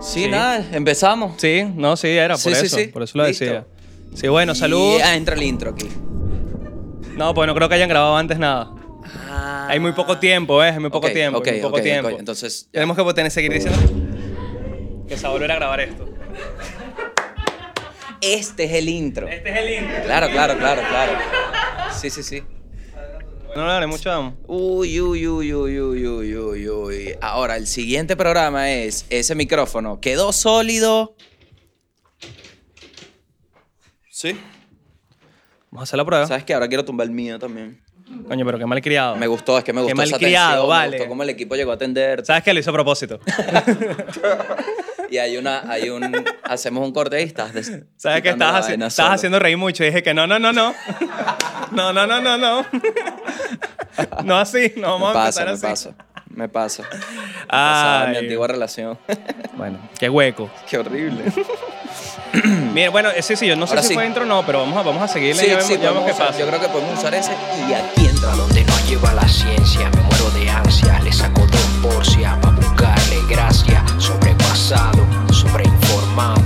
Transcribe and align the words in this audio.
Sí, 0.00 0.24
Sí. 0.24 0.28
nada, 0.28 0.64
empezamos. 0.72 1.40
Sí, 1.40 1.64
no, 1.74 1.96
sí, 1.96 2.08
era 2.08 2.34
por 2.36 2.54
Sí, 2.54 2.64
eso. 2.66 2.76
sí. 2.76 2.86
Por 2.86 3.02
eso 3.02 3.18
lo 3.18 3.26
Listo. 3.26 3.44
decía. 3.44 3.66
Sí, 4.14 4.28
bueno, 4.28 4.54
salud. 4.54 5.00
Ah, 5.04 5.14
entra 5.16 5.34
el 5.34 5.42
intro 5.42 5.70
aquí. 5.70 5.88
No, 7.16 7.34
pues 7.34 7.46
no 7.46 7.54
creo 7.54 7.68
que 7.68 7.74
hayan 7.74 7.88
grabado 7.88 8.16
antes 8.16 8.38
nada. 8.38 8.70
Ah. 9.28 9.66
Hay 9.70 9.80
muy 9.80 9.92
poco 9.92 10.18
tiempo, 10.18 10.58
¿ves? 10.58 10.72
Hay 10.74 10.80
muy 10.80 10.90
poco 10.90 11.10
tiempo. 11.10 11.38
ok, 11.38 11.46
hay 11.48 11.52
muy 11.54 11.62
poco 11.62 11.80
tiempo. 11.82 12.10
Entonces, 12.10 12.66
ya. 12.66 12.80
Tenemos 12.80 12.96
que 12.96 13.14
tener, 13.14 13.30
seguir 13.32 13.52
diciendo 13.52 13.78
que 15.08 15.16
se 15.16 15.22
va 15.22 15.30
a 15.30 15.32
volver 15.32 15.50
a 15.52 15.54
grabar 15.56 15.80
esto. 15.80 16.04
Este 18.20 18.64
es 18.64 18.72
el 18.72 18.88
intro. 18.88 19.28
Este 19.28 19.50
es 19.50 19.56
el 19.56 19.84
intro. 19.84 20.02
Claro, 20.04 20.28
claro, 20.30 20.58
claro, 20.58 20.82
claro. 20.88 21.12
Sí, 21.92 22.10
sí, 22.10 22.22
sí. 22.22 22.42
No 23.54 23.66
le 23.66 23.72
haré 23.72 23.86
mucho 23.86 24.10
amo. 24.12 24.36
Uy, 24.46 25.00
uy, 25.00 25.26
uy, 25.26 25.54
uy, 25.54 25.80
uy, 25.80 26.06
uy, 26.06 26.36
uy, 26.36 26.68
uy. 26.68 27.14
Ahora, 27.20 27.56
el 27.56 27.66
siguiente 27.66 28.16
programa 28.16 28.70
es 28.70 29.06
ese 29.10 29.34
micrófono. 29.34 30.00
¿Quedó 30.00 30.32
sólido? 30.32 31.16
Sí. 34.10 34.38
Vamos 35.70 35.82
a 35.82 35.84
hacer 35.84 35.96
la 35.96 36.04
prueba. 36.04 36.26
¿Sabes 36.26 36.44
qué? 36.44 36.54
Ahora 36.54 36.68
quiero 36.68 36.84
tumbar 36.84 37.06
el 37.06 37.12
mío 37.12 37.38
también. 37.38 37.82
Coño, 38.26 38.44
pero 38.44 38.58
qué 38.58 38.66
mal 38.66 38.80
criado. 38.80 39.16
Me 39.16 39.26
gustó, 39.26 39.58
es 39.58 39.64
que 39.64 39.72
me 39.72 39.82
gustó 39.82 39.96
Qué 39.96 40.02
esa 40.02 40.10
malcriado, 40.12 40.48
atención, 40.48 40.68
vale. 40.68 40.90
Me 40.90 40.96
gustó 40.98 41.08
cómo 41.10 41.22
el 41.24 41.30
equipo 41.30 41.56
llegó 41.56 41.72
a 41.72 41.74
atender. 41.74 42.24
¿Sabes 42.24 42.42
qué? 42.42 42.54
Lo 42.54 42.60
hizo 42.60 42.70
a 42.70 42.72
propósito. 42.72 43.20
Y 45.10 45.18
hay 45.18 45.36
una, 45.38 45.62
hay 45.70 45.88
un, 45.90 46.24
hacemos 46.44 46.84
un 46.86 46.92
corte 46.92 47.20
y 47.20 47.24
estás 47.24 47.52
des- 47.54 47.72
¿Sabes 47.96 48.22
qué? 48.22 48.32
quitando 48.32 48.44
Estabas, 48.44 48.52
la 48.54 48.60
haci- 48.66 48.68
vaina 48.70 48.86
estabas 48.88 49.08
solo. 49.08 49.14
haciendo 49.14 49.38
reír 49.38 49.56
mucho 49.56 49.82
y 49.84 49.86
dije 49.86 50.02
que 50.02 50.12
no, 50.14 50.26
no, 50.26 50.38
no, 50.38 50.52
no. 50.52 50.74
No, 51.72 51.92
no, 51.92 52.06
no, 52.06 52.20
no, 52.20 52.36
no. 52.38 52.66
No 54.24 54.38
así, 54.38 54.72
no 54.76 54.92
vamos 54.92 55.12
Me 55.14 55.20
a 55.20 55.24
pasa, 55.24 55.40
empezar 55.42 55.46
me 55.68 55.72
así. 55.72 55.88
pasa. 55.88 56.04
Me 56.30 56.48
pasa. 56.48 56.82
Me 56.92 56.98
pasaba 57.48 58.04
en 58.04 58.10
mi 58.10 58.16
Ay. 58.18 58.22
antigua 58.24 58.46
relación. 58.46 58.98
Bueno, 59.58 59.76
qué 59.98 60.08
hueco. 60.08 60.48
Qué 60.70 60.78
horrible. 60.78 61.24
Mira, 62.72 62.90
bueno, 62.90 63.08
sí, 63.22 63.34
sí, 63.34 63.44
yo 63.48 63.56
no 63.56 63.66
sé 63.66 63.72
Ahora 63.72 63.82
si 63.82 63.88
sí. 63.88 63.94
fue 63.94 64.06
intro 64.06 64.22
o 64.22 64.26
no, 64.26 64.46
pero 64.46 64.60
vamos 64.60 64.76
a, 64.78 64.82
vamos 64.82 65.02
a 65.02 65.08
seguirle. 65.08 65.42
Sí, 65.42 65.48
ya 65.48 65.60
sí, 65.60 65.72
vemos, 65.76 65.82
ya 65.82 65.88
vemos 65.90 66.02
podemos 66.04 66.06
qué 66.06 66.12
usar- 66.12 66.26
pasa. 66.28 66.38
yo 66.38 66.46
creo 66.46 66.60
que 66.60 66.68
podemos 66.68 66.98
usar 66.98 67.14
ese 67.14 67.32
y 67.68 67.72
aquí 67.72 68.06
entra 68.06 68.32
A 68.32 68.36
donde 68.36 68.62
no 68.64 68.72
lleva 68.86 69.14
la 69.14 69.26
ciencia, 69.26 69.90
me 69.90 70.00
muero 70.02 70.30
de 70.30 70.48
ansia. 70.48 70.97
Sobrepasado, 74.68 75.32
sobreinformado, 75.32 76.42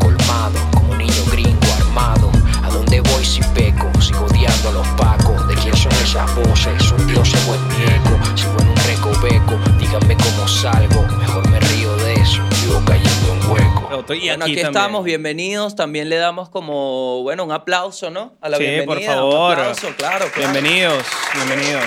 colmado, 0.00 0.58
como 0.74 0.90
un 0.94 0.98
niño 0.98 1.24
gringo 1.30 1.60
armado. 1.78 2.28
A 2.64 2.68
donde 2.68 2.98
voy 3.02 3.24
si 3.24 3.40
peco, 3.54 3.88
sigo 4.00 4.24
odiando 4.24 4.70
a 4.70 4.72
los 4.72 4.88
pacos. 4.88 5.46
¿De 5.46 5.54
quién 5.54 5.76
son 5.76 5.92
esas 6.02 6.34
voces? 6.34 6.90
Un 6.90 7.06
dios 7.06 7.32
en 7.32 7.46
buen 7.46 7.68
mi 7.68 7.84
eco. 7.84 8.36
Sigo 8.36 8.56
en 8.62 8.68
un 8.68 8.76
recoveco, 8.78 9.58
díganme 9.78 10.16
cómo 10.16 10.48
salgo. 10.48 11.02
Mejor 11.18 11.48
me 11.50 11.60
río 11.60 11.94
de 11.98 12.14
eso, 12.14 12.42
vivo 12.64 12.82
cayendo 12.84 13.32
en 13.32 13.50
hueco. 13.52 13.88
Estoy- 14.00 14.18
y 14.18 14.26
bueno, 14.30 14.44
aquí, 14.44 14.54
también. 14.56 14.66
estamos, 14.66 15.04
bienvenidos. 15.04 15.76
También 15.76 16.08
le 16.08 16.16
damos 16.16 16.48
como, 16.48 17.22
bueno, 17.22 17.44
un 17.44 17.52
aplauso, 17.52 18.10
¿no? 18.10 18.32
A 18.40 18.48
la 18.48 18.56
Sí, 18.56 18.64
bienvenida. 18.64 18.86
por 18.86 18.98
Un 18.98 19.04
favor. 19.04 19.52
aplauso, 19.52 19.86
claro, 19.96 20.26
claro. 20.34 20.50
Bienvenidos, 20.52 21.04
bienvenidos. 21.36 21.84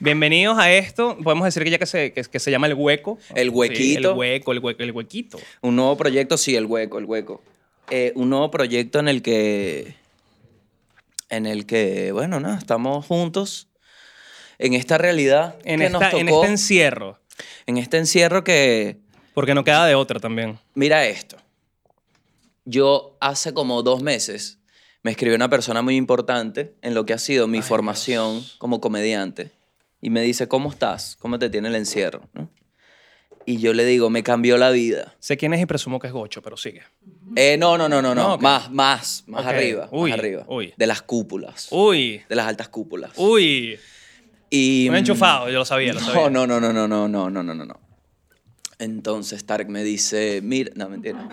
Bienvenidos 0.00 0.56
a 0.58 0.72
esto. 0.72 1.16
Podemos 1.22 1.44
decir 1.46 1.64
que 1.64 1.70
ya 1.70 1.78
que 1.78 1.86
se, 1.86 2.12
que, 2.12 2.22
que 2.22 2.38
se 2.38 2.50
llama 2.50 2.66
el 2.68 2.74
hueco. 2.74 3.18
El 3.34 3.48
Sí, 3.50 3.54
huequito. 3.54 4.12
el 4.12 4.16
hueco, 4.18 4.52
el 4.52 4.58
hueco, 4.60 4.82
el 4.82 4.92
huequito. 4.92 5.38
Un 5.60 5.76
nuevo 5.76 5.96
proyecto, 5.96 6.36
sí, 6.38 6.54
el 6.54 6.66
hueco, 6.66 6.98
el 6.98 7.04
hueco. 7.04 7.42
Eh, 7.90 8.12
un 8.14 8.30
nuevo 8.30 8.50
proyecto 8.50 9.00
en 9.00 9.08
el 9.08 9.22
que, 9.22 9.96
en 11.30 11.46
el 11.46 11.66
que, 11.66 12.12
bueno, 12.12 12.38
nada, 12.38 12.58
estamos 12.58 13.06
juntos 13.06 13.68
en 14.58 14.74
esta 14.74 14.98
realidad 14.98 15.56
En, 15.64 15.80
que 15.80 15.86
esta, 15.86 15.98
nos 15.98 16.10
tocó, 16.10 16.20
en 16.20 16.28
este 16.28 16.46
encierro. 16.48 17.18
en 17.66 17.78
este 17.78 17.96
encierro 17.98 18.44
que, 18.44 18.98
Porque 19.34 19.54
no 19.54 19.64
queda 19.64 19.86
de 19.86 19.94
otra 19.94 20.20
también. 20.20 20.58
mira 20.74 21.06
esto. 21.06 21.36
Yo 22.64 23.16
hace 23.20 23.54
como 23.54 23.82
dos 23.82 24.02
meses 24.02 24.58
me 25.02 25.10
escribió 25.12 25.34
una 25.36 25.48
persona 25.48 25.80
muy 25.80 25.96
importante 25.96 26.74
en 26.82 26.92
lo 26.94 27.06
que 27.06 27.14
ha 27.14 27.18
sido 27.18 27.46
mi 27.48 27.62
formación 27.62 28.44
como 28.58 28.80
comediante 28.82 29.50
y 30.00 30.10
me 30.10 30.22
dice, 30.22 30.48
¿cómo 30.48 30.70
estás? 30.70 31.16
¿Cómo 31.20 31.38
te 31.38 31.50
tiene 31.50 31.68
el 31.68 31.74
encierro? 31.74 32.22
¿no? 32.32 32.50
Y 33.46 33.58
yo 33.58 33.72
le 33.72 33.84
digo, 33.86 34.10
me 34.10 34.22
cambió 34.22 34.58
la 34.58 34.70
vida. 34.70 35.14
Sé 35.20 35.36
quién 35.36 35.54
es 35.54 35.60
y 35.60 35.66
presumo 35.66 35.98
que 35.98 36.06
es 36.08 36.12
Gocho, 36.12 36.42
pero 36.42 36.56
sigue. 36.56 36.82
Eh, 37.34 37.56
no, 37.58 37.78
no, 37.78 37.88
no, 37.88 38.02
no, 38.02 38.14
no. 38.14 38.22
No, 38.22 38.34
ok. 38.34 38.42
Más, 38.42 38.70
más, 38.70 39.24
más 39.26 39.42
Ok. 39.42 39.48
arriba. 39.48 39.88
Uy, 39.90 40.10
más 40.10 40.18
arriba. 40.18 40.44
uy. 40.48 40.74
De 40.76 40.86
las 40.86 41.00
cúpulas. 41.02 41.68
Uy, 41.70 42.22
De 42.28 42.36
las 42.36 42.46
altas 42.46 42.68
cúpulas. 42.68 43.12
uy. 43.16 43.78
Y. 44.50 44.86
Un 44.88 44.94
mm, 44.94 44.98
enchufado, 44.98 45.48
yo 45.50 45.58
lo 45.58 45.64
sabía, 45.64 45.92
lo 45.94 46.00
sabía. 46.00 46.28
No, 46.30 46.46
no, 46.46 46.60
no, 46.60 46.72
no, 46.72 46.86
no, 46.86 47.08
no, 47.08 47.08
no, 47.08 47.42
no, 47.42 47.54
no, 47.54 47.64
no. 47.64 47.80
Entonces 48.78 49.44
Tarek 49.44 49.68
me 49.68 49.82
dice, 49.82 50.40
mira, 50.42 50.70
no, 50.74 50.88
mentira. 50.88 51.28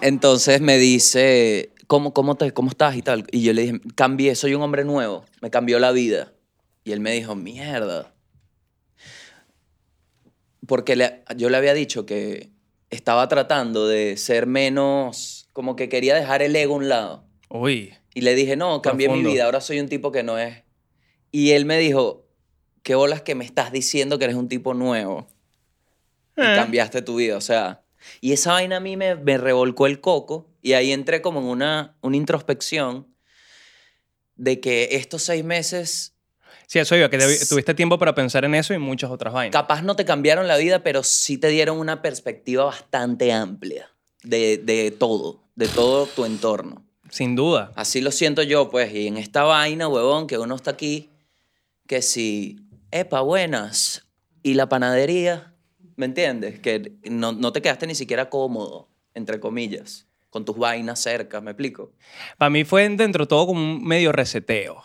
Entonces 0.00 0.60
me 0.60 0.78
dice, 0.78 1.72
¿cómo, 1.86 2.12
cómo, 2.12 2.36
te, 2.36 2.52
¿cómo 2.52 2.70
estás 2.70 2.94
y 2.96 3.02
tal? 3.02 3.24
Y 3.32 3.42
yo 3.42 3.52
le 3.52 3.62
dije, 3.62 3.80
cambié, 3.94 4.34
soy 4.34 4.54
un 4.54 4.62
hombre 4.62 4.84
nuevo, 4.84 5.24
me 5.40 5.50
cambió 5.50 5.78
la 5.78 5.92
vida. 5.92 6.32
Y 6.84 6.92
él 6.92 7.00
me 7.00 7.12
dijo, 7.12 7.34
mierda. 7.34 8.14
Porque 10.66 10.96
le- 10.96 11.22
yo 11.36 11.48
le 11.50 11.56
había 11.56 11.74
dicho 11.74 12.06
que 12.06 12.50
estaba 12.90 13.28
tratando 13.28 13.86
de 13.88 14.16
ser 14.16 14.46
menos, 14.46 15.48
como 15.52 15.76
que 15.76 15.88
quería 15.88 16.14
dejar 16.14 16.42
el 16.42 16.54
ego 16.54 16.74
a 16.74 16.78
un 16.78 16.88
lado. 16.88 17.24
Uy. 17.48 17.94
Y 18.14 18.20
le 18.22 18.34
dije, 18.34 18.56
no, 18.56 18.82
cambié 18.82 19.08
mi 19.08 19.22
vida, 19.22 19.44
ahora 19.44 19.60
soy 19.60 19.80
un 19.80 19.88
tipo 19.88 20.12
que 20.12 20.22
no 20.22 20.38
es. 20.38 20.62
Y 21.30 21.52
él 21.52 21.64
me 21.64 21.78
dijo, 21.78 22.26
qué 22.82 22.94
bolas 22.94 23.22
que 23.22 23.34
me 23.34 23.44
estás 23.44 23.72
diciendo 23.72 24.18
que 24.18 24.24
eres 24.24 24.36
un 24.36 24.48
tipo 24.48 24.74
nuevo. 24.74 25.26
Y 26.36 26.42
Eh. 26.42 26.54
cambiaste 26.56 27.02
tu 27.02 27.16
vida, 27.16 27.36
o 27.36 27.40
sea. 27.40 27.84
Y 28.20 28.32
esa 28.32 28.52
vaina 28.52 28.76
a 28.78 28.80
mí 28.80 28.96
me, 28.96 29.14
me 29.14 29.38
revolcó 29.38 29.86
el 29.86 30.00
coco 30.00 30.50
y 30.60 30.72
ahí 30.74 30.92
entré 30.92 31.22
como 31.22 31.40
en 31.40 31.46
una, 31.46 31.96
una 32.02 32.16
introspección 32.16 33.08
de 34.36 34.60
que 34.60 34.88
estos 34.92 35.22
seis 35.22 35.44
meses 35.44 36.16
Sí, 36.66 36.78
eso 36.78 36.96
iba, 36.96 37.10
que 37.10 37.18
tuviste 37.48 37.74
tiempo 37.74 37.98
para 37.98 38.14
pensar 38.14 38.44
en 38.44 38.54
eso 38.54 38.74
y 38.74 38.78
muchas 38.78 39.10
otras 39.10 39.32
vainas. 39.32 39.52
capaz 39.52 39.82
no 39.82 39.96
te 39.96 40.04
cambiaron 40.04 40.48
la 40.48 40.56
vida, 40.56 40.82
pero 40.82 41.02
sí 41.02 41.38
te 41.38 41.48
dieron 41.48 41.78
una 41.78 42.02
perspectiva 42.02 42.64
bastante 42.64 43.32
amplia 43.32 43.90
de, 44.22 44.58
de 44.58 44.90
todo, 44.90 45.42
de 45.54 45.68
todo 45.68 46.06
tu 46.06 46.24
entorno. 46.24 46.84
Sin 47.10 47.36
duda. 47.36 47.72
Así 47.76 48.00
lo 48.00 48.10
siento 48.10 48.42
yo, 48.42 48.70
pues. 48.70 48.92
Y 48.94 49.06
en 49.06 49.18
esta 49.18 49.42
vaina, 49.42 49.86
huevón, 49.86 50.26
que 50.26 50.38
uno 50.38 50.54
está 50.54 50.70
aquí, 50.70 51.10
que 51.86 52.00
si, 52.00 52.60
epa, 52.90 53.20
buenas, 53.20 54.06
y 54.42 54.54
la 54.54 54.68
panadería, 54.68 55.54
¿me 55.96 56.06
entiendes? 56.06 56.58
Que 56.60 56.94
no, 57.10 57.32
no 57.32 57.52
te 57.52 57.60
quedaste 57.60 57.86
ni 57.86 57.94
siquiera 57.94 58.30
cómodo, 58.30 58.88
entre 59.14 59.40
comillas, 59.40 60.06
con 60.30 60.44
tus 60.44 60.56
vainas 60.56 61.00
cerca, 61.00 61.40
¿me 61.42 61.50
explico? 61.50 61.92
Para 62.38 62.48
mí 62.50 62.64
fue 62.64 62.88
dentro 62.88 63.24
de 63.24 63.28
todo 63.28 63.46
como 63.46 63.60
un 63.60 63.84
medio 63.84 64.10
reseteo. 64.10 64.82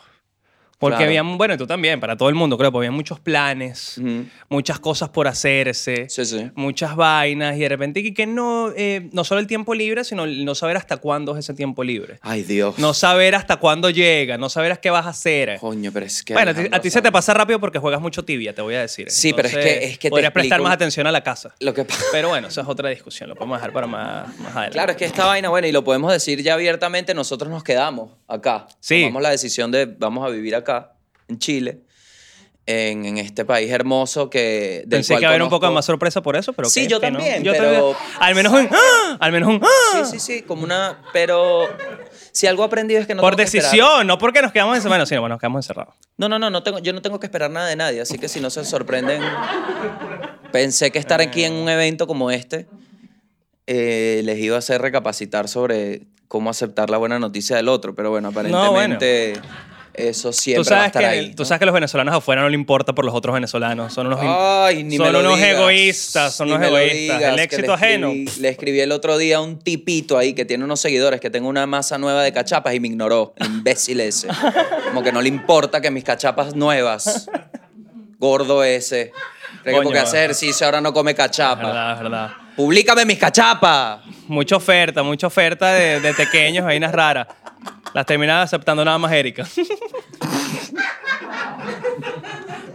Porque 0.78 0.96
Claro. 0.98 1.08
había, 1.10 1.22
bueno, 1.36 1.54
y 1.54 1.56
tú 1.56 1.66
también, 1.66 1.98
para 1.98 2.16
todo 2.16 2.28
el 2.28 2.36
mundo, 2.36 2.56
creo, 2.56 2.70
porque 2.70 2.86
había 2.86 2.96
muchos 2.96 3.18
planes, 3.18 4.00
muchas 4.48 4.78
cosas 4.78 5.08
por 5.08 5.26
hacerse, 5.26 6.08
Sí, 6.08 6.24
sí. 6.24 6.50
muchas 6.54 6.94
vainas, 6.94 7.56
y 7.56 7.60
de 7.60 7.68
repente 7.68 8.02
que, 8.02 8.14
que 8.14 8.26
no, 8.26 8.70
eh, 8.76 9.08
no 9.12 9.24
solo 9.24 9.40
el 9.40 9.46
tiempo 9.48 9.74
libre, 9.74 10.04
sino 10.04 10.24
no 10.26 10.54
saber 10.54 10.76
hasta 10.76 10.98
cuándo 10.98 11.32
es 11.36 11.40
ese 11.44 11.54
tiempo 11.54 11.82
libre. 11.82 12.18
Ay, 12.22 12.44
Dios. 12.44 12.78
No 12.78 12.94
saber 12.94 13.34
hasta 13.34 13.56
cuándo 13.56 13.90
llega, 13.90 14.38
no 14.38 14.48
saber 14.48 14.78
qué 14.80 14.90
vas 14.90 15.06
a 15.06 15.08
hacer. 15.10 15.58
Coño, 15.58 15.90
pero 15.92 16.06
es 16.06 16.22
que... 16.22 16.32
Bueno, 16.34 16.50
a 16.52 16.54
ti, 16.54 16.60
Alejandro, 16.60 16.78
a 16.78 16.80
ti 16.80 16.90
se 16.90 17.02
te 17.02 17.10
pasa 17.10 17.34
rápido 17.34 17.58
porque 17.58 17.78
juegas 17.80 18.00
mucho 18.00 18.24
tibia, 18.24 18.54
te 18.54 18.62
voy 18.62 18.76
a 18.76 18.80
decir. 18.82 19.10
Sí, 19.10 19.32
pero 19.32 19.48
es 19.48 19.54
que- 19.56 19.84
es 19.84 19.98
que 19.98 20.08
te 20.08 20.10
Podrías 20.10 20.30
prestar 20.32 20.58
explico- 20.60 20.64
más 20.68 20.74
atención 20.74 21.06
a 21.08 21.12
la 21.12 21.22
casa. 21.24 21.54
Lo 21.58 21.74
que 21.74 21.84
pasa... 21.84 22.04
Pero 22.12 22.28
bueno, 22.28 22.46
esa 22.48 22.60
es 22.60 22.68
otra 22.68 22.88
discusión, 22.90 23.28
lo 23.28 23.34
podemos 23.34 23.58
dejar 23.58 23.72
para 23.72 23.86
más, 23.88 24.28
más 24.38 24.52
adelante. 24.52 24.72
Claro, 24.74 24.92
es 24.92 24.96
que 24.98 25.04
esta 25.06 25.26
vaina, 25.26 25.48
bueno, 25.48 25.66
y 25.66 25.72
lo 25.72 25.82
podemos 25.82 26.12
decir 26.12 26.40
ya 26.42 26.54
abiertamente, 26.54 27.14
nosotros 27.14 27.50
nos 27.50 27.64
quedamos 27.64 28.12
acá. 28.28 28.68
Sí. 28.78 29.00
Tomamos 29.00 29.22
la 29.22 29.30
decisión 29.30 29.72
de 29.72 29.86
vamos 29.86 30.24
a 30.24 30.28
vivir 30.30 30.54
acá, 30.54 30.67
en 31.28 31.38
Chile, 31.38 31.80
en, 32.66 33.04
en 33.06 33.18
este 33.18 33.44
país 33.44 33.70
hermoso 33.70 34.28
que... 34.28 34.82
del 34.86 34.98
Pensé 34.98 35.14
cual 35.14 35.20
que 35.20 35.26
haber 35.26 35.42
un 35.42 35.48
poco 35.48 35.70
más 35.72 35.84
sorpresa 35.86 36.20
por 36.22 36.36
eso, 36.36 36.52
pero 36.52 36.68
Sí, 36.68 36.86
yo 36.86 37.00
que 37.00 37.10
no. 37.10 37.18
también, 37.18 37.42
Yo 37.42 37.52
pero- 37.52 37.96
Al 38.20 38.34
menos 38.34 38.52
un... 38.52 38.68
¡ah! 38.70 39.16
Al 39.20 39.32
menos 39.32 39.48
un... 39.48 39.60
¡ah! 39.64 40.04
Sí, 40.04 40.18
sí, 40.18 40.20
sí, 40.20 40.42
como 40.42 40.64
una... 40.64 41.02
Pero 41.14 41.66
si 42.32 42.46
algo 42.46 42.62
aprendido 42.64 43.00
es 43.00 43.06
que 43.06 43.14
no 43.14 43.22
por 43.22 43.36
tengo 43.36 43.50
que 43.50 43.58
decisión, 43.58 44.06
no 44.06 44.18
porque 44.18 44.42
nos 44.42 44.52
quedamos 44.52 44.76
encerrados. 44.76 44.90
Bueno, 44.98 45.06
sí, 45.06 45.14
bueno, 45.16 45.34
nos 45.34 45.40
quedamos 45.40 45.64
encerrados. 45.64 45.94
No, 46.18 46.28
no, 46.28 46.38
no, 46.38 46.50
no 46.50 46.62
tengo, 46.62 46.78
yo 46.80 46.92
no 46.92 47.00
tengo 47.00 47.18
que 47.20 47.26
esperar 47.26 47.50
nada 47.50 47.68
de 47.68 47.76
nadie, 47.76 48.00
así 48.02 48.18
que 48.18 48.28
si 48.28 48.40
no 48.40 48.50
se 48.50 48.64
sorprenden... 48.64 49.22
Pensé 50.52 50.90
que 50.90 50.98
estar 50.98 51.20
aquí 51.20 51.44
en 51.44 51.52
un 51.54 51.68
evento 51.68 52.06
como 52.06 52.30
este 52.30 52.66
eh, 53.66 54.22
les 54.24 54.38
iba 54.38 54.56
a 54.56 54.60
hacer 54.60 54.80
recapacitar 54.80 55.46
sobre 55.48 56.06
cómo 56.26 56.48
aceptar 56.50 56.88
la 56.90 56.96
buena 56.98 57.18
noticia 57.18 57.56
del 57.56 57.68
otro, 57.68 57.94
pero 57.94 58.10
bueno, 58.10 58.28
aparentemente 58.28 59.34
eso 59.98 60.32
siempre 60.32 60.64
Tú 60.64 60.70
va 60.70 60.76
a 60.76 60.78
sabes, 60.78 60.86
estar 60.88 61.02
que, 61.02 61.06
ahí. 61.08 61.30
tú 61.34 61.42
¿no? 61.42 61.44
sabes 61.46 61.58
que 61.58 61.66
los 61.66 61.74
venezolanos 61.74 62.14
afuera 62.14 62.42
no 62.42 62.48
le 62.48 62.54
importa 62.54 62.94
por 62.94 63.04
los 63.04 63.14
otros 63.14 63.34
venezolanos. 63.34 63.92
Son 63.92 64.06
unos... 64.06 64.20
Ay, 64.22 64.84
ni 64.84 64.98
me 64.98 65.04
son 65.04 65.12
lo 65.12 65.20
unos 65.20 65.36
digas. 65.36 65.50
egoístas, 65.52 66.34
son 66.34 66.46
Ni 66.48 66.52
unos 66.54 66.60
me 66.66 66.70
lo 66.70 66.78
egoístas. 66.78 67.18
digas, 67.18 67.30
El 67.30 67.36
que 67.36 67.42
éxito 67.42 67.66
le 67.68 67.74
ajeno. 67.74 68.08
escribí- 68.10 68.36
le 68.40 68.48
escribí 68.48 68.80
el 68.80 68.92
otro 68.92 69.18
día 69.18 69.36
a 69.38 69.40
un 69.40 69.58
tipito 69.58 70.16
ahí 70.18 70.32
que 70.34 70.44
tiene 70.44 70.64
unos 70.64 70.80
seguidores 70.80 71.20
que 71.20 71.30
tengo 71.30 71.48
una 71.48 71.66
masa 71.66 71.98
nueva 71.98 72.22
de 72.22 72.32
cachapas 72.32 72.74
y 72.74 72.80
me 72.80 72.88
ignoró. 72.88 73.34
El 73.36 73.46
imbécil 73.46 74.00
ese. 74.00 74.28
Como 74.88 75.02
que 75.02 75.12
no 75.12 75.20
le 75.22 75.28
importa 75.28 75.80
que 75.80 75.90
mis 75.90 76.04
cachapas 76.04 76.54
nuevas. 76.54 77.28
Gordo 78.18 78.64
ese. 78.64 79.12
Cree 79.62 79.64
que 79.64 79.70
Coño. 79.72 79.82
porque 79.84 79.98
hace 79.98 80.18
ejercicio 80.18 80.66
ahora 80.66 80.80
no 80.80 80.92
come 80.92 81.12
Es 81.12 81.16
cachapa. 81.16 81.66
verdad, 81.66 81.92
es 81.94 82.00
verdad. 82.02 82.30
Publícame 82.56 83.04
mis 83.04 83.18
cachapas. 83.18 84.00
Mucha 84.26 84.56
oferta, 84.56 85.02
mucha 85.02 85.26
oferta 85.28 85.72
de, 85.74 86.00
de 86.00 86.14
pequeños, 86.14 86.64
vainas 86.64 86.92
raras. 86.92 87.26
Las 87.94 88.06
terminaba 88.06 88.42
aceptando 88.42 88.84
nada 88.84 88.98
más 88.98 89.12
Erika. 89.12 89.46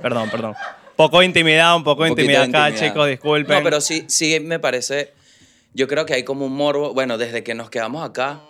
perdón, 0.01 0.29
perdón. 0.29 0.55
Poco 0.95 1.19
de 1.19 1.25
intimidad, 1.25 1.75
un 1.75 1.83
poco 1.83 2.03
de 2.03 2.09
intimidad 2.09 2.43
acá, 2.43 2.69
intimidad. 2.69 2.91
chicos, 2.91 3.07
disculpen. 3.07 3.57
No, 3.57 3.63
pero 3.63 3.81
sí, 3.81 4.05
sí 4.07 4.39
me 4.39 4.59
parece. 4.59 5.13
Yo 5.73 5.87
creo 5.87 6.05
que 6.05 6.13
hay 6.13 6.23
como 6.23 6.45
un 6.45 6.55
morbo. 6.55 6.93
Bueno, 6.93 7.17
desde 7.17 7.43
que 7.43 7.55
nos 7.55 7.69
quedamos 7.69 8.07
acá, 8.07 8.41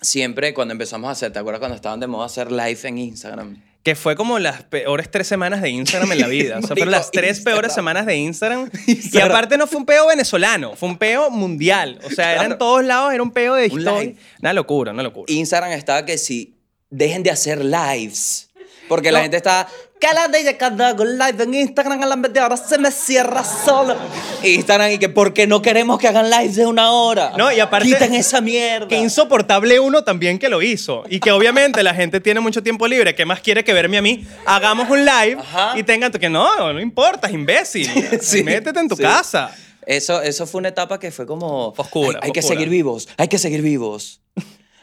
siempre 0.00 0.54
cuando 0.54 0.72
empezamos 0.72 1.08
a 1.08 1.12
hacer, 1.12 1.32
¿te 1.32 1.38
acuerdas 1.38 1.60
cuando 1.60 1.76
estaban 1.76 2.00
de 2.00 2.06
moda 2.06 2.26
hacer 2.26 2.50
live 2.50 2.80
en 2.84 2.98
Instagram? 2.98 3.69
Que 3.82 3.94
fue 3.94 4.14
como 4.14 4.38
las 4.38 4.62
peores 4.64 5.10
tres 5.10 5.26
semanas 5.26 5.62
de 5.62 5.70
Instagram 5.70 6.12
en 6.12 6.20
la 6.20 6.26
vida. 6.28 6.58
O 6.58 6.60
sea, 6.60 6.68
fueron 6.76 6.90
las 6.90 7.10
tres 7.10 7.30
Instagram. 7.38 7.54
peores 7.56 7.72
semanas 7.74 8.04
de 8.06 8.16
Instagram. 8.16 8.70
Y 8.86 8.92
Instagram. 8.92 9.30
aparte 9.30 9.56
no 9.56 9.66
fue 9.66 9.78
un 9.78 9.86
peo 9.86 10.06
venezolano, 10.06 10.76
fue 10.76 10.88
un 10.90 10.98
peo 10.98 11.30
mundial. 11.30 11.98
O 12.04 12.10
sea, 12.10 12.32
era 12.32 12.42
en 12.42 12.46
Claro. 12.48 12.58
todos 12.58 12.84
lados, 12.84 13.14
era 13.14 13.22
un 13.22 13.30
peo 13.30 13.54
de 13.54 13.68
Un 13.70 13.78
historia. 13.80 14.00
live. 14.02 14.16
Una 14.40 14.52
locura, 14.52 14.92
una 14.92 15.02
locura. 15.02 15.32
Instagram 15.32 15.72
estaba 15.72 16.04
que 16.04 16.18
si 16.18 16.58
dejen 16.90 17.22
de 17.22 17.30
hacer 17.30 17.64
lives. 17.64 18.49
Porque 18.90 19.12
la 19.12 19.18
No. 19.20 19.22
gente 19.22 19.36
está. 19.36 19.68
Que 20.00 20.08
la 20.12 20.26
de 20.26 20.56
cada 20.56 20.88
hago 20.88 21.04
live 21.04 21.44
en 21.44 21.54
Instagram 21.54 22.02
a 22.02 22.06
la 22.06 22.16
media 22.16 22.44
hora 22.44 22.56
se 22.56 22.76
me 22.76 22.90
cierra 22.90 23.44
solo. 23.44 23.96
Instagram 24.42 24.90
y 24.90 24.98
que 24.98 25.08
porque 25.08 25.46
no 25.46 25.62
queremos 25.62 26.00
que 26.00 26.08
hagan 26.08 26.28
lives 26.28 26.56
de 26.56 26.66
una 26.66 26.90
hora. 26.90 27.32
No, 27.38 27.52
y 27.52 27.60
aparte- 27.60 27.86
Quiten 27.86 28.14
esa 28.14 28.40
mierda. 28.40 28.88
Qué 28.88 28.96
insoportable 28.98 29.78
uno 29.78 30.02
también 30.02 30.40
que 30.40 30.48
lo 30.48 30.60
hizo. 30.60 31.04
Y 31.08 31.20
que 31.20 31.30
obviamente 31.30 31.84
la 31.84 31.94
gente 31.94 32.20
tiene 32.20 32.40
mucho 32.40 32.64
tiempo 32.64 32.88
libre. 32.88 33.14
¿Qué 33.14 33.24
más 33.24 33.40
quiere 33.40 33.62
que 33.62 33.72
verme 33.72 33.98
a 33.98 34.02
mí? 34.02 34.26
Hagamos 34.44 34.90
un 34.90 35.04
live 35.04 35.36
Ajá. 35.38 35.78
y 35.78 35.84
tengan 35.84 36.10
que 36.10 36.28
no, 36.28 36.72
no 36.72 36.80
importa, 36.80 37.28
es 37.28 37.34
imbécil. 37.34 37.88
Sí, 38.20 38.42
Métete 38.42 38.80
en 38.80 38.88
tu 38.88 38.96
sí. 38.96 39.02
casa. 39.02 39.54
Eso, 39.86 40.20
eso 40.20 40.46
fue 40.48 40.58
una 40.58 40.68
etapa 40.70 40.98
que 40.98 41.12
fue 41.12 41.26
como. 41.26 41.74
Oscura, 41.76 42.18
Hay, 42.22 42.28
hay 42.28 42.28
fue 42.28 42.32
que 42.32 42.40
oscura. 42.40 42.54
seguir 42.56 42.68
vivos. 42.68 43.08
Hay 43.16 43.28
que 43.28 43.38
seguir 43.38 43.62
vivos. 43.62 44.20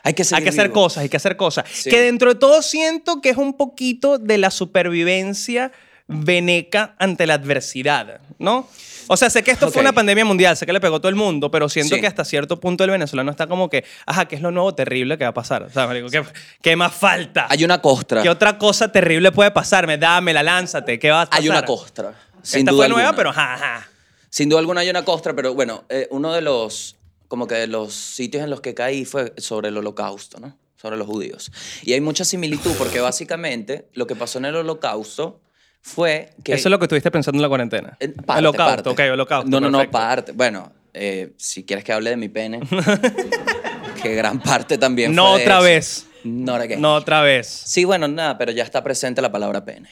Hay 0.04 0.14
que 0.14 0.24
Hay 0.32 0.44
que 0.44 0.50
hacer 0.50 0.68
vivos. 0.70 0.84
cosas, 0.84 1.04
hay 1.04 1.10
que 1.10 1.18
hacer 1.18 1.36
cosas. 1.38 1.66
Sí. 1.72 1.90
Que 1.90 2.00
dentro 2.02 2.34
de 2.34 2.40
todo 2.40 2.62
siento 2.62 3.22
que 3.22 3.30
es 3.30 3.38
un 3.38 3.56
poquito 3.58 4.18
de 4.18 4.38
la 4.38 4.52
supervivencia 4.52 5.72
veneca 6.08 6.96
ante 7.00 7.28
la 7.28 7.34
adversidad, 7.36 8.22
¿no? 8.40 8.68
O 9.10 9.16
sea, 9.16 9.30
sé 9.30 9.42
que 9.44 9.52
esto 9.52 9.72
fue 9.72 9.82
una 9.82 9.94
pandemia 9.94 10.26
mundial, 10.26 10.58
sé 10.58 10.66
que 10.66 10.74
le 10.74 10.82
pegó 10.82 10.98
a 10.98 11.00
todo 11.00 11.08
el 11.10 11.16
mundo, 11.16 11.50
pero 11.50 11.70
siento 11.70 11.96
Sí. 11.96 12.02
que 12.02 12.08
hasta 12.08 12.26
cierto 12.26 12.60
punto 12.60 12.84
el 12.84 12.90
venezolano 12.92 13.32
está 13.32 13.48
como 13.48 13.70
que, 13.70 13.86
ajá, 14.06 14.26
¿qué 14.28 14.36
es 14.36 14.42
lo 14.42 14.52
nuevo 14.52 14.74
terrible 14.76 15.18
que 15.18 15.24
va 15.24 15.30
a 15.30 15.34
pasar? 15.34 15.64
O 15.64 15.70
sea, 15.70 15.88
marico, 15.88 16.10
¿qué, 16.10 16.24
qué 16.62 16.76
más 16.76 16.94
falta? 16.94 17.48
Hay 17.50 17.64
una 17.64 17.82
costra. 17.82 18.22
¿Qué 18.22 18.30
otra 18.30 18.58
cosa 18.58 18.92
terrible 18.92 19.32
puede 19.32 19.52
pasarme? 19.52 19.98
Dámela, 19.98 20.44
lánzate, 20.44 21.00
¿qué 21.00 21.10
va 21.10 21.22
a 21.22 21.26
pasar? 21.26 21.42
Hay 21.42 21.50
una 21.50 21.64
costra. 21.64 22.14
Sin 22.42 22.60
Esta 22.60 22.72
duda 22.72 22.86
fue 22.86 22.90
nueva, 22.90 23.10
alguna. 23.10 23.18
pero 23.18 23.30
ajá, 23.30 23.54
ajá. 23.54 23.90
Sin 24.30 24.50
duda 24.50 24.60
alguna 24.60 24.82
hay 24.82 24.90
una 24.90 25.04
costra, 25.06 25.34
pero 25.34 25.54
bueno, 25.54 25.86
eh, 25.90 26.08
uno 26.12 26.34
de 26.34 26.42
los, 26.42 26.98
como 27.28 27.48
que 27.48 27.56
de 27.56 27.68
los 27.68 27.94
sitios 27.94 28.44
en 28.44 28.50
los 28.50 28.62
que 28.62 28.74
caí 28.74 29.06
fue 29.06 29.34
sobre 29.38 29.70
el 29.70 29.78
holocausto, 29.78 30.40
¿no? 30.40 30.58
Sobre 30.82 30.96
los 30.98 31.08
judíos. 31.08 31.52
Y 31.84 31.94
hay 31.94 32.02
mucha 32.02 32.24
similitud 32.24 32.72
porque 32.78 33.00
básicamente 33.00 33.88
lo 33.94 34.06
que 34.08 34.16
pasó 34.16 34.38
en 34.40 34.46
el 34.46 34.56
holocausto 34.56 35.42
fue 35.82 36.30
que... 36.44 36.54
Eso 36.54 36.68
es 36.68 36.72
lo 36.72 36.78
que 36.80 36.86
estuviste 36.86 37.10
pensando 37.12 37.38
en 37.38 37.42
la 37.42 37.48
cuarentena. 37.50 37.98
Eh, 38.00 38.10
parte, 38.10 38.40
holocausto, 38.40 38.84
parte. 38.96 39.04
ok, 39.10 39.14
holocausto. 39.14 39.50
No, 39.50 39.60
no, 39.60 39.70
no, 39.70 39.78
perfecto. 39.80 39.98
parte. 39.98 40.32
Bueno, 40.34 40.72
eh, 40.94 41.32
si 41.38 41.64
quieres 41.64 41.84
que 41.84 41.94
hable 41.94 42.10
de 42.12 42.18
mi 42.18 42.30
pene, 42.30 42.60
que 44.02 44.16
gran 44.16 44.40
parte 44.42 44.78
también 44.78 45.14
No 45.16 45.32
fue 45.32 45.38
de 45.40 45.44
otra 45.46 45.56
eso. 45.58 45.64
vez. 45.64 46.08
No, 46.24 46.52
¿ahora 46.54 46.68
qué? 46.68 46.78
No 46.78 46.94
otra 46.96 47.22
vez. 47.22 47.48
Sí, 47.48 47.86
bueno, 47.86 48.08
nada, 48.08 48.38
pero 48.38 48.52
ya 48.52 48.64
está 48.64 48.84
presente 48.84 49.22
la 49.22 49.32
palabra 49.32 49.64
pene. 49.66 49.90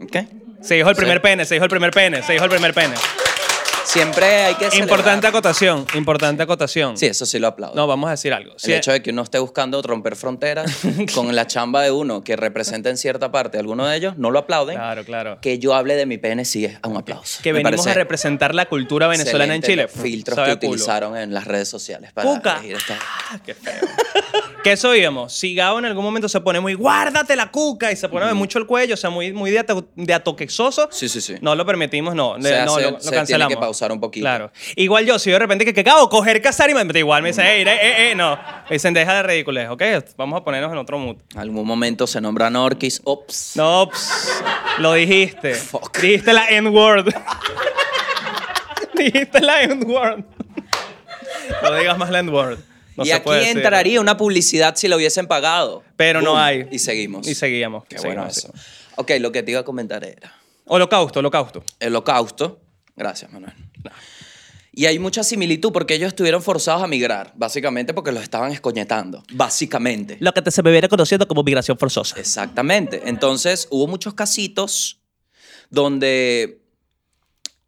¿Ok? 0.00 0.16
Se 0.62 0.74
dijo 0.74 0.88
el 0.90 0.96
Sí. 0.96 1.00
primer 1.00 1.20
pene, 1.20 1.44
se 1.44 1.54
dijo 1.54 1.64
el 1.64 1.70
primer 1.70 1.90
pene, 1.92 2.22
se 2.22 2.32
dijo 2.32 2.44
el 2.44 2.50
primer 2.50 2.72
pene. 2.74 2.94
Siempre 3.84 4.26
hay 4.44 4.54
que 4.56 4.66
Importante 4.76 5.22
celebrar. 5.22 5.26
acotación, 5.26 5.86
importante 5.94 6.42
acotación. 6.42 6.96
Sí, 6.98 7.06
eso 7.06 7.24
sí 7.24 7.38
lo 7.38 7.46
aplaudo. 7.48 7.74
No, 7.74 7.86
vamos 7.86 8.08
a 8.08 8.10
decir 8.12 8.34
algo. 8.34 8.52
El 8.52 8.58
Sí, 8.60 8.72
hecho 8.74 8.92
de 8.92 9.02
que 9.02 9.10
uno 9.10 9.22
esté 9.22 9.38
buscando 9.38 9.80
romper 9.80 10.14
fronteras 10.14 10.70
con 11.14 11.34
la 11.34 11.46
chamba 11.46 11.82
de 11.82 11.90
uno 11.90 12.22
que 12.22 12.36
representa 12.36 12.90
en 12.90 12.98
cierta 12.98 13.32
parte 13.32 13.56
a 13.56 13.60
alguno 13.60 13.86
de 13.86 13.96
ellos, 13.96 14.18
no 14.18 14.30
lo 14.30 14.40
aplauden. 14.40 14.76
Claro, 14.76 15.04
claro. 15.04 15.38
Que 15.40 15.58
yo 15.58 15.74
hable 15.74 15.96
de 15.96 16.04
mi 16.04 16.18
pene 16.18 16.44
sí 16.44 16.66
es 16.66 16.78
un 16.84 16.96
aplauso. 16.98 17.40
Que 17.42 17.52
Me 17.54 17.62
venimos 17.62 17.86
a 17.86 17.94
representar 17.94 18.54
la 18.54 18.66
cultura 18.66 19.06
venezolana 19.08 19.54
en 19.54 19.62
Chile. 19.62 19.84
excelente 19.84 19.98
los 19.98 20.12
filtros 20.12 20.34
Sabe 20.36 20.46
que 20.48 20.52
a 20.52 20.56
culo. 20.60 20.70
utilizaron 20.72 21.16
en 21.16 21.32
las 21.32 21.46
redes 21.46 21.68
sociales 21.68 22.12
para 22.12 22.28
Cuca. 22.28 22.54
elegir 22.58 22.76
esta- 22.76 22.98
Ah, 23.30 23.38
qué 23.44 23.54
feo. 23.54 23.72
que 24.62 24.72
eso 24.72 24.94
íbamos. 24.94 25.32
Si 25.32 25.54
Gabo 25.54 25.78
en 25.78 25.86
algún 25.86 26.04
momento 26.04 26.28
se 26.28 26.40
pone 26.40 26.60
muy, 26.60 26.74
guárdate 26.74 27.36
la 27.36 27.50
cuca, 27.50 27.90
y 27.90 27.96
se 27.96 28.08
pone 28.10 28.32
mucho 28.34 28.58
el 28.58 28.66
cuello, 28.66 28.94
o 28.94 28.96
sea, 28.98 29.08
muy, 29.08 29.32
muy 29.32 29.50
de, 29.50 29.60
ato- 29.60 29.88
de 29.96 30.12
atoquexoso. 30.14 30.88
Sí, 30.92 31.08
sí, 31.08 31.20
sí. 31.22 31.36
No 31.40 31.54
lo 31.54 31.64
permitimos, 31.64 32.14
no. 32.14 32.34
Se 32.42 32.64
no, 32.64 32.74
hace- 32.76 32.82
lo, 32.82 32.90
lo 32.90 32.96
se 33.00 33.02
tiene 33.02 33.16
cancelamos. 33.16 33.54
Pausar 33.68 33.92
un 33.92 34.00
poquito. 34.00 34.24
Claro. 34.24 34.50
Igual 34.76 35.04
yo, 35.04 35.18
si 35.18 35.30
de 35.30 35.38
repente 35.38 35.64
que, 35.64 35.74
que 35.74 35.82
Gabo, 35.82 36.08
coger, 36.08 36.40
cazar 36.40 36.70
y 36.70 36.74
me 36.74 36.98
igual 36.98 37.22
me 37.22 37.28
dicen, 37.28 37.44
eh, 37.44 37.62
eh, 37.62 38.10
eh, 38.10 38.14
no. 38.14 38.36
Me 38.36 38.76
dicen, 38.76 38.94
deja 38.94 39.14
de 39.16 39.22
ridiculez, 39.22 39.68
¿ok? 39.68 39.82
Vamos 40.16 40.40
a 40.40 40.44
ponernos 40.44 40.72
en 40.72 40.78
otro 40.78 40.98
mood. 40.98 41.16
Algún 41.36 41.66
momento 41.66 42.06
se 42.06 42.20
nombra 42.20 42.48
Norquis. 42.48 43.02
Ops. 43.04 43.52
No, 43.56 43.88
ps, 43.90 44.42
lo 44.78 44.94
dijiste. 44.94 45.54
Fuck. 45.54 45.98
Dijiste 45.98 46.32
la 46.32 46.48
N-word. 46.48 47.12
dijiste 48.94 49.40
la 49.40 49.62
N-word. 49.64 50.24
no 51.62 51.74
digas 51.74 51.98
más 51.98 52.10
la 52.10 52.20
N-word. 52.20 52.58
No 52.96 53.04
y 53.04 53.10
aquí 53.12 53.30
decir. 53.30 53.58
entraría 53.58 54.00
una 54.00 54.16
publicidad 54.16 54.76
si 54.76 54.88
lo 54.88 54.96
hubiesen 54.96 55.26
pagado. 55.26 55.84
Pero 55.96 56.22
no 56.22 56.38
hay. 56.38 56.66
Y 56.70 56.78
seguimos. 56.78 57.28
Y 57.28 57.34
seguíamos. 57.34 57.84
Qué 57.84 57.98
seguimos 57.98 58.16
bueno 58.16 58.30
eso. 58.30 58.52
Ok, 58.96 59.12
lo 59.20 59.30
que 59.30 59.42
te 59.42 59.50
iba 59.52 59.60
a 59.60 59.64
comentar 59.64 60.02
era 60.04 60.32
Holocausto, 60.64 61.20
holocausto. 61.20 61.62
holocausto. 61.84 62.67
Gracias, 62.98 63.32
Manuel. 63.32 63.54
Y 64.72 64.86
hay 64.86 64.98
mucha 64.98 65.24
similitud 65.24 65.72
porque 65.72 65.94
ellos 65.94 66.08
estuvieron 66.08 66.42
forzados 66.42 66.82
a 66.82 66.86
migrar, 66.86 67.32
básicamente 67.36 67.94
porque 67.94 68.12
los 68.12 68.22
estaban 68.22 68.52
escoñetando. 68.52 69.24
Básicamente. 69.32 70.18
Lo 70.20 70.32
que 70.32 70.42
te 70.42 70.50
se 70.50 70.62
me 70.62 70.70
viene 70.70 70.88
conociendo 70.88 71.26
como 71.26 71.42
migración 71.42 71.78
forzosa. 71.78 72.18
Exactamente. 72.20 73.02
Entonces 73.06 73.66
hubo 73.70 73.86
muchos 73.86 74.14
casitos 74.14 75.00
donde 75.70 76.62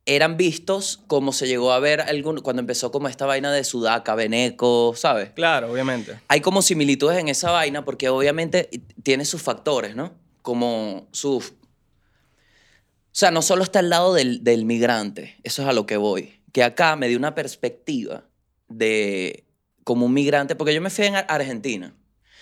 eran 0.06 0.36
vistos 0.36 1.00
como 1.06 1.32
se 1.32 1.46
llegó 1.46 1.72
a 1.72 1.78
ver 1.78 2.00
algún, 2.00 2.40
cuando 2.40 2.60
empezó 2.60 2.90
como 2.90 3.08
esta 3.08 3.26
vaina 3.26 3.52
de 3.52 3.64
Sudaca, 3.64 4.14
Beneco, 4.14 4.94
¿sabes? 4.96 5.30
Claro, 5.30 5.72
obviamente. 5.72 6.20
Hay 6.28 6.40
como 6.40 6.62
similitudes 6.62 7.18
en 7.18 7.28
esa 7.28 7.50
vaina 7.50 7.84
porque 7.84 8.08
obviamente 8.08 8.70
tiene 9.02 9.24
sus 9.24 9.42
factores, 9.42 9.96
¿no? 9.96 10.12
Como 10.42 11.08
sus... 11.12 11.54
O 13.20 13.22
sea, 13.28 13.30
no 13.30 13.42
solo 13.42 13.62
está 13.64 13.80
al 13.80 13.90
lado 13.90 14.14
del, 14.14 14.42
del 14.44 14.64
migrante, 14.64 15.36
eso 15.42 15.60
es 15.60 15.68
a 15.68 15.74
lo 15.74 15.84
que 15.84 15.98
voy. 15.98 16.40
Que 16.52 16.64
acá 16.64 16.96
me 16.96 17.06
dio 17.06 17.18
una 17.18 17.34
perspectiva 17.34 18.24
de 18.68 19.44
como 19.84 20.06
un 20.06 20.14
migrante, 20.14 20.54
porque 20.56 20.72
yo 20.72 20.80
me 20.80 20.88
fui 20.88 21.04
en 21.04 21.16
Ar- 21.16 21.26
Argentina. 21.28 21.94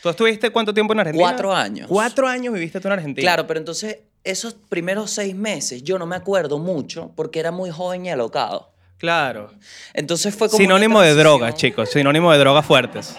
¿Tú 0.04 0.08
estuviste 0.08 0.50
cuánto 0.50 0.72
tiempo 0.72 0.92
en 0.92 1.00
Argentina? 1.00 1.24
Cuatro 1.28 1.52
años. 1.52 1.88
Cuatro 1.88 2.28
años 2.28 2.54
viviste 2.54 2.78
tú 2.78 2.86
en 2.86 2.92
Argentina. 2.92 3.24
Claro, 3.24 3.48
pero 3.48 3.58
entonces 3.58 3.98
esos 4.22 4.54
primeros 4.54 5.10
seis 5.10 5.34
meses 5.34 5.82
yo 5.82 5.98
no 5.98 6.06
me 6.06 6.14
acuerdo 6.14 6.60
mucho 6.60 7.10
porque 7.16 7.40
era 7.40 7.50
muy 7.50 7.70
joven 7.70 8.06
y 8.06 8.10
alocado. 8.10 8.72
Claro. 8.98 9.50
Entonces 9.94 10.32
fue 10.32 10.48
como... 10.48 10.58
Sinónimo 10.58 11.00
de 11.00 11.12
drogas, 11.14 11.56
chicos. 11.56 11.90
Sinónimo 11.90 12.30
de 12.30 12.38
drogas 12.38 12.64
fuertes. 12.64 13.16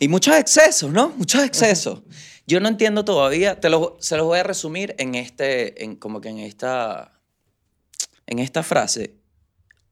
Y 0.00 0.08
muchos 0.08 0.34
excesos, 0.34 0.90
¿no? 0.90 1.10
Muchos 1.10 1.44
excesos. 1.44 2.00
Yo 2.46 2.60
no 2.60 2.68
entiendo 2.68 3.04
todavía, 3.04 3.60
te 3.60 3.70
lo, 3.70 3.96
se 4.00 4.16
los 4.16 4.26
voy 4.26 4.38
a 4.38 4.42
resumir 4.42 4.94
en 4.98 5.14
este, 5.14 5.74
como 5.98 6.20
que 6.20 6.28
en 6.28 6.38
esta, 6.38 7.12
en 8.26 8.38
esta 8.38 8.62
frase. 8.62 9.14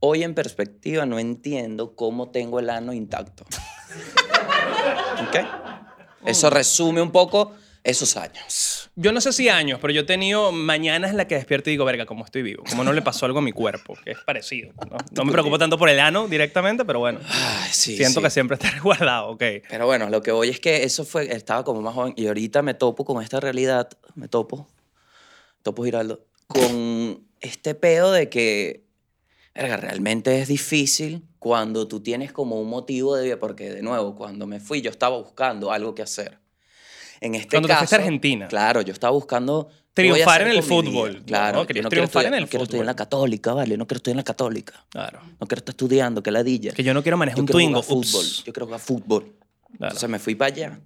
Hoy 0.01 0.23
en 0.23 0.35
perspectiva 0.35 1.07
no 1.07 1.19
entiendo 1.19 1.95
cómo 1.95 2.31
tengo 2.31 2.59
el 2.59 2.71
ano 2.71 2.93
intacto. 2.93 3.45
¿Ok? 5.29 5.37
Eso 6.25 6.51
resume 6.51 7.03
un 7.03 7.13
poco 7.13 7.55
esos 7.83 8.17
años. 8.17 8.91
Yo 8.95 9.13
no 9.13 9.21
sé 9.21 9.33
si 9.33 9.49
años, 9.49 9.79
pero 9.81 9.93
yo 9.93 10.03
he 10.03 10.05
tenido 10.05 10.53
mañanas 10.53 11.11
en 11.11 11.17
las 11.17 11.27
que 11.27 11.35
despierto 11.35 11.71
y 11.71 11.73
digo, 11.73 11.85
verga, 11.85 12.07
¿cómo 12.07 12.25
estoy 12.25 12.43
vivo? 12.43 12.63
¿Cómo 12.69 12.85
no 12.85 12.93
le 12.93 13.03
pasó 13.03 13.27
algo 13.27 13.39
a 13.39 13.43
mi 13.43 13.53
cuerpo? 13.53 13.97
Que 14.05 14.13
es 14.13 14.19
parecido. 14.19 14.73
No, 14.91 14.97
no 15.13 15.25
me 15.25 15.33
preocupo 15.33 15.59
tanto 15.59 15.79
por 15.79 15.89
el 15.89 15.99
ano 16.01 16.29
directamente, 16.29 16.85
pero 16.85 16.99
bueno. 16.99 17.21
Ay, 17.29 17.71
sí, 17.73 17.97
siento 17.97 18.21
sí. 18.21 18.25
que 18.25 18.31
siempre 18.31 18.57
está 18.57 18.71
resguardado, 18.73 19.29
ok. 19.29 19.43
Pero 19.69 19.87
bueno, 19.87 20.11
lo 20.11 20.23
que 20.23 20.33
voy 20.33 20.49
es 20.51 20.61
que 20.61 20.85
eso 20.85 21.05
fue, 21.05 21.33
estaba 21.33 21.65
como 21.65 21.81
más 21.81 21.95
joven 21.95 22.15
y 22.17 22.27
ahorita 22.27 22.63
me 22.63 22.75
topo 22.75 23.05
con 23.05 23.23
esta 23.23 23.41
realidad, 23.41 23.89
me 24.15 24.29
topo, 24.29 24.69
topo 25.63 25.85
Giraldo, 25.85 26.27
con 26.47 27.27
este 27.41 27.75
pedo 27.75 28.13
de 28.13 28.29
que, 28.29 28.85
verga, 29.55 29.77
realmente 29.79 30.41
es 30.41 30.49
difícil 30.49 31.25
cuando 31.39 31.89
tú 31.89 32.01
tienes 32.01 32.33
como 32.33 32.61
un 32.61 32.69
motivo 32.69 33.17
de 33.17 33.25
vida, 33.25 33.39
porque 33.39 33.71
de 33.71 33.83
nuevo, 33.83 34.15
cuando 34.15 34.47
me 34.47 34.61
fui 34.61 34.83
yo 34.83 34.91
estaba 34.91 35.17
buscando 35.17 35.73
algo 35.73 35.95
que 35.95 36.03
hacer. 36.03 36.39
En 37.21 37.35
este 37.35 37.49
Cuando 37.51 37.67
te 37.69 37.73
caso, 37.75 37.81
fuiste 37.81 37.97
a 37.97 37.99
Argentina. 37.99 38.49
Claro, 38.49 38.81
yo 38.83 38.93
estaba 38.93 39.13
buscando 39.13 39.69
Triunfar 39.93 40.43
en 40.43 40.49
el 40.49 40.63
fútbol, 40.63 41.23
Claro, 41.27 41.59
¿no? 41.59 41.67
Querías 41.67 41.83
no 41.85 41.91
triunfar 41.91 42.23
estudiar- 42.25 42.27
en 42.29 42.35
el 42.35 42.41
no 42.43 42.49
quiero 42.49 42.63
estudiar 42.65 42.83
en 42.83 42.87
la 42.87 42.97
católica, 42.97 43.53
vale, 43.53 43.77
no 43.77 43.87
quiero 43.87 43.97
estudiar 43.99 44.13
en 44.15 44.19
la 44.19 44.25
católica. 44.25 44.85
Claro. 44.89 45.21
No 45.39 45.47
quiero 45.47 45.59
estar 45.59 45.73
estudiando, 45.73 46.23
que 46.23 46.31
ladilla. 46.31 46.73
Que 46.73 46.83
yo 46.85 46.95
no 46.95 47.03
quiero 47.03 47.19
manejar 47.19 47.37
Yo 47.37 47.43
un 47.43 47.47
quiero 47.47 47.59
Twingo. 47.59 47.83
jugar 47.83 48.05
fútbol. 48.05 48.25
Yo 48.45 48.53
quiero 48.53 48.67
jugar 48.67 48.81
fútbol. 48.81 49.23
Claro. 49.25 49.91
Entonces 49.91 50.09
me 50.09 50.19
fui 50.19 50.35
para 50.37 50.53
allá. 50.55 50.81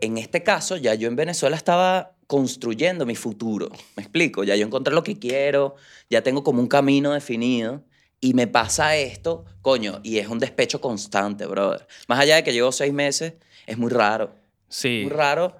En 0.00 0.18
este 0.18 0.42
caso, 0.42 0.76
ya 0.76 0.94
yo 0.94 1.08
en 1.08 1.16
Venezuela 1.16 1.56
estaba 1.56 2.12
construyendo 2.26 3.06
mi 3.06 3.14
futuro. 3.14 3.68
¿Me 3.96 4.02
explico? 4.02 4.44
Ya 4.44 4.56
yo 4.56 4.66
encontré 4.66 4.92
lo 4.94 5.02
que 5.04 5.18
quiero, 5.18 5.76
ya 6.10 6.22
tengo 6.22 6.42
como 6.42 6.60
un 6.60 6.66
camino 6.68 7.12
definido 7.12 7.84
y 8.20 8.34
me 8.34 8.46
pasa 8.46 8.96
esto, 8.96 9.44
coño, 9.60 10.00
y 10.02 10.18
es 10.18 10.28
un 10.28 10.38
despecho 10.38 10.80
constante, 10.80 11.46
brother. 11.46 11.86
Más 12.08 12.18
allá 12.18 12.36
de 12.36 12.44
que 12.44 12.52
llevo 12.52 12.72
seis 12.72 12.92
meses, 12.92 13.34
es 13.66 13.78
muy 13.78 13.90
raro. 13.90 14.34
Sí. 14.68 15.02
Muy 15.04 15.12
raro 15.12 15.56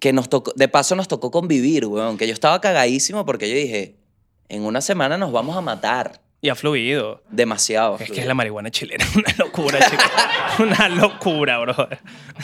que 0.00 0.12
nos 0.12 0.28
tocó, 0.28 0.52
de 0.56 0.66
paso 0.66 0.96
nos 0.96 1.08
tocó 1.08 1.30
convivir, 1.30 1.86
weón, 1.86 2.16
que 2.16 2.26
yo 2.26 2.32
estaba 2.32 2.60
cagadísimo 2.60 3.26
porque 3.26 3.48
yo 3.48 3.54
dije, 3.54 3.98
en 4.48 4.62
una 4.64 4.80
semana 4.80 5.18
nos 5.18 5.30
vamos 5.30 5.56
a 5.56 5.60
matar. 5.60 6.22
Y 6.42 6.48
ha 6.48 6.54
fluido. 6.54 7.22
Demasiado. 7.30 7.98
Es 8.00 8.10
que 8.10 8.20
es 8.20 8.26
la 8.26 8.32
marihuana 8.32 8.70
chilena, 8.70 9.04
una 9.14 9.34
locura, 9.36 9.78
chicos. 9.90 10.04
una 10.58 10.88
locura, 10.88 11.58
bro. 11.58 11.74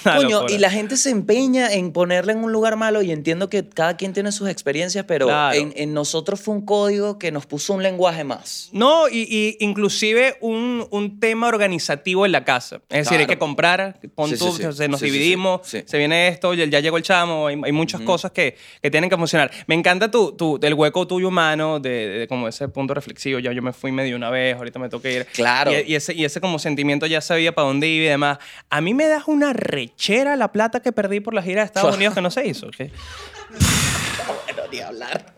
Una 0.05 0.17
Coño, 0.17 0.29
locura. 0.41 0.53
y 0.53 0.59
la 0.59 0.71
gente 0.71 0.99
se 0.99 1.09
empeña 1.09 1.73
en 1.73 1.93
ponerla 1.93 2.33
en 2.33 2.45
un 2.45 2.53
lugar 2.53 2.77
malo 2.77 3.01
y 3.01 3.11
entiendo 3.11 3.49
que 3.49 3.67
cada 3.67 3.97
quien 3.97 4.13
tiene 4.13 4.33
sus 4.33 4.51
experiencias, 4.51 5.07
pero 5.09 5.27
Claro. 5.29 5.59
en, 5.59 5.73
en 5.77 5.95
nosotros 5.95 6.41
fue 6.43 6.55
un 6.55 6.67
código 6.67 7.19
que 7.19 7.33
nos 7.33 7.47
puso 7.47 7.73
un 7.73 7.83
lenguaje 7.83 8.23
más. 8.23 8.69
No, 8.73 9.09
y, 9.09 9.27
y 9.31 9.57
inclusive 9.65 10.37
un, 10.43 10.87
un 10.91 11.19
tema 11.19 11.49
organizativo 11.49 12.27
en 12.27 12.33
la 12.33 12.45
casa. 12.45 12.83
Es 12.91 13.07
decir, 13.07 13.19
hay 13.19 13.27
que 13.27 13.39
comprar, 13.39 13.99
pon 14.15 14.29
Sí, 14.29 14.37
tú, 14.37 14.53
sí, 14.53 14.63
sí. 14.63 14.73
se- 14.75 14.89
nos 14.89 15.01
dividimos, 15.01 15.61
se 15.67 15.97
viene 15.99 16.29
esto, 16.29 16.53
ya, 16.53 16.81
llegó 16.81 16.99
el 16.99 17.03
chamo, 17.03 17.47
hay, 17.47 17.59
hay 17.65 17.73
muchas 17.73 18.03
cosas 18.03 18.31
que, 18.33 18.57
que 18.83 18.91
tienen 18.91 19.09
que 19.09 19.17
funcionar. 19.17 19.51
Me 19.67 19.75
encanta 19.75 20.11
tu, 20.11 20.33
tu, 20.33 20.59
el 20.61 20.75
hueco 20.75 21.07
tuyo 21.07 21.29
humano, 21.29 21.81
de, 21.81 21.89
de- 21.91 22.19
de 22.19 22.29
como 22.29 22.47
ese 22.47 22.69
punto 22.69 22.93
reflexivo, 22.93 23.39
ya 23.39 23.53
yo 23.53 23.63
me 23.63 23.73
fui 23.73 23.86
medio 23.93 24.17
una 24.17 24.31
vez, 24.31 24.57
ahorita 24.57 24.79
me 24.79 24.89
toca 24.89 25.09
ir. 25.11 25.27
Claro. 25.33 25.73
Y, 25.73 25.93
y 25.93 25.95
ese, 25.95 26.15
y 26.15 26.25
ese 26.25 26.41
como 26.41 26.59
sentimiento 26.59 27.07
ya 27.07 27.21
sabía 27.21 27.55
para 27.55 27.69
dónde 27.69 27.87
iba 27.89 28.05
y 28.05 28.09
demás. 28.09 28.39
A 28.71 28.81
mí 28.81 28.95
me 28.95 29.07
das 29.09 29.25
una 29.27 29.53
rechera 29.53 30.37
la 30.37 30.53
plata 30.53 30.81
que 30.81 30.93
perdí 30.93 31.21
por 31.21 31.35
la 31.35 31.43
gira 31.43 31.63
de 31.63 31.67
Estados 31.67 31.95
Unidos 31.97 32.15
que 32.15 32.21
no 32.23 32.31
se 32.31 32.47
hizo. 32.47 32.67
¿ok? 32.67 32.77
Bueno, 33.49 34.63
ni 34.73 34.81
hablar. 34.81 35.35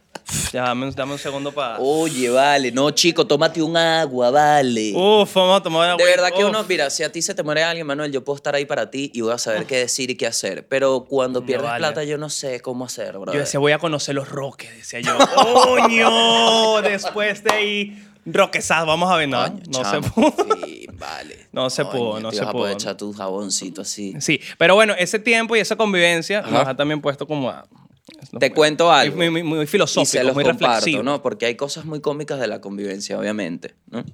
Ya, 0.53 0.63
dame, 0.63 0.87
un- 0.87 0.95
dame 0.95 1.13
un 1.13 1.19
segundo 1.19 1.53
para... 1.53 1.79
Oye, 1.79 2.29
vale, 2.29 2.71
no, 2.71 2.91
chico, 2.91 3.27
tómate 3.27 3.63
un 3.63 3.77
agua, 3.77 4.31
vale. 4.31 4.93
Uf, 4.95 5.35
vamos 5.35 5.61
a 5.61 5.63
tomar 5.63 5.91
agua. 5.91 6.03
De 6.05 6.11
verdad 6.11 6.29
que 6.35 6.43
Uf. 6.45 6.51
uno, 6.51 6.65
mira, 6.69 6.91
si 6.91 7.03
a 7.03 7.11
ti 7.11 7.23
se 7.23 7.35
te 7.35 7.43
muere 7.43 7.63
alguien, 7.63 7.87
Manuel, 7.87 8.13
yo 8.13 8.23
puedo 8.25 8.37
estar 8.37 8.55
ahí 8.55 8.67
para 8.67 8.91
ti 8.91 9.11
y 9.15 9.23
voy 9.23 9.33
a 9.33 9.39
saber 9.39 9.65
qué 9.65 9.77
decir 9.79 10.11
y 10.11 10.17
qué 10.17 10.27
hacer. 10.27 10.67
Pero 10.69 11.05
cuando 11.09 11.41
No 11.41 11.47
pierdes 11.47 11.67
vale. 11.69 11.79
plata, 11.79 12.05
yo 12.05 12.19
no 12.19 12.29
sé 12.29 12.61
cómo 12.61 12.85
hacer, 12.85 13.19
bro. 13.19 13.33
Yo 13.33 13.41
decía, 13.41 13.59
voy 13.61 13.73
a 13.73 13.79
conocer 13.79 14.15
los 14.15 14.29
roques, 14.29 14.75
decía 14.77 15.01
yo. 15.01 15.17
¡Coño! 15.35 16.83
Después 16.83 17.43
de 17.45 17.53
ahí, 17.53 18.08
roquesas, 18.33 18.87
vamos 18.87 19.11
a 19.11 19.17
ver. 19.17 19.29
No, 19.29 19.47
no 19.69 19.85
se 19.85 20.01
pudo. 20.11 20.35
vale. 20.95 21.47
No 21.53 21.71
se 21.71 21.85
pudo, 21.85 22.21
no 22.21 22.31
te 22.31 22.37
se 22.37 22.41
vas 22.43 22.49
a 22.49 22.53
pudo. 22.53 22.63
poder 22.63 22.75
echar 22.75 22.97
tu 22.97 23.13
jaboncito 23.13 23.83
así. 23.83 24.15
Sí, 24.21 24.41
pero 24.59 24.75
bueno, 24.75 24.95
ese 24.99 25.19
tiempo 25.19 25.57
y 25.57 25.61
esa 25.61 25.77
convivencia 25.77 26.41
Ajá. 26.41 26.51
nos 26.51 26.67
ha 26.69 26.77
también 26.77 27.01
puesto 27.01 27.27
como 27.27 27.51
a... 27.51 27.67
Te 28.41 28.53
cuento 28.53 28.91
algo. 28.91 29.17
Muy, 29.17 29.31
muy, 29.31 29.43
muy 29.43 29.59
y 29.59 29.61
se 29.63 29.67
filosófico, 29.67 30.23
los 30.25 30.35
muy 30.35 30.45
comparto, 30.45 30.77
reflexivo. 30.77 31.03
¿no? 31.03 31.23
Porque 31.23 31.47
hay 31.47 31.55
cosas 31.57 31.85
muy 31.85 32.01
cómicas 32.01 32.41
de 32.41 32.47
la 32.49 32.61
convivencia, 32.61 33.19
obviamente, 33.19 33.75
¿no? 33.91 34.05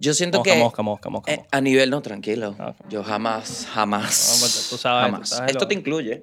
Yo 0.00 0.14
siento 0.14 0.38
Mosca, 0.38 0.52
que... 0.54 0.58
mosca, 0.60 0.82
mosca, 0.82 1.10
mosca, 1.10 1.32
eh, 1.32 1.44
a 1.50 1.60
nivel, 1.60 1.90
no, 1.90 2.00
tranquilo. 2.02 2.54
Ah, 2.58 2.68
ok. 2.68 2.88
Yo 2.88 3.02
jamás, 3.02 3.66
jamás, 3.72 4.30
No, 4.34 4.40
pues, 4.40 4.68
tú 4.70 4.76
sabes, 4.78 5.06
tú 5.08 5.12
jamás. 5.12 5.28
sabes 5.28 5.50
Esto 5.50 5.64
lo- 5.64 5.68
te 5.68 5.74
incluye. 5.74 6.22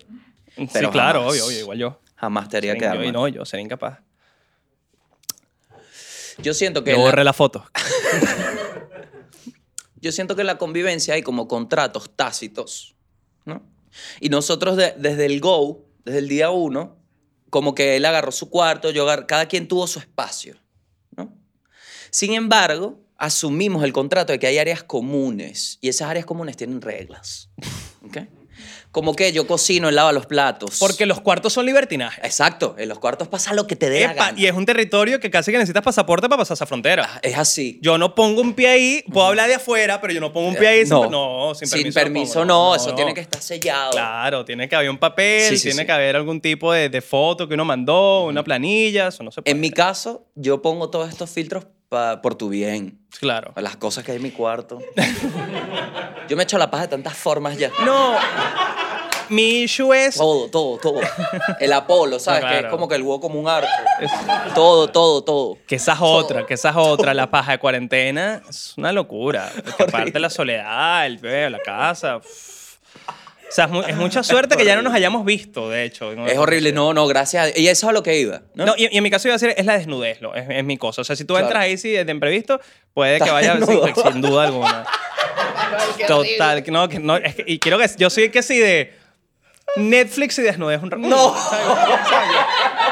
Sí, 0.55 0.65
claro, 0.91 1.19
jamás. 1.19 1.33
obvio, 1.33 1.45
obvio, 1.45 1.59
igual 1.59 1.77
yo. 1.77 1.99
Jamás 2.15 2.47
te 2.47 2.55
haría 2.57 2.77
quedar 2.77 2.95
yo- 2.95 3.03
mal. 3.03 3.11
no, 3.13 3.27
yo 3.27 3.43
sería 3.43 3.65
incapaz. 3.65 3.99
Yo 6.39 6.53
siento 6.53 6.83
que... 6.83 6.91
Yo 6.91 6.97
la- 6.97 7.03
borré 7.03 7.23
la 7.23 7.33
foto. 7.33 7.65
Yo 10.01 10.11
siento 10.11 10.35
que 10.35 10.41
en 10.41 10.47
la 10.47 10.57
convivencia 10.57 11.13
hay 11.15 11.23
como 11.23 11.47
contratos 11.47 12.11
tácitos, 12.15 12.95
¿no? 13.45 13.63
Y 14.19 14.29
nosotros 14.29 14.77
de- 14.77 14.93
desde 14.97 15.25
el 15.25 15.39
go, 15.39 15.85
desde 16.03 16.19
el 16.19 16.27
día 16.27 16.51
uno, 16.51 16.97
como 17.49 17.73
que 17.73 17.95
él 17.95 18.05
agarró 18.05 18.31
su 18.31 18.49
cuarto, 18.49 18.91
yo 18.91 19.03
agar- 19.03 19.25
cada 19.25 19.47
quien 19.47 19.67
tuvo 19.67 19.87
su 19.87 19.97
espacio, 19.99 20.57
¿no? 21.15 21.33
Sin 22.11 22.33
embargo, 22.33 22.99
asumimos 23.17 23.83
el 23.83 23.93
contrato 23.93 24.33
de 24.33 24.39
que 24.39 24.47
hay 24.47 24.57
áreas 24.57 24.83
comunes 24.83 25.77
y 25.81 25.89
esas 25.89 26.09
áreas 26.09 26.25
comunes 26.25 26.57
tienen 26.57 26.81
reglas. 26.81 27.49
Como 28.95 29.13
que 29.13 29.33
yo 29.33 29.45
cocino, 29.45 29.89
él 29.89 29.95
lava 29.95 30.13
los 30.13 30.25
platos. 30.25 30.77
Porque 30.79 31.05
los 31.05 31.19
cuartos 31.19 31.51
son 31.51 31.65
libertinaje. 31.65 32.21
Exacto, 32.25 32.75
en 32.79 32.87
los 32.87 32.97
cuartos 32.97 33.27
pasa 33.27 33.53
lo 33.53 33.67
que 33.67 33.75
te 33.75 33.89
dé 33.89 34.05
la 34.05 34.13
Epa, 34.13 34.25
gana. 34.27 34.39
y 34.39 34.45
es 34.45 34.53
un 34.53 34.65
territorio 34.65 35.19
que 35.19 35.29
casi 35.29 35.51
que 35.51 35.57
necesitas 35.57 35.83
pasaporte 35.83 36.29
para 36.29 36.37
pasar 36.37 36.55
esa 36.55 36.65
frontera. 36.65 37.19
Es 37.21 37.37
así. 37.37 37.77
Yo 37.81 37.97
no 37.97 38.15
pongo 38.15 38.39
un 38.39 38.53
pie 38.53 38.69
ahí, 38.69 39.03
puedo 39.11 39.27
hablar 39.27 39.49
de 39.49 39.55
afuera, 39.55 39.99
pero 39.99 40.13
yo 40.13 40.21
no 40.21 40.31
pongo 40.31 40.47
un 40.47 40.55
pie 40.55 40.67
ahí. 40.69 40.85
sin- 40.85 41.11
no, 41.11 41.51
sin 41.55 41.91
permiso. 41.93 42.39
lo 42.39 42.45
no, 42.45 42.53
pongo, 42.53 42.75
eso 42.77 42.95
tiene 42.95 43.13
que 43.13 43.19
estar 43.19 43.41
sellado. 43.41 43.91
Claro, 43.91 44.45
tiene 44.45 44.69
que 44.69 44.77
haber 44.77 44.89
un 44.89 44.97
papel, 44.97 45.49
Sí, 45.49 45.57
sí, 45.57 45.63
tiene 45.63 45.81
sí. 45.81 45.85
que 45.87 45.91
haber 45.91 46.15
algún 46.15 46.39
tipo 46.39 46.71
de, 46.71 46.87
de 46.87 47.01
foto 47.01 47.49
que 47.49 47.55
uno 47.55 47.65
mandó, 47.65 48.23
una 48.23 48.45
planilla, 48.45 49.09
eso 49.09 49.23
no 49.23 49.31
se 49.31 49.41
puede. 49.41 49.51
En 49.53 49.59
mi 49.59 49.71
caso, 49.71 50.25
yo 50.35 50.61
pongo 50.61 50.89
todos 50.89 51.09
estos 51.09 51.29
filtros 51.29 51.65
pa- 51.95 52.21
por 52.21 52.35
tu 52.35 52.49
bien. 52.49 52.99
Claro. 53.19 53.53
Las 53.55 53.77
cosas 53.77 54.03
que 54.03 54.11
hay 54.11 54.17
en 54.17 54.23
mi 54.23 54.31
cuarto. 54.31 54.79
yo 56.27 56.35
me 56.35 56.43
echo 56.43 56.57
la 56.57 56.69
paja 56.69 56.83
de 56.83 56.89
tantas 56.89 57.13
formas 57.15 57.57
ya. 57.57 57.71
No, 57.85 58.15
mi 59.29 59.61
issue 59.63 59.93
es... 59.93 60.15
Todo, 60.17 60.49
todo, 60.49 60.77
todo. 60.77 60.99
El 61.59 61.71
Apolo, 61.73 62.19
¿sabes? 62.19 62.41
No, 62.41 62.47
Que 62.47 62.53
claro. 62.53 62.67
es 62.67 62.71
como 62.71 62.87
que 62.89 62.95
el 62.95 63.01
huevo 63.03 63.19
como 63.21 63.39
un 63.39 63.47
arco. 63.47 63.67
Todo, 64.53 64.89
todo, 64.89 65.23
todo. 65.23 65.57
Que 65.67 65.75
esa 65.75 65.93
es 65.93 65.99
otra, 66.01 66.45
que 66.45 66.53
esa 66.55 66.69
es 66.71 66.75
otra, 66.75 67.13
la 67.13 67.31
paja 67.31 67.53
de 67.53 67.59
cuarentena 67.59 68.41
es 68.49 68.73
una 68.77 68.91
locura. 68.91 69.49
Porque 69.63 69.83
aparte 69.83 70.19
la 70.19 70.29
soledad, 70.29 71.05
el 71.05 71.17
feo, 71.19 71.49
la 71.49 71.59
casa. 71.59 72.17
uff. 72.17 72.75
Sea, 73.55 73.65
es, 73.65 73.71
mu- 73.71 73.81
es 73.83 73.95
mucha 73.95 74.21
suerte 74.23 74.57
que 74.57 74.65
ya 74.65 74.75
no 74.75 74.81
nos 74.81 74.93
hayamos 74.93 75.23
visto, 75.23 75.69
de 75.69 75.85
hecho. 75.85 76.11
Es 76.27 76.37
horrible. 76.37 76.73
No, 76.73 76.93
no, 76.93 77.07
gracias 77.07 77.53
a. 77.55 77.57
Y 77.57 77.67
eso 77.69 77.85
es 77.85 77.89
a 77.89 77.93
lo 77.93 78.03
que 78.03 78.19
iba. 78.19 78.41
¿no? 78.53 78.65
No, 78.65 78.73
y, 78.75 78.93
y 78.93 78.97
en 78.97 79.03
mi 79.03 79.09
caso 79.09 79.27
iba 79.29 79.35
a 79.35 79.37
decir, 79.39 79.53
es 79.57 79.65
la 79.65 79.77
desnudez, 79.77 80.19
lo- 80.21 80.35
es, 80.35 80.45
es 80.49 80.63
mi 80.65 80.77
cosa. 80.77 81.01
O 81.01 81.05
sea, 81.05 81.15
si 81.15 81.23
tú 81.23 81.33
Claro. 81.35 81.47
entras 81.47 81.63
ahí 81.63 81.77
sí, 81.77 81.91
de 81.91 82.11
imprevisto, 82.11 82.59
puede 82.93 83.19
que 83.21 83.31
vaya 83.31 83.57
sin, 83.65 83.95
sin 84.11 84.21
duda 84.21 84.43
alguna. 84.43 84.85
Total, 86.07 86.63
no, 86.67 86.89
que 86.89 86.99
no, 86.99 87.15
es 87.17 87.35
que- 87.35 87.43
y 87.47 87.59
quiero 87.59 87.77
que, 87.77 87.89
yo 87.97 88.09
soy 88.09 88.29
que 88.29 88.43
sí 88.43 88.59
de 88.59 88.93
Netflix 89.77 90.37
y 90.39 90.41
desnudez 90.41 90.81
un 90.83 90.91
rato. 90.91 91.07
No. 91.07 91.33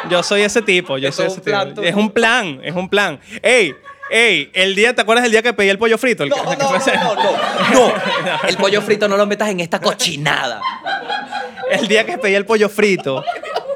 Yo 0.10 0.24
soy 0.24 0.41
ese 0.41 0.62
tipo, 0.62 0.98
yo 0.98 1.12
soy 1.12 1.27
es 1.27 1.34
ese 1.34 1.41
tipo. 1.41 1.82
Es 1.82 1.96
un 1.96 2.10
plan, 2.12 2.60
es 2.63 2.74
un 2.75 2.89
plan. 2.89 3.20
Ey, 3.41 3.74
ey, 4.10 4.50
el 4.53 4.75
día, 4.75 4.93
¿te 4.93 5.01
acuerdas 5.01 5.24
del 5.24 5.31
día 5.31 5.41
que 5.41 5.53
pedí 5.53 5.69
el 5.69 5.77
pollo 5.77 5.98
frito? 5.98 6.24
El 6.24 6.29
No, 6.29 6.36
que- 6.36 6.57
no, 6.57 6.72
no, 6.72 6.79
no, 6.79 7.15
no. 7.15 7.33
No. 7.74 7.93
El 8.48 8.57
pollo 8.57 8.81
frito 8.81 9.07
no 9.07 9.17
lo 9.17 9.25
metas 9.25 9.50
en 9.50 9.60
esta 9.60 9.79
cochinada. 9.79 10.62
El 11.72 11.88
día 11.88 12.05
que 12.05 12.17
pedí 12.17 12.36
el 12.36 12.45
pollo 12.45 12.69
frito, 12.69 13.24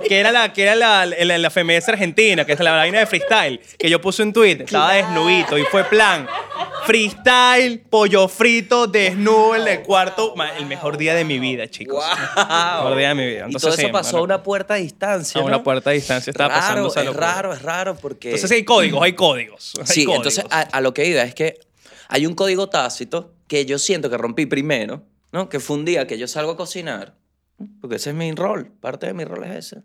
que 0.08 0.20
era 0.20 0.32
la, 0.32 0.54
que 0.54 0.64
era 0.64 0.76
la, 0.76 1.06
la, 1.06 1.38
la 1.38 1.50
FMS 1.50 1.90
argentina, 1.90 2.46
que 2.46 2.54
es 2.54 2.60
la 2.60 2.72
vaina 2.72 3.00
de 3.00 3.06
freestyle, 3.06 3.60
que 3.78 3.90
yo 3.90 4.00
puse 4.02 4.24
un 4.24 4.34
tweet, 4.34 4.64
estaba 4.64 4.94
desnudito 4.94 5.58
y 5.58 5.64
fue 5.64 5.84
plan. 5.84 6.28
Freestyle, 6.86 7.80
pollo 7.90 8.28
frito, 8.28 8.88
desnudo 8.88 9.56
en 9.56 9.68
el 9.68 9.82
cuarto. 9.84 10.34
El 10.58 10.66
mejor 10.68 10.98
día 10.98 11.14
de 11.16 11.26
mi 11.26 11.38
vida, 11.38 11.68
chicos. 11.70 12.04
El 12.36 12.46
mejor 12.46 12.98
día 12.98 13.10
de 13.10 13.16
mi 13.16 13.26
vida. 13.26 13.40
y 13.40 13.44
Entonces, 13.44 13.62
todo 13.62 13.72
eso 13.74 13.82
sí, 13.82 13.88
pasó 13.92 14.18
a 14.20 14.22
una 14.22 14.42
puerta 14.42 14.76
a 14.76 14.78
distancia. 14.78 15.42
a 15.42 15.44
una 15.44 15.62
puerta 15.64 15.90
de 15.90 15.98
distancia. 15.98 16.32
Estaba 16.32 16.54
pasando 16.54 16.84
raro, 16.84 16.88
esa 16.90 17.02
es 17.04 17.16
raro, 17.16 17.54
es 17.54 17.62
raro 17.62 17.96
porque... 17.96 18.30
Entonces 18.30 18.52
hay 18.52 18.64
códigos, 18.64 19.04
hay 19.04 19.14
códigos. 19.14 19.74
hay 19.80 19.86
Sí, 19.86 20.06
códigos. 20.06 20.28
entonces 20.28 20.46
a, 20.50 20.62
a 20.62 20.82
lo 20.82 20.94
que 20.94 21.06
iba 21.06 21.22
es 21.24 21.36
que 21.36 21.60
hay 22.08 22.26
un 22.26 22.36
código 22.36 22.70
tácito 22.70 23.34
que 23.48 23.66
yo 23.66 23.78
siento 23.80 24.10
que 24.10 24.18
rompí 24.18 24.46
primero, 24.46 25.04
¿no? 25.34 25.50
Que 25.50 25.60
fue 25.60 25.76
un 25.76 25.84
día 25.86 26.08
que 26.08 26.18
yo 26.18 26.28
salgo 26.28 26.52
a 26.54 26.58
cocinar, 26.58 27.16
porque 27.82 27.98
ese 27.98 28.12
es 28.12 28.16
mi 28.16 28.32
rol, 28.34 28.72
parte 28.80 29.08
de 29.08 29.14
mi 29.14 29.26
rol 29.26 29.44
es 29.44 29.56
ese. 29.74 29.84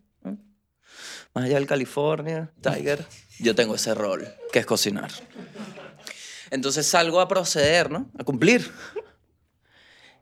Más 1.34 1.44
allá 1.44 1.54
del 1.54 1.66
California, 1.66 2.52
Tiger, 2.60 3.06
yo 3.38 3.54
tengo 3.54 3.74
ese 3.74 3.94
rol, 3.94 4.28
que 4.52 4.58
es 4.58 4.66
cocinar. 4.66 5.10
Entonces 6.50 6.86
salgo 6.86 7.20
a 7.20 7.28
proceder, 7.28 7.90
¿no? 7.90 8.10
A 8.18 8.24
cumplir. 8.24 8.70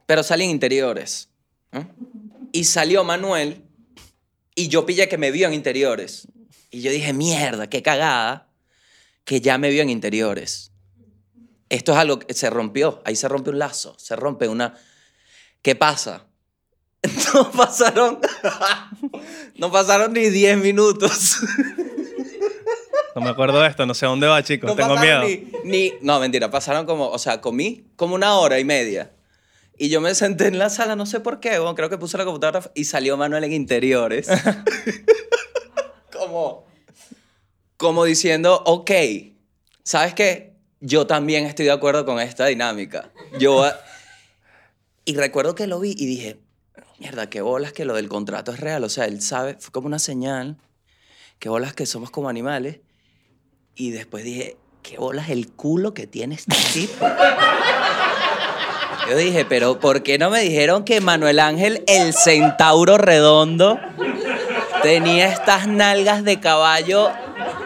Pero 0.07 0.23
salí 0.23 0.45
en 0.45 0.51
interiores. 0.51 1.29
Y 2.53 2.65
salió 2.65 3.03
Manuel 3.03 3.65
y 4.55 4.69
yo 4.69 4.87
pillé 4.87 5.09
que 5.09 5.19
me 5.19 5.31
vio 5.31 5.49
en 5.49 5.55
interiores. 5.55 6.29
Y 6.71 6.83
yo 6.83 6.93
dije, 6.93 7.13
mierda, 7.13 7.69
qué 7.69 7.83
cagada 7.83 8.49
que 9.25 9.41
ya 9.41 9.59
me 9.59 9.71
vio 9.71 9.83
en 9.83 9.91
interiores. 9.91 10.73
Esto 11.69 11.93
es 11.93 11.99
algo 11.99 12.19
que 12.19 12.35
se 12.35 12.51
rompió, 12.51 13.03
ahí 13.05 13.17
se 13.17 13.29
rompe 13.29 13.51
un 13.51 13.59
lazo, 13.59 13.97
se 13.99 14.17
rompe 14.17 14.49
una... 14.49 14.77
¿Qué 15.63 15.75
pasa? 15.75 16.27
No 17.35 17.51
pasaron, 17.51 18.19
no 19.57 19.71
pasaron 19.71 20.13
ni 20.13 20.29
10 20.29 20.59
minutos. 20.59 21.39
No 23.15 23.23
me 23.23 23.31
acuerdo 23.31 23.61
de 23.61 23.69
esto, 23.69 23.87
no 23.87 23.95
sé 23.95 24.07
dónde 24.07 24.27
va, 24.27 24.43
chicos. 24.43 24.69
No 24.69 24.77
Tengo 24.77 24.97
miedo. 24.97 25.23
ni- 25.65 25.93
No, 26.03 26.21
mentira, 26.21 26.51
pasaron 26.51 26.87
como, 26.87 27.09
o 27.09 27.19
sea, 27.19 27.41
comí 27.41 27.85
como 27.97 28.15
una 28.15 28.35
hora 28.35 28.59
y 28.59 28.65
media. 28.65 29.13
Y 29.79 29.89
yo 29.89 30.01
me 30.01 30.15
senté 30.15 30.47
en 30.49 30.59
la 30.59 30.69
sala, 30.69 30.95
no 30.95 31.07
sé 31.07 31.21
por 31.21 31.41
qué, 31.41 31.59
bueno, 31.59 31.75
creo 31.75 31.89
que 31.89 31.97
puse 31.97 32.19
la 32.19 32.25
computadora 32.25 32.71
y 32.75 32.85
salió 32.85 33.17
Manuel 33.17 33.45
en 33.45 33.53
interiores. 33.53 34.29
como, 36.13 36.67
como 37.79 38.05
diciendo, 38.05 38.63
ok, 38.67 38.91
¿sabes 39.83 40.15
qué? 40.15 40.53
Yo 40.81 41.07
también 41.07 41.47
estoy 41.47 41.65
de 41.65 41.73
acuerdo 41.73 42.05
con 42.05 42.21
esta 42.21 42.47
dinámica. 42.47 43.11
Yo... 43.39 43.65
Y 45.07 45.17
recuerdo 45.17 45.55
que 45.55 45.67
lo 45.67 45.81
vi 45.81 45.95
y 45.97 46.07
dije, 46.07 46.39
mierda, 47.01 47.31
qué 47.31 47.41
bolas 47.41 47.73
que 47.73 47.85
lo 47.85 47.95
del 47.95 48.09
contrato 48.09 48.53
es 48.53 48.61
real. 48.61 48.85
O 48.85 48.89
sea, 48.89 49.07
él 49.07 49.21
sabe, 49.23 49.57
fue 49.59 49.73
como 49.73 49.87
una 49.87 49.99
señal, 49.99 50.59
qué 51.39 51.49
bolas 51.49 51.73
que 51.73 51.87
somos 51.87 52.11
como 52.11 52.29
animales. 52.29 52.81
Y 53.75 53.91
después 53.91 54.23
dije, 54.23 54.59
qué 54.83 54.99
bolas 54.99 55.31
el 55.31 55.51
culo 55.51 55.95
que 55.95 56.07
tiene 56.07 56.35
este 56.35 56.55
tipo. 56.73 57.07
Yo 59.09 59.17
dije, 59.17 59.45
pero 59.47 59.81
¿por 59.81 60.03
qué 60.03 60.19
no 60.19 60.31
me 60.31 60.41
dijeron 60.41 60.85
que 60.85 61.01
Manuel 61.01 61.41
Ángel, 61.41 61.83
el 61.89 62.13
centauro 62.13 62.99
redondo, 62.99 63.81
tenía 64.83 65.27
estas 65.29 65.67
nalgas 65.67 66.23
de 66.23 66.39
caballo 66.39 67.11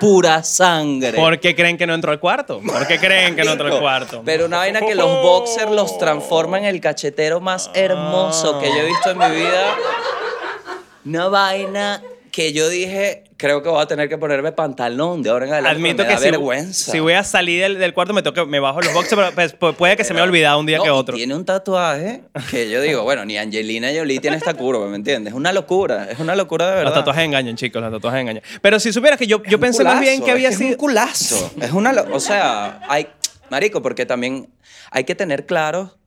pura 0.04 0.42
sangre? 0.42 1.12
¿Por 1.12 1.40
qué 1.40 1.54
creen 1.54 1.78
que 1.78 1.86
no 1.86 1.94
entró 1.94 2.12
al 2.12 2.20
cuarto? 2.20 2.60
¿Por 2.60 2.86
qué 2.86 2.98
creen 2.98 3.34
que 3.34 3.42
no 3.42 3.52
entró 3.52 3.72
al 3.72 3.80
cuarto? 3.80 4.22
Pero 4.22 4.44
una 4.44 4.58
vaina 4.58 4.80
que 4.80 4.94
los 4.94 5.22
boxers 5.22 5.70
los 5.70 5.96
transforma 5.96 6.58
en 6.58 6.66
el 6.66 6.78
cachetero 6.80 7.40
más 7.40 7.70
hermoso 7.72 8.60
que 8.60 8.68
yo 8.68 8.76
he 8.76 8.86
visto 8.86 9.10
en 9.12 9.18
mi 9.18 9.30
vida. 9.30 9.76
Una 11.06 11.28
vaina 11.28 12.02
que 12.30 12.52
yo 12.52 12.68
dije, 12.68 13.24
creo 13.44 13.62
que 13.62 13.68
voy 13.68 13.82
a 13.82 13.86
tener 13.86 14.08
que 14.08 14.16
ponerme 14.16 14.52
pantalón 14.52 15.22
de 15.22 15.28
ahora 15.28 15.46
en 15.46 15.52
adelante. 15.52 15.76
Admito 15.78 16.02
me 16.02 16.08
que 16.08 16.14
da 16.14 16.18
si, 16.18 16.24
vergüenza. 16.30 16.92
si 16.92 16.98
voy 17.00 17.12
a 17.12 17.22
salir 17.24 17.60
del, 17.60 17.78
del 17.78 17.92
cuarto 17.92 18.14
me 18.14 18.22
toca, 18.22 18.46
me 18.46 18.58
bajo 18.58 18.80
los 18.80 18.94
boxes, 18.94 19.14
pero 19.14 19.30
pues, 19.34 19.58
pu- 19.58 19.74
puede 19.74 19.96
que 19.98 20.04
se 20.04 20.14
me 20.14 20.20
haya 20.20 20.28
olvidado 20.28 20.58
un 20.58 20.64
día 20.64 20.78
No, 20.78 20.82
que 20.84 20.88
y 20.88 20.92
otro. 20.92 21.16
Tiene 21.16 21.34
un 21.34 21.44
tatuaje 21.44 22.22
que 22.50 22.70
yo 22.70 22.80
digo, 22.80 23.02
bueno, 23.02 23.24
ni 23.26 23.36
Angelina 23.36 23.88
Jolie 23.94 24.18
tiene 24.18 24.38
esta 24.38 24.54
curva, 24.54 24.86
¿me 24.88 24.96
entiendes? 24.96 25.32
Es 25.32 25.36
una 25.36 25.52
locura, 25.52 26.08
es 26.10 26.18
una 26.18 26.34
locura 26.34 26.66
de 26.68 26.72
verdad. 26.76 26.84
Los 26.86 26.94
tatuajes 26.94 27.24
engañan, 27.24 27.54
chicos, 27.56 27.82
los 27.82 27.92
tatuajes 27.92 28.20
engañan. 28.22 28.42
Pero 28.62 28.80
si 28.80 28.92
supieras 28.94 29.18
que 29.18 29.26
yo, 29.26 29.42
yo 29.44 29.60
pensé 29.60 29.84
más 29.84 30.00
bien 30.00 30.22
que 30.22 30.30
había 30.30 30.48
es 30.48 30.56
que 30.56 30.64
Es 30.64 30.68
sido... 30.68 30.70
un 30.70 30.76
culazo. 30.78 31.50
Es 31.60 31.72
una. 31.72 31.92
O 32.12 32.20
sea, 32.20 32.80
hay. 32.88 33.08
Marico, 33.50 33.82
porque 33.82 34.06
también 34.06 34.48
hay 34.90 35.04
que 35.04 35.14
tener 35.14 35.44
claro 35.44 35.98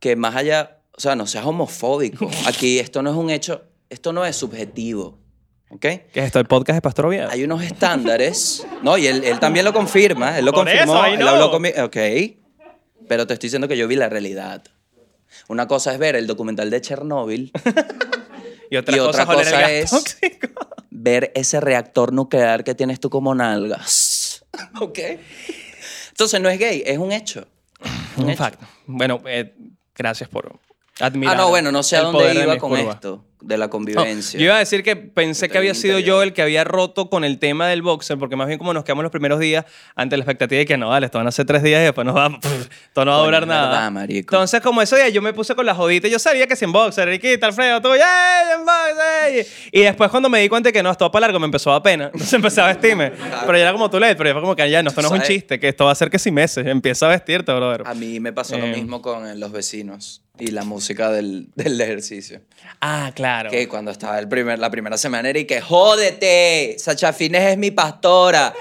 que 0.00 0.16
más 0.16 0.34
allá. 0.34 0.78
O 0.96 1.00
sea, 1.00 1.14
no 1.14 1.26
seas 1.28 1.46
homofóbico. 1.46 2.28
Aquí 2.46 2.80
esto 2.80 3.00
no 3.02 3.10
es 3.10 3.16
un 3.16 3.30
hecho. 3.30 3.62
Esto 3.90 4.12
no 4.12 4.26
es 4.26 4.34
subjetivo. 4.36 5.19
¿Ok? 5.70 5.80
¿Qué 5.80 6.10
es 6.14 6.24
esto? 6.26 6.38
¿El 6.40 6.46
podcast 6.46 6.76
de 6.76 6.82
Pastor 6.82 7.06
Oviedo? 7.06 7.28
Hay 7.30 7.44
unos 7.44 7.62
estándares. 7.62 8.66
No, 8.82 8.98
y 8.98 9.06
él, 9.06 9.22
él 9.24 9.38
también 9.38 9.64
lo 9.64 9.72
confirma. 9.72 10.36
Él 10.38 10.44
lo 10.44 10.52
Por 10.52 10.64
confirmó. 10.64 10.96
eso, 10.96 11.04
él 11.14 11.20
no. 11.20 11.28
habló 11.28 11.50
conmigo. 11.50 11.84
Ok. 11.84 11.96
Pero 13.08 13.26
te 13.26 13.34
estoy 13.34 13.46
diciendo 13.48 13.68
que 13.68 13.76
yo 13.76 13.86
vi 13.88 13.96
la 13.96 14.08
realidad. 14.08 14.62
Una 15.48 15.66
cosa 15.68 15.92
es 15.92 15.98
ver 15.98 16.16
el 16.16 16.26
documental 16.26 16.70
de 16.70 16.80
Chernóbil, 16.80 17.52
Y 18.70 18.76
otra, 18.76 18.96
y 18.96 19.00
cosa, 19.00 19.22
otra 19.24 19.70
es 19.70 19.90
cosa 19.90 19.98
tóxico. 20.04 20.48
ver 20.90 21.32
ese 21.34 21.60
reactor 21.60 22.12
nuclear 22.12 22.62
que 22.62 22.74
tienes 22.74 23.00
tú 23.00 23.10
como 23.10 23.34
nalgas. 23.34 24.44
¿Ok? 24.80 24.98
Entonces 26.10 26.40
no 26.40 26.48
es 26.48 26.58
gay, 26.58 26.82
es 26.86 26.98
un 26.98 27.10
hecho. 27.12 27.46
Un 28.16 28.24
Un 28.24 28.30
hecho. 28.30 28.38
fact. 28.38 28.62
Bueno, 28.86 29.20
eh, 29.26 29.54
gracias 29.96 30.28
por 30.28 30.58
admirar. 31.00 31.34
Ah, 31.34 31.38
no, 31.38 31.48
bueno, 31.48 31.72
no 31.72 31.82
sé 31.82 31.96
a 31.96 32.02
dónde 32.02 32.34
iba 32.34 32.56
con 32.58 32.70
curvas. 32.70 32.94
esto, 32.96 33.24
de 33.40 33.56
la 33.56 33.66
No, 33.66 33.70
convivencia. 33.70 34.38
yo 34.38 34.44
iba 34.44 34.56
a 34.56 34.58
decir 34.58 34.82
que 34.82 34.96
pensé 34.96 35.48
que 35.48 35.56
había 35.56 35.74
sido 35.74 35.98
yo 35.98 36.22
el 36.22 36.32
que 36.34 36.42
había 36.42 36.62
roto 36.64 37.08
con 37.08 37.24
el 37.24 37.38
tema 37.38 37.68
del 37.68 37.80
boxer, 37.80 38.18
porque 38.18 38.36
más 38.36 38.46
bien 38.48 38.58
como 38.58 38.74
nos 38.74 38.84
quedamos 38.84 39.02
los 39.02 39.10
primeros 39.10 39.38
días 39.40 39.64
ante 39.96 40.16
la 40.18 40.22
expectativa 40.24 40.58
de 40.58 40.66
que 40.66 40.76
no, 40.76 40.88
vale, 40.90 41.06
esto 41.06 41.16
van 41.18 41.26
a 41.26 41.32
ser 41.32 41.46
tres 41.46 41.62
días 41.62 41.80
y 41.80 41.84
después 41.84 42.04
nos 42.06 42.14
va, 42.16 42.26
esto 42.84 43.04
no 43.04 43.12
va 43.12 43.22
a 43.22 43.24
durar 43.24 43.42
es 43.44 43.48
nada. 43.48 43.70
verdad, 43.70 43.90
marico. 43.92 44.34
Entonces, 44.34 44.60
como 44.60 44.82
ese 44.82 44.96
día 44.96 45.08
yo 45.08 45.22
me 45.22 45.32
puse 45.32 45.54
con 45.54 45.64
la 45.64 45.74
jodita, 45.74 46.06
yo 46.08 46.18
sabía 46.18 46.46
que 46.46 46.54
sin 46.56 46.70
boxer, 46.70 47.08
Riquita, 47.08 47.46
Alfredo, 47.46 47.80
tú, 47.80 47.88
¡yay, 47.90 48.58
en 48.58 48.64
boxer! 48.66 49.46
Y 49.72 49.80
después 49.82 50.10
cuando 50.10 50.28
me 50.28 50.40
di 50.40 50.48
cuenta 50.50 50.70
que 50.70 50.82
no, 50.82 50.90
esto 50.90 51.06
va 51.06 51.10
para 51.12 51.26
largo, 51.28 51.38
me 51.40 51.46
empezó 51.46 51.72
a 51.72 51.82
pena. 51.82 52.04
Entonces 52.12 52.32
empecé 52.34 52.60
a 52.60 52.66
vestirme. 52.66 53.10
Pero 53.46 53.52
ya 53.56 53.62
era 53.62 53.72
como 53.72 53.88
tú 53.88 53.98
lees, 53.98 54.16
pero 54.16 54.28
ya 54.28 54.34
fue 54.34 54.42
como 54.42 54.54
que 54.54 54.70
ya, 54.70 54.82
no, 54.82 54.90
esto 54.90 55.00
no 55.00 55.08
es 55.08 55.14
un 55.14 55.22
chiste, 55.22 55.58
que 55.58 55.68
esto 55.68 55.86
va 55.86 55.92
a 55.92 55.94
ser 55.94 56.10
que 56.10 56.18
si 56.18 56.30
meses. 56.30 56.66
Empieza 56.66 57.06
a 57.06 57.08
vestirte, 57.10 57.52
brother. 57.54 57.84
A 57.86 57.94
mí 57.94 58.20
me 58.20 58.32
pasó 58.34 58.58
lo 58.58 58.66
Eh. 58.66 58.72
mismo 58.76 59.00
con 59.00 59.26
eh, 59.26 59.34
los 59.34 59.50
vecinos 59.50 60.22
y 60.40 60.48
la 60.48 60.64
música 60.64 61.10
del, 61.10 61.48
del 61.54 61.80
ejercicio. 61.80 62.40
Ah, 62.80 63.12
claro. 63.14 63.50
Que 63.50 63.68
cuando 63.68 63.90
estaba 63.90 64.18
el 64.18 64.28
primer, 64.28 64.58
la 64.58 64.70
primera 64.70 64.96
semana 64.96 65.28
era 65.28 65.38
y 65.38 65.44
que 65.44 65.60
jódete, 65.60 66.76
Sacha 66.78 67.12
Fines 67.12 67.52
es 67.52 67.58
mi 67.58 67.70
pastora. 67.70 68.54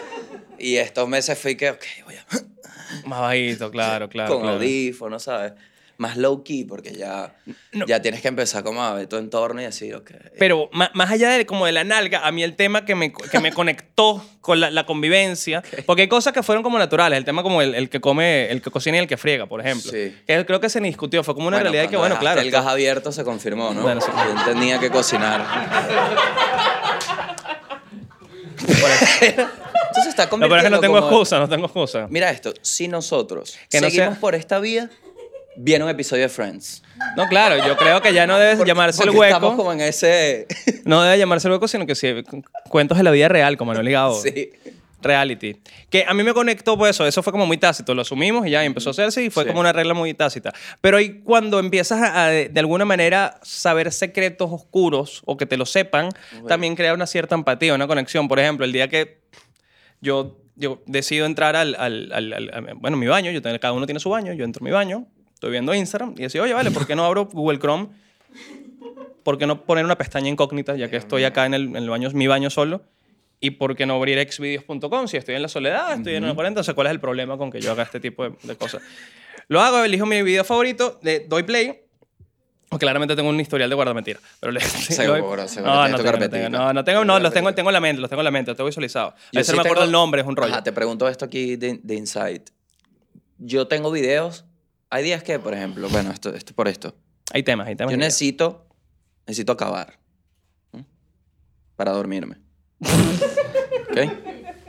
Y 0.58 0.76
estos 0.76 1.08
meses 1.08 1.40
fui 1.40 1.56
que, 1.56 1.72
ok, 1.72 1.84
voy 2.06 2.16
a... 2.16 3.08
Más 3.08 3.22
bajito, 3.22 3.72
claro, 3.72 4.10
claro. 4.10 4.34
con 4.34 4.42
claro. 4.42 4.58
audífonos, 4.58 5.24
¿sabes? 5.24 5.54
Más 6.00 6.16
low 6.16 6.44
key, 6.46 6.64
porque 6.64 6.94
ya, 6.94 7.36
ya 7.86 8.02
tienes 8.02 8.22
que 8.22 8.30
empezar 8.30 8.64
como 8.64 8.82
a 8.82 8.94
ver 8.94 9.08
tu 9.08 9.18
entorno 9.18 9.62
y 9.62 9.66
decir, 9.66 9.94
ok. 9.96 10.12
Pero 10.40 10.70
ma- 10.72 10.90
más 10.94 11.12
allá 11.12 11.30
de, 11.32 11.46
como 11.46 11.66
de 11.66 11.74
la 11.74 11.84
nalga, 11.84 12.26
a 12.26 12.32
mí 12.32 12.42
el 12.42 12.56
tema 12.56 12.86
que 12.86 12.96
me, 12.96 13.12
que 13.12 13.40
me 13.42 13.52
conectó 13.54 14.26
con 14.40 14.62
la, 14.62 14.72
la 14.72 14.86
convivencia, 14.86 15.62
porque 15.86 16.04
hay 16.04 16.08
cosas 16.08 16.32
que 16.32 16.42
fueron 16.42 16.64
como 16.64 16.80
naturales, 16.80 17.18
el 17.18 17.26
tema 17.26 17.44
como 17.44 17.62
el, 17.62 17.76
el 17.76 17.90
que 17.90 18.00
come, 18.00 18.50
el 18.50 18.62
que 18.62 18.72
cocina 18.72 18.96
y 18.96 19.02
el 19.02 19.08
que 19.08 19.18
friega, 19.18 19.46
por 19.48 19.60
ejemplo. 19.60 19.92
Sí. 19.92 20.16
Que 20.26 20.46
creo 20.46 20.62
que 20.62 20.70
se 20.70 20.80
discutió, 20.80 21.22
fue 21.22 21.36
como 21.36 21.50
una 21.50 21.58
Bueno, 21.58 21.70
realidad 21.72 21.90
que, 21.92 21.98
bueno, 21.98 22.18
claro. 22.18 22.40
El 22.40 22.50
gas 22.50 22.66
abierto 22.66 23.12
se 23.12 23.26
confirmó, 23.26 23.74
¿no? 23.74 23.82
Bueno, 23.82 24.00
sí. 24.00 24.08
Yo 24.16 24.46
tenía 24.54 24.80
que 24.80 24.90
cocinar. 24.90 25.46
Entonces 29.22 30.08
está 30.08 30.26
No, 30.26 30.38
pero 30.48 30.58
es 30.58 30.64
que 30.64 30.70
no 30.70 30.80
tengo 30.80 30.98
excusa, 30.98 31.40
no 31.40 31.50
tengo 31.50 31.66
excusa. 31.66 32.08
Mira 32.10 32.30
esto, 32.32 32.54
si 32.62 32.88
nosotros 32.88 33.58
Que 33.70 33.82
no 33.82 33.88
seguimos 33.90 34.14
sea- 34.14 34.20
por 34.22 34.36
esta 34.36 34.60
vía, 34.60 34.90
viene 35.62 35.84
un 35.84 35.90
episodio 35.90 36.24
de 36.24 36.30
Friends. 36.30 36.82
No, 37.18 37.28
claro, 37.28 37.58
yo 37.66 37.76
creo 37.78 38.02
que 38.02 38.14
ya 38.14 38.26
no 38.26 38.38
debe 38.40 38.64
llamarse 38.66 39.04
el 39.04 39.10
Porque 39.10 39.28
Estamos 39.28 39.50
hueco. 39.52 39.58
como 39.58 39.74
en 39.74 39.82
ese... 39.82 40.48
No 40.86 41.02
debe 41.04 41.18
llamarse 41.18 41.48
el 41.48 41.54
hueco, 41.54 41.68
sino 41.68 41.86
que 41.86 41.96
sí, 41.96 42.24
cu- 42.24 42.44
cuentos 42.70 42.98
de 42.98 43.04
la 43.04 43.12
vida 43.12 43.28
real, 43.28 43.58
como 43.58 43.74
no 43.74 43.82
ligado. 43.82 44.14
sí. 44.22 44.52
Reality. 45.02 45.56
Que 45.90 46.04
a 46.06 46.14
mí 46.14 46.24
me 46.24 46.34
conectó 46.34 46.78
por 46.78 46.90
eso, 46.90 47.08
eso 47.08 47.24
fue 47.24 47.32
como 47.32 47.46
muy 47.46 47.56
tácito, 47.58 47.96
lo 47.96 48.02
asumimos 48.02 48.46
y 48.46 48.50
ya 48.50 48.64
y 48.64 48.66
empezó 48.66 48.90
a 48.90 48.92
hacerse 48.92 49.24
y 49.24 49.30
fue 49.30 49.44
Sí. 49.44 49.48
como 49.48 49.62
una 49.62 49.72
regla 49.72 49.94
muy 49.94 50.14
tácita. 50.14 50.54
Pero 50.82 50.98
ahí 50.98 51.22
cuando 51.22 51.58
empiezas 51.60 52.02
a, 52.02 52.26
a, 52.26 52.28
de 52.28 52.50
de 52.50 52.60
alguna 52.60 52.84
manera 52.84 53.40
saber 53.42 53.94
secretos 53.94 54.50
oscuros 54.52 55.22
o 55.26 55.38
que 55.38 55.46
te 55.46 55.56
lo 55.56 55.66
sepan, 55.66 56.10
también 56.50 56.76
crea 56.76 56.94
una 56.94 57.08
cierta 57.08 57.34
empatía, 57.34 57.74
una 57.76 57.88
conexión. 57.88 58.28
Por 58.28 58.40
ejemplo, 58.42 58.66
el 58.66 58.74
día 58.74 58.90
que 58.90 59.22
yo, 60.02 60.38
yo 60.58 60.82
decido 60.86 61.26
entrar 61.26 61.56
al, 61.56 61.76
al- 61.80 62.12
al- 62.12 62.34
al- 62.34 62.50
a- 62.54 62.74
bueno, 62.76 62.98
mi 62.98 63.08
baño, 63.08 63.32
yo 63.32 63.42
tengo- 63.42 63.58
cada 63.58 63.72
uno 63.72 63.86
tiene 63.86 64.02
su 64.02 64.10
baño, 64.10 64.34
yo 64.34 64.44
entro 64.44 64.62
a 64.62 64.66
mi 64.66 64.72
baño, 64.72 65.08
estoy 65.40 65.52
viendo 65.52 65.74
Instagram 65.74 66.16
y 66.18 66.24
decía, 66.24 66.42
oye, 66.44 66.54
vale, 66.54 66.70
¿por 66.70 66.86
qué 66.86 66.96
no 66.98 67.06
abro 67.06 67.26
Google 67.32 67.60
Chrome? 67.60 67.88
¿Por 69.24 69.38
qué 69.38 69.48
no 69.48 69.64
poner 69.66 69.86
una 69.86 69.98
pestaña 69.98 70.28
incógnita, 70.30 70.76
ya 70.76 70.90
que 70.90 70.98
estoy 70.98 71.24
acá 71.24 71.46
en 71.46 71.54
el, 71.54 71.64
en 71.70 71.76
el 71.78 71.90
baño, 71.90 72.10
mi 72.12 72.28
baño 72.28 72.50
solo? 72.50 72.82
¿Y 73.40 73.52
por 73.52 73.76
qué 73.78 73.86
no 73.86 73.96
abrir 73.96 74.20
xvideos.com? 74.30 75.08
Si 75.08 75.16
estoy 75.16 75.36
en 75.36 75.42
la 75.42 75.48
soledad, 75.48 75.94
estoy 75.94 76.16
en 76.16 76.28
la 76.28 76.34
cuarenta, 76.36 76.60
entonces 76.60 76.74
¿cuál 76.76 76.88
es 76.88 76.92
el 76.92 77.00
problema 77.00 77.38
con 77.38 77.50
que 77.52 77.62
yo 77.62 77.72
haga 77.72 77.84
este 77.84 78.02
tipo 78.02 78.24
de, 78.26 78.36
de 78.44 78.56
cosas? 78.58 78.82
Lo 79.48 79.62
hago, 79.62 79.82
elijo 79.84 80.06
mi 80.06 80.22
video 80.24 80.44
favorito, 80.44 81.00
le 81.04 81.22
doy 81.22 81.44
play. 81.44 81.80
o 82.70 82.78
Claramente 82.78 83.16
tengo 83.16 83.30
un 83.30 83.40
historial 83.40 83.70
de 83.70 83.76
guardamentiras. 83.76 84.22
Pero 84.42 84.52
le, 84.52 84.60
Seguro, 84.62 85.48
seguro, 85.48 85.74
No, 85.74 85.88
no 85.88 85.98
tengo, 85.98 86.12
no 86.20 86.30
tengo, 86.30 86.50
no, 86.50 86.74
no 86.74 86.84
tengo, 86.84 87.06
no, 87.06 87.20
los 87.20 87.34
tengo, 87.34 87.54
tengo 87.54 87.70
en 87.70 87.74
la 87.76 87.80
mente, 87.80 88.02
los 88.02 88.10
tengo 88.10 88.22
en 88.22 88.26
la 88.26 88.32
mente, 88.32 88.52
los 88.52 88.58
tengo 88.58 88.68
visualizados. 88.68 89.14
A 89.14 89.18
veces 89.34 89.48
sí 89.48 89.52
no 89.54 89.58
me 89.58 89.62
acuerdo 89.62 89.84
tengo- 89.84 89.86
el 89.86 89.92
nombre, 89.94 90.22
es 90.22 90.28
un 90.28 90.36
rollo. 90.36 90.52
Ajá, 90.52 90.64
te 90.64 90.74
pregunto 90.74 91.08
esto 91.08 91.24
aquí 91.24 91.56
de, 91.56 91.80
de 91.82 91.96
Insight. 91.96 92.50
Yo 93.38 93.68
tengo 93.68 93.90
videos. 93.90 94.44
Hay 94.90 95.04
días 95.04 95.24
que, 95.24 95.38
por 95.40 95.54
ejemplo, 95.54 95.88
bueno, 95.90 96.12
esto, 96.12 96.34
esto 96.34 96.54
por 96.54 96.68
esto. 96.68 96.96
Hay 97.32 97.44
temas, 97.44 97.68
hay 97.68 97.76
temas. 97.76 97.92
Yo 97.92 97.98
que- 97.98 98.06
necesito, 98.06 98.66
necesito 99.28 99.52
acabar. 99.52 100.00
Para 101.76 101.92
dormirme. 101.92 102.38
¿Ok? 102.80 103.98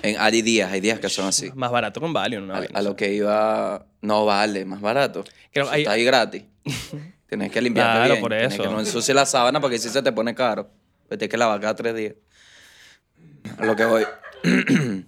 En, 0.03 0.17
hay 0.19 0.43
días, 0.43 0.71
hay 0.73 0.81
días 0.81 0.99
que 1.01 1.09
son 1.09 1.27
así. 1.27 1.51
Más 1.55 1.71
barato 1.71 2.01
con 2.01 2.13
Valium, 2.13 2.47
¿no? 2.47 2.55
A, 2.55 2.65
a 2.73 2.83
lo 2.83 2.97
que 2.97 3.13
iba, 3.13 3.87
no 4.01 4.25
vale, 4.25 4.65
más 4.65 4.81
barato. 4.81 5.25
Creo- 5.53 5.69
hay- 5.71 5.83
Está 5.83 5.93
ahí 5.93 6.05
gratis. 6.05 6.45
Tienes 7.29 7.51
que 7.53 7.61
limpiarte 7.61 7.93
Claro, 7.99 8.13
bien. 8.15 8.21
por 8.23 8.31
Tienes 8.33 8.55
eso. 8.55 8.63
que 8.63 8.69
no 8.69 8.81
ensucie 8.81 9.15
la 9.15 9.25
sábana 9.27 9.61
porque 9.61 9.79
si 9.79 9.89
se 9.89 10.03
te 10.03 10.13
pone 10.13 10.35
caro. 10.35 10.71
Pues 11.09 11.19
tienes 11.19 11.31
que 11.31 11.37
lavar 11.37 11.61
cada 11.61 11.75
tres 11.75 11.95
días. 11.95 12.15
A 13.59 13.65
lo 13.67 13.75
que 13.77 13.85
voy. 13.85 14.05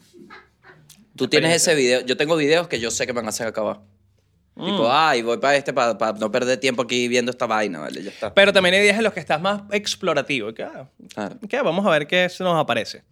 Tú 1.16 1.29
tienes 1.29 1.55
ese 1.55 1.75
video. 1.75 2.01
Yo 2.01 2.16
tengo 2.16 2.37
videos 2.37 2.68
que 2.68 2.81
yo 2.81 2.90
sé 2.90 3.07
que 3.07 3.12
me 3.12 3.18
van 3.18 3.27
a 3.27 3.29
hacer 3.31 3.46
acabar. 3.46 3.81
Mm. 4.55 4.67
Tipo, 4.67 4.93
ay, 4.93 5.23
voy 5.23 5.38
para 5.38 5.57
este 5.57 5.73
para 5.73 5.97
no 6.19 6.31
perder 6.31 6.59
tiempo 6.61 6.83
aquí 6.83 7.09
viendo 7.09 7.31
esta 7.31 7.47
vaina, 7.47 7.81
¿vale? 7.81 8.03
Ya 8.03 8.11
está. 8.11 8.35
Pero 8.35 8.53
también 8.53 8.75
hay 8.75 8.83
días 8.83 8.97
en 8.99 9.05
los 9.05 9.12
que 9.12 9.21
estás 9.21 9.41
más 9.41 9.62
explorativo. 9.71 10.51
y 10.51 10.55
que, 10.55 10.62
ah, 10.65 10.88
Claro. 11.15 11.37
que 11.49 11.62
vamos 11.62 11.87
a 11.87 11.91
ver 11.91 12.07
qué 12.07 12.29
se 12.29 12.45
nos 12.45 12.57
aparece. 12.61 13.03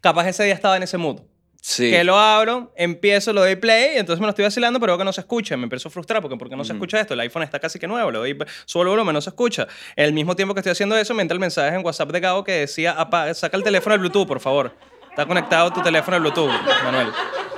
Capaz 0.00 0.26
ese 0.28 0.44
día 0.44 0.54
estaba 0.54 0.76
en 0.76 0.82
ese 0.82 0.98
mood. 0.98 1.20
Sí. 1.60 1.90
Que 1.90 2.04
lo 2.04 2.16
abro, 2.16 2.72
empiezo, 2.76 3.32
lo 3.32 3.40
doy 3.40 3.56
play, 3.56 3.96
y 3.96 3.98
entonces 3.98 4.20
me 4.20 4.26
lo 4.26 4.30
estoy 4.30 4.44
vacilando, 4.44 4.78
pero 4.80 4.92
veo 4.92 4.98
que 4.98 5.04
no 5.04 5.12
se 5.12 5.20
escucha. 5.20 5.56
Me 5.56 5.64
empiezo 5.64 5.88
a 5.88 5.90
frustrar 5.90 6.22
porque 6.22 6.36
¿por 6.36 6.48
qué 6.48 6.56
no 6.56 6.64
se 6.64 6.72
escucha 6.72 7.00
esto? 7.00 7.14
El 7.14 7.20
iPhone 7.20 7.42
está 7.42 7.58
casi 7.58 7.78
que 7.80 7.86
nuevo, 7.88 8.10
le 8.12 8.18
doy 8.18 8.38
solo 8.64 8.90
volumen, 8.90 9.12
no 9.12 9.20
se 9.20 9.30
escucha. 9.30 9.66
El 9.96 10.12
mismo 10.12 10.34
tiempo 10.36 10.54
que 10.54 10.60
estoy 10.60 10.70
haciendo 10.72 10.96
eso, 10.96 11.14
me 11.14 11.22
entra 11.22 11.34
el 11.34 11.40
mensaje 11.40 11.76
en 11.76 11.84
WhatsApp 11.84 12.10
de 12.12 12.20
Gabo 12.20 12.44
que 12.44 12.52
decía, 12.52 12.92
"Apa- 12.92 13.34
saca 13.34 13.56
el 13.56 13.64
teléfono 13.64 13.92
del 13.94 14.00
Bluetooth, 14.00 14.26
por 14.26 14.40
favor. 14.40 14.72
Está 15.10 15.26
conectado 15.26 15.72
tu 15.72 15.82
teléfono 15.82 16.14
al 16.16 16.20
Bluetooth, 16.22 16.50
Manuel. 16.84 17.08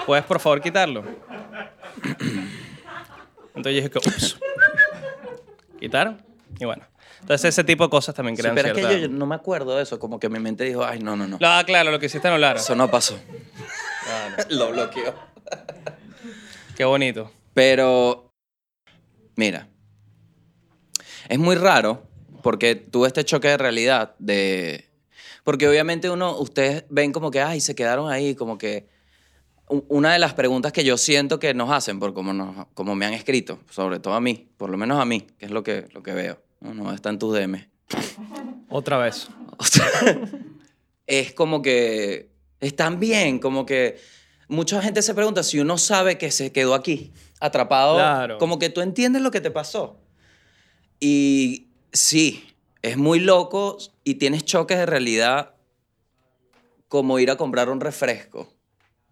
¿Puedes, 0.07 0.25
por 0.25 0.41
favor, 0.41 0.61
quitarlo? 0.63 1.05
Entonces 3.55 3.75
dije 3.75 3.91
que, 3.91 3.99
ups. 3.99 4.39
Quitar. 5.81 6.19
Y 6.59 6.65
bueno. 6.65 6.85
Entonces 7.21 7.51
ese 7.51 7.65
tipo 7.65 7.85
de 7.85 7.91
cosas 7.91 8.15
también 8.15 8.37
Sí, 8.37 8.43
crean 8.43 8.55
pero 8.55 8.69
es 8.69 8.75
cierta... 8.75 8.95
que 8.95 9.01
yo, 9.03 9.07
yo 9.09 9.13
no 9.13 9.27
me 9.27 9.35
acuerdo 9.35 9.77
de 9.77 9.83
eso. 9.83 9.99
Como 9.99 10.19
que 10.19 10.29
mi 10.29 10.39
mente 10.39 10.65
dijo, 10.65 10.85
ay, 10.85 11.01
no, 11.01 11.17
no, 11.17 11.27
no. 11.27 11.39
Ah, 11.43 11.63
claro, 11.67 11.91
lo 11.91 11.99
que 11.99 12.07
hiciste 12.07 12.29
no 12.29 12.35
hablar. 12.35 12.57
Eso 12.57 12.75
no 12.75 12.91
pasó. 12.91 13.19
Claro. 14.05 14.45
Lo 14.51 14.73
bloqueó. 14.73 15.15
Qué 16.77 16.85
bonito. 16.85 17.31
Pero, 17.53 18.33
mira, 19.37 19.69
es 21.29 21.39
muy 21.39 21.57
raro 21.57 22.07
porque 22.43 22.75
tuve 22.75 23.09
este 23.09 23.25
choque 23.25 23.49
de 23.49 23.59
realidad 23.59 24.15
de... 24.19 24.89
Porque 25.45 25.69
obviamente 25.69 26.11
uno, 26.11 26.39
ustedes 26.39 26.85
ven 26.89 27.13
como 27.13 27.31
que, 27.31 27.41
ay, 27.41 27.61
se 27.61 27.75
quedaron 27.75 28.11
ahí, 28.11 28.35
como 28.35 28.57
que... 28.59 28.89
Una 29.89 30.13
de 30.13 30.19
las 30.19 30.35
preguntas 30.35 30.73
que 30.73 30.83
yo 30.85 30.97
siento 30.99 31.39
que 31.39 31.55
nos 31.55 31.71
hacen, 31.71 32.01
por 32.01 32.13
como, 32.13 32.33
nos, 32.33 32.67
como 32.75 32.97
me 32.97 33.07
han 33.07 33.15
escrito, 33.15 33.61
sobre 33.71 34.01
todo 34.01 34.15
a 34.15 34.21
mí, 34.21 34.49
por 34.57 34.69
lo 34.69 34.77
menos 34.77 34.99
a 35.01 35.05
mí, 35.05 35.21
que 35.39 35.47
es 35.47 35.53
lo 35.53 35.63
que, 35.63 35.87
lo 35.93 36.03
que 36.03 36.13
veo, 36.13 36.43
no, 36.61 36.75
no 36.75 36.93
está 36.93 37.11
en 37.11 37.19
tus 37.21 37.33
DM, 37.33 37.69
Otra 38.69 38.99
vez. 38.99 39.29
es 41.07 41.33
como 41.33 41.63
que 41.63 42.31
están 42.61 42.99
bien, 42.99 43.39
como 43.39 43.65
que 43.65 43.99
mucha 44.49 44.83
gente 44.83 45.03
se 45.03 45.15
pregunta 45.15 45.43
si 45.45 45.61
uno 45.61 45.79
sabe 45.79 46.19
que 46.19 46.33
se 46.33 46.51
quedó 46.51 46.75
aquí, 46.75 47.13
atrapado, 47.39 47.95
Claro. 47.95 48.39
como 48.39 48.59
que 48.59 48.71
tú 48.71 48.81
entiendes 48.81 49.23
lo 49.23 49.31
que 49.31 49.41
te 49.41 49.53
pasó. 49.53 50.01
Y 50.99 51.69
sí, 51.93 52.45
es 52.83 52.97
muy 52.97 53.21
loco 53.21 53.79
y 54.03 54.15
tienes 54.15 54.45
choques 54.45 54.79
de 54.79 54.87
realidad 54.87 55.55
como 56.89 57.21
ir 57.21 57.31
a 57.31 57.37
comprar 57.37 57.71
un 57.71 57.81
refresco. 57.81 58.53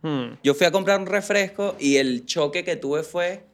Hmm. 0.02 0.34
Yo 0.44 0.54
fui 0.54 0.66
a 0.66 0.70
comprar 0.70 1.00
un 1.00 1.06
refresco 1.06 1.74
y 1.78 1.96
el 1.96 2.24
choque 2.26 2.64
que 2.64 2.76
tuve 2.76 3.02
fue 3.02 3.44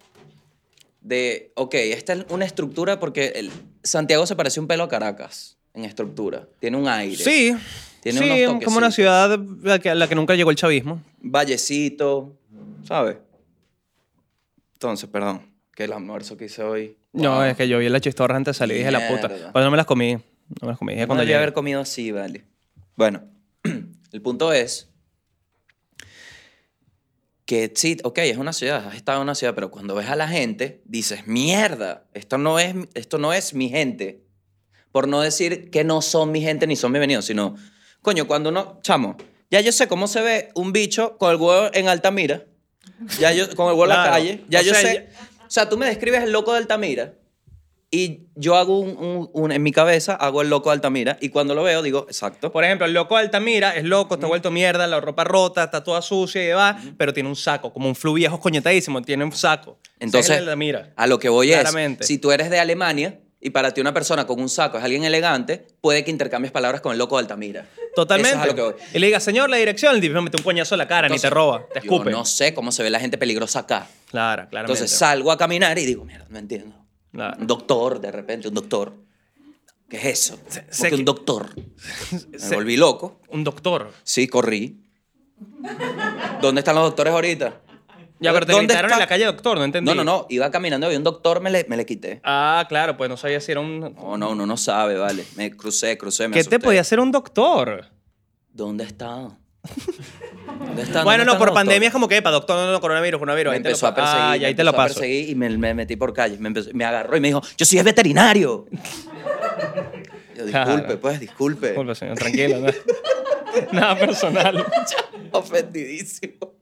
de, 1.01 1.53
ok, 1.57 1.75
esta 1.75 2.13
es 2.15 2.27
una 2.29 2.45
estructura 2.45 2.99
porque 3.01 3.33
el- 3.37 3.51
Santiago 3.83 4.27
se 4.27 4.37
parece 4.37 4.61
un 4.61 4.67
pelo 4.67 4.85
a 4.85 4.89
Caracas 4.89 5.57
en 5.75 5.85
estructura. 5.85 6.47
Tiene 6.61 6.77
un 6.77 6.89
aire. 6.89 7.17
Sí. 7.23 7.55
Tiene 8.01 8.19
sí, 8.19 8.45
unos 8.47 8.63
como 8.65 8.77
una 8.79 8.91
ciudad 8.91 9.33
a 9.33 9.37
la 9.39 9.95
la 9.95 10.09
que 10.09 10.15
nunca 10.15 10.35
llegó 10.35 10.51
el 10.51 10.57
chavismo. 10.57 11.01
Vallecito, 11.21 12.37
¿sabes? 12.87 13.17
Entonces, 14.75 15.09
perdón, 15.09 15.43
que 15.75 15.85
el 15.85 15.93
almuerzo 15.93 16.37
que 16.37 16.47
hice 16.47 16.63
hoy. 16.63 16.99
No, 17.13 17.37
wow. 17.37 17.43
es 17.45 17.57
que 17.57 17.67
yo 17.69 17.79
vi 17.79 17.89
la 17.89 18.01
chistorra 18.01 18.37
antes 18.37 18.55
de 18.55 18.59
salir 18.59 18.77
y 18.77 18.79
dije 18.81 18.91
la 18.91 19.09
puta. 19.09 19.29
Pero 19.29 19.65
no 19.65 19.71
me 19.71 19.77
las 19.79 19.87
comí. 19.87 20.15
No 20.15 20.21
me 20.63 20.69
las 20.69 20.79
comí. 20.79 20.93
Dije 20.93 21.03
No 21.03 21.09
cuando 21.09 21.25
llegué. 21.25 21.37
haber 21.37 21.53
comido 21.55 21.81
así, 21.81 22.13
vale. 22.13 22.45
Bueno, 22.97 23.23
el 24.13 24.21
punto 24.23 24.53
es 24.53 24.89
que 27.47 27.73
sí, 27.75 27.99
ok, 28.03 28.19
es 28.19 28.39
una 28.39 28.53
ciudad, 28.53 28.87
has 28.87 28.95
estado 28.95 29.19
en 29.19 29.23
una 29.25 29.35
ciudad, 29.35 29.55
pero 29.55 29.71
cuando 29.71 29.95
ves 29.95 30.09
a 30.09 30.17
la 30.17 30.29
gente, 30.29 30.83
dices, 30.85 31.27
mierda, 31.27 32.05
esto 32.15 32.39
no 32.39 32.59
es, 32.59 32.75
esto 32.95 33.19
no 33.19 33.33
es 33.33 33.55
mi 33.55 33.69
gente. 33.69 34.23
Por 34.93 35.09
no 35.09 35.21
decir 35.21 35.71
que 35.71 35.85
no 35.85 36.01
son 36.03 36.31
mi 36.31 36.41
gente 36.41 36.67
ni 36.67 36.77
son 36.77 36.93
bienvenidos, 36.93 37.27
sino, 37.27 37.57
coño, 38.01 38.27
cuando 38.27 38.51
uno, 38.51 38.79
chamo, 38.83 39.17
ya 39.51 39.61
yo 39.61 39.73
sé 39.73 39.89
cómo 39.89 40.07
se 40.09 40.23
ve 40.23 40.51
un 40.55 40.73
bicho 40.73 41.19
con 41.19 41.33
el 41.33 41.37
huevo 41.37 41.69
en 41.75 41.89
Altamira, 41.89 42.45
ya 43.19 43.33
yo, 43.33 43.55
con 43.55 43.67
el 43.67 43.73
huevo 43.73 43.85
en 43.85 43.89
la 43.91 44.05
calle, 44.05 44.45
ya 44.49 44.61
O 44.61 44.63
yo 44.63 44.73
sea, 44.73 44.81
sé. 44.81 45.09
O 45.47 45.51
sea, 45.51 45.69
tú 45.69 45.77
me 45.77 45.87
describes 45.87 46.23
el 46.23 46.33
loco 46.33 46.53
de 46.53 46.59
Altamira 46.59 47.15
y 47.95 48.27
yo 48.35 48.57
hago 48.57 48.79
un, 48.81 48.97
un- 48.97 49.31
un- 49.33 49.53
en 49.53 49.63
mi 49.63 49.71
cabeza, 49.73 50.15
hago 50.15 50.43
el 50.43 50.51
loco 50.51 50.71
de 50.71 50.75
Altamira 50.75 51.17
y 51.21 51.29
cuando 51.29 51.55
lo 51.55 51.63
veo 51.63 51.83
digo, 51.83 52.07
exacto. 52.09 52.51
Por 52.51 52.65
ejemplo, 52.65 52.87
el 52.87 52.93
loco 52.93 53.17
de 53.17 53.23
Altamira 53.23 53.77
es 53.77 53.85
loco, 53.85 54.15
está 54.15 54.27
vuelto 54.27 54.51
mierda, 54.51 54.87
la 54.87 55.01
ropa 55.01 55.25
rota, 55.25 55.65
está 55.65 55.85
toda 55.85 56.03
sucia 56.03 56.43
y 56.43 56.47
demás, 56.49 56.83
pero 56.99 57.13
tiene 57.13 57.29
un 57.29 57.37
saco, 57.37 57.73
como 57.73 57.89
un 57.89 57.95
flu 57.95 58.15
viejo 58.15 58.41
coñetadísimo, 58.41 59.01
tiene 59.03 59.25
un 59.25 59.33
saco. 59.33 59.79
Entonces, 60.01 60.31
es 60.31 60.39
el 60.39 60.45
de 60.47 60.51
Altamira. 60.51 60.93
a 60.97 61.07
lo 61.07 61.19
que 61.19 61.29
voy 61.29 61.49
Claramente. 61.51 62.03
es, 62.03 62.09
si 62.09 62.19
tú 62.19 62.33
eres 62.33 62.51
de 62.51 62.59
Alemania 62.59 63.21
y 63.41 63.51
para 63.51 63.73
ti 63.73 63.81
una 63.83 63.93
persona 63.93 64.27
con 64.27 64.41
un 64.41 64.49
saco 64.49 64.79
es 64.79 64.85
alguien 64.85 65.05
elegante, 65.05 65.67
puede 65.81 66.03
que 66.03 66.11
intercambies 66.11 66.51
palabras 66.51 66.81
con 66.81 66.93
el 66.93 66.99
loco 66.99 67.17
de 67.17 67.21
Altamira. 67.23 67.67
Totalmente. 67.95 68.31
Eso 68.31 68.39
es 68.39 68.43
a 68.45 68.47
lo 68.47 68.55
que 68.57 68.63
voy. 68.63 68.75
Y 68.95 68.99
le 68.99 69.07
diga, 69.07 69.21
señor, 69.21 69.49
la 69.51 69.57
dirección, 69.59 69.95
el 69.95 70.01
tipo 70.01 70.15
me 70.15 70.23
mete 70.23 70.39
un 70.39 70.43
coñazo 70.43 70.75
en 70.75 70.79
la 70.81 70.89
cara, 70.89 71.09
ni 71.09 71.19
te 71.19 71.31
roba, 71.31 71.65
te 71.73 71.81
Yo 71.81 71.85
escupe. 71.85 72.11
no 72.11 72.25
sé 72.25 72.55
cómo 72.55 72.73
se 72.73 72.83
ve 72.83 72.91
la 72.91 72.99
gente 72.99 73.19
peligrosa 73.19 73.61
acá. 73.61 73.87
Claro, 74.11 74.49
claramente. 74.49 74.73
Entonces 74.81 74.99
salgo 74.99 75.31
a 75.31 75.39
caminar 75.39 75.79
y 75.79 75.85
digo, 75.87 76.05
mierda, 76.05 76.27
no 76.31 76.39
entiendo. 76.39 76.75
Claro. 77.15 77.37
Un 77.41 77.47
doctor, 77.47 78.01
de 78.01 78.11
repente, 78.13 78.49
un 78.49 78.55
doctor. 78.55 78.93
¿Qué 79.89 79.97
es 79.99 80.05
eso? 80.05 80.39
sé 80.69 80.89
que- 80.91 80.95
un 80.97 81.05
doctor. 81.05 81.49
Me 82.51 82.55
volví 82.57 82.77
loco. 82.77 83.21
Un 83.29 83.45
doctor. 83.45 83.91
Sí, 84.03 84.27
corrí. 84.29 84.83
¿Dónde 86.43 86.61
están 86.61 86.75
los 86.75 86.85
doctores 86.85 87.13
ahorita? 87.13 87.61
Ya, 88.21 88.33
pero 88.33 88.47
te 88.47 88.53
¿Dónde 88.53 88.67
gritaron 88.67 88.91
está? 88.91 88.97
en 88.97 89.01
la 89.01 89.07
calle 89.07 89.25
doctor, 89.27 89.59
no 89.59 89.65
entendí. 89.65 89.89
No, 89.89 89.95
no, 89.95 90.05
no. 90.05 90.27
Iba 90.31 90.51
caminando 90.51 90.91
y 90.91 90.97
un 90.97 91.03
doctor 91.05 91.41
me 91.41 91.51
le, 91.51 91.67
me 91.69 91.77
le 91.77 91.85
quité. 91.85 92.21
Ah, 92.25 92.65
claro, 92.69 92.97
pues 92.97 93.11
no 93.11 93.17
sabía 93.17 93.41
si 93.41 93.53
era 93.53 93.61
un... 93.61 93.81
No, 93.81 94.17
no, 94.17 94.31
uno 94.31 94.47
no 94.47 94.57
sabe, 94.57 94.97
vale. 94.97 95.25
Me 95.37 95.55
crucé, 95.57 95.99
crucé, 95.99 96.29
me 96.29 96.35
¿Qué 96.35 96.45
te 96.45 96.59
podía 96.59 96.81
hacer 96.81 97.01
un 97.01 97.13
doctor? 97.13 97.87
¿Dónde 98.51 98.85
está? 98.85 99.37
¿Dónde 100.59 100.83
está? 100.83 101.03
Bueno, 101.05 101.19
¿Dónde 101.21 101.25
no, 101.27 101.33
están 101.33 101.39
por 101.39 101.55
pandemia 101.55 101.87
es 101.89 101.93
como 101.93 102.09
que, 102.09 102.21
para 102.23 102.35
doctor, 102.35 102.57
no, 102.57 102.71
no, 102.73 102.81
coronavirus, 102.81 103.19
coronavirus. 103.19 103.51
Me 103.53 103.57
ahí 103.57 103.63
te 103.63 103.69
lo 103.69 103.71
empezó 103.73 103.87
a 103.87 103.95
pa- 103.95 104.03
perseguir. 104.03 104.23
Ah, 104.23 104.37
me 104.39 104.47
ahí 104.47 104.55
te 104.55 104.65
lo 104.65 104.71
empezó 104.71 104.83
a 104.83 104.85
paso. 104.87 105.01
perseguir 105.01 105.29
y 105.31 105.35
me, 105.35 105.51
me 105.59 105.75
metí 105.75 105.97
por 105.97 106.13
calles. 106.13 106.39
Me, 106.41 106.49
empezó- 106.49 106.71
me 106.75 106.85
agarró 106.85 107.17
y 107.17 107.21
me 107.21 107.29
dijo, 107.29 107.43
yo 107.57 107.67
soy 107.67 107.83
veterinario. 107.83 108.67
Yo, 110.37 110.45
disculpe, 110.47 110.97
pues, 110.97 111.21
disculpe. 111.21 111.67
Disculpe, 111.69 111.95
señor, 111.95 112.19
tranquilo. 112.19 112.67
Nada 113.73 113.97
personal. 113.99 114.65
Ofendidísimo. 115.33 116.53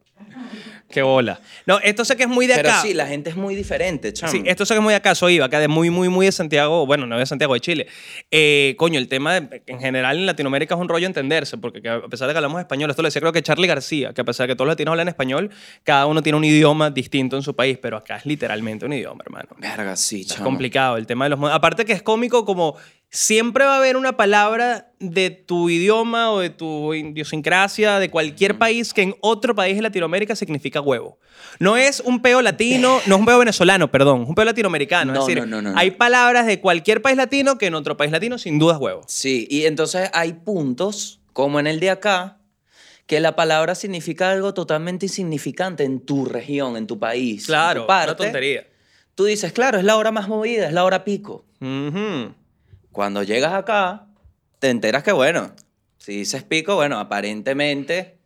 Qué 0.91 1.01
bola. 1.01 1.41
No, 1.65 1.79
esto 1.79 2.05
sé 2.05 2.17
que 2.17 2.25
es 2.25 2.29
muy 2.29 2.47
de 2.47 2.55
Pero 2.57 2.69
acá. 2.69 2.83
sí, 2.83 2.93
la 2.93 3.07
gente 3.07 3.31
es 3.31 3.37
muy 3.37 3.55
diferente, 3.55 4.13
chamo. 4.13 4.31
Sí, 4.31 4.43
esto 4.45 4.67
sé 4.67 4.75
que 4.75 4.79
es 4.79 4.83
muy 4.83 4.93
de 4.93 4.97
acá, 4.99 5.15
soy 5.15 5.37
Iba, 5.37 5.47
acá 5.47 5.59
de 5.59 5.67
muy, 5.69 5.89
muy, 5.89 6.11
muy 6.11 6.27
de 6.27 6.33
Santiago, 6.33 6.85
bueno, 6.85 7.07
no 7.07 7.19
de 7.19 7.25
Santiago, 7.25 7.55
de 7.55 7.61
Chile. 7.61 7.87
Eh, 8.31 8.75
coño, 8.77 8.99
el 8.99 9.09
tema 9.09 9.41
de- 9.41 9.63
en 9.67 9.81
general 9.81 10.19
en 10.19 10.27
Latinoamérica 10.27 10.75
es 10.75 10.81
un 10.83 10.89
rollo 10.91 11.07
entenderse, 11.07 11.57
porque 11.57 11.81
que 11.81 11.89
a 11.89 12.03
pesar 12.03 12.29
de 12.29 12.35
que 12.35 12.39
hablamos 12.39 12.61
español, 12.61 12.91
esto 12.91 13.01
lo 13.01 13.07
decía 13.09 13.21
creo 13.21 13.33
que 13.33 13.43
Charlie 13.43 13.67
García, 13.69 14.13
que 14.13 14.21
a 14.21 14.25
pesar 14.25 14.47
de 14.47 14.53
que 14.53 14.57
todos 14.57 14.67
los 14.67 14.73
latinos 14.73 14.93
hablan 14.93 15.09
español, 15.09 15.51
cada 15.83 16.05
uno 16.05 16.23
tiene 16.23 16.37
un 16.37 16.45
idioma 16.45 16.91
distinto 16.91 17.37
en 17.37 17.43
su 17.43 17.57
país, 17.57 17.79
pero 17.81 17.97
acá 17.97 18.17
es 18.17 18.27
literalmente 18.27 18.85
un 18.85 18.93
idioma, 18.93 19.23
hermano. 19.25 19.49
Verga, 19.57 19.97
sí, 19.97 20.27
Es 20.29 20.35
complicado 20.37 20.99
el 20.99 21.07
tema 21.07 21.25
de 21.25 21.31
los 21.31 21.41
Aparte 21.51 21.87
que 21.87 21.95
es 21.95 22.03
cómico 22.03 22.45
como 22.45 22.77
siempre 23.13 23.67
va 23.67 23.75
a 23.75 23.77
haber 23.77 23.99
una 23.99 24.17
palabra 24.17 24.91
de 24.99 25.31
tu 25.31 25.69
idioma 25.69 26.31
o 26.33 26.41
de 26.41 26.49
tu 26.49 26.95
idiosincrasia 26.95 27.99
de 27.99 28.11
cualquier 28.11 28.57
país 28.57 28.95
que 28.95 29.03
en 29.03 29.15
otro 29.21 29.55
país 29.55 29.77
de 29.77 29.83
Latinoamérica 29.83 30.35
significa 30.35 30.81
huevo. 30.81 31.19
No 31.59 31.77
es 31.77 32.01
un 32.01 32.23
peo 32.23 32.41
latino, 32.41 33.01
no 33.07 33.15
es 33.17 33.21
un 33.21 33.27
peo 33.27 33.39
venezolano, 33.39 33.91
perdón, 33.91 34.23
es 34.23 34.29
un 34.31 34.35
peo 34.35 34.47
latinoamericano. 34.47 35.13
No, 35.13 35.21
es 35.21 35.27
decir, 35.27 35.47
no, 35.47 35.61
no, 35.61 35.75
hay 35.77 35.91
palabras 35.91 36.47
de 36.47 36.59
cualquier 36.61 37.03
país 37.03 37.19
latino 37.19 37.59
que 37.59 37.67
en 37.67 37.75
otro 37.75 37.99
país 37.99 38.11
latino 38.11 38.39
sin 38.39 38.59
duda 38.59 38.75
es 38.75 38.81
huevo. 38.81 39.03
Sí, 39.07 39.47
y 39.51 39.67
entonces 39.67 40.09
hay 40.15 40.33
puntos, 40.33 41.21
como 41.35 41.61
en 41.61 41.67
el 41.67 41.81
de 41.81 41.91
acá, 41.91 42.39
que 43.07 43.21
la 43.21 43.37
palabra 43.37 43.75
significa 43.75 44.31
algo 44.31 44.55
totalmente 44.55 45.05
insignificante 45.05 45.85
en 45.85 46.01
tu 46.01 46.25
región, 46.25 46.79
en 46.79 46.87
tu 46.87 46.99
país. 46.99 47.43
en 47.43 47.47
Claro, 47.47 47.83
tu 47.83 47.87
parte. 47.89 48.11
una 48.13 48.17
tontería. 48.17 48.67
Tú 49.15 49.27
dices, 49.27 49.53
claro, 49.53 49.77
es 49.77 49.85
la 49.85 49.97
hora 49.97 50.13
más 50.13 50.29
movida, 50.29 50.67
es 50.67 50.73
la 50.73 50.85
hora 50.85 51.05
pico. 51.05 51.45
Ujú. 51.61 52.33
Cuando 52.93 53.23
llegas 53.23 53.53
acá, 53.55 54.07
te 54.59 54.71
enteras 54.71 55.03
que, 55.03 55.13
bueno, 55.13 55.53
si 55.99 56.19
dices 56.19 56.43
pico, 56.45 56.75
bueno, 56.77 56.99
aparentemente 56.99 58.19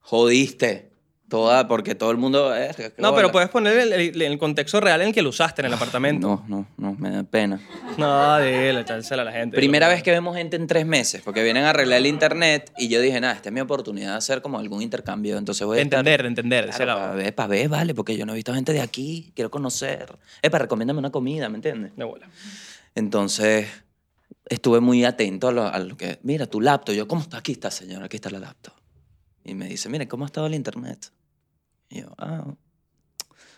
jodiste 0.00 0.90
toda, 1.28 1.66
porque 1.66 1.94
todo 1.94 2.10
el 2.12 2.16
mundo... 2.18 2.54
eh, 2.54 2.70
No, 2.98 3.10
bola. 3.10 3.16
pero 3.16 3.32
puedes 3.32 3.48
poner 3.48 3.76
el, 3.78 3.92
el- 3.92 4.22
el 4.22 4.38
contexto 4.38 4.80
real 4.80 5.00
en 5.00 5.08
el 5.08 5.14
que 5.14 5.22
lo 5.22 5.30
usaste 5.30 5.62
en 5.62 5.66
el 5.66 5.74
apartamento. 5.74 6.28
No, 6.28 6.44
no, 6.46 6.66
no, 6.76 6.94
me 6.98 7.10
da 7.10 7.24
pena. 7.24 7.60
No, 7.98 8.38
dile, 8.38 8.80
echársela 8.80 9.22
a 9.22 9.24
la 9.24 9.32
gente. 9.32 9.56
Primera 9.56 9.88
vez 9.88 10.02
que 10.02 10.10
vemos 10.12 10.36
gente 10.36 10.56
en 10.56 10.66
tres 10.68 10.86
meses, 10.86 11.22
porque 11.24 11.42
vienen 11.42 11.64
a 11.64 11.70
arreglar 11.70 11.98
el 11.98 12.06
internet 12.06 12.70
y 12.76 12.88
yo 12.88 13.00
dije, 13.00 13.20
nada, 13.20 13.34
esta 13.34 13.48
es 13.48 13.52
mi 13.52 13.60
oportunidad 13.60 14.12
de 14.12 14.16
hacer 14.18 14.42
como 14.42 14.58
algún 14.58 14.80
intercambio, 14.82 15.36
entonces 15.38 15.66
voy 15.66 15.78
a 15.78 15.82
estar- 15.82 15.98
entender, 16.00 16.22
de 16.22 16.28
entender. 16.28 16.70
Claro, 16.70 16.94
para 17.00 17.14
ver, 17.14 17.34
para 17.34 17.48
ver, 17.48 17.68
vale, 17.68 17.94
porque 17.94 18.16
yo 18.16 18.26
no 18.26 18.32
he 18.32 18.36
visto 18.36 18.54
gente 18.54 18.72
de 18.72 18.80
aquí, 18.82 19.32
quiero 19.34 19.50
conocer. 19.50 20.16
Eh, 20.42 20.50
para 20.50 20.62
recomiéndame 20.64 20.98
una 21.00 21.10
comida, 21.10 21.48
¿me 21.48 21.56
entiendes? 21.56 21.96
De 21.96 22.04
bola. 22.04 22.28
Entonces, 22.94 23.66
estuve 24.46 24.80
muy 24.80 25.04
atento 25.04 25.48
a 25.48 25.52
lo, 25.52 25.66
a 25.66 25.78
lo 25.78 25.96
que, 25.96 26.18
mira, 26.22 26.46
tu 26.46 26.60
laptop, 26.60 26.94
yo, 26.94 27.08
¿cómo 27.08 27.22
está? 27.22 27.38
Aquí 27.38 27.52
está, 27.52 27.70
señora, 27.70 28.06
aquí 28.06 28.16
está 28.16 28.30
la 28.30 28.38
laptop. 28.38 28.74
Y 29.44 29.54
me 29.54 29.68
dice, 29.68 29.88
mire, 29.88 30.08
¿cómo 30.08 30.24
ha 30.24 30.26
estado 30.26 30.46
el 30.46 30.54
internet? 30.54 31.12
Y 31.88 32.00
yo, 32.00 32.14
ah, 32.18 32.54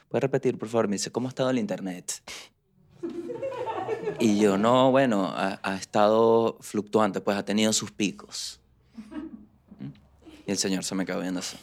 ¿puedes 0.09 0.23
repetir, 0.23 0.59
por 0.59 0.69
favor? 0.69 0.89
Me 0.89 0.97
dice, 0.97 1.11
¿cómo 1.11 1.29
ha 1.29 1.31
estado 1.31 1.51
el 1.51 1.59
internet? 1.59 2.23
Y 4.19 4.39
yo, 4.39 4.57
no, 4.57 4.91
bueno, 4.91 5.27
ha, 5.27 5.61
ha 5.63 5.77
estado 5.77 6.57
fluctuante, 6.61 7.21
pues 7.21 7.37
ha 7.37 7.45
tenido 7.45 7.73
sus 7.73 7.93
picos. 7.93 8.61
Y 10.47 10.51
el 10.51 10.59
señor 10.59 10.85
se 10.85 10.95
me 10.95 11.05
quedó 11.05 11.21
viendo 11.21 11.41
así. 11.41 11.57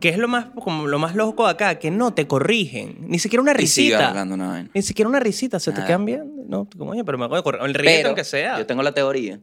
¿Qué 0.00 0.08
es 0.08 0.18
lo 0.18 0.28
más, 0.28 0.46
como 0.62 0.86
lo 0.86 0.98
más 0.98 1.14
loco 1.14 1.44
de 1.44 1.50
acá? 1.50 1.78
Que 1.78 1.90
no 1.90 2.12
te 2.14 2.26
corrigen. 2.26 2.96
Ni 3.08 3.18
siquiera 3.18 3.42
una 3.42 3.52
risita. 3.52 4.12
una. 4.24 4.68
Ni 4.74 4.82
siquiera 4.82 5.08
una 5.08 5.20
risita. 5.20 5.60
Se 5.60 5.70
te 5.72 5.76
Nada. 5.76 5.86
quedan 5.86 6.04
bien. 6.06 6.32
No, 6.48 6.68
como, 6.76 6.92
oye, 6.92 7.04
pero 7.04 7.18
me 7.18 7.26
voy 7.28 7.38
a 7.38 7.42
correr. 7.42 7.60
El 7.62 7.74
ríete 7.74 8.06
aunque 8.06 8.24
sea. 8.24 8.58
yo 8.58 8.66
tengo 8.66 8.82
la 8.82 8.92
teoría 8.92 9.38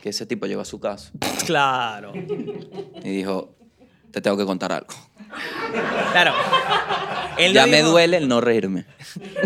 que 0.00 0.08
ese 0.08 0.26
tipo 0.26 0.46
llegó 0.46 0.60
a 0.62 0.64
su 0.64 0.80
casa 0.80 1.12
Claro. 1.46 2.12
y 2.14 3.08
dijo, 3.10 3.54
te 4.10 4.20
tengo 4.20 4.36
que 4.36 4.44
contar 4.44 4.72
algo. 4.72 4.88
Claro. 6.12 6.32
Él 7.38 7.52
ya 7.54 7.66
no 7.66 7.72
me 7.72 7.82
duele 7.82 8.16
el 8.18 8.28
no 8.28 8.40
reírme. 8.40 8.84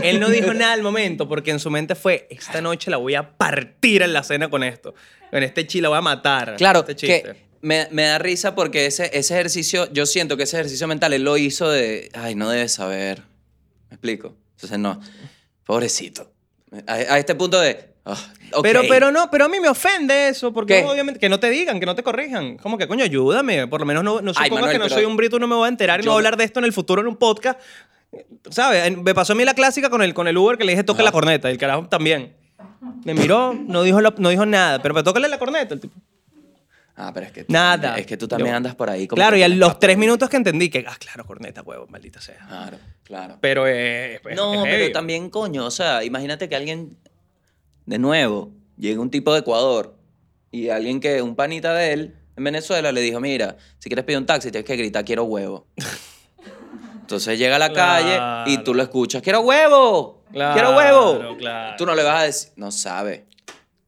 Él 0.03 0.19
no 0.19 0.29
dijo 0.29 0.53
nada 0.55 0.73
al 0.73 0.83
momento 0.83 1.29
porque 1.29 1.51
en 1.51 1.59
su 1.61 1.71
mente 1.71 1.95
fue, 1.95 2.27
esta 2.31 2.61
noche 2.61 2.91
la 2.91 2.97
voy 2.97 3.15
a 3.15 3.37
partir 3.37 4.03
en 4.03 4.13
la 4.13 4.23
cena 4.23 4.49
con 4.49 4.63
esto. 4.65 4.95
Con 5.31 5.43
este 5.43 5.67
chile 5.67 5.83
la 5.83 5.89
voy 5.91 5.99
a 5.99 6.03
matar. 6.03 6.57
Claro, 6.57 6.81
Este 6.81 6.97
chiste. 6.97 7.23
que 7.23 7.46
me, 7.67 7.89
me 7.91 8.05
da 8.05 8.19
risa 8.19 8.55
porque 8.55 8.87
ese, 8.87 9.11
ese 9.13 9.35
ejercicio, 9.35 9.91
yo 9.93 10.07
siento 10.07 10.37
que 10.37 10.45
ese 10.45 10.57
ejercicio 10.57 10.87
mental 10.87 11.13
él 11.13 11.25
lo 11.25 11.37
hizo 11.37 11.69
de, 11.71 12.11
ay, 12.15 12.35
no 12.35 12.49
debes 12.49 12.73
saber. 12.75 13.23
¿Me 13.91 13.95
explico? 13.97 14.35
Entonces, 14.55 14.79
no, 14.79 15.01
pobrecito. 15.65 16.31
A, 16.87 16.93
a 16.95 17.19
este 17.19 17.35
punto 17.35 17.61
de. 17.61 17.95
ah, 18.05 18.17
ok. 18.53 18.63
Pero, 18.63 18.83
pero 18.89 19.11
no, 19.13 19.31
pero 19.31 19.45
a 19.45 19.49
mí 19.49 19.61
me 19.61 19.69
ofende 19.69 20.29
eso, 20.29 20.53
porque 20.53 20.81
¿Qué? 20.83 20.85
obviamente 20.85 21.21
que 21.21 21.29
no 21.29 21.39
te 21.41 21.51
digan, 21.51 21.79
que 21.81 21.87
no 21.87 21.95
te 21.95 22.03
corrijan. 22.03 22.57
Como 22.57 22.79
que, 22.79 22.87
coño, 22.89 23.05
ayúdame. 23.05 23.67
Por 23.69 23.81
lo 23.81 23.87
menos 23.87 24.03
no, 24.05 24.21
no 24.21 24.31
Ay, 24.37 24.45
supongas 24.47 24.51
Manuel, 24.51 24.73
que 24.73 24.79
no 24.79 24.89
soy 24.89 25.05
un 25.05 25.17
brito, 25.17 25.39
no 25.39 25.47
me 25.47 25.55
voy 25.55 25.67
a 25.67 25.69
enterar 25.69 26.01
y 26.01 26.03
yo- 26.03 26.07
no 26.07 26.13
voy 26.13 26.19
a 26.19 26.21
hablar 26.21 26.37
de 26.37 26.45
esto 26.45 26.59
en 26.61 26.65
el 26.67 26.73
futuro 26.73 27.01
en 27.03 27.09
un 27.09 27.17
podcast. 27.17 27.61
¿Sabes? 28.51 28.97
Me 28.97 29.15
pasó 29.15 29.33
a 29.33 29.37
mí 29.37 29.45
la 29.45 29.55
clásica 29.55 29.91
con 29.91 30.03
el, 30.03 30.15
con 30.15 30.29
el 30.29 30.37
Uber 30.39 30.57
que 30.57 30.65
le 30.65 30.73
dije 30.73 30.85
toque 30.85 31.03
la 31.03 31.13
corneta 31.13 31.49
y 31.49 31.53
el 31.53 31.59
carajo 31.59 31.89
también. 31.89 32.35
Me 33.05 33.15
miró, 33.15 33.53
no 33.55 33.83
dijo, 33.83 34.01
la- 34.01 34.15
no 34.19 34.29
dijo 34.29 34.47
nada, 34.47 34.81
pero 34.81 34.95
me 34.95 35.03
tócale 35.03 35.29
la 35.29 35.39
corneta. 35.39 35.75
El 35.75 35.81
tipo. 35.81 35.95
Ah, 36.97 37.13
pero 37.13 37.27
es 37.27 37.33
que. 37.33 37.45
tú 37.45 37.53
Nada. 37.53 37.99
Es 37.99 38.07
que 38.07 38.17
tú 38.17 38.27
también 38.27 38.53
Yo- 38.53 38.57
andas 38.57 38.75
por 38.75 38.89
ahí. 38.89 39.07
como 39.07 39.17
Claro, 39.17 39.37
y 39.37 39.43
a 39.43 39.49
los 39.49 39.79
tres 39.79 39.99
minutos 39.99 40.29
que 40.31 40.37
entendí 40.39 40.71
que, 40.71 40.85
ah, 40.89 40.97
claro, 40.99 41.25
corneta, 41.27 41.63
huevo, 41.63 41.87
maldita 41.89 42.21
sea. 42.21 42.45
Claro, 42.49 42.79
claro. 43.05 43.39
Pero 43.41 43.67
eh, 43.69 44.21
No, 44.35 44.55
es 44.55 44.61
pero 44.63 44.79
heavy. 44.85 44.93
también, 44.93 45.29
coño, 45.31 45.67
o 45.67 45.71
sea, 45.71 46.03
imagínate 46.05 46.49
que 46.49 46.57
alguien, 46.57 46.97
de 47.85 47.99
nuevo, 47.99 48.51
llega 48.79 49.01
un 49.01 49.11
tipo 49.11 49.33
de 49.35 49.41
Ecuador 49.41 49.95
y 50.51 50.71
alguien 50.71 51.01
que, 51.01 51.21
un 51.21 51.37
panita 51.37 51.75
de 51.75 51.93
él, 51.93 52.17
en 52.37 52.45
Venezuela, 52.45 52.93
le 52.93 53.01
dijo, 53.03 53.21
mira, 53.21 53.57
si 53.79 53.89
quieres 53.91 54.05
pedir 54.05 54.19
un 54.19 54.27
taxi, 54.27 54.51
tienes 54.51 54.67
que 54.67 54.77
gritar, 54.77 55.05
quiero 55.05 55.25
huevo. 55.25 55.67
Entonces 57.01 57.39
llega 57.39 57.57
a 57.57 57.59
la 57.59 57.73
calle 57.73 58.51
y 58.51 58.59
tú 58.65 58.75
lo 58.75 58.83
escuchas, 58.83 59.23
quiero 59.23 59.41
huevo, 59.41 60.25
quiero 60.33 60.53
Claro, 60.55 60.77
huevo. 60.77 61.37
claro. 61.39 61.77
Tú 61.79 61.87
no 61.87 61.95
le 61.95 62.03
vas 62.03 62.21
a 62.21 62.25
decir, 62.25 62.53
no 62.57 62.73
sabe. 62.73 63.27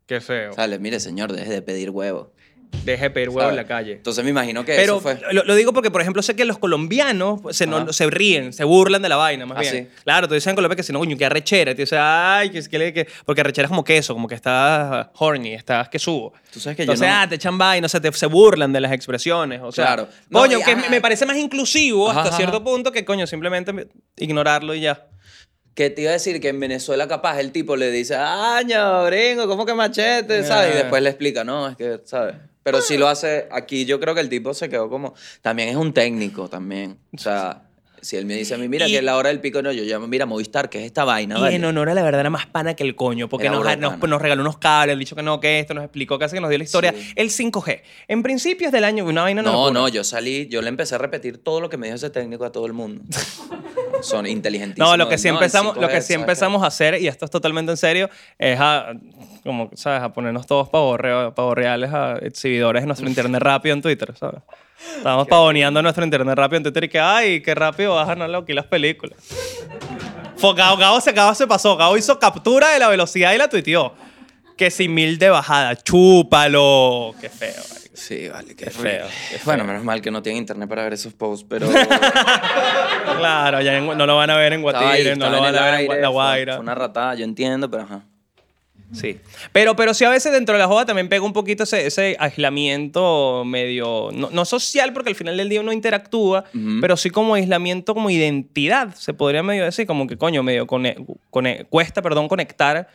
Qué 0.07 0.21
feo. 0.21 0.53
Sale, 0.53 0.79
mire, 0.79 1.01
señor, 1.01 1.33
deje 1.33 1.51
de 1.51 1.63
pedir 1.63 1.91
huevo. 1.91 2.33
Deje 2.85 3.05
de 3.05 3.11
pedir 3.11 3.29
huevo 3.29 3.51
en 3.51 3.57
la 3.57 3.67
calle. 3.67 3.93
Entonces 3.93 4.25
me 4.25 4.31
imagino 4.31 4.65
que 4.65 4.75
Pero 4.75 4.95
eso 4.95 5.01
fue. 5.01 5.21
lo, 5.33 5.45
lo 5.45 5.55
digo 5.55 5.73
porque, 5.75 5.91
por 5.91 6.01
ejemplo, 6.01 6.23
sé 6.23 6.35
que 6.37 6.45
los 6.47 6.59
colombianos 6.59 7.41
se, 7.51 7.67
no- 7.67 7.79
Ajá. 7.79 7.93
se 7.93 8.07
ríen, 8.09 8.53
se 8.53 8.65
burlan 8.65 9.03
de 9.03 9.09
la 9.11 9.17
vaina, 9.17 9.45
más 9.47 9.59
Ah, 9.59 9.61
bien. 9.61 9.89
¿sí? 9.93 10.01
Claro, 10.05 10.27
tú 10.29 10.35
dices 10.35 10.47
en 10.47 10.55
Colombia 10.55 10.77
que 10.77 10.83
si 10.83 10.93
no, 10.93 10.99
coño, 10.99 11.17
que 11.17 11.25
arrechera. 11.27 11.73
Y 11.73 11.75
tú 11.75 11.83
dices, 11.83 11.99
ay, 12.01 12.51
que, 12.51 12.63
que, 12.63 12.93
que- 12.95 13.09
porque 13.27 13.41
arrechera 13.43 13.67
es 13.67 13.69
como 13.71 13.85
queso, 13.85 14.15
como 14.15 14.27
que 14.29 14.35
estás 14.37 15.09
horny, 15.19 15.55
estás 15.55 15.89
que 15.89 15.99
subo. 15.99 16.33
Tú 16.53 16.61
sabes 16.61 16.77
que 16.77 16.87
yo 16.87 16.93
Entonces, 16.93 17.09
no- 17.09 17.21
ah, 17.23 17.29
te 17.29 17.35
echan 17.35 17.59
vaina, 17.59 17.87
o 17.87 17.89
sea, 17.89 18.01
te, 18.01 18.11
se 18.13 18.27
burlan 18.27 18.73
de 18.73 18.81
las 18.81 18.93
expresiones. 18.93 19.61
O 19.63 19.71
sea, 19.73 19.85
Claro. 19.87 20.09
No, 20.31 20.41
coño, 20.41 20.59
y- 20.59 20.63
que 20.63 20.71
ah. 20.73 20.77
me, 20.77 20.89
me 20.89 21.01
parece 21.01 21.27
más 21.27 21.37
inclusivo 21.37 22.09
Ajá, 22.11 22.21
hasta 22.21 22.29
ajá. 22.31 22.37
cierto 22.39 22.65
punto 22.65 22.91
que, 22.93 23.05
coño, 23.05 23.27
simplemente 23.27 23.89
ignorarlo 24.17 24.75
y 24.75 24.81
ya. 24.83 25.07
Que 25.75 25.91
te 25.91 26.03
iba 26.03 26.11
a 26.11 26.15
decir 26.15 26.41
que 26.41 26.49
en 26.49 26.59
Venezuela 26.59 27.07
capaz 27.07 27.39
el 27.39 27.53
tipo 27.53 27.77
le 27.77 27.91
dice, 27.93 28.17
año, 28.17 29.05
gringo, 29.05 29.47
¿cómo 29.47 29.65
que 29.65 29.75
machete? 29.75 30.43
¿Sabes? 30.43 30.71
Y 30.71 30.79
Ah. 30.79 30.83
después 30.83 31.03
le 31.03 31.11
explica, 31.11 31.45
no, 31.45 31.69
es 31.69 31.77
que, 31.77 32.01
¿sabes? 32.05 32.35
Pero 32.71 32.83
si 32.83 32.99
lo 32.99 33.09
hace 33.09 33.49
aquí, 33.51 33.87
yo 33.87 33.99
creo 33.99 34.15
que 34.15 34.21
el 34.21 34.29
tipo 34.29 34.53
se 34.53 34.69
quedó 34.69 34.91
como... 34.91 35.15
También 35.41 35.71
es 35.71 35.77
un 35.77 35.95
técnico, 35.95 36.49
también. 36.49 36.99
O 37.15 37.19
sea, 37.19 37.68
si 38.03 38.17
él 38.17 38.27
me 38.27 38.35
dice 38.35 38.55
a 38.55 38.59
mí, 38.59 38.69
mira, 38.69 38.87
Y- 38.89 38.93
que 38.93 38.99
es 38.99 39.05
la 39.05 39.17
hora 39.17 39.29
del 39.29 39.41
pico, 39.41 39.63
no, 39.63 39.73
yo 39.73 39.83
llamo, 39.85 40.07
mira, 40.07 40.27
Movistar, 40.27 40.69
que 40.71 40.79
es 40.81 40.85
esta 40.87 41.05
vaina, 41.05 41.39
Y 41.39 41.41
¿vale? 41.41 41.57
en 41.57 41.65
honor 41.65 41.89
a 41.91 41.95
la 41.95 42.03
verdad 42.03 42.21
era 42.21 42.31
más 42.31 42.47
pana 42.47 42.75
que 42.75 42.83
el 42.85 42.95
coño, 42.97 43.29
porque 43.29 43.49
nos, 43.51 43.65
nos, 43.79 43.99
nos 43.99 44.23
regaló 44.23 44.43
unos 44.43 44.59
cables, 44.59 44.99
dicho 44.99 45.15
que 45.17 45.23
no, 45.23 45.41
que 45.41 45.59
esto, 45.61 45.75
nos 45.75 45.85
explicó 45.85 46.19
casi 46.19 46.35
que 46.37 46.41
nos 46.41 46.51
dio 46.51 46.59
la 46.59 46.65
historia. 46.65 46.93
Sí. 46.97 47.13
El 47.17 47.31
5G. 47.31 47.83
En 48.09 48.23
principios 48.23 48.73
del 48.73 48.85
año, 48.85 49.05
una 49.05 49.23
vaina 49.23 49.43
No, 49.43 49.53
locura. 49.53 49.73
no, 49.73 49.89
yo 49.89 50.05
salí, 50.05 50.49
yo 50.49 50.63
le 50.63 50.69
empecé 50.69 50.95
a 50.95 50.99
repetir 50.99 51.39
todo 51.39 51.61
lo 51.61 51.69
que 51.69 51.77
me 51.77 51.87
dijo 51.87 51.97
ese 51.97 52.11
técnico 52.11 52.45
a 52.45 52.53
todo 52.53 52.67
el 52.67 52.73
mundo. 52.73 53.03
Son 54.03 54.27
inteligentísimos. 54.27 54.91
No, 54.91 54.97
lo 54.97 55.09
que 55.09 55.19
sí 55.19 55.29
en 55.29 55.35
empezamos, 55.35 55.75
5G, 55.77 55.81
lo 55.81 55.89
que 55.89 56.01
sí 56.03 56.15
empezamos 56.15 56.63
a 56.63 56.67
hacer, 56.67 57.01
y 57.03 57.09
esto 57.09 57.25
es 57.25 57.31
totalmente 57.31 57.73
en 57.73 57.77
serio, 57.77 58.09
es 58.39 58.59
a, 58.61 58.93
como, 59.43 59.71
¿sabes? 59.75 60.03
A 60.03 60.13
ponernos 60.13 60.47
todos 60.47 60.69
pavos 60.69 60.99
reales 61.57 61.91
a 61.93 62.17
exhibidores 62.23 62.83
de 62.83 62.87
nuestro 62.87 63.09
internet 63.09 63.43
rápido 63.43 63.75
en 63.75 63.83
Twitter, 63.83 64.15
¿sabes? 64.17 64.41
Estábamos 64.97 65.27
pavoneando 65.29 65.83
nuestro 65.83 66.05
internet 66.05 66.37
rápido 66.37 66.59
en 66.59 66.63
Twitter 66.65 66.85
y 66.85 66.89
que, 66.89 67.01
ay, 67.01 67.41
qué 67.43 67.55
rápido 67.55 67.95
bajan 67.95 68.23
aquí 68.23 68.53
las 68.53 68.67
películas. 68.67 69.19
Fue- 70.37 70.55
Gabo, 70.55 70.77
Gabo 70.77 71.01
se, 71.01 71.13
Gabo 71.13 71.35
se 71.35 71.47
pasó. 71.47 71.77
Gabo 71.77 71.97
hizo 71.97 72.19
captura 72.19 72.71
de 72.71 72.79
la 72.79 72.89
velocidad 72.89 73.33
y 73.35 73.39
la 73.39 73.49
tuiteó. 73.49 73.95
Que 74.57 74.71
sin 74.71 74.93
mil 74.95 75.19
de 75.19 75.31
bajada. 75.31 75.77
Chúpalo. 75.77 77.15
Qué 77.21 77.29
feo. 77.29 77.51
marico. 77.71 77.89
Sí, 77.95 78.29
vale, 78.29 78.55
qué, 78.55 78.71
feo. 78.71 78.83
feo, 78.83 79.07
qué 79.31 79.41
Bueno, 79.45 79.65
menos 79.65 79.83
mal 79.83 80.01
que 80.01 80.11
no 80.13 80.23
tienen 80.23 80.39
internet 80.43 80.69
para 80.69 80.85
ver 80.85 80.93
esos 80.93 81.13
posts, 81.15 81.45
pero... 81.49 81.69
Claro, 83.19 83.61
ya 83.61 83.77
en- 83.77 83.87
no 83.99 84.07
lo 84.07 84.17
van 84.17 84.31
a 84.31 84.37
ver 84.37 84.53
en 84.53 84.65
Estaba 84.65 84.91
ahí, 84.93 85.03
Guatire, 85.03 85.17
no 85.17 85.25
estaba 85.27 85.31
lo 85.31 85.37
en 85.39 85.43
van 85.43 85.55
el 85.55 85.59
a 85.59 85.65
ver 85.65 85.69
en 85.75 85.81
aire, 85.81 85.89
Gua- 85.95 85.97
La 86.01 86.07
fue- 86.09 86.13
Guaira. 86.15 86.53
Fue 86.55 86.63
una 86.63 86.75
ratada, 86.75 87.15
yo 87.17 87.25
entiendo, 87.25 87.71
pero 87.71 87.83
ajá. 87.85 88.03
Sí. 88.93 89.19
Pero, 89.53 89.77
pero 89.77 89.93
sí 89.93 90.05
a 90.05 90.11
veces 90.11 90.33
dentro 90.33 90.55
de 90.55 90.61
la 90.61 90.67
joda 90.67 90.87
también 90.87 91.09
pega 91.09 91.25
un 91.25 91.33
poquito 91.33 91.65
ese, 91.65 91.87
ese 91.87 92.17
aislamiento 92.19 93.45
medio, 93.45 94.11
no, 94.13 94.31
no 94.31 94.45
social 94.45 94.93
porque 94.93 95.11
al 95.11 95.15
final 95.15 95.37
del 95.37 95.49
día 95.49 95.61
uno 95.61 95.73
interactúa, 95.73 96.45
Ujú. 96.55 96.81
pero 96.81 96.97
sí 96.97 97.11
como 97.11 97.35
aislamiento 97.35 97.95
como 97.95 98.09
identidad, 98.11 98.95
se 98.95 99.13
podría 99.13 99.43
medio 99.43 99.65
decir, 99.65 99.87
como 99.87 100.07
que 100.07 100.17
coño, 100.17 100.43
medio 100.43 100.67
cuesta, 101.69 102.03
perdón, 102.03 102.29
conectar 102.29 102.89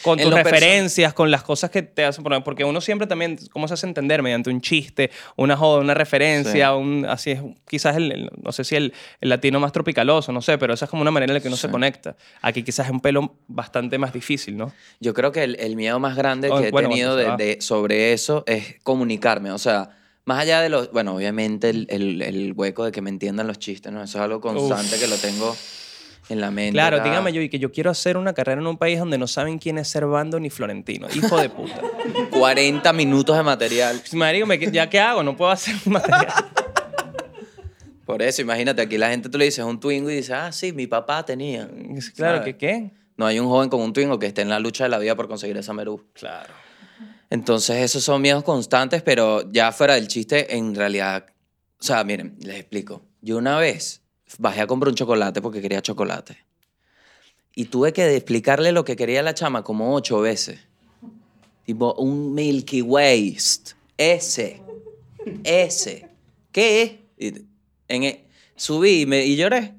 con 0.00 0.18
tus 0.18 0.32
referencias, 0.32 1.12
con 1.12 1.30
las 1.30 1.42
cosas 1.42 1.70
que 1.70 1.82
te 1.82 2.04
hacen, 2.04 2.24
poner- 2.24 2.42
porque 2.42 2.64
uno 2.64 2.80
siempre 2.80 3.06
también, 3.06 3.38
¿cómo 3.52 3.68
se 3.68 3.74
hace 3.74 3.86
entender? 3.86 4.22
Mediante 4.22 4.48
un 4.50 4.60
chiste, 4.60 5.10
una 5.36 5.56
joda, 5.56 5.80
una 5.80 5.94
referencia, 5.94 6.68
Sí. 6.70 6.74
un, 6.74 7.04
así 7.06 7.30
es, 7.32 7.40
quizás 7.68 7.96
el, 7.96 8.10
el- 8.10 8.30
no 8.42 8.50
sé 8.52 8.64
si 8.64 8.74
el, 8.74 8.94
el 9.20 9.28
latino 9.28 9.60
más 9.60 9.70
tropicaloso, 9.72 10.32
no 10.32 10.40
sé, 10.42 10.56
pero 10.58 10.72
esa 10.74 10.86
es 10.86 10.90
como 10.90 11.02
una 11.02 11.10
manera 11.10 11.30
en 11.30 11.34
la 11.34 11.40
que 11.40 11.48
uno 11.48 11.56
se 11.56 11.70
conecta. 11.70 12.16
Aquí 12.40 12.62
quizás 12.62 12.86
es 12.86 12.92
un 12.92 13.00
pelo 13.00 13.34
bastante 13.48 13.98
más 13.98 14.12
difícil, 14.12 14.56
¿no? 14.56 14.72
Yo 14.98 15.12
creo 15.14 15.30
que 15.30 15.44
el, 15.44 15.56
el 15.60 15.76
miedo 15.76 16.00
más 16.00 16.16
grande 16.16 16.48
Oh, 16.50 16.58
que 16.60 16.68
he 16.68 16.70
bueno, 16.70 16.88
tenido 16.88 17.12
bueno, 17.14 17.22
de, 17.24 17.28
va. 17.30 17.36
de- 17.36 17.60
sobre 17.60 18.12
eso 18.14 18.44
es 18.46 18.76
comunicarme. 18.82 19.52
O 19.52 19.58
sea, 19.58 19.90
más 20.24 20.38
allá 20.40 20.60
de 20.62 20.68
los... 20.70 20.90
Bueno, 20.90 21.14
obviamente 21.16 21.68
el, 21.70 22.52
hueco 22.56 22.84
de 22.84 22.92
que 22.92 23.02
me 23.02 23.10
entiendan 23.10 23.46
los 23.46 23.58
chistes, 23.58 23.92
¿no? 23.92 24.02
Eso 24.02 24.18
es 24.18 24.24
algo 24.24 24.40
constante 24.40 24.98
que 24.98 25.06
lo 25.06 25.16
tengo 25.16 25.54
en 26.28 26.40
la 26.40 26.50
mente. 26.50 26.72
Claro, 26.72 27.00
dígame 27.02 27.32
yo, 27.32 27.40
y 27.42 27.48
que 27.48 27.58
yo 27.58 27.72
quiero 27.72 27.90
hacer 27.90 28.16
una 28.16 28.32
carrera 28.32 28.60
en 28.60 28.66
un 28.66 28.76
país 28.78 28.98
donde 28.98 29.18
no 29.18 29.26
saben 29.26 29.58
quién 29.58 29.78
es 29.78 29.88
Servando 29.88 30.38
ni 30.40 30.50
Florentino. 30.50 31.08
Hijo 31.14 31.36
de 31.38 31.48
puta. 31.50 31.80
40 32.30 32.92
minutos 32.92 33.36
de 33.36 33.42
material. 33.42 34.00
Marico, 34.12 34.46
me- 34.46 34.58
¿ya 34.58 34.88
qué 34.88 35.00
hago? 35.00 35.22
No 35.22 35.36
puedo 35.36 35.50
hacer 35.50 35.74
material. 35.86 36.32
Por 38.04 38.20
eso, 38.20 38.42
imagínate, 38.42 38.82
aquí 38.82 38.98
la 38.98 39.10
gente 39.10 39.28
tú 39.28 39.38
le 39.38 39.44
dices 39.46 39.64
un 39.64 39.78
Twingo 39.78 40.10
y 40.10 40.16
dice, 40.16 40.34
ah, 40.34 40.50
sí, 40.52 40.72
mi 40.72 40.86
papá 40.86 41.24
tenía. 41.24 41.68
Claro, 42.16 42.38
¿Sabes? 42.38 42.44
¿qué 42.44 42.56
qué? 42.56 42.90
No 43.16 43.26
hay 43.26 43.38
un 43.38 43.46
joven 43.48 43.68
con 43.68 43.80
un 43.80 43.92
Twingo 43.92 44.18
que 44.18 44.26
esté 44.26 44.42
en 44.42 44.48
la 44.48 44.58
lucha 44.58 44.84
de 44.84 44.90
la 44.90 44.98
vida 44.98 45.14
por 45.14 45.28
conseguir 45.28 45.56
esa 45.56 45.72
merú. 45.72 46.04
Claro. 46.12 46.52
Entonces, 47.30 47.76
esos 47.76 48.02
son 48.02 48.20
miedos 48.20 48.42
constantes, 48.42 49.02
pero 49.02 49.50
ya 49.52 49.72
fuera 49.72 49.94
del 49.94 50.08
chiste, 50.08 50.54
en 50.56 50.74
realidad. 50.74 51.26
O 51.80 51.84
sea, 51.84 52.04
miren, 52.04 52.36
les 52.40 52.56
explico. 52.56 53.02
Yo 53.22 53.38
una 53.38 53.56
vez 53.58 54.01
bajé 54.38 54.60
a 54.60 54.66
comprar 54.66 54.90
un 54.90 54.94
chocolate 54.94 55.40
porque 55.42 55.60
quería 55.60 55.82
chocolate. 55.82 56.38
Y 57.54 57.66
tuve 57.66 57.92
que 57.92 58.16
explicarle 58.16 58.72
lo 58.72 58.84
que 58.84 58.96
quería 58.96 59.22
la 59.22 59.34
chama 59.34 59.62
como 59.62 59.94
ocho 59.94 60.20
veces. 60.20 60.60
Tipo, 61.64 61.94
un 61.94 62.34
Milky 62.34 62.82
Waste. 62.82 63.74
Ese. 63.96 64.62
Ese. 65.44 66.08
¿Qué 66.50 67.00
es? 67.18 67.42
E- 67.88 68.24
subí 68.56 69.06
y, 69.08 69.14
y 69.14 69.36
lloré. 69.36 69.74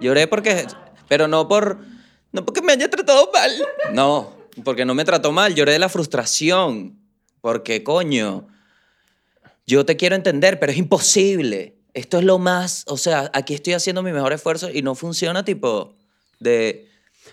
Lloré 0.00 0.26
porque. 0.26 0.66
Pero 1.08 1.28
no 1.28 1.48
por. 1.48 1.78
No 2.32 2.44
porque 2.44 2.62
me 2.62 2.72
haya 2.72 2.88
tratado 2.88 3.30
mal. 3.32 3.50
No, 3.92 4.36
porque 4.64 4.84
no 4.84 4.94
me 4.94 5.04
trató 5.04 5.32
mal. 5.32 5.54
Lloré 5.54 5.72
de 5.72 5.78
la 5.78 5.88
frustración. 5.88 6.98
Porque, 7.40 7.82
coño. 7.82 8.46
Yo 9.66 9.84
te 9.84 9.96
quiero 9.96 10.14
entender, 10.16 10.58
pero 10.58 10.72
es 10.72 10.78
imposible. 10.78 11.77
Esto 11.94 12.18
es 12.18 12.24
lo 12.24 12.38
más. 12.38 12.84
O 12.86 12.96
sea, 12.96 13.30
aquí 13.34 13.54
estoy 13.54 13.72
haciendo 13.74 14.02
mi 14.02 14.12
mejor 14.12 14.32
esfuerzo 14.32 14.70
y 14.70 14.82
no 14.82 14.94
funciona, 14.94 15.44
tipo. 15.44 15.94
De. 16.40 16.88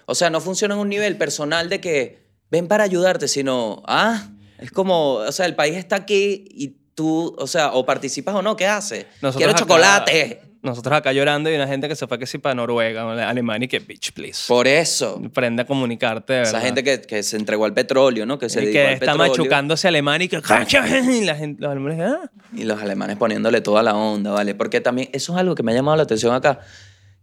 O 0.06 0.15
sea, 0.15 0.30
no 0.30 0.41
funciona 0.41 0.74
en 0.76 0.80
un 0.82 0.89
nivel 0.89 1.18
personal 1.18 1.70
de 1.70 1.80
que 1.82 2.26
ven 2.50 2.68
para 2.68 2.84
ayudarte, 2.84 3.28
sino. 3.28 3.84
Ah, 3.88 4.30
es 4.58 4.72
como. 4.72 5.13
O 5.15 5.32
sea, 5.32 5.46
el 5.46 5.56
país 5.56 5.76
está 5.76 5.98
aquí 5.98 6.46
y 6.50 6.70
tú. 6.96 7.36
O 7.38 7.48
sea, 7.48 7.74
o 7.74 7.86
participas 7.86 8.34
o 8.36 8.41
no, 8.41 8.56
¿qué 8.56 8.65
haces? 8.68 9.06
Nosotros 9.22 9.36
Quiero 9.38 9.52
acá- 9.52 9.60
chocolate. 9.60 10.41
Nosotros 10.65 10.93
acá 10.97 11.13
llorando 11.13 11.49
y 11.51 11.56
una 11.56 11.67
gente 11.67 11.88
que 11.88 11.95
se 11.95 12.08
fue 12.08 12.17
que 12.19 12.25
sí 12.25 12.38
para 12.38 12.56
Noruega, 12.56 13.06
o 13.06 13.10
Alemania 13.12 13.65
y 13.65 13.67
que 13.69 13.80
bitch, 13.80 14.12
please. 14.13 14.43
Por 14.47 14.67
eso. 14.67 15.21
Aprende 15.25 15.62
a 15.62 15.65
comunicarte, 15.65 16.34
de 16.34 16.41
Esa 16.41 16.54
verdad. 16.54 16.65
gente 16.65 16.84
que, 16.84 17.01
que 17.01 17.23
se 17.23 17.38
entregó 17.38 17.65
al 17.65 17.73
petróleo, 17.73 18.25
¿no? 18.25 18.38
Que 18.39 18.49
se 18.49 18.63
y 18.63 18.71
que 18.71 18.82
al 18.88 18.93
está 18.93 19.12
petróleo. 19.13 19.32
machucándose 19.32 19.88
Alemania 19.88 20.25
y 20.25 20.28
que... 20.30 20.38
Y 20.38 21.23
la 21.25 21.36
gente, 21.36 21.62
los 21.62 21.71
alemanes, 21.71 21.99
ah. 22.01 22.32
Y 22.54 22.63
los 22.63 22.82
alemanes 22.82 23.17
poniéndole 23.17 23.62
toda 23.62 23.84
la 23.84 23.95
onda, 23.95 24.32
¿vale? 24.32 24.56
Porque 24.56 24.82
también 24.82 25.10
eso 25.13 25.34
es 25.34 25.39
algo 25.39 25.56
que 25.56 25.63
me 25.63 25.71
ha 25.71 25.75
llamado 25.75 25.95
la 25.97 26.04
atención 26.04 26.34
acá. 26.34 26.60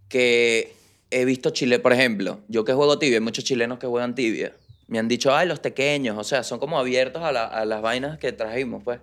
Que 0.08 0.74
he 1.10 1.24
visto 1.24 1.50
Chile, 1.50 1.78
por 1.78 1.92
ejemplo, 1.92 2.40
yo 2.48 2.64
que 2.64 2.72
juego 2.72 2.98
tibia, 2.98 3.16
hay 3.16 3.20
muchos 3.24 3.44
chilenos 3.44 3.78
que 3.78 3.86
juegan 3.86 4.14
tibia. 4.14 4.52
Me 4.88 4.98
han 4.98 5.08
dicho, 5.08 5.34
ay, 5.34 5.48
los 5.48 5.58
pequeños, 5.60 6.16
o 6.18 6.24
sea, 6.24 6.42
son 6.42 6.58
como 6.58 6.78
abiertos 6.78 7.22
a, 7.22 7.32
la- 7.32 7.46
a 7.46 7.64
las 7.64 7.80
vainas 7.82 8.18
que 8.18 8.32
trajimos, 8.32 8.82
pues, 8.84 9.00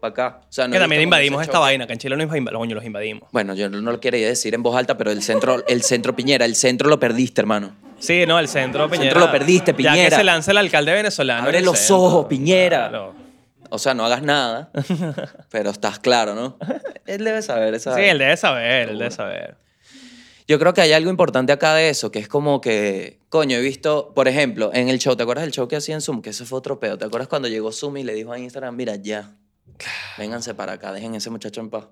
para 0.00 0.10
acá. 0.12 0.40
O 0.42 0.52
sea, 0.52 0.66
no 0.66 0.72
que 0.72 0.78
también 0.78 1.02
invadimos 1.02 1.40
ese 1.42 1.50
esta 1.50 1.58
vaina. 1.58 1.86
Que 1.86 1.92
en 1.92 1.98
Chile 1.98 2.14
invadimos, 2.20 2.52
coño, 2.52 2.74
los 2.74 2.84
invadimos. 2.84 3.28
Bueno, 3.32 3.54
yo 3.54 3.68
no 3.68 3.92
lo 3.92 4.00
quería 4.00 4.26
decir 4.26 4.54
en 4.54 4.62
voz 4.62 4.76
alta, 4.76 4.96
pero 4.96 5.10
el 5.10 5.22
centro, 5.22 5.64
el 5.68 5.82
centro 5.82 6.16
Piñera, 6.16 6.44
el 6.44 6.56
centro 6.56 6.88
lo 6.88 6.98
perdiste, 6.98 7.40
hermano. 7.40 7.76
Sí, 7.98 8.24
no, 8.26 8.38
el 8.38 8.48
centro, 8.48 8.88
Piñera. 8.88 9.10
centro 9.10 9.26
lo 9.26 9.30
perdiste, 9.30 9.72
Ya 9.72 9.76
Piñera. 9.76 10.08
que 10.10 10.16
se 10.16 10.24
lanza 10.24 10.50
el 10.50 10.58
alcalde 10.58 10.92
venezolano. 10.92 11.42
Abre 11.44 11.58
el 11.58 11.64
los 11.64 11.78
centro. 11.78 11.96
ojos, 12.02 12.26
Piñera. 12.26 12.88
Claro. 12.88 13.14
O 13.72 13.78
sea, 13.78 13.94
no 13.94 14.04
hagas 14.04 14.22
nada, 14.22 14.70
pero 15.50 15.70
estás 15.70 16.00
claro, 16.00 16.34
¿no? 16.34 16.56
Él 17.06 17.22
debe 17.22 17.40
saber 17.40 17.74
esa 17.74 17.94
Sí, 17.94 18.00
él 18.00 18.18
debe 18.18 18.36
saber, 18.36 18.88
él 18.88 18.98
debe 18.98 19.10
saber. 19.12 19.56
Yo 20.48 20.58
creo 20.58 20.74
que 20.74 20.80
hay 20.80 20.92
algo 20.92 21.10
importante 21.10 21.52
acá 21.52 21.74
de 21.74 21.88
eso, 21.90 22.10
que 22.10 22.18
es 22.18 22.26
como 22.26 22.60
que, 22.60 23.20
coño, 23.28 23.56
he 23.56 23.60
visto, 23.60 24.12
por 24.16 24.26
ejemplo, 24.26 24.72
en 24.74 24.88
el 24.88 24.98
show, 24.98 25.14
¿te 25.14 25.22
acuerdas 25.22 25.44
del 25.44 25.52
show 25.52 25.68
que 25.68 25.76
hacía 25.76 25.94
en 25.94 26.00
Zoom? 26.00 26.22
Que 26.22 26.30
eso 26.30 26.44
fue 26.44 26.58
otro 26.58 26.80
pedo. 26.80 26.98
¿Te 26.98 27.04
acuerdas 27.04 27.28
cuando 27.28 27.46
llegó 27.46 27.70
Zoom 27.70 27.98
y 27.98 28.02
le 28.02 28.14
dijo 28.14 28.32
a 28.32 28.38
Instagram, 28.40 28.74
mira, 28.74 28.96
ya, 28.96 29.30
vénganse 30.18 30.54
para 30.54 30.72
acá, 30.74 30.92
dejen 30.92 31.14
ese 31.14 31.30
muchacho 31.30 31.60
en 31.60 31.70
paz. 31.70 31.86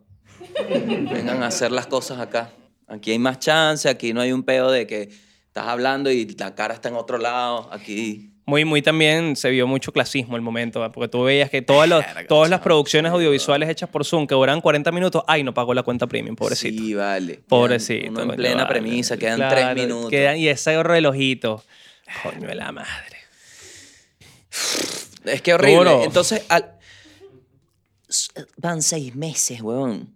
Vengan 0.71 1.43
a 1.43 1.47
hacer 1.49 1.73
las 1.73 1.87
cosas 1.87 2.19
acá. 2.21 2.51
Aquí 2.87 3.11
hay 3.13 3.19
más 3.19 3.39
chance, 3.39 3.89
aquí 3.89 4.13
no 4.13 4.21
hay 4.21 4.33
un 4.33 4.43
pedo 4.43 4.71
de 4.71 4.87
que 4.87 5.03
estás 5.47 5.67
hablando 5.67 6.11
y 6.11 6.25
la 6.37 6.55
cara 6.55 6.75
está 6.75 6.89
en 6.89 6.95
otro 6.97 7.19
lado. 7.19 7.69
Aquí 7.73 8.31
Muy, 8.47 8.65
muy 8.65 8.81
también 8.81 9.37
se 9.37 9.51
vio 9.51 9.67
mucho 9.67 9.93
clasismo 9.93 10.37
el 10.37 10.43
momento, 10.43 10.81
¿va? 10.81 10.91
porque 10.91 11.09
tú 11.09 11.23
veías 11.25 11.51
que 11.51 11.61
todas, 11.61 11.87
los- 11.89 12.03
todas 12.29 12.49
las 12.49 12.61
producciones 12.61 13.13
audiovisuales 13.13 13.69
hechas 13.69 13.91
por 13.91 14.07
Zoom 14.07 14.27
que 14.27 14.35
duran 14.35 14.61
40 14.63 14.91
minutos, 14.93 15.23
ay, 15.27 15.43
no 15.43 15.53
pagó 15.53 15.75
la 15.75 15.83
cuenta 15.83 16.07
premium, 16.07 16.35
pobrecito. 16.35 16.83
Sí, 16.83 16.95
vale. 16.95 17.41
Pobrecito. 17.47 18.05
Quedan 18.05 18.13
Uno 18.25 18.33
en 18.33 18.37
plena 18.39 18.65
vale. 18.65 18.69
premisa, 18.69 19.17
quedan 19.19 19.37
Claro, 19.37 19.55
tres 19.55 19.75
minutos. 19.75 20.11
quedan- 20.11 20.39
y 20.39 20.49
ese 20.49 20.83
relojito. 20.83 21.63
Coño 22.23 22.49
de 22.49 22.55
la 22.55 22.73
madre. 22.73 23.19
Es 25.25 25.43
que 25.43 25.53
horrible. 25.55 25.77
Duro. 25.77 26.05
Entonces, 26.05 26.43
al- 26.49 26.78
van 28.57 28.83
seis 28.83 29.15
meses, 29.15 29.61
weón. 29.63 30.15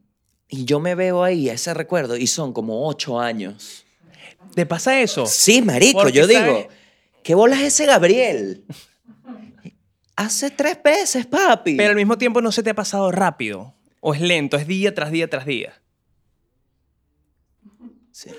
Y 0.48 0.64
yo 0.64 0.80
me 0.80 0.94
veo 0.94 1.24
ahí, 1.24 1.48
ese 1.48 1.72
recuerdo, 1.72 2.16
y 2.16 2.26
son 2.26 2.52
como 2.52 2.86
ocho 2.86 3.18
años. 3.18 3.84
¿Te 4.54 4.66
pasa 4.66 5.00
eso? 5.00 5.26
Sí, 5.26 5.62
marico, 5.62 6.00
Porque, 6.00 6.12
yo 6.12 6.26
digo, 6.26 6.68
¿qué 7.22 7.34
bolas 7.34 7.60
es 7.60 7.68
ese 7.68 7.86
Gabriel? 7.86 8.64
Hace 10.14 10.50
tres 10.50 10.78
veces, 10.82 11.26
papi. 11.26 11.76
Pero 11.76 11.90
al 11.90 11.96
mismo 11.96 12.18
tiempo 12.18 12.42
no 12.42 12.52
se 12.52 12.62
te 12.62 12.70
ha 12.70 12.74
pasado 12.74 13.10
rápido. 13.10 13.74
O 14.00 14.14
es 14.14 14.20
lento, 14.20 14.56
es 14.56 14.66
día 14.66 14.94
tras 14.94 15.10
día 15.10 15.30
tras 15.30 15.46
día. 15.46 15.80
Sí. 18.10 18.30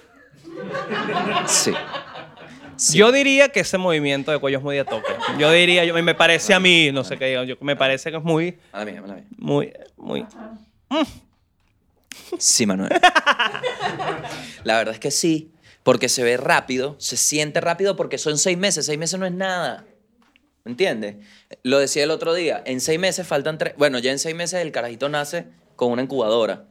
Sí. 1.47 1.73
Sí. 2.77 2.97
Yo 2.97 3.11
diría 3.11 3.49
que 3.49 3.61
ese 3.61 3.77
movimiento 3.77 4.31
de 4.31 4.39
cuello 4.39 4.57
es 4.57 4.63
muy 4.63 4.75
de 4.75 4.85
toque. 4.85 5.11
Yo 5.39 5.51
diría, 5.51 5.83
yo, 5.85 5.93
me 6.03 6.15
parece 6.15 6.53
a 6.53 6.59
mí, 6.59 6.91
no 6.91 7.03
sé 7.03 7.17
qué 7.17 7.25
digan, 7.27 7.45
yo, 7.47 7.55
me 7.61 7.75
parece 7.75 8.11
que 8.11 8.17
es 8.17 8.23
muy, 8.23 8.57
Mala 8.71 8.85
mía, 8.85 9.01
mala 9.01 9.13
mía. 9.15 9.25
muy, 9.37 9.73
muy... 9.97 10.25
Sí, 12.37 12.65
Manuel. 12.65 12.89
La 14.63 14.77
verdad 14.77 14.93
es 14.93 14.99
que 14.99 15.11
sí, 15.11 15.51
porque 15.83 16.09
se 16.09 16.23
ve 16.23 16.37
rápido, 16.37 16.95
se 16.99 17.17
siente 17.17 17.61
rápido 17.61 17.95
porque 17.95 18.17
son 18.17 18.37
seis 18.37 18.57
meses. 18.57 18.85
Seis 18.85 18.97
meses 18.97 19.19
no 19.19 19.25
es 19.25 19.31
nada. 19.33 19.85
¿Me 20.63 20.71
entiendes? 20.71 21.17
Lo 21.63 21.79
decía 21.79 22.03
el 22.03 22.11
otro 22.11 22.33
día. 22.33 22.61
En 22.65 22.79
seis 22.81 22.99
meses 22.99 23.27
faltan 23.27 23.57
tres. 23.57 23.73
Bueno, 23.77 23.99
ya 23.99 24.11
en 24.11 24.19
seis 24.19 24.35
meses 24.35 24.61
el 24.61 24.71
carajito 24.71 25.09
nace 25.09 25.45
con 25.75 25.91
una 25.91 26.03
incubadora. 26.03 26.65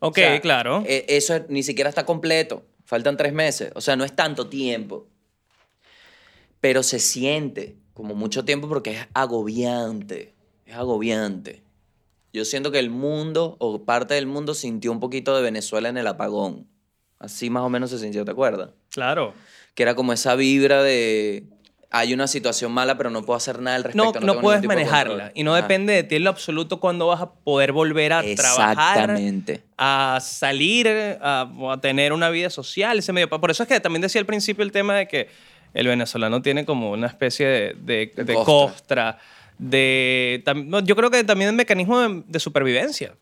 Ok, 0.00 0.18
O 0.18 0.20
sea, 0.20 0.40
claro. 0.40 0.82
e- 0.86 1.04
Eso 1.08 1.44
ni 1.48 1.62
siquiera 1.62 1.88
está 1.90 2.04
completo. 2.06 2.64
Faltan 2.86 3.16
tres 3.16 3.32
meses. 3.32 3.70
O 3.74 3.80
sea, 3.80 3.96
no 3.96 4.04
es 4.04 4.14
tanto 4.16 4.48
tiempo. 4.48 5.06
Pero 6.64 6.82
se 6.82 6.98
siente 6.98 7.76
como 7.92 8.14
mucho 8.14 8.42
tiempo 8.46 8.70
porque 8.70 8.92
es 8.92 9.06
agobiante. 9.12 10.32
Es 10.64 10.74
agobiante. 10.74 11.62
Yo 12.32 12.46
siento 12.46 12.70
que 12.70 12.78
el 12.78 12.88
mundo 12.88 13.56
o 13.60 13.84
parte 13.84 14.14
del 14.14 14.26
mundo 14.26 14.54
sintió 14.54 14.90
un 14.90 14.98
poquito 14.98 15.36
de 15.36 15.42
Venezuela 15.42 15.90
en 15.90 15.98
el 15.98 16.06
apagón. 16.06 16.66
Así 17.18 17.50
más 17.50 17.64
o 17.64 17.68
menos 17.68 17.90
se 17.90 17.98
sintió, 17.98 18.24
¿te 18.24 18.30
acuerdas? 18.30 18.70
Claro. 18.88 19.34
Que 19.74 19.82
era 19.82 19.94
como 19.94 20.14
esa 20.14 20.36
vibra 20.36 20.82
de 20.82 21.44
hay 21.90 22.14
una 22.14 22.26
situación 22.28 22.72
mala, 22.72 22.96
pero 22.96 23.10
no 23.10 23.22
puedo 23.26 23.36
hacer 23.36 23.60
nada 23.60 23.76
al 23.76 23.82
No, 23.94 24.04
respecto. 24.06 24.26
no, 24.26 24.40
puedes 24.40 24.62
ningún 24.62 24.74
tipo 24.76 24.80
de 24.80 24.86
manejarla. 24.90 25.32
Y 25.34 25.44
no 25.44 25.52
Ajá. 25.52 25.62
depende 25.62 25.92
de 25.92 26.02
ti 26.02 26.16
en 26.16 26.24
lo 26.24 26.30
absoluto 26.30 26.80
cuándo 26.80 27.08
vas 27.08 27.20
a 27.20 27.34
poder 27.34 27.72
volver 27.72 28.14
a 28.14 28.22
trabajar, 28.34 28.72
Exactamente. 29.10 29.62
a 29.76 30.18
salir, 30.22 30.88
a, 30.88 31.42
a 31.70 31.80
tener 31.82 32.14
una 32.14 32.30
vida 32.30 32.48
social. 32.48 32.98
Ese 33.00 33.12
medio. 33.12 33.28
Por 33.28 33.50
eso 33.50 33.62
es 33.64 33.68
que 33.68 33.78
también 33.80 34.00
decía 34.00 34.18
al 34.20 34.26
principio 34.26 34.64
el 34.64 34.72
tema 34.72 34.96
de 34.96 35.06
que 35.06 35.28
el 35.74 35.86
venezolano 35.88 36.40
tiene 36.40 36.64
como 36.64 36.92
una 36.92 37.06
especie 37.08 37.46
de, 37.46 37.74
de- 37.74 38.12
De 38.14 38.24
de 38.24 38.34
costra. 38.34 38.44
costra. 39.14 39.18
de, 39.58 40.42
tam- 40.44 40.66
no, 40.66 40.80
yo 40.80 40.96
creo 40.96 41.10
que 41.10 41.22
también 41.24 41.50
el 41.50 41.56
mecanismo 41.56 42.00
de, 42.00 42.40
supervivencia. 42.40 43.14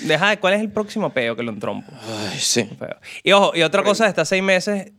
Deja 0.00 0.30
de 0.30 0.38
cuál 0.38 0.54
es 0.54 0.60
el 0.60 0.70
próximo 0.70 1.10
peo 1.10 1.36
que 1.36 1.42
lo 1.42 1.50
entrompo. 1.52 1.92
Ay, 2.30 2.38
sí. 2.38 2.68
Y 3.22 3.32
ojo, 3.32 3.52
y 3.54 3.62
otra 3.62 3.82
cosa 3.82 4.08
estar 4.08 4.26
seis 4.26 4.42
meses 4.42 4.90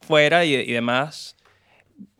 fuera 0.00 0.44
y, 0.44 0.54
y 0.54 0.72
demás, 0.72 1.34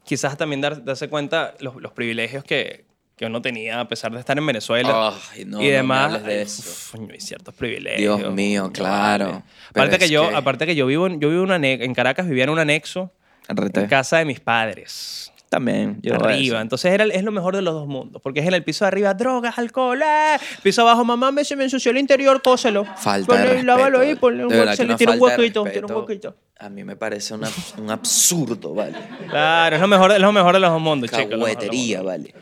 quizás 0.04 0.36
también 0.36 0.60
dar- 0.60 0.84
darse 0.84 1.08
cuenta 1.08 1.54
los, 1.60 1.76
los 1.76 1.92
privilegios 1.92 2.42
que, 2.44 2.86
que 3.16 3.26
uno 3.26 3.40
tenía 3.40 3.80
a 3.80 3.88
pesar 3.88 4.10
de 4.12 4.18
estar 4.20 4.36
en 4.36 4.44
Venezuela 4.46 5.14
Ay, 5.32 5.44
no, 5.44 5.58
y 5.58 5.66
no 5.66 5.68
me 5.68 5.70
demás. 5.70 6.04
hables 6.14 6.24
de 6.24 6.42
eso. 6.42 6.62
uf, 6.98 7.10
ciertos 7.18 7.54
privilegios. 7.54 8.18
Dios 8.18 8.32
mío, 8.34 8.70
claro. 8.72 9.42
Aparte 9.70 9.98
que, 9.98 10.06
es 10.06 10.10
yo, 10.10 10.28
que- 10.28 10.34
aparte 10.36 10.66
que 10.66 10.74
yo 10.74 10.86
vivo, 10.86 11.06
en- 11.06 11.20
yo 11.20 11.30
vivo 11.30 11.46
en 11.54 11.94
Caracas, 11.94 12.26
vivía 12.28 12.44
en 12.44 12.50
un 12.50 12.58
anexo 12.58 13.12
En 13.48 13.86
casa 13.88 14.18
de 14.18 14.24
mis 14.24 14.40
padres. 14.40 15.30
También. 15.50 16.00
yo 16.02 16.14
arriba. 16.16 16.60
Entonces 16.60 16.90
era, 16.92 17.04
es 17.04 17.22
lo 17.22 17.30
mejor 17.30 17.54
de 17.54 17.62
los 17.62 17.74
dos 17.74 17.86
mundos. 17.86 18.20
Porque 18.20 18.40
es 18.40 18.46
en 18.46 18.54
el 18.54 18.64
piso 18.64 18.84
de 18.84 18.88
arriba, 18.88 19.14
drogas, 19.14 19.56
alcohol. 19.56 20.02
eh. 20.02 20.36
Piso 20.64 20.82
abajo, 20.82 21.04
mamá, 21.04 21.30
me, 21.30 21.44
se 21.44 21.54
me 21.54 21.62
ensució 21.62 21.92
el 21.92 21.98
interior, 21.98 22.42
cóselo. 22.42 22.84
Falta 22.84 23.18
de 23.18 23.24
Ponle, 23.26 23.42
respeto. 23.44 23.66
Lávalo 23.66 24.00
ahí, 24.00 24.16
ponle 24.16 24.42
un 24.44 24.48
De 24.48 24.56
verdad 24.56 24.72
hueco, 24.72 24.72
que 24.72 24.76
se 24.76 24.82
le 24.84 24.88
una 24.88 24.96
tira 24.98 25.12
un 25.12 25.18
falta 25.20 25.34
de 25.36 25.40
huequito, 25.42 25.60
tira 25.62 25.74
un 25.74 25.82
respeto. 25.82 26.00
huequito. 26.00 26.36
A 26.58 26.68
mí 26.70 26.82
me 26.82 26.96
parece 26.96 27.34
una- 27.34 27.50
un 27.78 27.90
absurdo, 27.90 28.74
¿vale? 28.74 28.96
Claro, 29.28 29.76
es 29.76 29.82
lo 29.82 29.88
mejor, 29.88 30.12
es 30.12 30.18
lo 30.20 30.32
mejor 30.32 30.54
de 30.54 30.60
los 30.60 30.70
dos 30.70 30.80
mundos, 30.80 31.10
chicos. 31.10 31.28
de 31.30 31.36
dos 31.36 32.04
¿vale? 32.04 32.34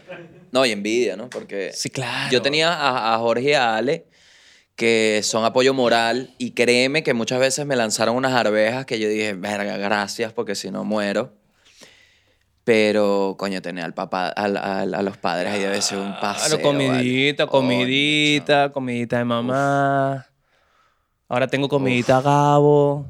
No, 0.51 0.65
y 0.65 0.71
envidia, 0.71 1.17
¿no? 1.17 1.29
Porque 1.29 1.71
Sí, 1.75 1.91
claro. 1.91 2.31
yo 2.31 2.41
tenía 2.41 2.73
a, 2.73 3.15
a 3.15 3.19
Jorge 3.19 3.51
y 3.51 3.53
a 3.55 3.77
Ale 3.77 4.07
que 4.77 5.21
son 5.23 5.45
apoyo 5.45 5.75
moral 5.75 6.31
y 6.39 6.53
créeme 6.53 7.03
que 7.03 7.15
muchas 7.15 7.39
veces 7.39 7.67
me 7.67 7.77
lanzaron 7.77 8.17
unas 8.17 8.33
arvejas 8.33 8.87
que 8.87 8.99
yo 8.99 9.09
dije, 9.09 9.35
verga, 9.35 9.77
gracias, 9.77 10.33
porque 10.33 10.55
si 10.55 10.71
no 10.71 10.85
muero. 10.85 11.33
Pero, 12.65 13.35
coño, 13.39 13.61
tener 13.61 13.85
al 13.85 13.93
papá, 13.93 14.29
al- 14.29 14.57
al- 14.57 14.95
a 14.95 15.03
los 15.03 15.17
padres 15.17 15.53
ahí 15.53 15.61
debe 15.61 15.83
ser 15.83 15.99
un 15.99 16.13
paseo. 16.21 16.59
Claro, 16.59 16.63
comidita, 16.63 17.47
comidita, 17.47 18.71
comidita 18.73 19.19
de 19.19 19.25
mamá. 19.25 20.27
Ahora 21.29 21.49
tengo 21.49 21.69
comidita 21.69 22.21
Gabo. 22.21 23.07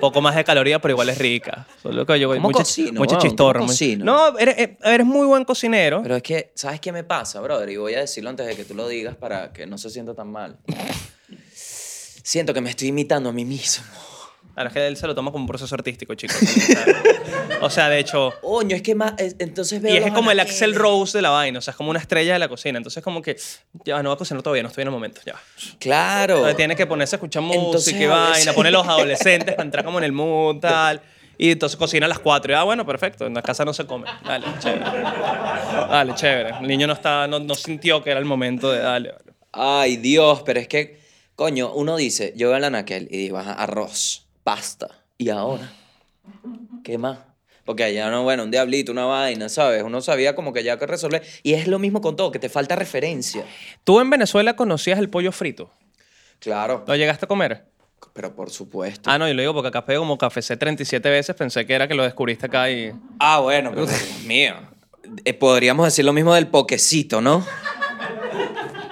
Poco 0.00 0.20
más 0.20 0.34
de 0.36 0.44
calorías, 0.44 0.80
pero 0.80 0.92
igual 0.92 1.08
es 1.08 1.18
rica. 1.18 1.66
Solo 1.82 2.06
que 2.06 2.18
yo 2.20 2.28
¿Cómo 2.28 2.40
mucha, 2.40 2.58
cocino, 2.60 3.00
mucha 3.00 3.16
weón? 3.16 3.22
chistorra. 3.28 3.58
¿Cómo 3.60 3.66
muy- 3.66 3.74
cocino? 3.74 4.04
No, 4.04 4.38
eres, 4.38 4.58
eh, 4.58 4.78
eres 4.84 5.06
muy 5.06 5.26
buen 5.26 5.44
cocinero. 5.44 6.02
Pero 6.02 6.16
es 6.16 6.22
que, 6.22 6.52
¿sabes 6.54 6.80
qué 6.80 6.92
me 6.92 7.04
pasa, 7.04 7.40
brother? 7.40 7.68
Y 7.70 7.76
voy 7.76 7.94
a 7.94 8.00
decirlo 8.00 8.30
antes 8.30 8.46
de 8.46 8.54
que 8.56 8.64
tú 8.64 8.74
lo 8.74 8.86
digas 8.88 9.16
para 9.16 9.52
que 9.52 9.66
no 9.66 9.76
se 9.78 9.90
sienta 9.90 10.14
tan 10.14 10.30
mal. 10.30 10.56
Siento 11.52 12.52
que 12.54 12.60
me 12.60 12.70
estoy 12.70 12.88
imitando 12.88 13.30
a 13.30 13.32
mí 13.32 13.44
mismo. 13.44 13.84
Es 14.66 14.72
que 14.72 14.86
él 14.86 14.96
se 14.96 15.06
lo 15.06 15.14
toma 15.14 15.30
como 15.30 15.44
un 15.44 15.48
proceso 15.48 15.74
artístico, 15.74 16.14
chicos. 16.14 16.36
O 17.60 17.70
sea, 17.70 17.88
de 17.88 17.98
hecho... 17.98 18.32
Coño, 18.40 18.76
es 18.76 18.82
que 18.82 18.94
más. 18.94 19.14
es- 19.18 19.34
Entonces 19.40 19.82
veo. 19.82 19.92
Y 19.92 19.96
es 19.96 20.04
los 20.06 20.12
como 20.14 20.30
el 20.30 20.38
anaqueles. 20.38 20.62
Axel 20.62 20.74
Rose 20.76 21.18
de 21.18 21.22
la 21.22 21.30
vaina, 21.30 21.58
o 21.58 21.62
sea, 21.62 21.72
es 21.72 21.76
como 21.76 21.90
una 21.90 21.98
estrella 21.98 22.34
de 22.34 22.38
la 22.38 22.48
cocina. 22.48 22.76
Entonces, 22.78 23.02
como 23.02 23.20
que, 23.20 23.36
ya 23.84 24.00
no 24.00 24.10
voy 24.10 24.14
a 24.14 24.18
cocinar 24.18 24.42
todavía, 24.44 24.62
no 24.62 24.68
estoy 24.68 24.82
en 24.82 24.88
el 24.88 24.92
momento, 24.92 25.20
ya. 25.26 25.34
Claro. 25.80 26.34
Entonces, 26.36 26.56
tiene 26.56 26.76
que 26.76 26.86
ponerse 26.86 27.16
a 27.16 27.18
escuchar 27.18 27.42
Entonces, 27.42 27.92
música 27.94 27.98
y 28.00 28.06
vaina, 28.06 28.24
adolescente. 28.26 28.52
poner 28.54 28.72
los 28.72 28.86
adolescentes 28.86 29.54
para 29.56 29.64
entrar 29.64 29.84
como 29.84 29.98
en 29.98 30.04
el 30.04 30.12
mood, 30.12 30.56
tal. 30.60 31.02
Y 31.36 31.50
entonces 31.52 31.76
cocina 31.76 32.06
a 32.06 32.08
las 32.08 32.20
4. 32.20 32.52
Y, 32.52 32.54
ah, 32.54 32.62
bueno, 32.62 32.86
perfecto, 32.86 33.26
en 33.26 33.34
la 33.34 33.42
casa 33.42 33.64
no 33.64 33.72
se 33.74 33.86
come. 33.86 34.06
Dale, 34.24 34.46
chévere. 34.60 34.84
Dale, 35.90 36.14
chévere. 36.14 36.50
El 36.60 36.68
niño 36.68 36.86
no, 36.86 36.92
está, 36.92 37.26
no, 37.26 37.40
no 37.40 37.54
sintió 37.56 38.02
que 38.04 38.10
era 38.10 38.20
el 38.20 38.24
momento 38.26 38.70
de 38.70 38.78
dale. 38.80 39.14
Ay, 39.52 39.96
Dios, 39.96 40.42
pero 40.46 40.60
es 40.60 40.68
que, 40.68 41.00
coño, 41.34 41.72
uno 41.72 41.96
dice, 41.96 42.34
yo 42.36 42.48
veo 42.48 42.56
al 42.56 42.64
anaquel 42.64 43.08
y 43.10 43.18
digo, 43.18 43.38
ajá, 43.38 43.52
arroz, 43.54 44.26
pasta. 44.48 44.88
¿Y 45.18 45.28
ahora? 45.28 45.70
¿Qué 46.82 46.96
más? 46.96 47.18
Porque 47.66 47.84
allá 47.84 48.08
no, 48.10 48.22
bueno, 48.22 48.44
un 48.44 48.50
diablito, 48.50 48.90
una 48.92 49.04
vaina, 49.04 49.50
¿sabes? 49.50 49.82
Uno 49.82 50.00
sabía 50.00 50.34
como 50.34 50.54
que 50.54 50.64
ya 50.64 50.78
que 50.78 50.86
resolver. 50.86 51.22
Y 51.42 51.52
es 51.52 51.66
lo 51.66 51.78
mismo 51.78 52.00
con 52.00 52.16
todo, 52.16 52.32
que 52.32 52.38
te 52.38 52.48
falta 52.48 52.74
referencia. 52.74 53.44
¿Tú 53.84 54.00
en 54.00 54.08
Venezuela 54.08 54.56
conocías 54.56 54.98
el 54.98 55.10
pollo 55.10 55.32
frito? 55.32 55.70
Claro, 56.38 56.82
¿Lo 56.86 56.96
llegaste 56.96 57.26
a 57.26 57.28
comer? 57.28 57.66
pero 58.14 58.34
por 58.34 58.48
supuesto. 58.48 59.10
Ah, 59.10 59.18
no, 59.18 59.28
yo 59.28 59.34
lo 59.34 59.42
digo 59.42 59.52
porque 59.52 59.68
acá 59.68 59.84
pego 59.84 60.00
como 60.00 60.16
café 60.16 60.40
C 60.40 60.56
37 60.56 61.10
veces, 61.10 61.36
pensé 61.36 61.66
que 61.66 61.74
era 61.74 61.86
que 61.86 61.94
lo 61.94 62.04
descubriste 62.04 62.46
acá 62.46 62.70
y... 62.70 62.90
Ah, 63.20 63.40
bueno, 63.40 63.68
pero 63.70 63.84
Dios 63.84 64.00
mío. 64.24 64.54
Eh, 65.26 65.34
podríamos 65.34 65.84
decir 65.84 66.06
lo 66.06 66.14
mismo 66.14 66.32
del 66.34 66.46
poquecito, 66.46 67.20
¿no? 67.20 67.46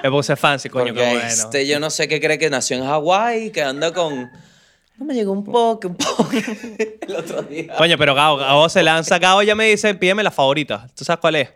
Me 0.02 0.10
puse 0.10 0.36
fancy, 0.36 0.68
coño, 0.68 0.88
Porque 0.92 1.00
qué 1.00 1.10
bueno. 1.12 1.26
este 1.26 1.66
yo 1.66 1.80
no 1.80 1.88
sé 1.88 2.08
qué 2.08 2.20
cree 2.20 2.38
que 2.38 2.50
nació 2.50 2.76
en 2.76 2.84
Hawái, 2.84 3.52
que 3.52 3.62
anda 3.62 3.94
con... 3.94 4.30
No 4.98 5.04
me 5.04 5.14
llegó 5.14 5.32
un 5.32 5.44
poke, 5.44 5.86
un 5.88 5.96
poke 5.96 6.98
el 7.06 7.16
otro 7.16 7.42
día. 7.42 7.74
Coño, 7.76 7.98
pero 7.98 8.14
Gabo, 8.14 8.38
Gabo 8.38 8.68
se 8.68 8.82
lanza. 8.82 9.18
Gabo 9.18 9.42
ya 9.42 9.54
me 9.54 9.66
dice, 9.66 9.94
pídeme 9.94 10.22
la 10.22 10.30
favorita. 10.30 10.88
¿Tú 10.94 11.04
sabes 11.04 11.20
cuál 11.20 11.36
es? 11.36 11.50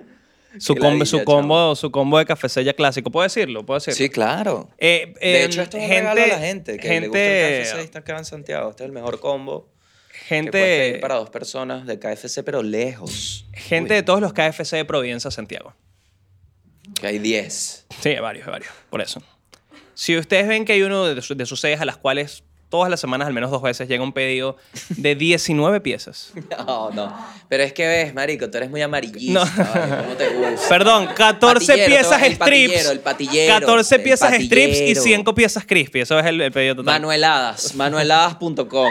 Su 0.59 0.74
combo, 0.74 1.07
su 1.07 1.24
combo, 1.24 1.76
su 1.76 1.91
combo 1.91 2.18
de 2.18 2.26
café 2.26 2.49
sella 2.49 2.72
clásico. 2.72 3.11
¿Puedo 3.11 3.22
decirlo? 3.22 3.64
¿Puedo 3.64 3.78
decirlo? 3.78 3.97
Sí, 3.97 4.09
claro. 4.09 4.68
Eh, 4.78 5.14
De 5.20 5.43
eh, 5.43 5.45
hecho, 5.45 5.62
esto 5.62 5.76
es 5.76 5.84
un 5.84 5.91
regalo 5.91 6.22
a 6.22 6.26
la 6.26 6.38
gente 6.38 6.76
que 6.76 7.01
le 7.01 7.07
gusta 7.07 7.20
el 7.20 7.64
KFC 7.64 7.76
y 7.76 7.84
está 7.84 7.99
acá 8.01 8.18
en 8.18 8.24
Santiago. 8.24 8.70
Este 8.70 8.82
es 8.82 8.86
el 8.88 8.93
mejor 8.93 9.20
combo 9.20 9.68
que 10.12 10.18
gente, 10.18 10.51
pedir 10.51 11.01
para 11.01 11.14
dos 11.14 11.30
personas 11.30 11.86
de 11.86 11.99
KFC, 12.01 12.43
pero 12.45 12.62
lejos. 12.62 13.47
gente 13.53 13.95
de 13.95 14.03
todos 14.03 14.20
los 14.20 14.32
KFC 14.32 14.72
de 14.76 14.84
Providencia, 14.84 15.30
Santiago. 15.30 15.72
Que 17.01 17.07
hay 17.07 17.18
10. 17.20 17.86
Sí, 18.01 18.09
hay 18.09 18.18
varios, 18.18 18.47
hay 18.47 18.53
varios. 18.53 18.72
Por 18.91 19.01
eso. 19.01 19.22
Si 19.95 20.16
ustedes 20.18 20.49
ven 20.49 20.64
que 20.64 20.72
hay 20.72 20.82
uno 20.82 21.07
de 21.07 21.47
sus 21.47 21.61
sedes 21.61 21.80
a 21.80 21.84
las 21.84 21.97
cuales 21.97 22.43
todas 22.71 22.89
las 22.91 23.01
semanas, 23.01 23.27
al 23.29 23.35
menos 23.35 23.51
dos 23.51 23.61
veces, 23.61 23.89
llega 23.89 24.03
un 24.03 24.12
pedido 24.14 24.57
de 24.91 25.14
19 25.14 25.81
piezas. 25.81 26.33
No, 26.66 26.91
no. 26.91 27.12
Pero 27.49 27.62
es 27.64 27.73
que 27.73 27.87
ves, 27.87 28.14
marico, 28.14 28.49
tú 28.51 28.57
eres 28.59 28.71
muy 28.71 28.81
amarillista. 28.83 29.45
No. 29.45 29.64
¿vale? 29.64 29.97
¿Cómo 30.05 30.14
te 30.16 30.29
gusta? 30.31 30.68
Perdón, 30.68 31.09
14 31.14 31.66
Patillero, 31.66 31.87
piezas 31.89 32.23
el 32.23 32.33
strips. 32.35 32.39
patillero, 32.39 32.91
el 32.93 33.01
patillero, 33.01 33.55
14 33.61 33.95
el 33.97 34.03
piezas 34.03 34.35
strips 34.35 34.77
y 34.77 34.81
patillero. 34.81 35.03
5 35.03 35.35
piezas 35.35 35.64
crispy. 35.66 36.01
Eso 36.01 36.18
es 36.18 36.27
el, 36.27 36.41
el 36.41 36.53
pedido 36.53 36.77
total. 36.77 36.95
Manueladas, 36.95 37.75
manueladas.com. 38.31 38.89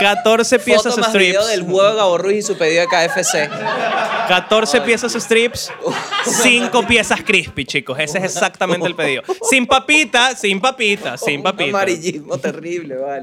14 0.00 0.58
piezas 0.60 0.94
Foto 0.94 1.00
más 1.00 1.12
video 1.12 1.42
strips. 1.42 1.48
del 1.60 1.70
juego 1.70 1.90
de 1.90 1.96
Gabo 1.96 2.18
Ruiz 2.18 2.38
y 2.38 2.42
su 2.42 2.56
pedido 2.56 2.82
de 2.82 2.86
KFC. 2.88 3.48
14 4.28 4.80
piezas 4.82 5.12
strips, 5.12 5.70
5 6.42 6.86
piezas 6.86 7.22
crispy, 7.22 7.64
chicos. 7.64 7.98
Ese 7.98 8.18
es 8.18 8.24
exactamente 8.24 8.86
el 8.86 8.94
pedido. 8.94 9.22
Sin 9.50 9.66
papita, 9.66 10.34
sin 10.36 10.60
papita, 10.60 11.16
sin 11.16 11.38
Un 11.38 11.42
papita. 11.44 11.70
amarillismo 11.70 12.38
terrible, 12.38 12.96
vale. 12.96 13.17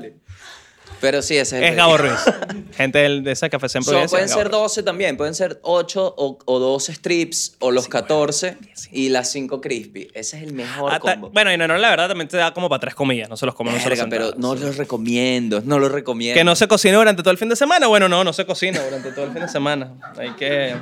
Pero 1.02 1.22
sí, 1.22 1.36
ese 1.36 1.58
es 1.64 1.72
Es. 1.72 1.76
Gabo 1.76 1.98
Ruiz. 1.98 2.14
Gente 2.78 3.00
del- 3.00 3.24
de 3.24 3.32
esa 3.34 3.50
café 3.50 3.68
en 3.76 3.84
So, 3.84 3.92
pueden 4.10 4.30
ser 4.30 4.46
Ruiz. 4.48 4.52
12 4.52 4.84
también, 4.84 5.18
pueden 5.18 5.36
ser 5.36 5.60
8 5.64 6.16
o, 6.18 6.40
o 6.46 6.60
12 6.60 6.94
strips 6.94 7.58
o 7.60 7.72
los 7.72 7.88
14 7.90 8.58
y 8.92 9.10
las 9.10 9.30
5 9.32 9.60
crispy. 9.62 10.08
Ese 10.14 10.38
es 10.38 10.44
el 10.44 10.54
mejor 10.54 10.94
Hasta- 10.94 11.14
combo. 11.16 11.30
bueno, 11.32 11.52
y 11.52 11.58
no, 11.58 11.68
no, 11.68 11.78
la 11.78 11.90
verdad 11.90 12.08
también 12.08 12.28
te 12.30 12.38
da 12.38 12.54
como 12.54 12.70
para 12.70 12.80
tres 12.80 12.96
comidas, 12.96 13.30
no 13.30 13.36
se 13.36 13.46
los 13.46 13.56
Verga, 13.58 14.06
pero 14.10 14.34
no 14.38 14.56
los 14.56 14.78
recomiendo, 14.78 15.62
no 15.66 15.80
los 15.80 15.92
recomiendo. 15.92 16.38
Que 16.40 16.44
no 16.46 16.56
se 16.56 16.68
cocine 16.68 16.96
durante 16.96 17.22
todo 17.24 17.32
el 17.32 17.38
fin 17.38 17.50
de 17.50 17.56
semana. 17.58 17.88
Bueno, 17.88 18.08
no, 18.08 18.24
no 18.24 18.32
se 18.32 18.46
cocina 18.46 18.82
durante 18.82 19.12
todo 19.12 19.26
el 19.26 19.32
fin 19.32 19.42
de 19.42 19.50
semana. 19.50 19.92
Hay 20.18 20.32
que, 20.32 20.76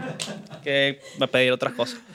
que 0.64 1.00
pedir 1.32 1.52
otras 1.52 1.74
cosas. 1.74 2.00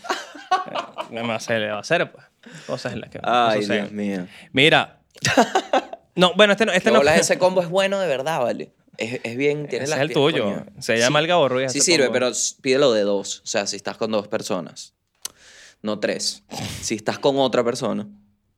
Eh, 0.71 0.75
¿Qué 1.11 1.23
más 1.23 1.45
se 1.45 1.59
le 1.59 1.69
va 1.71 1.77
a 1.77 1.81
hacer? 1.81 2.11
Pues? 2.11 2.25
Cosas 2.67 2.93
en 2.95 3.01
las 3.01 3.11
que 3.11 3.21
Ay. 3.23 3.65
Dios 3.67 3.93
mío. 3.93 4.27
Mira. 4.53 4.99
No, 6.19 6.33
bueno, 6.35 6.53
este 6.53 6.67
no. 6.67 6.73
Este 6.73 6.91
no 6.91 7.01
ese 7.01 7.39
combo 7.39 7.63
es 7.63 7.69
bueno 7.69 8.01
de 8.01 8.09
verdad, 8.09 8.41
¿vale? 8.41 8.73
Es, 8.97 9.21
es 9.23 9.37
bien, 9.37 9.69
tiene 9.69 9.85
Ese 9.85 9.91
las 9.91 10.01
es 10.01 10.09
el 10.09 10.13
tuyo. 10.13 10.65
Se 10.81 10.99
llama 10.99 11.21
el 11.21 11.29
Gabo 11.29 11.49
Ruiz. 11.49 11.71
Sí 11.71 11.79
ese 11.79 11.93
sirve, 11.93 12.07
combo. 12.07 12.13
pero 12.15 12.33
pídelo 12.61 12.93
de 12.93 13.03
dos. 13.03 13.41
O 13.45 13.47
sea, 13.47 13.69
si 13.69 13.77
estás 13.77 13.97
con 13.97 14.11
dos 14.11 14.27
personas, 14.27 14.95
no 15.81 16.01
tres. 16.01 16.43
Si 16.83 16.97
estás 16.97 17.21
con 17.21 17.39
otra 17.39 17.63
persona, 17.63 18.09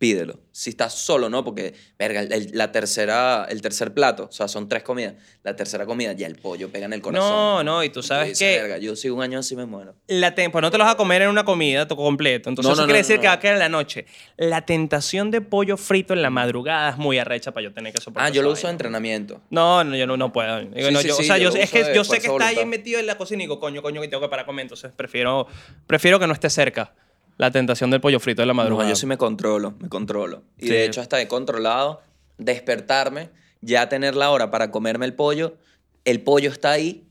pídelo. 0.01 0.41
Si 0.51 0.71
estás 0.71 0.95
solo, 0.95 1.29
no, 1.29 1.45
porque, 1.45 1.75
verga, 1.99 2.23
el, 2.23 2.49
la 2.55 2.73
tercera, 2.73 3.47
el 3.51 3.61
tercer 3.61 3.93
plato, 3.93 4.29
o 4.31 4.33
sea, 4.33 4.49
son 4.49 4.67
tres 4.67 4.83
comidas. 4.83 5.15
La 5.43 5.55
tercera 5.55 5.85
comida, 5.85 6.15
ya 6.15 6.27
el 6.27 6.37
pollo 6.37 6.71
pega 6.71 6.87
en 6.87 6.95
el 6.95 7.03
corazón. 7.03 7.29
No, 7.31 7.63
no, 7.63 7.85
y 7.85 7.91
tú 7.91 8.03
sabes 8.03 8.31
dices, 8.31 8.39
que 8.57 8.63
"Verga, 8.63 8.79
yo 8.79 8.97
sigo 8.97 9.17
un 9.17 9.23
año 9.23 9.39
así 9.39 9.55
me 9.57 9.67
muero. 9.67 9.95
la 10.09 10.35
pues 10.35 10.53
no 10.63 10.71
te 10.71 10.79
los 10.79 10.87
vas 10.87 10.95
a 10.95 10.97
comer 10.97 11.21
en 11.21 11.29
una 11.29 11.45
comida 11.45 11.87
completo. 11.87 12.49
Entonces 12.49 12.67
No, 12.69 12.73
eso 12.73 12.81
no, 12.83 12.87
quiere 12.87 13.01
no, 13.01 13.07
decir 13.07 13.21
que 13.21 13.27
va 13.27 13.35
a 13.35 13.39
quedar 13.41 13.55
en 13.57 13.59
la 13.61 13.69
noche. 13.69 14.07
La 14.39 14.65
tentación 14.65 15.31
de 15.31 15.43
pollo 15.43 15.77
frito 15.77 16.15
en 16.15 16.23
la 16.23 16.31
madrugada 16.31 16.91
es 16.93 16.97
muy 16.97 17.19
arrecha 17.19 17.53
para 17.53 17.65
yo 17.65 17.75
tener 17.75 17.93
que 17.93 18.01
soportar. 18.01 18.31
Ah, 18.31 18.35
yo 18.35 18.41
lo 18.43 18.53
uso 18.53 18.69
en 18.69 18.73
entrenamiento. 18.73 19.43
No, 19.51 19.85
no, 19.85 19.95
yo 19.97 20.07
no, 20.07 20.17
no 20.17 20.33
puedo. 20.33 20.61
Digo, 20.61 20.89
Sí, 20.89 20.95
yo- 20.95 21.01
sí, 21.03 21.11
o 21.11 21.15
sea, 21.25 21.37
yo 21.37 21.51
lo 21.51 21.57
es 21.57 21.71
que 21.71 21.93
yo 21.95 22.05
sé 22.05 22.21
que 22.21 22.29
está 22.29 22.47
ahí 22.47 22.65
metido 22.65 22.99
en 23.01 23.07
la 23.07 23.19
cocina 23.19 23.43
y 23.43 23.45
digo, 23.45 23.61
coño, 23.61 23.83
coño, 23.83 24.01
que 24.01 24.09
tengo 24.09 24.23
que 24.23 24.31
parar 24.31 24.47
comer. 24.47 24.63
Entonces 24.63 24.93
prefiero, 24.97 25.47
prefiero 25.87 26.19
que 26.19 26.27
no 26.27 26.33
esté 26.33 26.49
cerca 26.49 26.95
la 27.41 27.51
tentación 27.51 27.91
del 27.91 28.01
pollo 28.01 28.21
frito 28.21 28.43
de 28.43 28.47
la 28.47 28.55
madrugada. 28.55 28.85
No, 28.89 28.91
yo 28.91 28.97
sí 28.97 29.07
me 29.07 29.17
controlo, 29.17 29.75
me 29.81 29.89
controlo. 29.89 30.43
Y 30.59 30.67
Sí. 30.67 30.73
de 30.73 30.85
hecho 30.85 31.01
hasta 31.01 31.21
he 31.21 31.27
controlado 31.27 32.03
despertarme, 32.37 33.31
ya 33.63 33.89
tener 33.89 34.15
la 34.15 34.31
hora 34.31 34.51
para 34.51 34.71
comerme 34.71 35.07
el 35.07 35.15
pollo, 35.15 35.57
el 36.05 36.21
pollo 36.23 36.51
está 36.51 36.73
ahí 36.73 37.07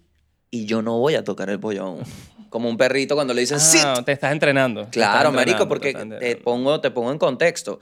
y 0.51 0.65
yo 0.65 0.81
no 0.81 0.99
voy 0.99 1.15
a 1.15 1.23
tocar 1.23 1.49
el 1.49 1.59
pollo 1.59 1.83
aún. 1.83 2.03
Como 2.49 2.69
un 2.69 2.77
perrito 2.77 3.15
cuando 3.15 3.33
le 3.33 3.41
dicen, 3.41 3.57
Ah, 3.57 3.95
"Sit". 3.95 4.05
te 4.05 4.11
estás 4.11 4.31
entrenando. 4.31 4.87
Claro, 4.91 5.17
estás 5.29 5.33
marico, 5.33 5.67
porque 5.67 5.93
te 5.93 6.35
pongo, 6.37 6.79
te 6.81 6.89
pongo 6.91 7.11
en 7.11 7.17
contexto. 7.19 7.79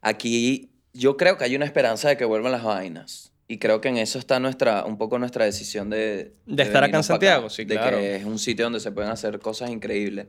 Aquí 0.00 0.70
yo 0.92 1.16
creo 1.16 1.36
que 1.36 1.44
hay 1.44 1.56
una 1.56 1.64
esperanza 1.66 2.08
de 2.08 2.16
que 2.16 2.24
vuelvan 2.24 2.52
las 2.52 2.62
vainas. 2.64 3.32
Y 3.48 3.58
creo 3.58 3.80
que 3.80 3.88
en 3.88 3.96
eso 3.96 4.18
está 4.18 4.38
nuestra, 4.38 4.84
un 4.84 4.96
poco 4.96 5.18
nuestra 5.18 5.44
decisión 5.44 5.90
de... 5.90 6.34
De 6.46 6.62
estar 6.62 6.84
acá 6.84 6.98
en 6.98 7.02
Santiago, 7.02 7.50
sí, 7.50 7.64
de 7.64 7.74
claro. 7.74 7.98
que 7.98 8.16
es 8.16 8.24
un 8.24 8.38
sitio 8.38 8.64
donde 8.66 8.78
se 8.80 8.92
pueden 8.92 9.10
hacer 9.10 9.40
cosas 9.40 9.70
increíbles. 9.70 10.26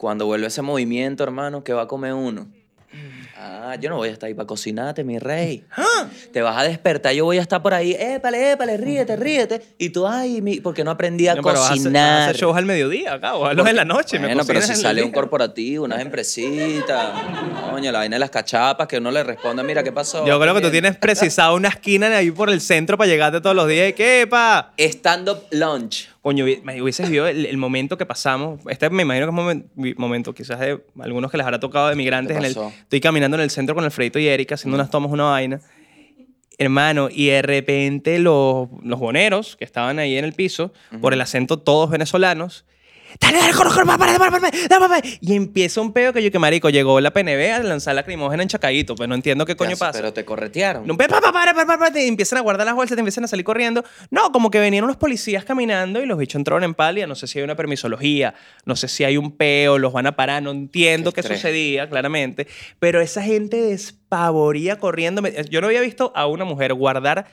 Cuando 0.00 0.24
vuelve 0.24 0.46
ese 0.46 0.62
movimiento, 0.62 1.22
hermano, 1.24 1.62
¿qué 1.62 1.74
va 1.74 1.82
a 1.82 1.86
comer 1.86 2.14
uno? 2.14 2.46
Ah, 3.36 3.76
yo 3.78 3.90
no 3.90 3.96
voy 3.96 4.08
a 4.08 4.12
estar 4.12 4.28
ahí 4.28 4.34
para 4.34 4.46
cocinarte, 4.46 5.04
mi 5.04 5.18
rey. 5.18 5.62
¡Ah! 5.76 6.06
Te 6.32 6.40
vas 6.40 6.56
a 6.56 6.62
despertar, 6.62 7.12
yo 7.12 7.26
voy 7.26 7.36
a 7.36 7.42
estar 7.42 7.60
por 7.60 7.74
ahí, 7.74 7.94
épale, 7.98 8.52
épale, 8.52 8.78
ríete, 8.78 9.14
ríete. 9.16 9.60
Y 9.76 9.90
tú, 9.90 10.06
ay, 10.06 10.40
mi, 10.40 10.58
porque 10.62 10.84
no 10.84 10.90
aprendí 10.90 11.28
a 11.28 11.34
No, 11.34 11.42
pero 11.42 11.60
vas 11.60 11.70
a 11.70 11.74
hacer- 11.74 11.88
a 11.88 11.90
cocinar. 11.90 12.34
shows 12.34 12.56
al 12.56 12.64
mediodía, 12.64 13.12
acá, 13.12 13.34
o 13.34 13.44
hazlos 13.44 13.68
en 13.68 13.76
la 13.76 13.84
noche. 13.84 14.18
me 14.18 14.26
Bueno, 14.28 14.42
pero 14.46 14.60
cocinas 14.60 14.78
si 14.78 14.82
sale 14.82 15.02
un 15.02 15.12
corporativo, 15.12 15.84
unas 15.84 16.00
empresitas, 16.00 17.10
coño, 17.70 17.92
la 17.92 17.98
vaina 17.98 18.16
de 18.16 18.20
las 18.20 18.30
cachapas, 18.30 18.86
que 18.88 18.96
uno 18.96 19.10
le 19.10 19.22
responde, 19.22 19.62
mira, 19.64 19.82
¿qué 19.82 19.92
pasó? 19.92 20.26
Yo 20.26 20.40
creo 20.40 20.54
que 20.54 20.62
tú 20.62 20.70
tienes 20.70 20.96
precisado 20.96 21.54
una 21.56 21.68
esquina 21.68 22.08
ahí 22.16 22.30
por 22.30 22.48
el 22.48 22.62
centro 22.62 22.96
para 22.96 23.08
llegarte 23.08 23.42
todos 23.42 23.54
los 23.54 23.68
días 23.68 23.90
y 23.90 23.92
¿qué, 23.92 24.26
pa? 24.28 24.72
Stand-up 24.78 25.42
lunch. 25.50 26.08
Coño, 26.22 26.44
me 26.64 26.82
hubieses 26.82 27.08
visto 27.08 27.26
el, 27.26 27.46
el 27.46 27.56
momento 27.56 27.96
que 27.96 28.04
pasamos. 28.04 28.60
Este 28.68 28.90
me 28.90 29.02
imagino 29.02 29.26
que 29.26 29.32
es 29.32 29.38
un 29.38 29.64
momen- 29.74 29.96
momento, 29.96 30.34
quizás 30.34 30.60
de 30.60 30.78
algunos 30.98 31.30
que 31.30 31.38
les 31.38 31.46
habrá 31.46 31.58
tocado 31.60 31.88
de 31.88 31.96
migrantes. 31.96 32.36
¿Qué 32.36 32.38
En 32.38 32.44
el, 32.44 32.54
estoy 32.82 33.00
caminando 33.00 33.36
en 33.38 33.42
el 33.42 33.50
centro 33.50 33.74
con 33.74 33.84
Alfredito 33.84 34.18
y 34.18 34.28
Erika 34.28 34.54
haciendo 34.56 34.74
unas 34.76 34.90
tomas, 34.90 35.10
una 35.10 35.24
vaina. 35.24 35.60
Hermano, 36.58 37.08
y 37.10 37.28
de 37.28 37.40
repente 37.40 38.18
los, 38.18 38.68
los 38.82 39.00
boneros 39.00 39.56
que 39.56 39.64
estaban 39.64 39.98
ahí 39.98 40.18
en 40.18 40.26
el 40.26 40.34
piso, 40.34 40.74
por 41.00 41.14
el 41.14 41.20
acento 41.22 41.58
todos 41.58 41.88
venezolanos, 41.88 42.66
Dale, 43.18 43.38
dale, 43.38 43.52
corre, 43.54 43.84
para, 43.86 43.98
para. 44.30 45.02
Y 45.20 45.34
empieza 45.34 45.80
un 45.80 45.92
pedo 45.92 46.12
que 46.12 46.22
yo, 46.22 46.30
que 46.30 46.38
marico, 46.38 46.70
llegó 46.70 47.00
la 47.00 47.12
PNB 47.12 47.52
a 47.52 47.58
lanzar 47.60 47.94
lacrimógena 47.94 48.42
en 48.42 48.48
Chacadito, 48.48 48.94
pues 48.94 49.08
no 49.08 49.14
entiendo 49.14 49.46
qué 49.46 49.56
coño 49.56 49.76
pasa. 49.76 49.98
Pero 49.98 50.12
te 50.12 50.24
corretearon. 50.24 50.86
No, 50.86 50.96
pa, 50.96 51.08
pa, 51.08 51.20
pa, 51.20 51.32
para, 51.32 51.54
para, 51.54 51.66
para, 51.66 51.78
para, 51.78 51.92
te 51.92 52.06
empiezan 52.06 52.38
a 52.38 52.42
guardar 52.42 52.66
las 52.66 52.74
bolsas, 52.74 52.96
te 52.96 53.00
empiezan 53.00 53.24
a 53.24 53.28
salir 53.28 53.44
corriendo. 53.44 53.84
No, 54.10 54.32
como 54.32 54.50
que 54.50 54.60
venían 54.60 54.84
unos 54.84 54.96
policías 54.96 55.44
caminando 55.44 56.02
y 56.02 56.06
los 56.06 56.18
bichos 56.18 56.36
entraron 56.36 56.64
en 56.64 56.74
palia. 56.74 57.06
No 57.06 57.14
sé 57.14 57.26
si 57.26 57.38
hay 57.38 57.44
una 57.44 57.56
permisología, 57.56 58.34
no 58.64 58.76
sé 58.76 58.88
si 58.88 59.04
hay 59.04 59.16
un 59.16 59.32
peo, 59.32 59.78
los 59.78 59.92
van 59.92 60.06
a 60.06 60.16
parar, 60.16 60.42
no 60.42 60.50
entiendo 60.50 61.12
Qué 61.12 61.22
sucedía, 61.22 61.88
claramente. 61.88 62.46
Pero 62.78 63.00
esa 63.00 63.22
gente 63.22 63.56
despavoría 63.56 64.78
corriendo. 64.78 65.22
Yo 65.50 65.60
no 65.60 65.66
había 65.66 65.80
visto 65.80 66.12
a 66.14 66.26
una 66.26 66.44
mujer 66.44 66.74
guardar 66.74 67.26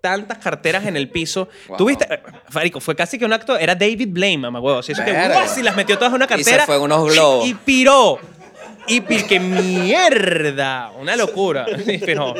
tantas 0.00 0.38
carteras 0.38 0.86
en 0.86 0.96
el 0.96 1.10
piso. 1.10 1.48
Wow. 1.68 1.76
¿Tú 1.76 1.84
viste? 1.86 2.06
Eh, 2.12 2.20
Farico, 2.48 2.80
fue 2.80 2.94
casi 2.96 3.18
que 3.18 3.24
un 3.24 3.32
acto, 3.32 3.58
era 3.58 3.74
David 3.74 4.08
Blame, 4.10 4.38
mamá 4.38 4.60
huevo. 4.60 4.80
Y 4.86 5.62
las 5.62 5.76
metió 5.76 5.96
todas 5.98 6.10
en 6.12 6.16
una 6.16 6.24
Y 6.26 6.28
se 6.28 6.50
cartera. 6.50 6.66
fue 6.66 6.78
unos 6.78 7.12
globos. 7.12 7.46
Y 7.46 7.54
piró. 7.54 8.18
Y 8.90 9.02
pi- 9.02 9.24
que 9.24 9.38
mierda. 9.38 10.92
Una 10.98 11.14
locura. 11.16 11.66
Ni 11.86 11.98
piró. 11.98 12.34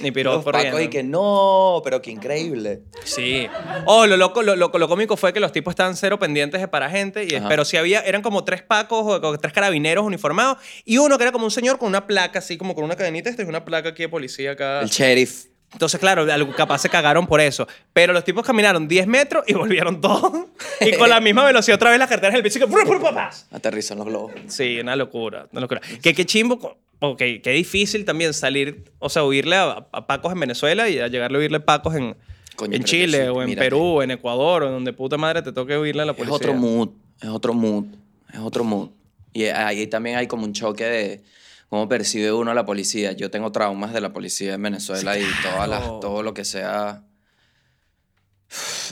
Ni 0.00 0.10
piró 0.10 0.42
corriendo. 0.42 0.70
pacos 0.72 0.82
y 0.82 0.88
que 0.88 1.02
no, 1.02 1.80
pero 1.84 2.00
qué 2.00 2.10
increíble. 2.10 2.80
Sí. 3.04 3.46
Oh, 3.84 4.06
lo 4.06 4.16
loco, 4.16 4.42
lo, 4.42 4.56
loco- 4.56 4.78
lo 4.78 4.88
cómico 4.88 5.16
fue 5.16 5.32
que 5.34 5.40
los 5.40 5.52
tipos 5.52 5.72
estaban 5.72 5.94
cero 5.96 6.18
pendientes 6.18 6.60
de 6.60 6.68
para 6.68 6.88
gente. 6.88 7.26
Y, 7.30 7.34
Ajá. 7.34 7.48
pero 7.48 7.64
sí 7.66 7.76
había, 7.76 8.00
eran 8.00 8.22
como 8.22 8.44
tres 8.44 8.62
pacos 8.62 9.04
o 9.22 9.38
tres 9.38 9.52
carabineros 9.52 10.04
uniformados. 10.06 10.58
Y 10.86 10.98
uno 10.98 11.18
que 11.18 11.24
era 11.24 11.32
como 11.32 11.44
un 11.44 11.50
señor 11.50 11.78
con 11.78 11.88
una 11.88 12.06
placa, 12.06 12.38
así 12.38 12.56
como 12.56 12.74
con 12.74 12.84
una 12.84 12.96
cadenita. 12.96 13.28
Esta 13.28 13.42
es 13.42 13.48
una 13.48 13.64
placa 13.64 13.90
aquí 13.90 14.04
de 14.04 14.08
policía 14.08 14.52
acá. 14.52 14.80
El 14.80 14.88
sheriff. 14.88 15.46
Entonces, 15.72 16.00
claro, 16.00 16.26
capaz 16.56 16.78
se 16.78 16.88
cagaron 16.88 17.26
por 17.26 17.40
eso. 17.40 17.66
Pero 17.92 18.12
los 18.12 18.24
tipos 18.24 18.46
caminaron 18.46 18.88
10 18.88 19.06
metros 19.06 19.44
y 19.46 19.52
volvieron 19.54 20.00
todos. 20.00 20.32
y 20.80 20.92
con 20.92 21.08
la 21.08 21.20
misma 21.20 21.44
velocidad 21.44 21.76
otra 21.76 21.90
vez 21.90 21.98
las 21.98 22.08
carteras 22.08 22.34
en 22.34 22.38
el 22.38 22.42
piso. 22.42 22.58
y 22.58 22.62
que 22.62 22.66
¡prum, 22.68 22.86
prum, 22.86 23.02
pum, 23.02 23.14
pas! 23.14 23.46
Aterrizan 23.50 23.98
los 23.98 24.06
globos. 24.06 24.32
Sí, 24.48 24.78
una 24.80 24.96
locura, 24.96 25.48
una 25.52 25.60
locura. 25.60 25.80
Que 26.02 26.14
qué 26.14 26.24
chimbo, 26.24 26.78
ok, 27.00 27.18
qué 27.18 27.50
difícil 27.50 28.04
también 28.04 28.32
salir, 28.32 28.84
o 28.98 29.08
sea, 29.08 29.24
huirle 29.24 29.56
a, 29.56 29.86
a 29.92 30.06
Pacos 30.06 30.32
en 30.32 30.40
Venezuela 30.40 30.88
y 30.88 30.98
a 30.98 31.08
llegarle 31.08 31.38
a 31.38 31.40
huirle 31.40 31.58
a 31.58 31.64
Pacos 31.64 31.94
en, 31.94 32.16
Coño, 32.54 32.74
en 32.74 32.84
Chile 32.84 33.22
sí, 33.24 33.28
o 33.28 33.42
en 33.42 33.48
mira 33.50 33.60
Perú, 33.60 34.00
en 34.00 34.12
Ecuador, 34.12 34.62
o 34.62 34.66
en 34.66 34.72
donde 34.72 34.92
puta 34.94 35.18
madre 35.18 35.42
te 35.42 35.52
toque 35.52 35.76
huirle 35.78 36.02
a 36.02 36.06
la 36.06 36.12
Es 36.12 36.18
policía. 36.18 36.36
otro 36.36 36.54
mood, 36.54 36.88
es 37.20 37.28
otro 37.28 37.52
mood, 37.52 37.84
es 38.32 38.38
otro 38.40 38.64
mood. 38.64 38.88
Y 39.34 39.44
ahí 39.44 39.86
también 39.88 40.16
hay 40.16 40.26
como 40.26 40.44
un 40.44 40.54
choque 40.54 40.84
de 40.84 41.22
cómo 41.68 41.88
percibe 41.88 42.32
uno 42.32 42.50
a 42.50 42.54
la 42.54 42.64
policía. 42.64 43.12
Yo 43.12 43.30
tengo 43.30 43.52
traumas 43.52 43.92
de 43.92 44.00
la 44.00 44.12
policía 44.12 44.54
en 44.54 44.62
Venezuela 44.62 45.18
y 45.18 45.24
todas 45.42 45.68
las, 45.68 45.82
todo 46.00 46.22
lo 46.22 46.34
que 46.34 46.44
sea... 46.44 47.02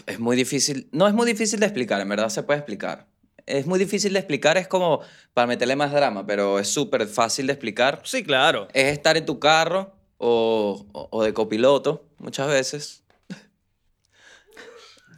Es 0.06 0.18
muy 0.18 0.36
difícil, 0.36 0.88
no 0.92 1.06
es 1.06 1.14
muy 1.14 1.26
difícil 1.26 1.60
de 1.60 1.66
explicar, 1.66 2.00
en 2.00 2.08
verdad 2.08 2.28
se 2.28 2.42
puede 2.42 2.58
explicar. 2.58 3.06
Es 3.46 3.66
muy 3.66 3.78
difícil 3.78 4.12
de 4.12 4.18
explicar, 4.18 4.56
es 4.56 4.66
como 4.66 5.00
para 5.32 5.46
meterle 5.46 5.76
más 5.76 5.92
drama, 5.92 6.26
pero 6.26 6.58
es 6.58 6.68
súper 6.68 7.06
fácil 7.06 7.46
de 7.46 7.52
explicar. 7.52 8.00
Sí, 8.04 8.24
claro. 8.24 8.68
Es 8.72 8.86
estar 8.92 9.16
en 9.16 9.24
tu 9.26 9.38
carro 9.38 9.94
o, 10.18 10.86
o- 10.92 11.08
o 11.10 11.22
de 11.22 11.32
copiloto, 11.32 12.08
muchas 12.18 12.48
veces. 12.48 13.04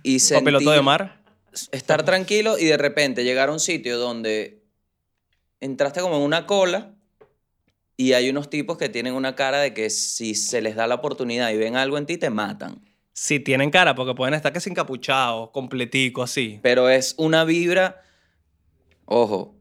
Y 0.03 0.19
Copiloto 0.21 0.71
de 0.71 0.83
mar. 0.83 1.23
estar 1.73 2.05
tranquilo 2.05 2.59
y 2.59 2.67
de 2.67 2.77
repente 2.77 3.25
llegar 3.25 3.49
a 3.49 3.53
un 3.53 3.61
sitio 3.61 3.97
donde 3.99 4.63
entraste 5.61 6.01
como 6.01 6.17
en 6.17 6.23
una 6.23 6.47
cola 6.47 6.95
y 7.97 8.13
hay 8.13 8.29
unos 8.29 8.51
tipos 8.51 8.77
que 8.77 8.89
tienen 8.89 9.15
una 9.15 9.35
cara 9.35 9.59
de 9.59 9.73
que 9.73 9.89
si 9.91 10.35
se 10.35 10.61
les 10.61 10.77
da 10.77 10.87
la 10.87 10.97
oportunidad 10.97 11.51
y 11.51 11.57
ven 11.57 11.77
algo 11.77 11.97
en 11.99 12.07
ti, 12.07 12.19
te 12.19 12.31
matan. 12.31 12.83
Sí, 13.13 13.41
tienen 13.41 13.71
cara, 13.71 13.95
porque 13.95 14.15
pueden 14.15 14.35
estar 14.35 14.53
que 14.53 14.61
sin 14.61 14.73
encapuchados, 14.73 15.51
completico, 15.51 16.23
así. 16.23 16.61
Pero 16.63 16.91
es 16.91 17.15
una 17.17 17.45
vibra, 17.45 18.03
ojo, 19.07 19.57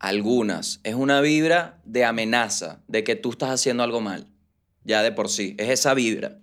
algunas, 0.00 0.80
es 0.82 0.94
una 0.96 1.20
vibra 1.20 1.78
de 1.84 2.04
amenaza, 2.04 2.82
de 2.88 3.04
que 3.04 3.14
tú 3.14 3.30
estás 3.30 3.50
haciendo 3.50 3.84
algo 3.84 4.00
mal. 4.00 4.26
ya 4.82 5.02
de 5.02 5.12
por 5.12 5.28
sí. 5.28 5.54
Es 5.58 5.68
esa 5.68 5.94
vibra. 5.94 6.38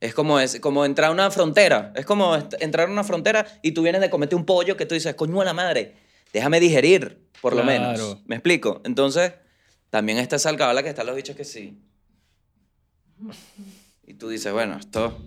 Es 0.00 0.14
como, 0.14 0.38
es 0.38 0.60
como 0.60 0.84
entrar 0.84 1.10
a 1.10 1.12
una 1.12 1.30
frontera. 1.30 1.92
Es 1.96 2.06
como 2.06 2.36
entrar 2.60 2.88
a 2.88 2.92
una 2.92 3.04
frontera 3.04 3.46
y 3.62 3.72
tú 3.72 3.82
vienes 3.82 4.00
de 4.00 4.10
comerte 4.10 4.36
un 4.36 4.44
pollo 4.44 4.76
que 4.76 4.86
tú 4.86 4.94
dices, 4.94 5.14
coño 5.14 5.40
a 5.40 5.44
la 5.44 5.52
madre, 5.52 5.94
déjame 6.32 6.60
digerir, 6.60 7.18
por 7.40 7.54
lo 7.54 7.64
menos. 7.64 8.18
¿Me 8.26 8.36
explico? 8.36 8.80
Entonces, 8.84 9.32
también 9.90 10.18
está 10.18 10.36
esa 10.36 10.48
alcabala 10.48 10.82
que 10.82 10.90
están 10.90 11.06
los 11.06 11.16
bichos 11.16 11.36
que 11.36 11.44
sí. 11.44 11.78
Y 14.06 14.14
tú 14.14 14.28
dices, 14.28 14.52
bueno, 14.52 14.76
esto... 14.78 15.18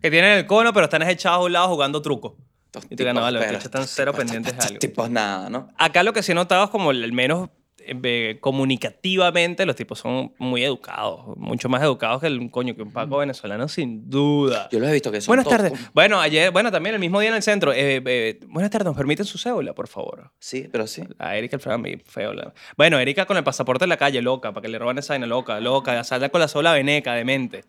Que 0.00 0.10
tienen 0.10 0.38
el 0.38 0.46
cono, 0.46 0.72
pero 0.72 0.84
están 0.84 1.02
echados 1.02 1.38
a 1.38 1.44
un 1.44 1.52
lado 1.52 1.68
jugando 1.68 2.02
truco. 2.02 2.36
estos 2.66 2.84
Y 2.90 2.96
tú 2.96 3.04
no, 3.04 3.22
vale, 3.22 3.38
los 3.38 3.48
bichos 3.48 3.64
están 3.64 3.86
cero 3.86 4.12
pendientes 4.12 4.52
de 4.52 4.58
estos 4.58 4.66
algo. 4.66 4.78
tipos 4.78 5.10
nada, 5.10 5.48
¿no? 5.48 5.68
Acá 5.78 6.02
lo 6.02 6.12
que 6.12 6.22
sí 6.22 6.32
he 6.32 6.34
notado 6.34 6.64
es 6.64 6.70
como 6.70 6.90
el 6.90 7.12
menos 7.12 7.48
eh, 7.86 8.38
comunicativamente 8.40 9.66
los 9.66 9.76
tipos 9.76 9.98
son 9.98 10.32
muy 10.38 10.64
educados, 10.64 11.36
mucho 11.36 11.68
más 11.68 11.82
educados 11.82 12.20
que 12.20 12.26
el 12.26 12.50
coño 12.50 12.74
que 12.74 12.82
un 12.82 12.92
paco 12.92 13.18
venezolano 13.18 13.68
sin 13.68 14.08
duda. 14.08 14.68
Yo 14.70 14.78
los 14.80 14.88
he 14.88 14.92
visto 14.92 15.10
que 15.12 15.20
son 15.20 15.28
Buenas 15.32 15.44
todos 15.44 15.56
tardes. 15.58 15.90
Bueno, 15.92 16.20
ayer, 16.20 16.50
bueno, 16.50 16.70
también 16.70 16.94
el 16.94 17.00
mismo 17.00 17.20
día 17.20 17.30
en 17.30 17.36
el 17.36 17.42
centro. 17.42 17.72
eh, 17.72 18.02
eh, 18.04 18.40
buenas 18.48 18.70
tardes, 18.70 18.86
¿nos 18.86 18.96
permiten 18.96 19.24
su 19.26 19.38
cédula, 19.38 19.72
por 19.74 19.88
favor? 19.88 20.30
Sí, 20.38 20.68
pero 20.70 20.86
sí. 20.86 21.02
A 21.18 21.36
Erika 21.36 21.56
el 21.56 21.62
feo, 21.62 21.78
mi 21.78 21.96
feo. 21.96 22.32
la- 22.32 22.52
Bueno, 22.76 22.98
Erika 22.98 23.26
con 23.26 23.36
el 23.36 23.44
pasaporte 23.44 23.84
en 23.84 23.90
la 23.90 23.96
calle, 23.96 24.22
loca, 24.22 24.52
para 24.52 24.62
que 24.62 24.68
le 24.68 24.78
roban 24.78 24.98
esa 24.98 25.12
vaina, 25.14 25.26
loca, 25.26 25.60
loca. 25.60 26.02
Salda 26.04 26.28
con 26.28 26.40
la 26.40 26.48
sola 26.48 26.72
veneca, 26.72 27.14
demente. 27.14 27.64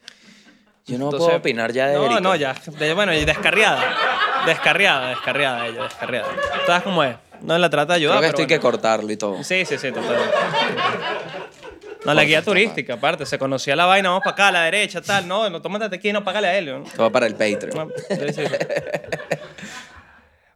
Yo 0.86 0.97
no 0.99 1.05
Entonces- 1.05 1.26
puedo 1.26 1.38
opinar 1.39 1.72
ya 1.74 1.88
de 1.88 1.95
No, 1.95 2.05
Erika. 2.05 2.22
no, 2.22 2.36
ya. 2.36 2.53
de- 2.80 2.93
bueno, 2.93 3.11
descarriada. 3.11 3.95
Descarriada, 4.45 5.09
descarriada 5.09 5.68
ella, 5.68 5.84
descarriada. 5.84 6.28
¿Sabes 6.68 6.84
cómo 6.84 7.03
es? 7.03 7.16
No 7.42 7.58
la 7.58 7.70
trata 7.70 7.94
de 7.94 7.98
ayudar. 7.98 8.18
Creo 8.18 8.22
que 8.22 8.28
esto 8.28 8.42
hay 8.42 8.48
que 8.48 8.60
cortarlo 8.60 9.12
y 9.12 9.18
todo. 9.18 9.44
Sí, 9.44 9.66
sí, 9.66 9.78
sí, 9.78 9.92
totalmente. 9.92 10.34
No, 12.06 12.14
la 12.14 12.24
guía 12.24 12.44
turística, 12.44 12.94
aparte, 12.94 13.26
se 13.26 13.40
conocía 13.40 13.76
la 13.76 13.86
vaina, 13.88 14.10
vamos 14.10 14.22
para 14.24 14.34
acá, 14.34 14.48
a 14.50 14.52
la 14.52 14.64
derecha, 14.66 15.02
tal, 15.02 15.28
no, 15.28 15.50
no, 15.50 15.60
tómate 15.62 15.96
aquí, 15.96 16.14
no, 16.14 16.24
págale 16.24 16.48
a 16.48 16.58
él. 16.58 16.66
¿no? 16.68 16.84
Va 17.02 17.10
para 17.12 17.26
el 17.26 17.34
Patreon. 17.34 17.76
No, 17.88 17.88
sí. 18.34 18.44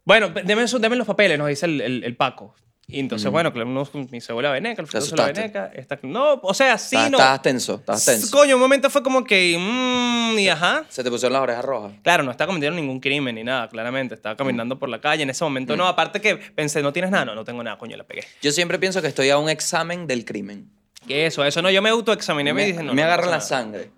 Bueno, 0.06 0.30
deme, 0.30 0.66
deme 0.66 0.96
los 0.96 1.08
papeles, 1.08 1.38
nos 1.38 1.48
dice 1.48 1.66
el, 1.66 1.82
el- 1.82 2.04
el 2.04 2.16
Paco. 2.16 2.56
Y 2.92 3.00
entonces, 3.02 3.30
bueno, 3.30 3.54
claro, 3.54 3.70
uno, 3.70 3.88
mi 4.10 4.20
cebolla 4.20 4.50
veneca, 4.52 4.82
el 4.82 4.90
¿Te 4.90 5.00
fruto 5.00 5.16
de 5.16 5.22
la 5.22 5.28
veneca. 5.42 5.72
Está, 5.76 6.00
no, 6.02 6.40
o 6.42 6.54
sea, 6.56 6.76
sí, 6.80 6.96
Estás- 6.96 7.12
no. 7.12 7.18
Estabas 7.20 7.42
tenso, 7.44 7.76
estabas 7.76 8.04
tenso. 8.04 8.36
Coño, 8.36 8.56
un 8.56 8.62
momento 8.62 8.90
fue 8.90 9.04
como 9.04 9.24
que, 9.24 9.56
mmm, 9.60 10.40
y 10.40 10.50
ajá. 10.50 10.86
Se 10.90 11.04
te 11.04 11.12
pusieron 11.12 11.34
las 11.34 11.44
orejas 11.44 11.64
rojas. 11.64 11.92
Claro, 12.02 12.24
no 12.24 12.32
estaba 12.32 12.48
cometiendo 12.48 12.76
ningún 12.80 13.00
crimen 13.00 13.36
ni 13.36 13.44
nada, 13.44 13.70
claramente. 13.70 14.16
Estaba 14.16 14.36
caminando 14.36 14.80
por 14.80 14.90
la 14.90 15.00
calle. 15.00 15.22
En 15.22 15.30
ese 15.30 15.44
momento 15.44 15.76
Mm. 15.76 15.78
no. 15.78 15.88
Aparte 15.88 16.20
que 16.20 16.36
pensé, 16.38 16.82
¿no 16.82 16.92
tienes 16.92 17.12
nada? 17.12 17.26
No, 17.26 17.36
no 17.36 17.44
tengo 17.44 17.62
nada, 17.64 17.78
coño, 17.78 17.96
la 17.96 18.06
pegué. 18.06 18.24
Yo 18.42 18.52
siempre 18.52 18.80
pienso 18.80 19.02
que 19.04 19.08
estoy 19.08 19.30
a 19.30 19.38
un 19.38 19.50
examen 19.50 20.08
del 20.08 20.26
crimen. 20.26 20.72
¿Qué 21.08 21.28
eso? 21.28 21.46
Eso 21.46 21.62
no, 21.62 21.70
yo 21.70 21.82
me 21.84 21.90
autoexaminé. 21.90 22.54
Me, 22.54 22.62
Me, 22.62 22.66
dije, 22.68 22.84
no. 22.84 22.94
me 22.96 23.02
no 23.02 23.06
agarran 23.08 23.30
pasa 23.30 23.38
la 23.38 23.62
sangre 23.62 23.92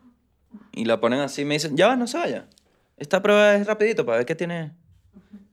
y 0.73 0.83
la 0.85 0.99
ponen 0.99 1.19
así 1.21 1.43
y 1.43 1.45
me 1.45 1.53
dicen, 1.55 1.77
ya 1.77 1.87
va, 1.87 1.95
no 1.95 2.07
se 2.07 2.17
vaya. 2.17 2.45
Esta 2.97 3.21
prueba 3.23 3.55
es 3.55 3.65
rapidito 3.65 4.05
para 4.05 4.17
ver 4.17 4.25
qué 4.25 4.35
tiene. 4.35 4.71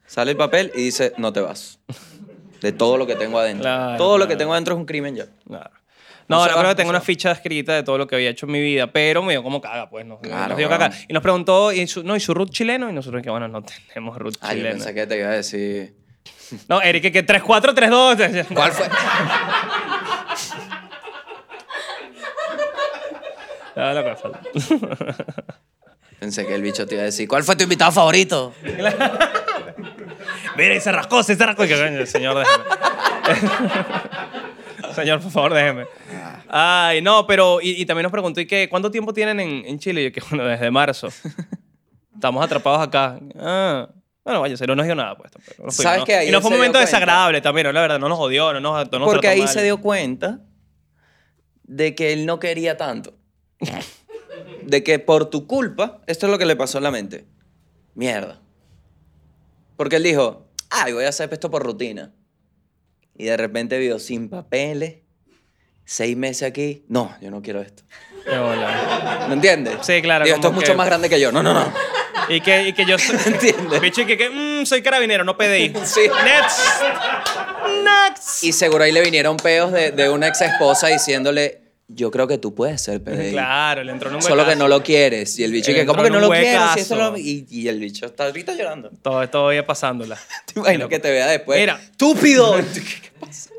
Sale 0.06 0.30
el 0.32 0.36
papel 0.36 0.72
y 0.74 0.82
dice, 0.84 1.12
no 1.18 1.32
te 1.32 1.40
vas. 1.40 1.78
De 2.60 2.72
todo 2.72 2.96
lo 2.96 3.06
que 3.06 3.14
tengo 3.16 3.38
adentro. 3.38 3.62
Claro, 3.62 3.96
todo 3.96 4.18
lo 4.18 4.26
que 4.28 4.36
tengo 4.36 4.52
adentro 4.52 4.74
es 4.74 4.78
un 4.78 4.86
crimen 4.86 5.16
ya. 5.16 5.26
Claro. 5.46 5.70
No 6.28 6.36
No, 6.36 6.36
no 6.36 6.40
va, 6.40 6.46
creo 6.48 6.62
que 6.62 6.68
no 6.68 6.76
tengo 6.76 6.90
una 6.90 7.00
ficha 7.00 7.30
escrita 7.32 7.74
de 7.74 7.82
todo 7.82 7.96
lo 7.96 8.06
que 8.06 8.14
había 8.16 8.28
hecho 8.30 8.44
en 8.46 8.52
mi 8.52 8.60
vida, 8.60 8.86
pero 8.88 9.22
me 9.22 9.32
dio 9.32 9.42
como 9.42 9.60
caga, 9.62 9.88
pues. 9.88 10.04
Nos, 10.04 10.20
Claro, 10.20 10.48
nos 10.48 10.58
dio 10.58 10.68
weón. 10.68 10.78
caga. 10.80 10.94
Y 11.08 11.12
nos 11.14 11.22
preguntó, 11.22 11.72
¿y 11.72 11.86
su, 11.86 12.02
no, 12.04 12.16
¿y 12.16 12.20
su 12.20 12.34
root 12.34 12.50
chileno? 12.50 12.90
Y 12.90 12.92
nosotros 12.92 13.22
que 13.22 13.30
bueno, 13.30 13.48
no 13.48 13.62
tenemos 13.62 14.16
root 14.18 14.36
chileno. 14.46 14.70
pensé 14.70 14.94
que 14.94 15.06
te 15.06 15.18
iba 15.18 15.28
a 15.28 15.32
decir. 15.32 15.94
No, 16.68 16.82
Eric, 16.82 17.12
que 17.12 17.26
3-4, 17.26 17.74
3-2. 17.74 18.46
¿Cuál 18.54 18.72
fue? 18.72 18.88
Ah, 23.80 23.94
que 24.04 24.16
falta. 24.16 24.40
Pensé 26.18 26.46
que 26.46 26.54
el 26.54 26.62
bicho 26.62 26.86
te 26.86 26.94
iba 26.94 27.02
a 27.02 27.06
decir, 27.06 27.28
¿cuál 27.28 27.44
fue 27.44 27.54
tu 27.56 27.62
invitado 27.62 27.92
favorito? 27.92 28.54
Mira, 30.56 30.74
y 30.74 30.80
se 30.80 30.90
rascó, 30.90 31.22
se 31.22 31.36
rascó. 31.36 31.64
Y 31.64 31.68
que, 31.68 32.06
señor, 32.06 32.36
déjeme. 32.38 32.64
señor, 34.94 35.20
por 35.20 35.30
favor, 35.30 35.54
déjeme. 35.54 35.86
Ay, 36.48 37.00
no, 37.02 37.26
pero. 37.26 37.60
Y, 37.60 37.80
y 37.80 37.86
también 37.86 38.02
nos 38.02 38.12
preguntó, 38.12 38.40
¿y 38.40 38.46
qué? 38.46 38.68
¿Cuánto 38.68 38.90
tiempo 38.90 39.12
tienen 39.12 39.38
en, 39.38 39.64
en 39.64 39.78
Chile? 39.78 40.00
Y 40.02 40.04
yo, 40.06 40.12
que 40.12 40.20
bueno, 40.28 40.44
desde 40.44 40.70
marzo. 40.70 41.08
Estamos 42.14 42.44
atrapados 42.44 42.80
acá. 42.82 43.20
Ah. 43.38 43.88
Bueno, 44.24 44.40
vaya, 44.42 44.56
no 44.66 44.74
nos 44.74 44.84
dio 44.84 44.94
nada, 44.94 45.16
pues. 45.16 45.30
fuimos, 45.56 45.74
¿Sabes 45.76 46.04
¿no? 46.06 46.14
Ahí 46.14 46.28
Y 46.28 46.30
no 46.30 46.42
fue 46.42 46.50
un 46.50 46.56
momento 46.58 46.78
desagradable 46.78 47.40
también, 47.40 47.72
la 47.72 47.80
verdad, 47.80 47.98
no 47.98 48.10
nos 48.10 48.18
odió, 48.18 48.52
no 48.52 48.60
nos, 48.60 48.92
no 48.92 48.98
nos 48.98 49.08
Porque 49.08 49.28
ahí 49.28 49.38
mal. 49.40 49.48
se 49.48 49.62
dio 49.62 49.80
cuenta 49.80 50.40
de 51.62 51.94
que 51.94 52.12
él 52.12 52.26
no 52.26 52.38
quería 52.38 52.76
tanto. 52.76 53.14
De 54.68 54.84
que 54.84 54.98
por 54.98 55.30
tu 55.30 55.46
culpa, 55.46 56.02
esto 56.06 56.26
es 56.26 56.30
lo 56.30 56.38
que 56.38 56.44
le 56.44 56.54
pasó 56.54 56.76
en 56.76 56.84
la 56.84 56.90
mente. 56.90 57.24
Mierda. 57.94 58.38
Porque 59.78 59.96
él 59.96 60.02
dijo, 60.02 60.46
ay, 60.68 60.92
voy 60.92 61.04
a 61.04 61.08
hacer 61.08 61.32
esto 61.32 61.50
por 61.50 61.62
rutina. 61.62 62.12
Y 63.16 63.24
de 63.24 63.36
repente 63.38 63.78
vio 63.78 63.98
sin 63.98 64.28
papeles, 64.28 64.96
seis 65.86 66.18
meses 66.18 66.46
aquí. 66.46 66.84
No, 66.86 67.16
yo 67.22 67.30
no 67.30 67.40
quiero 67.40 67.62
esto. 67.62 67.82
Qué 68.24 68.38
bola. 68.38 69.24
¿Me 69.26 69.34
entiendes? 69.34 69.78
Sí, 69.80 70.02
claro, 70.02 70.26
Digo, 70.26 70.34
esto 70.36 70.48
es 70.48 70.54
mucho 70.54 70.74
más 70.74 70.86
grande 70.86 71.08
que 71.08 71.18
yo. 71.18 71.32
No, 71.32 71.42
no, 71.42 71.54
no. 71.54 71.72
Y 72.28 72.42
que, 72.42 72.68
y 72.68 72.72
que 72.74 72.84
yo 72.84 72.98
soy. 72.98 73.16
¿Entiendes? 73.24 73.80
Bicho, 73.80 74.02
y 74.02 74.06
que, 74.06 74.18
que 74.18 74.28
mm, 74.28 74.66
soy 74.66 74.82
carabinero, 74.82 75.24
no 75.24 75.38
PDI. 75.38 75.72
Sí. 75.84 76.02
Next. 76.24 76.82
Next. 77.84 78.44
Y 78.44 78.52
seguro 78.52 78.84
ahí 78.84 78.92
le 78.92 79.00
vinieron 79.00 79.38
peos 79.38 79.72
de, 79.72 79.92
de 79.92 80.10
una 80.10 80.28
ex 80.28 80.42
esposa 80.42 80.88
diciéndole, 80.88 81.67
yo 81.88 82.10
creo 82.10 82.26
que 82.26 82.38
tú 82.38 82.54
puedes 82.54 82.80
ser 82.82 83.02
PDI. 83.02 83.30
Claro, 83.32 83.82
le 83.82 83.92
entró 83.92 84.10
en 84.10 84.16
un 84.16 84.22
Solo 84.22 84.46
que 84.46 84.54
no 84.56 84.68
lo 84.68 84.82
quieres. 84.82 85.38
Y 85.38 85.44
el 85.44 85.52
bicho, 85.52 85.70
Le 85.72 85.78
que 85.80 85.86
¿cómo 85.86 86.02
que 86.02 86.10
no 86.10 86.20
lo 86.20 86.30
quieres? 86.30 86.90
Lo- 86.90 87.16
Y, 87.16 87.46
y 87.50 87.68
el 87.68 87.80
bicho 87.80 88.06
está 88.06 88.26
ahorita 88.26 88.54
llorando. 88.54 88.90
Todo, 89.02 89.28
todavía 89.28 89.66
pasándola. 89.66 90.18
Te 90.52 90.60
imagino 90.60 90.88
que 90.88 90.98
te 90.98 91.10
vea 91.10 91.26
después. 91.26 91.58
Mira. 91.58 91.80
¡Estúpido! 91.82 92.56
¿Qué 92.74 93.10
pasa? 93.18 93.50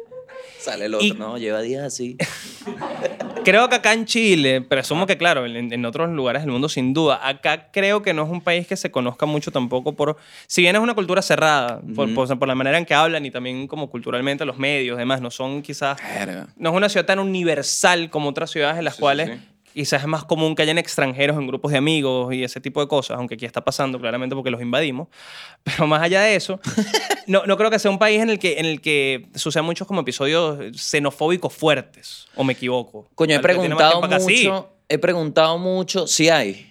Sale 0.60 0.86
el 0.86 0.94
otro. 0.96 1.08
Y- 1.08 1.12
No, 1.14 1.38
lleva 1.38 1.62
días 1.62 1.84
así. 1.84 2.18
Creo 3.44 3.70
que 3.70 3.76
acá 3.76 3.94
en 3.94 4.06
Chile, 4.06 4.62
presumo 4.62 5.08
que 5.08 5.18
claro, 5.18 5.46
en, 5.46 5.72
en 5.74 5.86
otros 5.86 6.10
lugares 6.10 6.42
del 6.44 6.52
mundo 6.52 6.68
sin 6.68 6.94
duda, 6.94 7.26
acá 7.28 7.70
creo 7.72 8.02
que 8.02 8.14
no 8.14 8.24
es 8.24 8.30
un 8.30 8.42
país 8.42 8.68
que 8.68 8.76
se 8.76 8.92
conozca 8.92 9.26
mucho 9.26 9.50
tampoco 9.52 9.96
por, 9.96 10.18
si 10.46 10.62
bien 10.62 10.76
es 10.76 10.82
una 10.82 10.94
cultura 10.94 11.22
cerrada, 11.22 11.82
por, 11.96 12.14
por- 12.14 12.38
por 12.38 12.48
la 12.48 12.54
manera 12.56 12.78
en 12.78 12.86
que 12.86 12.94
hablan 12.94 13.26
y 13.26 13.32
también 13.32 13.66
como 13.68 13.90
culturalmente 13.90 14.46
los 14.46 14.58
medios, 14.58 14.98
demás, 14.98 15.22
no 15.22 15.32
son 15.32 15.62
quizás, 15.62 15.98
Verga. 16.20 16.48
no 16.58 16.70
es 16.72 16.76
una 16.76 16.90
ciudad 16.90 17.06
tan 17.06 17.20
universal 17.20 18.10
como 18.10 18.30
otras 18.30 18.52
ciudades 18.52 18.78
en 18.78 18.84
las 18.86 18.96
Sí, 18.96 18.98
sí, 18.98 19.02
cuales 19.02 19.30
sí. 19.30 19.40
Quizás 19.74 20.02
es 20.02 20.08
más 20.08 20.24
común 20.24 20.56
que 20.56 20.62
hayan 20.62 20.78
extranjeros 20.78 21.38
en 21.38 21.48
grupos 21.48 21.72
de 21.72 21.78
amigos 21.78 22.34
y 22.34 22.44
ese 22.44 22.60
tipo 22.62 22.82
de 22.82 22.88
cosas, 22.88 23.18
aunque 23.18 23.36
aquí 23.36 23.46
está 23.46 23.64
pasando 23.64 24.00
claramente 24.00 24.36
porque 24.36 24.52
los 24.52 24.62
invadimos. 24.62 25.08
Pero 25.64 25.88
más 25.88 26.02
allá 26.02 26.22
de 26.22 26.36
eso, 26.36 26.60
no, 27.28 27.46
no 27.46 27.58
creo 27.58 27.70
que 27.70 27.80
sea 27.80 27.92
un 27.92 28.00
país 28.00 28.22
en 28.22 28.30
el 28.30 28.40
que, 28.40 28.60
en 28.60 28.66
el 28.66 28.82
que 28.82 29.28
sucedan 29.36 29.66
muchos 29.66 29.88
como 29.88 30.02
episodios 30.02 30.60
xenofóbicos 30.76 31.54
fuertes, 31.54 32.28
o 32.36 32.44
me 32.44 32.54
equivoco. 32.54 33.08
Coño, 33.16 33.36
he 33.36 33.40
preguntado 33.40 34.02
sí. 34.20 34.48
mucho. 34.48 34.70
He 34.88 34.98
preguntado 34.98 35.58
mucho. 35.58 36.08
Sí 36.08 36.30
hay. 36.30 36.66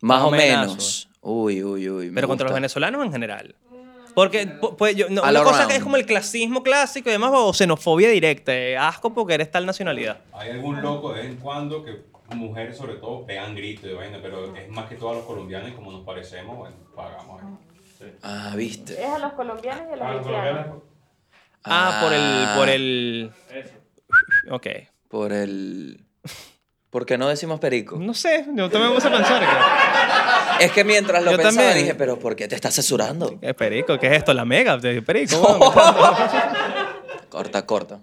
Más, 0.00 0.20
Más 0.20 0.22
o 0.22 0.30
menos. 0.30 0.66
menos. 0.68 1.08
Uy, 1.20 1.62
uy, 1.62 1.90
uy. 1.90 2.06
me 2.06 2.14
Pero 2.14 2.28
contra 2.28 2.44
los 2.46 2.54
venezolanos 2.54 3.04
en 3.04 3.12
general. 3.12 3.54
Porque 4.16 4.46
pu- 4.48 4.74
pues, 4.76 4.96
yo- 4.96 5.10
no, 5.10 5.22
una 5.22 5.42
cosa 5.44 5.68
que 5.68 5.76
es 5.76 5.82
como 5.82 5.96
el 5.96 6.06
clasismo 6.06 6.62
clásico 6.62 7.10
y 7.10 7.12
demás, 7.12 7.32
o 7.34 7.52
xenofobia 7.52 8.08
directa, 8.08 8.50
eh, 8.56 8.74
asco 8.74 9.12
porque 9.12 9.34
eres 9.34 9.50
tal 9.50 9.66
nacionalidad. 9.66 10.20
Hay 10.32 10.48
algún 10.52 10.80
loco 10.80 11.12
de 11.12 11.20
vez 11.20 11.30
en 11.32 11.36
cuando 11.36 11.84
que 11.84 11.92
mujeres 12.34 12.78
sobre 12.78 12.94
todo 12.94 13.26
pegan 13.26 13.54
gritos 13.54 13.84
de 13.84 13.92
vaina, 13.92 14.18
pero 14.22 14.56
es 14.56 14.68
más 14.70 14.86
que 14.88 14.94
todos 14.94 15.16
los 15.16 15.26
colombianos 15.26 15.68
y 15.70 15.74
como 15.74 15.92
nos 15.92 16.02
parecemos, 16.06 16.56
bueno, 16.56 16.76
pagamos. 16.94 17.42
¿eh? 18.00 18.14
Ah, 18.22 18.54
viste. 18.56 18.94
Es 18.94 19.06
a 19.06 19.18
los 19.18 19.32
colombianos 19.34 19.84
y 19.90 19.92
a 19.92 19.96
los 19.96 20.08
Ah, 20.08 20.22
colombianos, 20.22 20.82
Ah, 21.64 21.98
por 22.02 22.12
el... 22.14 22.48
Por 22.56 22.68
el... 22.70 23.32
Ok. 24.50 24.66
Por 25.08 25.32
el. 25.34 26.00
¿Por 26.96 27.04
qué 27.04 27.18
no 27.18 27.28
decimos 27.28 27.60
perico? 27.60 27.98
No 27.98 28.14
sé, 28.14 28.46
yo 28.54 28.70
también 28.70 28.88
me 28.88 28.94
puse 28.94 29.08
a 29.08 29.12
pensar 29.12 29.42
que... 30.58 30.64
Es 30.64 30.72
que 30.72 30.82
mientras 30.82 31.22
lo 31.22 31.32
Yo 31.32 31.36
pensaba 31.36 31.56
también. 31.66 31.84
dije, 31.84 31.94
pero 31.94 32.18
¿por 32.18 32.34
qué 32.34 32.48
te 32.48 32.54
estás 32.54 32.74
censurando? 32.74 33.38
¿Qué 33.38 33.50
es 33.50 33.54
perico? 33.54 33.98
¿Qué 33.98 34.06
es 34.06 34.12
esto? 34.14 34.32
¿La 34.32 34.46
mega? 34.46 34.78
¿De 34.78 35.02
perico? 35.02 35.36
Corta, 37.28 37.66
corta. 37.66 38.00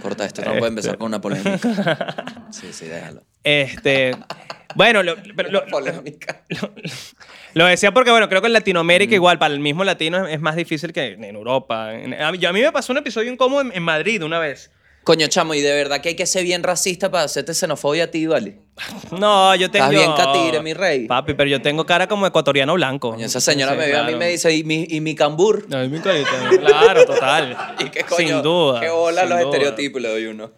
Corta 0.00 0.24
esto, 0.24 0.40
no 0.42 0.52
puede 0.52 0.68
empezar 0.68 0.96
con 0.98 1.06
una 1.08 1.20
polémica. 1.20 1.58
Sí, 2.52 2.72
sí, 2.72 2.84
déjalo. 2.86 3.24
Este... 3.42 4.16
Bueno, 4.76 5.02
lo, 5.02 5.16
pero 5.34 5.50
lo- 5.50 5.66
Polémica. 5.66 6.42
Lo 7.54 7.64
decía 7.66 7.90
porque, 7.92 8.12
bueno, 8.12 8.28
creo 8.28 8.40
que 8.40 8.46
en 8.46 8.52
Latinoamérica 8.52 9.16
igual, 9.16 9.40
para 9.40 9.52
el 9.52 9.58
mismo 9.58 9.82
latino 9.82 10.28
es, 10.28 10.34
es 10.34 10.40
más 10.40 10.54
difícil 10.54 10.92
que 10.92 11.14
en 11.14 11.24
Europa. 11.24 11.92
En- 11.92 12.14
a, 12.14 12.30
mí, 12.30 12.38
yo- 12.38 12.50
a 12.50 12.52
mí 12.52 12.60
me 12.60 12.70
pasó 12.70 12.92
un 12.92 12.98
episodio 12.98 13.32
incómodo 13.32 13.62
en, 13.62 13.72
en 13.74 13.82
Madrid 13.82 14.22
una 14.22 14.38
vez. 14.38 14.70
Coño, 15.06 15.28
chamo, 15.28 15.54
y 15.54 15.60
de 15.60 15.72
verdad 15.72 16.00
que 16.00 16.08
hay 16.08 16.16
que 16.16 16.26
ser 16.26 16.42
bien 16.42 16.64
racista 16.64 17.12
para 17.12 17.22
hacerte 17.26 17.54
xenofobia 17.54 18.04
a 18.04 18.10
ti, 18.10 18.26
¿vale? 18.26 18.65
No, 19.18 19.54
yo 19.54 19.70
tengo. 19.70 19.86
Estás 19.86 19.90
bien 19.90 20.12
catire, 20.16 20.60
mi 20.62 20.74
rey. 20.74 21.06
Papi, 21.06 21.34
pero 21.34 21.48
yo 21.48 21.62
tengo 21.62 21.86
cara 21.86 22.06
como 22.06 22.26
ecuatoriano 22.26 22.74
blanco. 22.74 23.10
Coño, 23.12 23.24
esa 23.26 23.40
señora 23.40 23.72
Sí, 23.72 23.78
me 23.78 23.86
ve 23.86 23.96
a 23.96 24.02
mí 24.04 24.12
y 24.12 24.16
me 24.16 24.28
dice, 24.28 24.52
¿y 24.54 24.64
mi, 24.64 24.86
y 24.88 25.00
mi 25.00 25.14
cambur? 25.14 25.66
Ay, 25.72 25.88
mi 25.88 25.98
carita. 26.00 26.30
Claro, 26.60 27.06
total. 27.06 27.56
¿Y 27.80 27.84
qué 27.90 28.04
coño? 28.04 28.16
Sin 28.28 28.42
duda. 28.42 28.80
Qué 28.80 28.88
bola 28.90 29.22
los 29.24 29.30
duda. 29.40 29.42
estereotipos 29.50 30.02
le 30.02 30.08
doy 30.08 30.26
uno. 30.26 30.50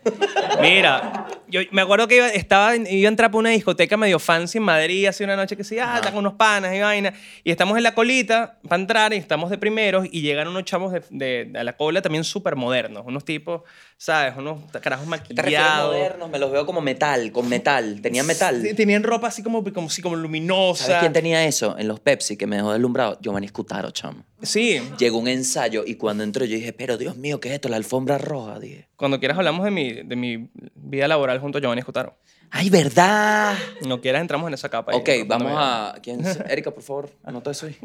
Mira, 0.60 1.26
yo 1.48 1.60
me 1.70 1.82
acuerdo 1.82 2.08
que 2.08 2.16
iba, 2.16 2.28
estaba, 2.28 2.74
iba 2.76 3.08
a 3.08 3.10
entrar 3.10 3.30
por 3.30 3.40
una 3.40 3.50
discoteca 3.50 3.96
medio 3.96 4.18
fancy 4.18 4.58
en 4.58 4.64
Madrid 4.64 5.06
hace 5.06 5.24
una 5.24 5.36
noche 5.36 5.56
que 5.56 5.64
sí, 5.64 5.78
ah, 5.78 5.94
está 5.96 6.10
con 6.10 6.20
unos 6.20 6.34
panas 6.34 6.74
y 6.74 6.80
vaina. 6.80 7.12
Y 7.44 7.50
estamos 7.50 7.76
en 7.76 7.82
la 7.84 7.94
colita 7.94 8.58
para 8.68 8.80
entrar 8.80 9.12
y 9.12 9.16
estamos 9.16 9.50
de 9.50 9.58
primeros 9.58 10.06
y 10.10 10.22
llegan 10.22 10.48
unos 10.48 10.64
chavos 10.64 10.92
de, 10.92 11.02
de- 11.10 11.58
a 11.58 11.64
la 11.64 11.76
cola 11.76 12.02
también 12.02 12.24
súper 12.24 12.56
modernos. 12.56 13.04
Unos 13.06 13.24
tipos, 13.24 13.62
¿sabes? 13.96 14.34
Unos 14.36 14.58
carajos 14.80 15.04
¿Te 15.04 15.10
maquillados. 15.10 15.92
modernos? 15.94 16.30
Me 16.30 16.38
los 16.38 16.50
veo 16.50 16.66
como 16.66 16.80
metal, 16.80 17.30
con 17.32 17.48
metal. 17.48 18.00
¿Tenían 18.09 18.26
metal? 18.26 18.62
Sí, 18.62 18.74
Tenían 18.74 19.02
ropa 19.02 19.28
así 19.28 19.42
como, 19.42 19.62
como, 19.72 19.86
así 19.86 20.02
como 20.02 20.16
luminosa. 20.16 20.84
¿Sabes 20.84 21.00
quién 21.00 21.12
tenía 21.12 21.44
eso? 21.44 21.76
En 21.78 21.88
los 21.88 22.00
Pepsi, 22.00 22.36
que 22.36 22.46
me 22.46 22.56
dejó 22.56 22.72
deslumbrado. 22.72 23.18
Giovanni 23.20 23.48
Scutaro, 23.48 23.90
chamo. 23.90 24.24
Sí. 24.42 24.80
Llegó 24.98 25.18
un 25.18 25.28
ensayo 25.28 25.84
y 25.86 25.94
cuando 25.94 26.24
entró 26.24 26.44
yo 26.44 26.56
dije, 26.56 26.72
pero 26.72 26.96
Dios 26.96 27.16
mío, 27.16 27.40
¿qué 27.40 27.48
es 27.48 27.54
esto? 27.54 27.68
La 27.68 27.76
alfombra 27.76 28.18
roja, 28.18 28.59
dije. 28.59 28.88
Cuando 28.96 29.18
quieras 29.18 29.38
hablamos 29.38 29.64
de 29.64 29.70
mi, 29.70 29.92
de 29.92 30.16
mi 30.16 30.50
vida 30.74 31.09
laboral 31.09 31.40
junto 31.40 31.59
a 31.59 31.61
Giovanni 31.61 31.80
Escutaro. 31.80 32.18
¡Ay, 32.51 32.70
verdad! 32.70 33.55
No 33.86 34.01
quieras 34.01 34.22
entramos 34.22 34.49
en 34.49 34.55
esa 34.55 34.68
capa. 34.68 34.92
ahí, 34.92 34.99
Ok, 34.99 35.26
cuando 35.26 35.44
vamos 35.46 35.61
a... 35.61 35.94
¿Quién 36.03 36.24
es? 36.24 36.38
Erika, 36.49 36.70
por 36.70 36.82
favor, 36.82 37.11
anota 37.24 37.51
eso 37.51 37.66
ahí. 37.66 37.76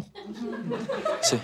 Sí. 1.21 1.37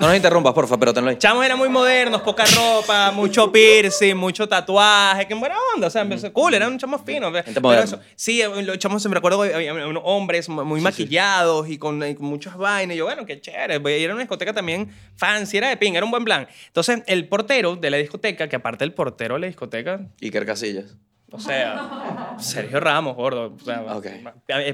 No 0.00 0.06
nos 0.06 0.16
interrumpas, 0.16 0.54
porfa, 0.54 0.78
pero 0.78 0.94
tenlo 0.94 1.10
ahí. 1.10 1.16
Chamos 1.18 1.44
eran 1.44 1.58
muy 1.58 1.68
modernos, 1.68 2.22
poca 2.22 2.44
ropa, 2.54 3.10
mucho 3.12 3.52
piercing, 3.52 4.14
mucho 4.16 4.48
tatuaje, 4.48 5.26
que 5.26 5.34
en 5.34 5.40
buena 5.40 5.56
onda, 5.74 5.88
o 5.88 5.90
sea, 5.90 6.06
cool, 6.32 6.54
eran 6.54 6.78
chamos 6.78 7.02
finos. 7.04 7.32
Pero 7.32 7.60
moderna. 7.60 7.84
eso, 7.84 8.00
sí, 8.14 8.40
eh, 8.40 8.62
los 8.62 8.78
chamos, 8.78 9.06
me 9.06 9.14
recuerdo, 9.14 9.40
unos 9.40 10.02
hombres 10.04 10.48
muy 10.48 10.80
maquillados 10.80 11.68
y 11.68 11.78
con, 11.78 12.02
y 12.06 12.14
con 12.14 12.26
muchas 12.26 12.56
vainas. 12.56 12.94
Y 12.94 12.98
yo, 12.98 13.04
bueno, 13.04 13.26
qué 13.26 13.40
chévere. 13.40 13.78
Voy 13.78 13.92
a 13.92 13.98
ir 13.98 14.10
a 14.10 14.14
una 14.14 14.22
discoteca 14.22 14.52
también 14.52 14.90
fancy, 15.14 15.58
era 15.58 15.68
de 15.68 15.76
ping, 15.76 15.92
era 15.92 16.04
un 16.04 16.10
buen 16.10 16.24
plan. 16.24 16.48
Entonces, 16.68 17.02
el 17.06 17.28
portero 17.28 17.76
de 17.76 17.90
la 17.90 17.96
discoteca, 17.98 18.48
que 18.48 18.56
aparte 18.56 18.84
el 18.84 18.92
portero 18.94 19.34
de 19.34 19.40
la 19.40 19.46
discoteca, 19.46 20.00
Iker 20.22 20.46
Casillas. 20.46 20.96
O 21.32 21.40
sea, 21.40 22.36
Sergio 22.38 22.80
Ramos, 22.80 23.16
gordo. 23.16 23.54
O 23.54 23.58
sea, 23.58 23.84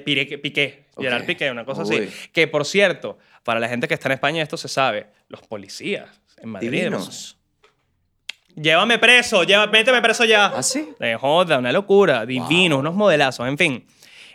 Piqué, 0.04 0.38
Piqué. 0.38 0.84
Gerard 0.98 1.24
Piqué, 1.24 1.50
una 1.50 1.64
cosa 1.64 1.82
Uy. 1.82 1.96
así. 2.06 2.28
Que, 2.32 2.46
por 2.46 2.64
cierto, 2.64 3.18
para 3.42 3.58
la 3.58 3.68
gente 3.68 3.88
que 3.88 3.94
está 3.94 4.08
en 4.08 4.12
España 4.12 4.42
esto 4.42 4.56
se 4.56 4.68
sabe. 4.68 5.06
Los 5.28 5.40
policías 5.42 6.20
en 6.38 6.50
Madrid. 6.50 6.70
Divinos. 6.70 7.38
Llévame 8.54 8.98
preso, 8.98 9.44
lleva, 9.44 9.66
méteme 9.66 10.02
preso 10.02 10.24
ya. 10.26 10.46
¿Ah, 10.46 10.62
sí? 10.62 10.90
De 10.98 11.16
joda, 11.16 11.58
una 11.58 11.72
locura. 11.72 12.26
Divinos, 12.26 12.80
unos 12.80 12.94
modelazos, 12.94 13.48
en 13.48 13.56
fin. 13.56 13.86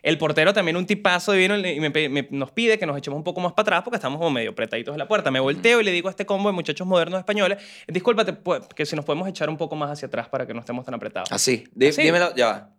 El 0.04 0.18
portero 0.18 0.54
también 0.54 0.78
un 0.78 0.86
tipazo 0.86 1.32
divino 1.34 1.58
y 1.58 1.80
me 1.80 1.89
me- 2.10 2.28
nos 2.32 2.52
pide 2.52 2.78
que 2.80 2.86
nos 2.86 2.98
echemos 2.98 3.18
un 3.18 3.24
poco 3.24 3.41
más 3.41 3.54
para 3.54 3.64
atrás 3.64 3.82
porque 3.84 3.95
estamos 3.98 4.18
como 4.20 4.30
medio 4.32 4.52
apretaditos 4.52 4.93
en 4.93 5.00
la 5.00 5.08
puerta. 5.08 5.32
Me 5.32 5.39
volteo 5.39 5.82
y 5.82 5.84
le 5.84 5.91
digo 5.91 6.08
a 6.08 6.12
este 6.12 6.26
combo 6.26 6.50
de 6.50 6.54
muchachos 6.54 6.86
modernos 6.88 7.20
españoles, 7.20 7.58
discúlpate, 7.88 8.34
pu- 8.34 8.68
que 8.68 8.86
si 8.86 8.95
nos 8.95 9.06
podemos 9.06 9.28
echar 9.28 9.50
un 9.50 9.58
poco 9.58 9.76
más 9.76 9.91
hacia 9.91 10.08
atrás 10.08 10.30
para 10.30 10.45
que 10.45 10.54
no 10.54 10.60
estemos 10.60 10.86
tan 10.86 10.93
apretados. 10.93 11.32
Así. 11.32 11.64
Así. 11.88 12.02
Dímelo, 12.04 12.34
ya 12.36 12.48
va. 12.48 12.70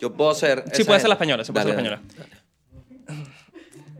Yo 0.00 0.12
puedo 0.14 0.34
ser... 0.34 0.64
Sí, 0.72 0.84
puede 0.84 1.00
ser 1.00 1.08
la 1.08 1.14
española, 1.14 1.44
sí 1.44 1.52
puede 1.52 1.66
ser 1.66 1.74
la 1.74 1.82
española. 1.82 2.02
dale. 2.16 3.30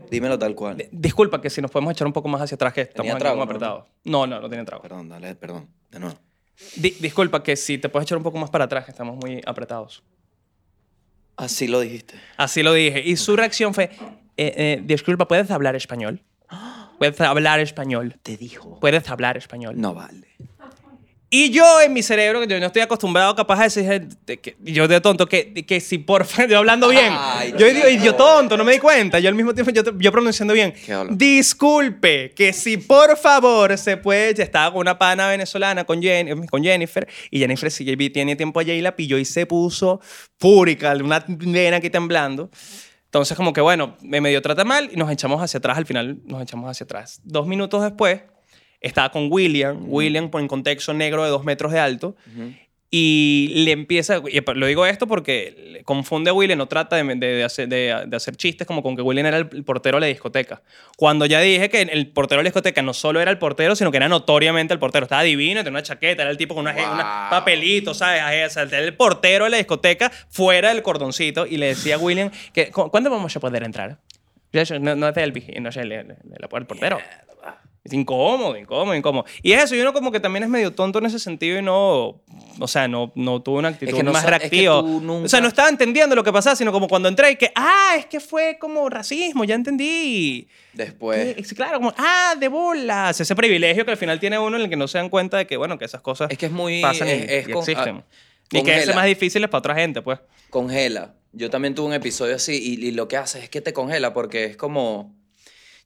Dímelo 0.09 0.37
tal 0.37 0.55
cual. 0.55 0.77
Disculpa 0.91 1.39
que 1.41 1.49
si 1.49 1.61
nos 1.61 1.71
podemos 1.71 1.93
echar 1.93 2.05
un 2.05 2.13
poco 2.13 2.27
más 2.27 2.41
hacia 2.41 2.55
atrás 2.55 2.73
que 2.73 2.81
estamos 2.81 2.97
¿Tenía 3.07 3.13
aquí 3.13 3.23
como 3.23 3.35
no? 3.37 3.43
apretados. 3.43 3.85
No, 4.03 4.27
no, 4.27 4.41
no 4.41 4.49
tiene 4.49 4.65
trago. 4.65 4.81
Perdón, 4.81 5.07
dale, 5.07 5.35
perdón. 5.35 5.67
De 5.89 5.99
nuevo. 5.99 6.17
Di- 6.75 6.97
disculpa 6.99 7.41
que 7.41 7.55
si 7.55 7.77
te 7.77 7.87
puedes 7.87 8.07
echar 8.07 8.17
un 8.17 8.23
poco 8.23 8.37
más 8.37 8.49
para 8.49 8.65
atrás 8.65 8.83
que 8.85 8.91
estamos 8.91 9.15
muy 9.15 9.41
apretados. 9.45 10.03
Así 11.41 11.67
lo 11.67 11.79
dijiste. 11.79 12.13
Así 12.37 12.61
lo 12.61 12.73
dije. 12.73 13.01
Y 13.03 13.17
su 13.17 13.35
reacción 13.35 13.73
fue, 13.73 13.85
eh, 14.37 14.53
eh, 14.55 14.81
disculpa, 14.83 15.27
¿puedes 15.27 15.49
hablar 15.49 15.75
español? 15.75 16.21
¿Puedes 16.99 17.19
hablar 17.19 17.59
español? 17.59 18.15
Te 18.21 18.37
dijo. 18.37 18.79
¿Puedes 18.79 19.09
hablar 19.09 19.37
español? 19.37 19.73
No 19.75 19.95
vale. 19.95 20.27
Y 21.33 21.49
yo 21.51 21.79
en 21.79 21.93
mi 21.93 22.03
cerebro, 22.03 22.41
que 22.41 22.47
yo 22.47 22.59
no 22.59 22.65
estoy 22.65 22.81
acostumbrado 22.81 23.33
capaz 23.35 23.59
a 23.61 23.63
decir, 23.63 24.09
que, 24.41 24.57
yo 24.59 24.85
de 24.89 24.99
tonto, 24.99 25.27
que, 25.27 25.53
que 25.65 25.79
si 25.79 25.97
por 25.97 26.25
yo 26.49 26.57
hablando 26.57 26.89
bien, 26.89 27.07
Ay, 27.17 27.53
yo 27.57 27.67
digo, 27.67 27.87
Dios. 27.87 28.03
yo 28.03 28.15
tonto, 28.15 28.57
no 28.57 28.65
me 28.65 28.73
di 28.73 28.79
cuenta, 28.79 29.17
yo 29.17 29.29
al 29.29 29.35
mismo 29.35 29.53
tiempo, 29.53 29.71
yo, 29.71 29.81
yo 29.97 30.11
pronunciando 30.11 30.53
bien, 30.53 30.73
disculpe, 31.11 32.31
que 32.35 32.51
si 32.51 32.75
por 32.77 33.17
favor 33.17 33.77
se 33.77 33.95
puede, 33.97 34.33
ya 34.33 34.43
estaba 34.43 34.71
con 34.71 34.81
una 34.81 34.97
pana 34.99 35.29
venezolana, 35.29 35.85
con, 35.85 36.01
Jen- 36.01 36.47
con 36.49 36.61
Jennifer, 36.63 37.07
y 37.29 37.39
Jennifer 37.39 37.71
si 37.71 37.85
tiene 38.09 38.35
tiempo 38.35 38.59
allá 38.59 38.73
y 38.73 38.81
la 38.81 38.95
pilló 38.95 39.17
y 39.17 39.23
se 39.25 39.45
puso 39.45 40.01
fúrica, 40.37 40.93
una 40.95 41.23
vena 41.27 41.77
aquí 41.77 41.89
temblando. 41.89 42.49
Entonces, 43.05 43.35
como 43.37 43.53
que 43.53 43.61
bueno, 43.61 43.95
me 44.01 44.19
medio 44.21 44.41
trata 44.41 44.63
mal 44.65 44.89
y 44.91 44.97
nos 44.97 45.09
echamos 45.11 45.41
hacia 45.41 45.57
atrás. 45.59 45.77
Al 45.77 45.85
final, 45.85 46.19
nos 46.25 46.41
echamos 46.41 46.69
hacia 46.69 46.83
atrás. 46.85 47.19
Dos 47.23 47.45
minutos 47.47 47.81
después, 47.83 48.21
estaba 48.81 49.09
con 49.11 49.27
William. 49.31 49.77
William, 49.87 50.29
por 50.29 50.41
en 50.41 50.47
contexto 50.47 50.93
negro 50.93 51.23
de 51.23 51.29
dos 51.29 51.43
metros 51.45 51.71
de 51.71 51.79
alto. 51.79 52.15
Y 52.93 53.49
le 53.63 53.71
empieza. 53.71 54.17
y 54.29 54.41
lo 54.53 54.65
digo 54.65 54.85
esto 54.85 55.07
porque 55.07 55.81
confunde 55.85 56.29
a 56.29 56.33
William, 56.33 56.57
no 56.57 56.65
trata 56.65 56.97
de, 56.97 57.03
de- 57.15 57.35
de 57.35 57.43
hacer, 57.45 57.69
de- 57.69 57.93
hacer 58.13 58.35
chistes 58.35 58.67
como 58.67 58.83
con 58.83 58.97
que 58.97 59.01
William 59.01 59.25
era 59.27 59.37
el 59.37 59.47
portero 59.63 59.95
de 59.95 60.01
la 60.01 60.07
discoteca. 60.07 60.61
Cuando 60.97 61.25
ya 61.25 61.39
dije 61.39 61.69
que 61.69 61.83
el 61.83 62.07
portero 62.07 62.39
de 62.39 62.43
la 62.43 62.47
discoteca 62.49 62.81
no 62.81 62.93
solo 62.93 63.21
era 63.21 63.31
el 63.31 63.37
portero, 63.37 63.77
sino 63.77 63.91
que 63.91 63.97
era 63.97 64.09
notoriamente 64.09 64.73
el 64.73 64.79
portero. 64.79 65.05
Estaba 65.05 65.23
divino, 65.23 65.61
tenía 65.61 65.71
una 65.79 65.83
chaqueta, 65.83 66.23
era 66.23 66.31
el 66.31 66.37
tipo 66.37 66.53
con 66.53 66.63
una, 66.67 66.73
Wow. 66.73 66.93
una 66.95 67.27
papelito, 67.29 67.93
¿sabes? 67.93 68.57
Era 68.57 68.79
el 68.79 68.93
portero 68.97 69.45
de 69.45 69.51
la 69.51 69.57
discoteca 69.57 70.11
fuera 70.29 70.73
del 70.73 70.81
cordoncito. 70.83 71.45
Y 71.45 71.55
le 71.55 71.67
decía 71.67 71.95
a 71.95 71.97
William 71.97 72.29
que, 72.51 72.71
"¿Cu- 72.71 72.91
¿cuándo 72.91 73.09
vamos 73.09 73.33
a 73.33 73.39
poder 73.39 73.63
entrar? 73.63 73.99
No, 74.81 74.95
no 74.97 75.07
es 75.07 75.15
el 75.17 75.61
no 75.61 75.71
sé, 75.71 75.79
el, 75.79 75.91
el- 75.93 75.99
el- 76.11 76.17
el 76.41 76.65
portero. 76.65 76.99
Es 77.83 77.93
incómodo, 77.93 78.55
incómodo, 78.57 78.93
incómodo. 78.95 79.25
Y 79.41 79.53
es 79.53 79.63
eso, 79.63 79.75
y 79.75 79.81
uno 79.81 79.91
como 79.91 80.11
que 80.11 80.19
también 80.19 80.43
es 80.43 80.49
medio 80.49 80.71
tonto 80.71 80.99
en 80.99 81.07
ese 81.07 81.17
sentido 81.17 81.57
y 81.57 81.63
no, 81.63 82.21
o 82.59 82.67
sea, 82.67 82.87
no, 82.87 83.11
no 83.15 83.41
tuvo 83.41 83.57
una 83.57 83.69
actitud 83.69 83.97
que 83.97 84.03
no 84.03 84.11
más 84.13 84.21
sa- 84.21 84.27
es 84.35 84.41
que 84.43 84.49
reactiva. 84.49 84.81
nunca- 84.83 85.25
O 85.25 85.29
sea, 85.29 85.41
no 85.41 85.47
estaba 85.47 85.67
entendiendo 85.67 86.15
lo 86.15 86.23
que 86.23 86.31
pasaba, 86.31 86.55
sino 86.55 86.71
como 86.71 86.87
cuando 86.87 87.09
entré 87.09 87.31
y 87.31 87.35
que, 87.37 87.51
ah, 87.55 87.95
es 87.97 88.05
que 88.05 88.19
fue 88.19 88.57
como 88.59 88.87
racismo, 88.87 89.45
ya 89.45 89.55
entendí. 89.55 90.47
Después. 90.73 91.35
Claro, 91.53 91.79
como, 91.79 91.93
ah, 91.97 92.35
de 92.39 92.47
bolas. 92.49 93.19
Ese 93.19 93.35
privilegio 93.35 93.83
que 93.83 93.91
al 93.91 93.97
final 93.97 94.19
tiene 94.19 94.37
uno 94.37 94.57
en 94.57 94.63
el 94.63 94.69
que 94.69 94.75
no 94.77 94.87
se 94.87 94.99
dan 94.99 95.09
cuenta 95.09 95.37
de 95.37 95.47
que, 95.47 95.57
bueno, 95.57 95.79
que 95.79 95.85
esas 95.85 96.01
cosas 96.01 96.29
Es 96.29 96.37
que 96.37 96.45
es 96.45 96.51
muy- 96.51 96.81
pasan 96.83 97.07
y, 97.07 97.11
es- 97.11 97.29
es 97.31 97.47
y 97.49 97.51
con- 97.51 97.61
existen. 97.63 97.97
ah, 97.97 98.15
y 98.51 98.61
que 98.63 98.77
es 98.77 98.93
más 98.95 99.05
difícil 99.05 99.41
para 99.49 99.57
otra 99.57 99.73
gente, 99.75 100.03
pues. 100.03 100.19
Congela. 100.51 101.15
Yo 101.33 101.49
también 101.49 101.73
tuve 101.73 101.87
un 101.87 101.93
episodio 101.93 102.35
así 102.35 102.77
y, 102.79 102.85
y 102.85 102.91
lo 102.91 103.07
que 103.07 103.17
hace 103.17 103.39
es 103.39 103.49
que 103.49 103.61
te 103.61 103.73
congela 103.73 104.13
porque 104.13 104.43
es 104.45 104.57
como... 104.57 105.15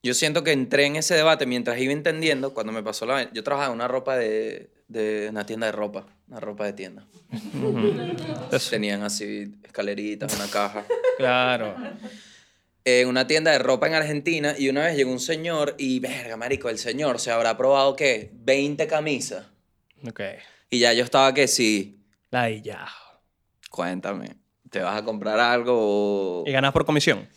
Yo 0.06 0.14
siento 0.14 0.44
que 0.44 0.52
entré 0.52 0.86
en 0.86 0.98
ese 0.98 1.16
debate 1.16 1.48
mientras 1.48 1.80
iba 1.80 1.92
entendiendo, 1.92 2.54
cuando 2.54 2.72
me 2.72 2.84
pasó 2.84 3.08
la... 3.08 3.32
Yo 3.34 3.44
trabajaba 3.44 3.72
en 3.74 3.80
una 3.80 3.88
ropa 3.88 4.16
de, 4.16 4.70
de 4.88 5.26
una 5.32 5.48
tienda 5.48 5.66
de 5.66 5.72
ropa, 5.72 6.06
una 6.28 6.40
ropa 6.40 6.64
de 6.66 6.74
tienda. 6.74 7.08
Tenían 8.70 9.02
así 9.02 9.56
escaleritas, 9.64 10.36
una 10.36 10.48
caja. 10.48 10.86
claro. 11.18 11.76
en 12.84 13.08
una 13.08 13.26
tienda 13.26 13.50
de 13.52 13.58
ropa 13.58 13.88
en 13.88 13.96
Argentina 13.96 14.54
y 14.56 14.70
una 14.70 14.84
vez 14.86 14.96
llegó 14.96 15.12
un 15.12 15.20
señor 15.20 15.74
y, 15.80 16.00
verga, 16.00 16.38
marico, 16.38 16.70
el 16.70 16.78
señor 16.78 17.20
se 17.20 17.32
habrá 17.32 17.58
probado, 17.58 17.96
¿qué? 17.96 18.30
20 18.32 18.86
camisas. 18.86 19.48
Ok. 20.08 20.22
Y 20.70 20.78
ya 20.80 20.94
yo 20.94 21.04
estaba 21.04 21.34
que 21.34 21.48
sí, 21.48 22.00
La 22.30 22.48
ya. 22.52 22.88
cuéntame, 23.72 24.36
¿te 24.70 24.82
vas 24.82 25.02
a 25.02 25.04
comprar 25.04 25.40
algo? 25.40 25.74
o- 25.76 26.44
Y 26.46 26.52
ganas 26.52 26.72
por 26.74 26.86
comisión. 26.86 27.28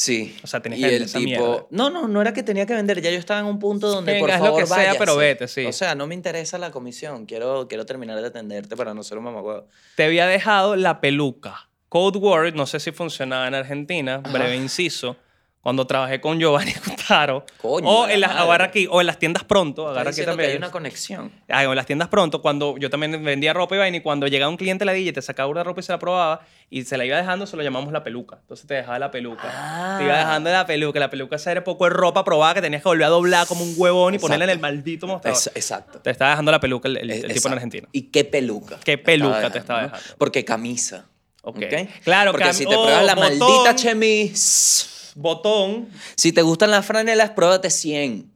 Sí. 0.00 0.34
O 0.42 0.46
sea, 0.46 0.60
tenías 0.62 0.78
y 0.78 0.82
que 0.82 0.86
el 0.88 0.92
vender 0.92 1.08
esa 1.08 1.18
tipo, 1.18 1.28
mierda. 1.44 1.66
no, 1.68 1.90
no, 1.90 2.08
no 2.08 2.22
era 2.22 2.32
que 2.32 2.42
tenía 2.42 2.64
que 2.64 2.72
vender, 2.72 3.02
ya 3.02 3.10
yo 3.10 3.18
estaba 3.18 3.38
en 3.40 3.44
un 3.44 3.58
punto 3.58 3.88
donde, 3.90 4.14
Que 4.14 4.18
por 4.20 4.30
hagas 4.30 4.40
lo 4.40 4.46
favor, 4.46 4.60
que 4.62 4.66
sea, 4.66 4.76
váyase. 4.78 4.98
pero 4.98 5.16
vete, 5.16 5.46
sí. 5.46 5.66
O 5.66 5.72
sea, 5.74 5.94
no 5.94 6.06
me 6.06 6.14
interesa 6.14 6.56
la 6.56 6.70
comisión, 6.70 7.26
quiero, 7.26 7.68
quiero 7.68 7.84
terminar 7.84 8.18
de 8.18 8.26
atenderte 8.28 8.76
para 8.76 8.94
no 8.94 9.02
ser 9.02 9.18
un 9.18 9.24
mamagüevo. 9.24 9.66
te 9.96 10.04
había 10.04 10.26
dejado 10.26 10.74
la 10.76 11.02
peluca. 11.02 11.68
Code 11.90 12.18
Word, 12.18 12.54
no 12.54 12.64
sé 12.66 12.80
si 12.80 12.92
funcionaba 12.92 13.46
en 13.46 13.54
Argentina, 13.54 14.18
breve 14.18 14.56
inciso. 14.56 15.16
Cuando 15.62 15.86
trabajé 15.86 16.22
con 16.22 16.38
Giovanni 16.40 16.72
Cutaro. 16.84 17.44
Coño, 17.60 17.86
o 17.86 18.08
en 18.08 18.20
las, 18.22 18.30
agarra 18.34 18.64
aquí, 18.66 18.86
o 18.90 19.02
en 19.02 19.06
las 19.06 19.18
tiendas 19.18 19.44
pronto. 19.44 19.86
Agarra 19.88 20.08
aquí 20.08 20.20
diciendo 20.20 20.32
que 20.32 20.36
también. 20.36 20.50
hay 20.52 20.56
una 20.56 20.70
conexión. 20.70 21.30
Ah, 21.50 21.64
en 21.64 21.74
las 21.74 21.84
tiendas 21.84 22.08
pronto, 22.08 22.40
cuando 22.40 22.78
yo 22.78 22.88
también 22.88 23.22
vendía 23.22 23.52
ropa 23.52 23.74
y 23.74 23.78
vaina, 23.78 23.98
y 23.98 24.00
cuando 24.00 24.26
llegaba 24.26 24.48
un 24.48 24.56
cliente 24.56 24.84
a 24.84 24.86
la 24.86 24.92
DJ, 24.92 25.12
te 25.12 25.20
sacaba 25.20 25.50
una 25.50 25.62
ropa 25.62 25.80
y 25.80 25.82
se 25.82 25.92
la 25.92 25.98
probaba, 25.98 26.40
y 26.70 26.84
se 26.84 26.96
la 26.96 27.04
iba 27.04 27.18
dejando, 27.18 27.46
se 27.46 27.58
lo 27.58 27.62
llamamos 27.62 27.92
la 27.92 28.02
peluca. 28.02 28.38
Entonces 28.40 28.66
te 28.66 28.72
dejaba 28.72 28.98
la 28.98 29.10
peluca. 29.10 29.42
Ah. 29.44 29.96
Te 29.98 30.04
iba 30.04 30.16
dejando 30.16 30.50
la 30.50 30.64
peluca. 30.64 30.98
La 30.98 31.10
peluca 31.10 31.36
esa 31.36 31.52
era 31.52 31.62
poco 31.62 31.84
de 31.84 31.90
ropa 31.90 32.24
probada 32.24 32.54
que 32.54 32.62
tenías 32.62 32.80
que 32.82 32.88
volver 32.88 33.04
a 33.04 33.08
doblar 33.10 33.46
como 33.46 33.62
un 33.62 33.74
huevón 33.76 34.14
y 34.14 34.18
ponerla 34.18 34.44
en 34.44 34.50
el 34.50 34.60
maldito 34.60 35.06
mostrador. 35.06 35.38
Exacto. 35.54 35.98
Te 36.00 36.10
estaba 36.10 36.30
dejando 36.30 36.52
la 36.52 36.60
peluca 36.60 36.88
el, 36.88 36.96
el- 36.96 37.10
el 37.10 37.24
Es- 37.30 37.34
tipo 37.34 37.48
en. 37.48 37.54
Argentina. 37.54 37.86
¿Y 37.92 38.02
qué 38.10 38.24
peluca? 38.24 38.78
¿Qué 38.82 38.96
peluca 38.96 39.50
te 39.50 39.58
estaba 39.58 39.82
¿no? 39.82 39.88
dejando? 39.88 40.14
Porque 40.16 40.42
camisa. 40.42 41.04
Ok. 41.42 41.56
¿ok? 41.56 41.88
Claro, 42.04 42.32
Porque 42.32 42.52
si 42.54 42.64
te 42.66 42.74
oh, 42.76 42.82
pruebas 42.82 43.04
la 43.04 43.14
botón. 43.14 43.38
maldita 43.38 43.74
chemise, 43.74 44.86
Botón. 45.14 45.88
si 46.16 46.32
te 46.32 46.42
gustan 46.42 46.70
las 46.70 46.86
franelas, 46.86 47.30
pruébate 47.30 47.70
100. 47.70 48.30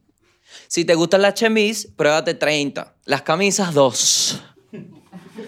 Si 0.67 0.85
te 0.85 0.95
gustan 0.95 1.21
las 1.21 1.33
chemise, 1.33 1.89
pruébate 1.95 2.33
30. 2.33 2.95
Las 3.05 3.21
camisas, 3.21 3.73
2. 3.73 4.41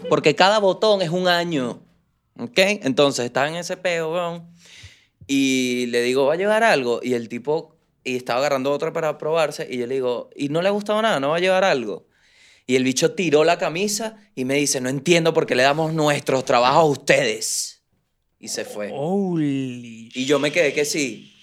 Porque 0.09 0.35
cada 0.35 0.59
botón 0.59 1.01
es 1.01 1.09
un 1.09 1.27
año. 1.27 1.81
¿Ok? 2.39 2.57
Entonces 2.57 3.25
estaba 3.25 3.47
en 3.47 3.55
ese 3.55 3.77
peo, 3.77 4.13
weón. 4.13 4.47
Y 5.25 5.87
le 5.87 6.01
digo, 6.01 6.25
¿va 6.25 6.33
a 6.33 6.37
llevar 6.37 6.63
algo? 6.63 6.99
Y 7.03 7.13
el 7.13 7.27
tipo, 7.29 7.75
y 8.03 8.15
estaba 8.15 8.39
agarrando 8.39 8.71
otra 8.71 8.93
para 8.93 9.17
probarse. 9.17 9.67
Y 9.69 9.77
yo 9.77 9.87
le 9.87 9.95
digo, 9.95 10.29
¿y 10.35 10.49
no 10.49 10.61
le 10.61 10.69
ha 10.69 10.71
gustado 10.71 11.01
nada? 11.01 11.19
¿No 11.19 11.29
va 11.29 11.37
a 11.37 11.41
llevar 11.41 11.63
algo? 11.63 12.07
Y 12.65 12.75
el 12.75 12.83
bicho 12.83 13.13
tiró 13.13 13.43
la 13.43 13.57
camisa 13.57 14.17
y 14.35 14.45
me 14.45 14.55
dice, 14.55 14.81
no 14.81 14.89
entiendo 14.89 15.33
por 15.33 15.45
qué 15.45 15.55
le 15.55 15.63
damos 15.63 15.93
nuestros 15.93 16.45
trabajos 16.45 16.77
a 16.77 16.83
ustedes. 16.83 17.76
Y 18.39 18.47
se 18.49 18.65
fue. 18.65 18.91
Holy 18.93 20.09
Y 20.13 20.25
yo 20.25 20.39
me 20.39 20.51
quedé 20.51 20.73
que 20.73 20.85
sí. 20.85 21.33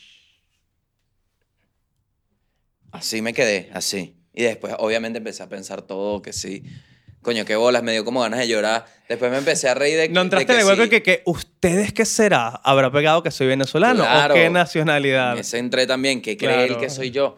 Así 2.92 3.22
me 3.22 3.32
quedé, 3.32 3.70
así. 3.72 4.16
Y 4.32 4.44
después, 4.44 4.74
obviamente, 4.78 5.18
empecé 5.18 5.42
a 5.42 5.48
pensar 5.48 5.82
todo 5.82 6.22
que 6.22 6.32
sí. 6.32 6.62
Coño, 7.22 7.44
qué 7.44 7.56
bolas, 7.56 7.82
me 7.82 7.92
dio 7.92 8.04
como 8.04 8.20
ganas 8.20 8.38
de 8.40 8.48
llorar. 8.48 8.84
Después 9.08 9.30
me 9.30 9.38
empecé 9.38 9.68
a 9.68 9.74
reír 9.74 9.96
de 9.96 10.08
No 10.10 10.20
entraste 10.20 10.52
de 10.52 10.60
en 10.60 10.60
el 10.60 10.66
hueco 10.72 10.84
sí. 10.84 10.90
que, 10.90 11.02
que 11.02 11.22
ustedes 11.24 11.92
qué 11.92 12.04
será? 12.04 12.48
¿Habrá 12.48 12.92
pegado 12.92 13.22
que 13.22 13.30
soy 13.30 13.46
venezolano 13.46 14.04
Claro. 14.04 14.34
o 14.34 14.36
qué 14.36 14.50
nacionalidad? 14.50 15.34
Me 15.34 15.58
entré 15.58 15.86
también, 15.86 16.20
que 16.20 16.36
cree 16.36 16.62
él 16.62 16.66
Claro. 16.68 16.80
que 16.82 16.90
soy 16.90 17.10
yo. 17.10 17.36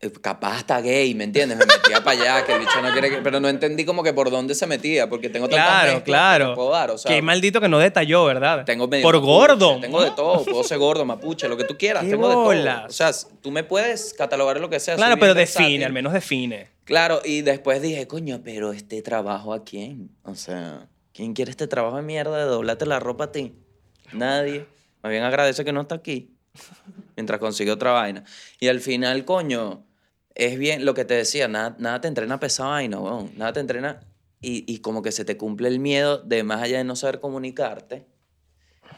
Eh, 0.00 0.12
Capaz 0.22 0.58
hasta 0.58 0.80
gay, 0.80 1.12
¿me 1.14 1.24
entiendes? 1.24 1.58
Me 1.58 1.66
metía 1.66 2.04
para 2.04 2.20
allá, 2.20 2.46
que 2.46 2.52
el 2.52 2.60
bicho 2.60 2.80
no 2.80 2.92
quiere 2.92 3.10
que... 3.10 3.16
Pero 3.16 3.40
no 3.40 3.48
entendí 3.48 3.84
como 3.84 4.04
que 4.04 4.12
por 4.12 4.30
dónde 4.30 4.54
se 4.54 4.64
metía, 4.68 5.08
porque 5.08 5.28
tengo 5.28 5.48
Claro, 5.48 5.98
que 5.98 6.02
claro. 6.04 6.50
te 6.50 6.54
puedo 6.54 6.70
dar, 6.70 6.90
o 6.92 6.98
sea, 6.98 7.12
Qué 7.12 7.20
maldito 7.20 7.60
que 7.60 7.68
no 7.68 7.80
detalló, 7.80 8.24
¿verdad? 8.24 8.64
Tengo 8.64 8.86
medio 8.86 9.02
Por 9.02 9.16
mapuche, 9.16 9.32
gordo. 9.32 9.80
Tengo 9.80 10.02
de 10.04 10.10
todo. 10.12 10.44
Puedo 10.44 10.62
ser 10.62 10.78
gordo, 10.78 11.04
mapuche, 11.04 11.48
lo 11.48 11.56
que 11.56 11.64
tú 11.64 11.76
quieras. 11.76 12.04
¡Qué 12.04 12.10
tengo 12.10 12.28
de 12.28 12.34
todo. 12.34 12.86
O 12.86 12.90
sea, 12.92 13.10
tú 13.42 13.50
me 13.50 13.64
puedes 13.64 14.14
catalogar 14.14 14.60
lo 14.60 14.70
que 14.70 14.78
sea. 14.78 14.94
Claro, 14.94 15.16
pero 15.18 15.34
versátil. 15.34 15.64
define, 15.66 15.84
al 15.84 15.92
menos 15.92 16.12
define. 16.12 16.68
Claro, 16.84 17.20
y 17.24 17.42
después 17.42 17.82
dije, 17.82 18.06
coño, 18.06 18.40
pero 18.44 18.72
este 18.72 19.02
trabajo 19.02 19.52
a 19.52 19.64
quién? 19.64 20.10
O 20.22 20.36
sea, 20.36 20.86
¿quién 21.12 21.34
quiere 21.34 21.50
este 21.50 21.66
trabajo 21.66 21.96
de 21.96 22.02
mierda 22.02 22.38
de 22.38 22.44
doblarte 22.44 22.86
la 22.86 23.00
ropa 23.00 23.24
a 23.24 23.32
ti? 23.32 23.56
Nadie. 24.12 24.64
Más 25.02 25.10
bien 25.10 25.24
agradece 25.24 25.64
que 25.64 25.72
no 25.72 25.80
está 25.80 25.96
aquí. 25.96 26.30
Mientras 27.16 27.40
consigue 27.40 27.72
otra 27.72 27.90
vaina. 27.90 28.22
Y 28.60 28.68
al 28.68 28.80
final, 28.80 29.24
coño, 29.24 29.84
es 30.38 30.56
bien 30.56 30.84
lo 30.84 30.94
que 30.94 31.04
te 31.04 31.14
decía, 31.14 31.48
nada, 31.48 31.76
nada 31.78 32.00
te 32.00 32.08
entrena 32.08 32.38
pesada 32.40 32.70
vaina, 32.70 32.98
weón. 33.00 33.32
Nada 33.36 33.52
te 33.52 33.60
entrena. 33.60 34.00
Y, 34.40 34.64
y 34.72 34.78
como 34.78 35.02
que 35.02 35.10
se 35.10 35.24
te 35.24 35.36
cumple 35.36 35.68
el 35.68 35.80
miedo 35.80 36.18
de 36.18 36.44
más 36.44 36.62
allá 36.62 36.78
de 36.78 36.84
no 36.84 36.94
saber 36.94 37.18
comunicarte, 37.18 38.06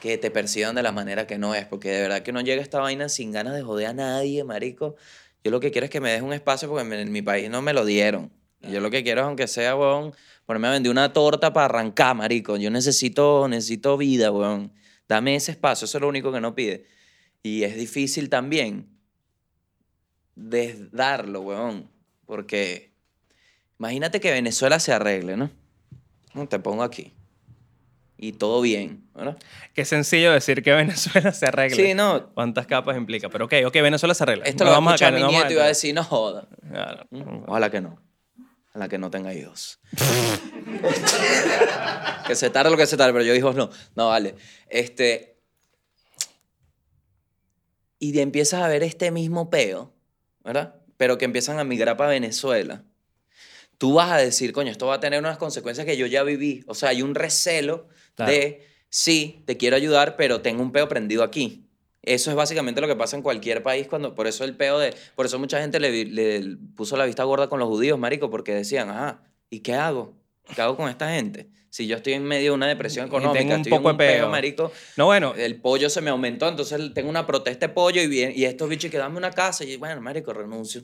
que 0.03 0.19
te 0.19 0.31
perciban 0.31 0.75
de 0.75 0.83
la 0.83 0.93
manera 0.93 1.27
que 1.27 1.39
no 1.39 1.55
es. 1.55 1.65
Porque 1.65 1.91
de 1.91 2.03
verdad 2.03 2.23
que 2.23 2.33
no 2.33 2.43
llega 2.43 2.61
esta 2.61 2.79
vaina 2.79 3.09
sin 3.09 3.33
ganas 3.33 3.55
de 3.55 3.63
joder 3.63 3.87
a 3.87 3.93
nadie, 3.95 4.45
marico. 4.45 4.97
Yo 5.43 5.51
lo 5.51 5.61
que 5.61 5.71
quiero 5.71 5.87
es 5.87 5.91
que 5.91 6.01
me 6.01 6.11
deje 6.11 6.23
un 6.23 6.35
espacio 6.35 6.69
porque 6.69 7.01
en 7.01 7.11
mi 7.11 7.23
país 7.23 7.49
no 7.49 7.63
me 7.63 7.73
lo 7.73 7.87
dieron. 7.87 8.31
Y 8.61 8.73
yo 8.73 8.81
lo 8.81 8.91
que 8.91 9.03
quiero 9.03 9.23
es, 9.23 9.27
aunque 9.27 9.49
sea, 9.49 9.75
weón, 9.75 10.13
ponerme 10.45 10.69
a 10.69 10.73
vender 10.73 10.93
una 10.93 11.15
torta 11.15 11.55
para 11.55 11.65
arrancar, 11.65 12.15
marico. 12.15 12.59
Yo 12.59 12.71
necesito, 12.71 13.49
necesito 13.49 13.97
vida, 13.97 14.31
weón. 14.31 14.75
Dame 15.09 15.37
ese 15.37 15.53
espacio, 15.53 15.87
eso 15.87 15.97
es 15.97 16.03
lo 16.03 16.09
único 16.09 16.33
que 16.33 16.43
no 16.43 16.55
pide. 16.55 16.85
Y 17.43 17.63
es 17.63 17.77
difícil 17.77 18.29
también 18.29 19.00
desdarlo, 20.49 21.41
weón. 21.43 21.91
Porque 22.27 22.93
imagínate 23.79 24.21
que 24.21 24.31
Venezuela 24.31 24.79
se 24.81 24.93
arregle, 24.93 25.37
¿no? 25.37 25.51
No, 26.35 26.47
Te 26.49 26.59
pongo 26.59 26.83
aquí. 26.83 27.13
Y 28.23 28.33
todo 28.33 28.61
bien, 28.61 29.09
¿verdad? 29.15 29.39
Qué 29.75 29.85
sencillo 29.87 30.31
decir 30.31 30.63
que 30.63 30.73
Venezuela 30.75 31.33
se 31.33 31.47
arregle. 31.47 31.75
Sí, 31.89 31.95
no. 31.95 32.31
¿Cuántas 32.35 32.67
capas 32.67 32.97
implica? 32.99 33.31
Pero 33.31 33.47
ok, 33.47 33.55
ok, 33.67 33.73
Venezuela 33.75 34.13
se 34.15 34.23
arregla. 34.25 34.45
Esto 34.45 34.65
No 34.65 34.67
lo 34.67 34.71
va 34.73 34.77
a 34.77 34.81
vamos 34.81 34.93
escuchar 34.95 35.13
caer- 35.13 35.17
mi 35.17 35.21
no 35.21 35.27
vamos 35.29 35.41
nieto 35.41 35.53
y 35.55 35.57
va 35.57 35.65
a 35.65 35.69
decir, 35.69 35.95
no 35.95 36.05
joda. 36.05 36.47
Claro. 36.71 37.07
Mm, 37.11 37.45
Ojalá 37.49 37.71
que 37.71 37.81
no. 37.81 37.99
Ojalá 38.71 38.89
que 38.91 38.99
no 38.99 39.11
tenga 39.11 39.33
hijos. 39.35 39.81
que 42.27 42.35
se 42.35 42.51
tarde 42.51 42.71
lo 42.71 42.77
que 42.77 42.87
se 42.87 42.97
tarde, 42.97 43.13
pero 43.13 43.25
yo 43.25 43.35
hijos 43.35 43.55
no. 43.57 43.71
No, 43.97 44.09
vale. 44.09 44.35
Este. 44.69 45.37
Y 47.99 48.19
empiezas 48.19 48.63
a 48.63 48.69
ver 48.69 48.83
este 48.83 49.11
mismo 49.11 49.51
peo, 49.51 49.93
¿verdad? 50.45 50.75
Pero 50.97 51.19
que 51.19 51.25
empiezan 51.25 51.59
a 51.59 51.65
migrar 51.65 51.97
para 51.97 52.11
Venezuela. 52.11 52.85
Tú 53.79 53.95
vas 53.95 54.11
a 54.11 54.19
decir, 54.19 54.53
coño, 54.53 54.71
esto 54.71 54.87
va 54.87 54.97
a 54.97 55.01
tener 55.01 55.19
unas 55.21 55.39
consecuencias 55.39 55.87
que 55.87 55.97
yo 55.97 56.07
ya 56.07 56.23
viví. 56.23 56.63
O 56.67 56.75
sea, 56.75 56.91
hay 56.91 57.03
un 57.03 57.15
recelo 57.15 57.89
Claro. 58.15 58.33
de, 58.33 58.67
sí, 58.91 59.43
te 59.47 59.57
quiero 59.57 59.77
ayudar, 59.77 60.17
pero 60.17 60.43
tengo 60.43 60.63
un 60.63 60.73
peo 60.73 60.89
prendido 60.89 61.23
aquí. 61.23 61.65
Eso 62.03 62.31
es 62.31 62.37
básicamente 62.37 62.81
lo 62.81 62.87
que 62.89 62.97
pasa 62.97 63.17
en 63.17 63.23
cualquier 63.23 63.63
país 63.63 63.87
cuando, 63.87 64.15
por 64.15 64.27
eso 64.27 64.45
el 64.45 64.57
peo 64.57 64.79
de, 64.79 64.95
por 65.15 65.27
eso 65.27 65.39
mucha 65.39 65.61
gente 65.61 65.81
le, 65.81 66.05
le 66.05 66.57
puso 66.75 66.97
la 66.97 67.05
vista 67.07 67.25
gorda 67.25 67.49
con 67.49 67.59
los 67.59 67.69
judíos, 67.69 67.99
marico, 67.99 68.31
porque 68.31 68.55
decían, 68.55 68.91
ajá, 68.91 69.23
¿y 69.51 69.61
qué 69.61 69.75
hago? 69.75 70.15
¿Qué 70.55 70.61
hago 70.63 70.77
con 70.77 70.89
esta 70.89 71.11
gente? 71.15 71.49
Si 71.71 71.87
yo 71.87 71.97
estoy 71.97 72.15
en 72.15 72.25
medio 72.25 72.51
de 72.51 72.57
una 72.57 72.67
depresión 72.67 73.07
tengo 73.07 73.19
económica, 73.19 73.55
un 73.55 73.61
estoy 73.61 73.71
poco 73.71 73.91
en 73.91 73.95
un 73.95 73.99
de 73.99 74.05
peo, 74.07 74.17
peo. 74.23 74.29
marico, 74.31 74.73
No, 74.97 75.07
bueno, 75.07 75.35
el 75.37 75.57
pollo 75.61 75.89
se 75.89 76.01
me 76.01 76.11
aumentó, 76.11 76.49
entonces 76.49 76.93
tengo 76.93 77.09
una 77.09 77.27
protesta 77.27 77.69
de 77.69 77.73
pollo 77.73 78.03
y, 78.03 78.09
bien, 78.09 78.33
y 78.35 78.45
estos 78.45 78.69
bichos 78.69 78.91
que 78.91 78.99
dame 78.99 79.17
una 79.19 79.31
casa 79.31 79.65
y 79.65 79.77
bueno, 79.77 80.01
marico, 80.01 80.33
renuncio. 80.33 80.83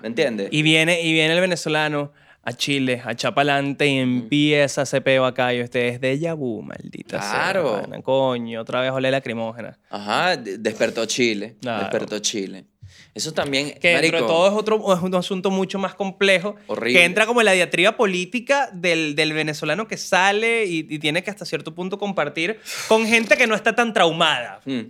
¿Me 0.00 0.06
entiendes? 0.08 0.48
y 0.52 0.62
viene, 0.62 1.02
y 1.02 1.12
viene 1.12 1.34
el 1.34 1.40
venezolano 1.40 2.12
a 2.44 2.52
Chile, 2.52 3.02
a 3.04 3.14
Chapalante 3.16 3.86
y 3.88 3.96
empieza 3.98 4.82
ese 4.82 5.00
peo 5.00 5.24
acá 5.24 5.52
y 5.52 5.62
ustedes 5.62 6.00
de 6.00 6.16
Yabú, 6.18 6.62
maldita 6.62 7.20
sea, 7.20 7.30
Claro. 7.50 7.82
Coño, 8.04 8.60
otra 8.60 8.82
vez 8.82 8.92
olé 8.92 9.10
lacrimógena. 9.10 9.80
Ajá, 9.90 10.36
de- 10.36 10.58
despertó 10.58 11.06
Chile. 11.06 11.56
Claro. 11.60 11.84
Despertó 11.84 12.18
Chile. 12.20 12.66
Eso 13.14 13.32
también, 13.32 13.74
Que 13.80 13.88
dentro 13.90 13.96
marico, 13.98 14.16
de 14.16 14.22
todo 14.22 14.48
es, 14.48 14.54
otro, 14.54 14.94
es 14.94 15.00
un 15.00 15.14
asunto 15.14 15.50
mucho 15.50 15.78
más 15.78 15.94
complejo. 15.94 16.56
Horrible. 16.66 16.98
Que 16.98 17.04
entra 17.04 17.26
como 17.26 17.40
en 17.40 17.44
la 17.46 17.52
diatriba 17.52 17.96
política 17.96 18.68
del, 18.72 19.14
del 19.14 19.32
venezolano 19.32 19.86
que 19.86 19.96
sale 19.96 20.64
y, 20.66 20.86
y 20.88 20.98
tiene 20.98 21.22
que 21.22 21.30
hasta 21.30 21.44
cierto 21.44 21.74
punto 21.74 21.98
compartir 21.98 22.58
con 22.88 23.06
gente 23.06 23.36
que 23.36 23.46
no 23.46 23.54
está 23.54 23.74
tan 23.74 23.92
traumada. 23.92 24.60
mm, 24.64 24.80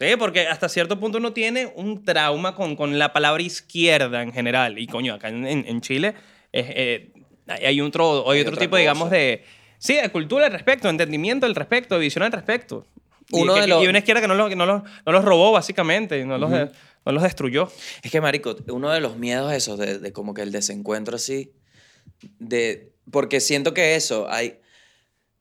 Sí, 0.00 0.06
porque 0.16 0.46
hasta 0.46 0.68
cierto 0.68 0.98
punto 1.00 1.18
uno 1.18 1.32
tiene 1.32 1.72
un 1.74 2.04
trauma 2.04 2.54
con, 2.54 2.76
con 2.76 2.98
la 3.00 3.12
palabra 3.12 3.42
izquierda 3.42 4.22
en 4.22 4.32
general. 4.32 4.78
Y 4.78 4.86
coño, 4.86 5.14
acá 5.14 5.28
en, 5.28 5.44
en- 5.46 5.80
Chile 5.80 6.14
es, 6.52 6.66
eh, 6.68 7.10
hay 7.48 7.64
hay 7.66 7.80
otro, 7.80 8.30
hay 8.30 8.38
Hay 8.38 8.46
otro 8.46 8.56
tipo, 8.56 8.76
digamos, 8.76 9.04
cosa. 9.08 9.16
de... 9.16 9.44
Sí, 9.78 9.94
de 9.94 10.08
cultura 10.10 10.46
al 10.46 10.52
respecto, 10.52 10.88
entendimiento 10.88 11.46
al 11.46 11.54
respecto, 11.56 11.98
visión 11.98 12.22
al 12.22 12.30
respecto. 12.32 12.86
Y, 13.30 13.42
Uno 13.42 13.54
que- 13.54 13.60
de 13.62 13.66
los- 13.66 13.82
y 13.84 13.88
una 13.88 13.98
izquierda 13.98 14.22
que 14.22 14.28
no 14.28 14.34
los, 14.36 14.48
que 14.48 14.56
no 14.56 14.66
los, 14.66 14.82
no 15.04 15.12
los 15.12 15.24
robó, 15.24 15.50
básicamente, 15.52 16.24
no 16.24 16.38
los, 16.38 16.50
de- 16.50 16.70
no 17.08 17.14
los 17.14 17.22
destruyó. 17.22 17.72
Es 18.02 18.10
que, 18.10 18.20
marico, 18.20 18.54
uno 18.68 18.90
de 18.90 19.00
los 19.00 19.16
miedos 19.16 19.50
esos 19.54 19.78
de, 19.78 19.98
de 19.98 20.12
como 20.12 20.34
que 20.34 20.42
el 20.42 20.52
desencuentro 20.52 21.16
así, 21.16 21.52
de, 22.38 22.92
porque 23.10 23.40
siento 23.40 23.72
que 23.72 23.96
eso, 23.96 24.26
hay, 24.28 24.58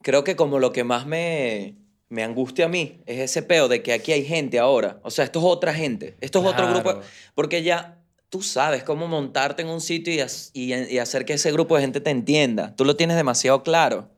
creo 0.01 0.24
que 0.24 0.38
como 0.38 0.59
lo 0.59 0.72
que 0.72 0.86
más 0.86 1.05
me, 1.05 1.76
me 2.07 2.24
angustia 2.24 2.65
a 2.65 2.70
mí 2.70 3.01
es 3.05 3.20
ese 3.20 3.41
peo 3.43 3.68
de 3.68 3.84
que 3.84 3.91
aquí 3.91 4.13
hay 4.13 4.24
gente 4.24 4.59
ahora, 4.59 4.99
o 5.03 5.11
sea, 5.11 5.26
esto 5.26 5.39
es 5.39 5.45
otra 5.45 5.74
gente, 5.74 6.15
esto 6.22 6.39
es 6.39 6.45
otro 6.45 6.70
grupo, 6.70 7.01
porque 7.36 7.61
ya 7.63 7.99
tú 8.30 8.41
sabes 8.41 8.84
cómo 8.84 9.07
montarte 9.09 9.61
en 9.61 9.68
un 9.68 9.82
sitio 9.82 10.13
y, 10.13 10.22
y, 10.53 10.74
y 10.74 10.99
hacer 10.99 11.26
que 11.26 11.34
ese 11.34 11.51
grupo 11.51 11.76
de 11.76 11.82
gente 11.82 11.99
te 11.99 12.11
entienda, 12.11 12.74
tú 12.78 12.86
lo 12.86 12.95
tienes 12.95 13.18
demasiado 13.18 13.61
claro. 13.63 14.09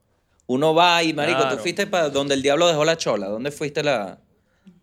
Uno 0.45 0.73
va 0.75 1.01
y, 1.03 1.13
marico, 1.13 1.39
Claro. 1.41 1.55
tú 1.57 1.61
fuiste 1.61 1.85
para 1.87 2.09
donde 2.09 2.33
el 2.35 2.41
diablo 2.43 2.67
dejó 2.67 2.83
la 2.85 2.97
chola, 2.97 3.27
¿dónde 3.27 3.51
fuiste 3.51 3.83
la, 3.83 4.19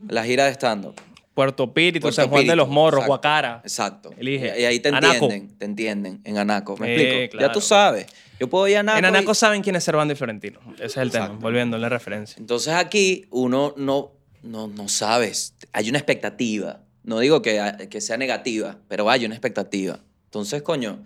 la 0.09 0.25
gira 0.25 0.45
de 0.47 0.53
stand-up? 0.53 0.95
Puerto 1.37 1.73
Puerto 1.75 2.13
San 2.13 2.29
Juan 2.31 2.39
de 2.41 2.47
Espíritu, 2.47 2.57
los 2.57 2.69
Morros, 2.71 3.01
exacto, 3.01 3.09
Guacara. 3.09 3.61
Exacto. 3.63 4.11
Elige. 4.17 4.59
Y, 4.59 4.65
ahí 4.65 4.81
te 4.81 4.89
Anaco. 4.89 5.13
entienden, 5.27 5.59
te 5.59 5.65
entienden, 5.67 6.21
en 6.25 6.39
Anaco. 6.39 6.79
¿Me 6.79 6.89
Eh, 6.97 7.25
explico? 7.25 7.43
Ya 7.43 7.49
tú 7.49 7.53
claro. 7.53 7.61
sabes. 7.61 8.07
Yo 8.41 8.49
puedo 8.49 8.67
ir 8.69 8.79
a 8.79 8.81
Anaco. 8.81 8.99
En 8.99 9.05
Anaco 9.05 9.33
y- 9.33 9.35
saben 9.35 9.63
quién 9.63 9.77
es 9.77 9.85
Servando 9.85 10.15
y 10.15 10.17
Florentino. 10.17 10.59
Ese 10.77 10.85
es 10.87 10.97
el 10.97 11.11
tema, 11.11 11.27
Exacto. 11.27 11.43
volviendo 11.43 11.77
a 11.77 11.79
la 11.81 11.91
referencia. 11.91 12.37
Entonces 12.41 12.73
aquí 12.73 13.27
uno 13.31 13.75
no, 13.77 14.13
no, 14.43 14.67
no 14.67 14.89
sabes. 14.89 15.55
Hay 15.75 15.91
una 15.91 15.99
expectativa. 15.99 16.81
No 17.05 17.19
digo 17.19 17.43
que, 17.43 17.87
que 17.91 18.01
sea 18.01 18.17
negativa, 18.17 18.79
pero 18.89 19.11
hay 19.11 19.27
una 19.27 19.35
expectativa. 19.35 20.01
Entonces, 20.25 20.63
coño, 20.63 21.05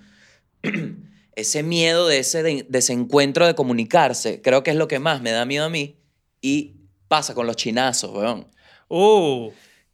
ese 1.35 1.63
miedo 1.63 2.07
de 2.07 2.19
ese 2.21 2.43
de- 2.43 2.67
desencuentro 2.69 3.47
de 3.47 3.55
comunicarse, 3.57 4.41
creo 4.43 4.63
que 4.63 4.71
es 4.71 4.77
lo 4.77 4.89
que 4.89 4.99
más 4.99 5.21
me 5.23 5.31
da 5.33 5.45
miedo 5.45 5.65
a 5.65 5.71
mí. 5.71 5.97
Y 6.41 6.77
pasa 7.09 7.35
con 7.35 7.47
los 7.49 7.57
chinazos, 7.57 8.13
weón. 8.15 8.47
Uh, 8.89 9.51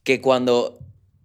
que 0.07 0.21
cuando 0.21 0.79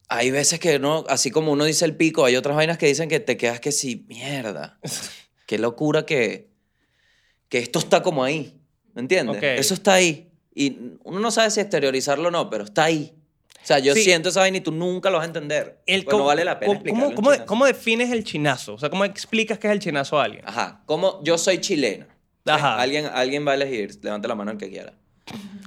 hay 0.10 0.32
veces 0.32 0.60
que 0.60 0.80
no, 0.80 1.06
así 1.08 1.30
como 1.30 1.52
uno 1.52 1.66
dice 1.66 1.86
el 1.86 1.96
pico, 1.96 2.26
hay 2.26 2.36
otras 2.36 2.56
vainas 2.56 2.80
que 2.80 2.88
dicen 2.88 3.08
que 3.10 3.20
te 3.20 3.38
quedas 3.38 3.60
que 3.60 3.72
sí, 3.72 4.06
mierda. 4.10 4.80
Qué 5.46 5.60
locura 5.60 6.04
que, 6.04 6.50
que 7.48 7.60
esto 7.60 7.78
está 7.78 8.02
como 8.02 8.24
ahí. 8.24 8.60
¿Me 8.96 9.02
entiendes? 9.04 9.38
Ok. 9.38 9.44
Eso 9.44 9.76
está 9.76 9.94
ahí. 9.94 10.32
Y 10.56 10.78
uno 11.04 11.20
no 11.20 11.30
sabe 11.30 11.52
si 11.52 11.60
exteriorizarlo 11.60 12.30
o 12.30 12.32
no, 12.32 12.50
pero 12.50 12.64
está 12.64 12.86
ahí. 12.86 13.14
O 13.62 13.66
sea, 13.68 13.78
yo 13.78 13.94
Sí. 13.94 14.02
siento 14.04 14.30
esa 14.30 14.40
vaina 14.40 14.58
y 14.58 14.62
tú 14.62 14.72
nunca 14.72 15.12
lo 15.12 15.18
vas 15.18 15.26
a 15.26 15.28
entender. 15.28 15.80
el 15.86 16.04
Pues 16.04 16.18
no 16.18 16.26
vale 16.26 16.44
la 16.44 16.60
pena 16.60 16.80
cómo- 16.80 17.14
¿cómo, 17.14 17.30
un 17.30 17.46
cómo, 17.46 17.66
defines 17.68 18.12
el 18.12 18.24
chinazo? 18.24 18.74
O 18.74 18.80
sea, 18.80 18.90
¿cómo 18.90 19.06
explicas 19.06 19.60
qué 19.60 19.68
es 19.68 19.74
el 19.74 19.80
chinazo 19.80 20.20
a 20.20 20.24
alguien? 20.24 20.44
Ajá. 20.48 20.82
Como 20.88 21.24
yo 21.24 21.38
soy 21.38 21.60
chileno. 21.60 22.08
Ajá. 22.48 22.80
Alguien, 22.82 23.06
alguien 23.06 23.46
va 23.46 23.52
a 23.52 23.56
elegir. 23.56 24.00
Levante 24.02 24.28
la 24.28 24.34
mano 24.34 24.50
el 24.50 24.58
que 24.58 24.70
quiera. 24.72 24.94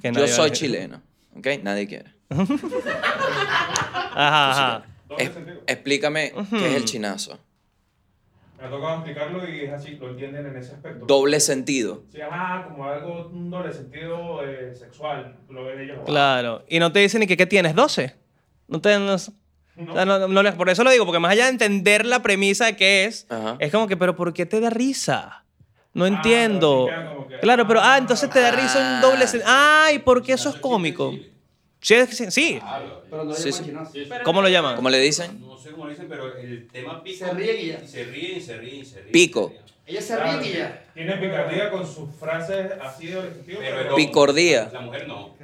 Que 0.03 0.11
Yo 0.11 0.27
soy 0.27 0.51
chileno. 0.51 1.01
¿Ok? 1.37 1.47
Nadie 1.63 1.87
quiere. 1.87 2.14
Ajá, 4.17 4.51
ajá. 4.51 4.87
Es- 5.17 5.33
explícame 5.67 6.33
qué 6.51 6.69
es 6.71 6.75
el 6.77 6.85
chinazo. 6.85 7.39
Me 8.61 8.67
ha 8.67 8.71
tocado 8.71 8.95
explicarlo 8.95 9.49
y 9.49 9.63
es 9.65 9.73
así, 9.73 9.97
lo 9.97 10.07
entienden 10.09 10.47
en 10.47 10.57
ese 10.57 10.73
aspecto. 10.73 11.05
Doble 11.07 11.41
sentido. 11.41 12.05
Sí, 12.13 12.21
ajá, 12.21 12.63
como 12.65 12.87
algo, 12.89 13.27
un 13.29 13.51
doble 13.51 13.73
sentido 13.73 14.43
eh, 14.45 14.75
sexual. 14.75 15.37
Lo 15.57 15.75
ven 15.75 15.89
ellos. 15.91 16.05
Claro. 16.07 16.65
Y 16.69 16.79
no 16.79 16.93
te 16.93 17.01
dicen 17.01 17.21
ni 17.21 17.27
que 17.27 17.37
qué 17.37 17.47
tienes, 17.47 17.75
12. 17.75 18.15
No 18.69 18.81
te. 18.81 18.97
No, 18.99 19.15
o 19.15 19.19
sea, 19.19 20.05
no- 20.05 20.57
por 20.57 20.71
eso 20.71 20.83
lo 20.85 20.91
digo, 20.91 21.05
porque 21.05 21.19
más 21.19 21.33
allá 21.33 21.45
de 21.45 21.51
entender 21.51 22.07
la 22.07 22.23
premisa 22.23 22.67
de 22.67 22.77
qué 22.77 23.05
es, 23.05 23.27
Ajá. 23.29 23.57
es 23.59 23.71
como 23.73 23.87
que, 23.87 23.97
pero 23.97 24.17
¿por 24.17 24.33
qué 24.33 24.47
te 24.47 24.61
da 24.61 24.71
risa? 24.71 25.45
No 25.93 26.05
Ah, 26.05 26.09
entiendo. 26.09 26.91
pero 26.95 27.01
que, 27.01 27.41
claro, 27.41 27.67
pero, 27.67 27.81
ah, 27.81 27.95
ah, 27.95 27.99
entonces 27.99 28.31
te 28.31 28.41
da 28.41 28.51
risa 28.51 28.79
un 28.97 29.01
doble 29.01 29.27
sentido. 29.27 29.51
Ay, 29.53 29.99
¿por 30.01 30.23
qué 30.23 30.33
eso 30.33 30.49
es 30.49 30.57
cómico? 30.57 31.19
Sí, 31.85 31.97
sí. 32.11 32.31
sí. 32.31 32.61
Pero 33.11 33.25
no 33.25 33.31
le 33.31 33.37
Sí, 33.37 33.51
llaman 33.51 33.87
sí. 33.93 33.95
chinazo. 34.05 34.25
¿Cómo 34.25 34.41
lo 34.41 34.49
llaman? 34.49 34.77
¿Cómo 34.77 34.89
le 34.89 34.99
dicen? 35.01 35.39
No 35.41 35.59
sé 35.59 35.71
cómo 35.71 35.85
lo 35.85 35.91
dicen, 35.91 36.07
pero 36.09 36.35
el 36.37 36.67
tema 36.69 37.03
pico. 37.05 37.27
Se 37.27 37.33
ríen 37.35 37.57
y 37.61 37.67
ya. 37.69 37.87
Se 37.87 38.05
ríen, 38.05 38.41
se 38.43 38.57
ríen, 38.57 38.87
se 38.87 39.01
ríen. 39.01 39.13
Pico. 39.13 39.53
Ella 39.87 40.01
se 40.01 40.17
ríe 40.17 40.49
y 40.51 40.53
ya. 40.57 40.85
Tiene 40.95 41.17
picardía 41.19 41.71
con 41.71 41.87
sus 41.87 42.09
frases 42.19 42.73
así 42.83 43.09
de 43.09 43.15
doble 43.17 43.31
sentido. 43.35 43.59
Pero 43.61 43.95
Picordía. 43.97 44.71
La 44.73 44.81
mujer 44.81 45.07
no. 45.07 45.35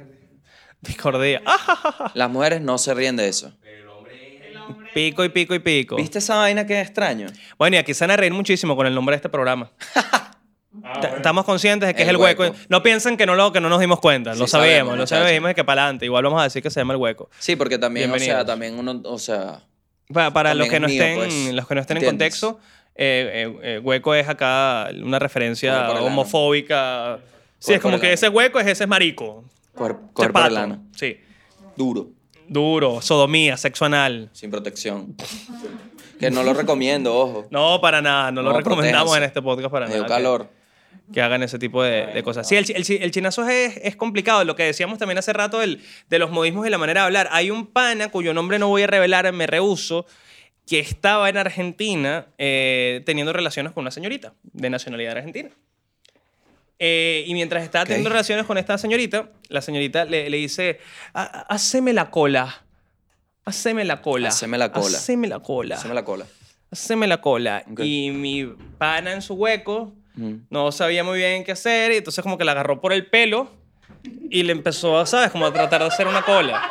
Discordía. 0.81 1.43
Ah, 1.45 2.11
Las 2.15 2.29
mujeres 2.31 2.59
no 2.59 2.79
se 2.79 2.93
ríen 2.95 3.15
de 3.17 3.27
eso. 3.27 3.53
Pero 3.61 4.01
el 4.49 4.57
hombre. 4.57 4.89
pico 4.95 5.23
y 5.23 5.29
pico 5.29 5.53
y 5.53 5.59
pico. 5.59 5.95
¿Viste 5.95 6.17
esa 6.17 6.37
vaina 6.37 6.65
que 6.65 6.81
es 6.81 6.87
extraño? 6.87 7.27
Bueno, 7.59 7.75
y 7.75 7.79
aquí 7.79 7.93
se 7.93 8.03
van 8.03 8.11
a 8.11 8.17
reír 8.17 8.33
muchísimo 8.33 8.75
con 8.75 8.87
el 8.87 8.95
nombre 8.95 9.13
de 9.13 9.17
este 9.17 9.29
programa. 9.29 9.69
Ah, 10.83 10.99
bueno. 11.01 11.15
Estamos 11.17 11.43
conscientes 11.45 11.87
de 11.87 11.93
que 11.93 12.03
El 12.03 12.07
es 12.07 12.15
el 12.15 12.17
hueco. 12.17 12.43
hueco. 12.43 12.55
No 12.69 12.81
piensan 12.81 13.17
que 13.17 13.25
no, 13.25 13.35
lo, 13.35 13.51
que 13.51 13.59
no 13.59 13.67
nos 13.69 13.79
dimos 13.81 13.99
cuenta. 13.99 14.33
Sí 14.33 14.39
lo 14.39 14.47
sabemos, 14.47 14.93
lo 14.93 15.01
muchachos. 15.01 15.19
sabemos 15.25 15.49
de 15.49 15.55
que 15.55 15.63
para 15.65 15.83
adelante. 15.83 16.05
Igual 16.05 16.23
vamos 16.23 16.39
a 16.39 16.43
decir 16.45 16.63
que 16.63 16.69
se 16.69 16.79
llama 16.79 16.93
el 16.93 16.99
hueco. 16.99 17.29
Sí, 17.39 17.55
porque 17.57 17.77
también, 17.77 18.09
o 18.11 18.17
sea, 18.19 18.45
también 18.45 18.79
uno, 18.79 19.01
o 19.03 19.19
sea, 19.19 19.61
Para, 20.13 20.31
para 20.31 20.53
los, 20.53 20.69
que 20.69 20.79
no 20.79 20.87
mío, 20.87 21.01
estén, 21.03 21.17
pues. 21.17 21.53
los 21.53 21.67
que 21.67 21.75
no 21.75 21.81
estén 21.81 21.97
en 21.97 22.05
contexto, 22.05 22.59
eh, 22.95 23.31
eh, 23.53 23.59
eh, 23.75 23.79
hueco 23.79 24.15
es 24.15 24.27
acá 24.29 24.89
una 25.03 25.19
referencia 25.19 25.89
homofóbica. 25.91 27.19
Sí, 27.59 27.73
es 27.73 27.81
como 27.81 27.99
que 27.99 28.13
ese 28.13 28.29
hueco 28.29 28.59
es 28.59 28.67
ese 28.67 28.83
es 28.85 28.89
marico. 28.89 29.43
cuerpo 29.73 30.41
de 30.41 30.49
lana. 30.51 30.79
Sí. 30.95 31.17
Duro, 31.75 32.07
Duro, 32.47 33.01
sodomía, 33.01 33.55
sexo 33.57 33.85
anal. 33.85 34.29
sin 34.33 34.49
protección. 34.51 35.15
que 36.19 36.29
no 36.31 36.43
lo 36.43 36.53
recomiendo, 36.53 37.15
ojo. 37.17 37.47
No, 37.49 37.79
para 37.81 38.01
nada. 38.01 38.31
No, 38.31 38.41
lo 38.41 38.53
recomendamos 38.53 39.15
en 39.17 39.23
este 39.23 39.41
podcast 39.41 39.69
para 39.71 39.87
dio 39.87 39.95
nada. 39.97 40.07
que- 40.07 40.13
calor. 40.13 40.60
Que 41.13 41.21
hagan 41.21 41.43
ese 41.43 41.59
tipo 41.59 41.83
de, 41.83 42.07
de 42.07 42.23
cosas. 42.23 42.47
Sí, 42.47 42.55
el, 42.55 42.65
el, 42.73 42.85
el 43.03 43.11
chinazo 43.11 43.47
es, 43.47 43.77
es 43.83 43.95
complicado. 43.95 44.43
Lo 44.45 44.55
que 44.55 44.63
decíamos 44.63 44.97
también 44.97 45.17
hace 45.17 45.33
rato 45.33 45.59
del- 45.59 45.81
de 46.09 46.19
los 46.19 46.31
modismos 46.31 46.65
y 46.65 46.69
la 46.69 46.77
manera 46.77 47.01
de 47.01 47.05
hablar. 47.07 47.27
Hay 47.31 47.51
un 47.51 47.67
pana 47.67 48.09
cuyo 48.09 48.33
nombre 48.33 48.59
no 48.59 48.67
voy 48.69 48.83
a 48.83 48.87
revelar, 48.87 49.31
me 49.33 49.45
rehuso, 49.47 50.05
que 50.67 50.79
estaba 50.79 51.27
en 51.29 51.37
Argentina 51.37 52.27
eh, 52.37 53.01
teniendo 53.05 53.33
relaciones 53.33 53.73
con 53.73 53.81
una 53.83 53.91
señorita 53.91 54.33
de 54.43 54.69
nacionalidad 54.69 55.17
argentina. 55.17 55.49
Eh, 56.79 57.25
y 57.27 57.33
mientras 57.33 57.63
estaba 57.63 57.85
teniendo 57.85 58.09
relaciones 58.09 58.45
con 58.45 58.57
esta 58.57 58.77
señorita, 58.77 59.29
la 59.49 59.61
señorita 59.61 60.05
le, 60.05 60.29
le 60.29 60.37
dice, 60.37 60.79
"Ha- 61.13 61.45
haceme 61.49 61.93
la 61.93 62.09
cola. 62.09 62.63
Haceme 63.45 63.85
la 63.85 64.01
cola. 64.01 64.29
Haceme 64.29 64.57
la 64.57 64.71
cola. 64.71 64.97
Haceme 64.97 65.27
la 65.27 65.39
cola. 65.41 65.75
Haceme 65.75 65.93
la 65.93 66.03
cola. 66.05 66.25
Haceme 66.71 67.07
la 67.07 67.21
cola. 67.21 67.63
Ok. 67.71 67.79
Y 67.81 68.11
mi 68.11 68.45
pana 68.77 69.11
en 69.13 69.21
su 69.21 69.33
hueco 69.35 69.93
Mm. 70.15 70.33
no 70.49 70.71
sabía 70.71 71.03
muy 71.03 71.17
bien 71.19 71.43
qué 71.43 71.53
hacer 71.53 71.91
y 71.93 71.97
entonces 71.97 72.21
como 72.21 72.37
que 72.37 72.43
la 72.43 72.51
agarró 72.51 72.81
por 72.81 72.91
el 72.93 73.05
pelo 73.07 73.49
y 74.29 74.43
le 74.43 74.51
empezó, 74.51 74.99
a, 74.99 75.05
¿sabes? 75.05 75.31
Como 75.31 75.45
a 75.45 75.53
tratar 75.53 75.81
de 75.81 75.87
hacer 75.87 76.07
una 76.07 76.21
cola. 76.23 76.61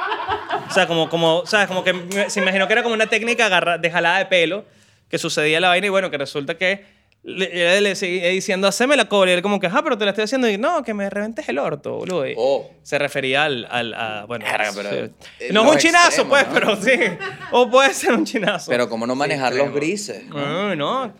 O 0.69 0.73
sea, 0.73 0.87
como, 0.87 1.09
como 1.09 1.47
¿sabes? 1.47 1.67
Como 1.69 1.83
que 1.85 1.95
se 2.29 2.41
imaginó 2.41 2.67
que 2.67 2.73
era 2.75 2.83
como 2.83 2.95
una 2.95 3.07
técnica 3.07 3.47
agarra- 3.47 3.79
de 3.79 3.91
jalada 3.91 4.19
de 4.19 4.27
pelo 4.27 4.65
que 5.09 5.19
sucedía 5.19 5.59
la 5.61 5.69
vaina 5.69 5.87
y 5.87 5.91
bueno, 5.91 6.11
que 6.11 6.19
resulta 6.19 6.57
que 6.59 6.85
le, 7.23 7.81
le 7.83 7.95
seguía 7.97 8.29
diciendo, 8.29 8.67
haceme 8.67 8.97
la 8.97 9.05
cola 9.07 9.31
y 9.33 9.35
él 9.35 9.43
como 9.43 9.61
que, 9.61 9.67
ah, 9.67 9.81
pero 9.85 9.99
te 9.99 10.05
la 10.05 10.13
estoy 10.13 10.25
haciendo 10.25 10.49
y 10.49 10.57
no, 10.57 10.83
que 10.83 10.95
me 10.95 11.11
reventes 11.11 11.49
el 11.49 11.59
orto, 11.59 11.97
boludo. 11.99 12.27
Y 12.27 12.35
Oh. 12.37 12.71
Se 12.83 12.99
refería 12.99 13.45
al, 13.45 13.67
al 13.71 13.93
a, 13.95 14.25
bueno, 14.27 14.45
Verga, 14.47 14.71
pero, 14.75 14.91
sí. 14.91 14.97
eh, 15.41 15.49
no 15.53 15.61
es 15.61 15.67
los 15.67 15.73
un 15.75 15.79
chinazo, 15.79 16.07
extremos, 16.23 16.31
pues, 16.31 16.47
¿no? 16.49 16.55
pero 16.55 16.77
sí. 16.83 17.17
O 17.53 17.71
puede 17.71 17.93
ser 17.93 18.13
un 18.15 18.25
chinazo. 18.25 18.71
Pero 18.71 18.89
como 18.89 19.07
no 19.07 19.15
manejar 19.15 19.53
los 19.53 19.67
extremo. 19.67 19.77
grises. 19.77 20.25
¿no? 20.29 20.39
Ah, 20.39 20.75
no, 20.77 21.13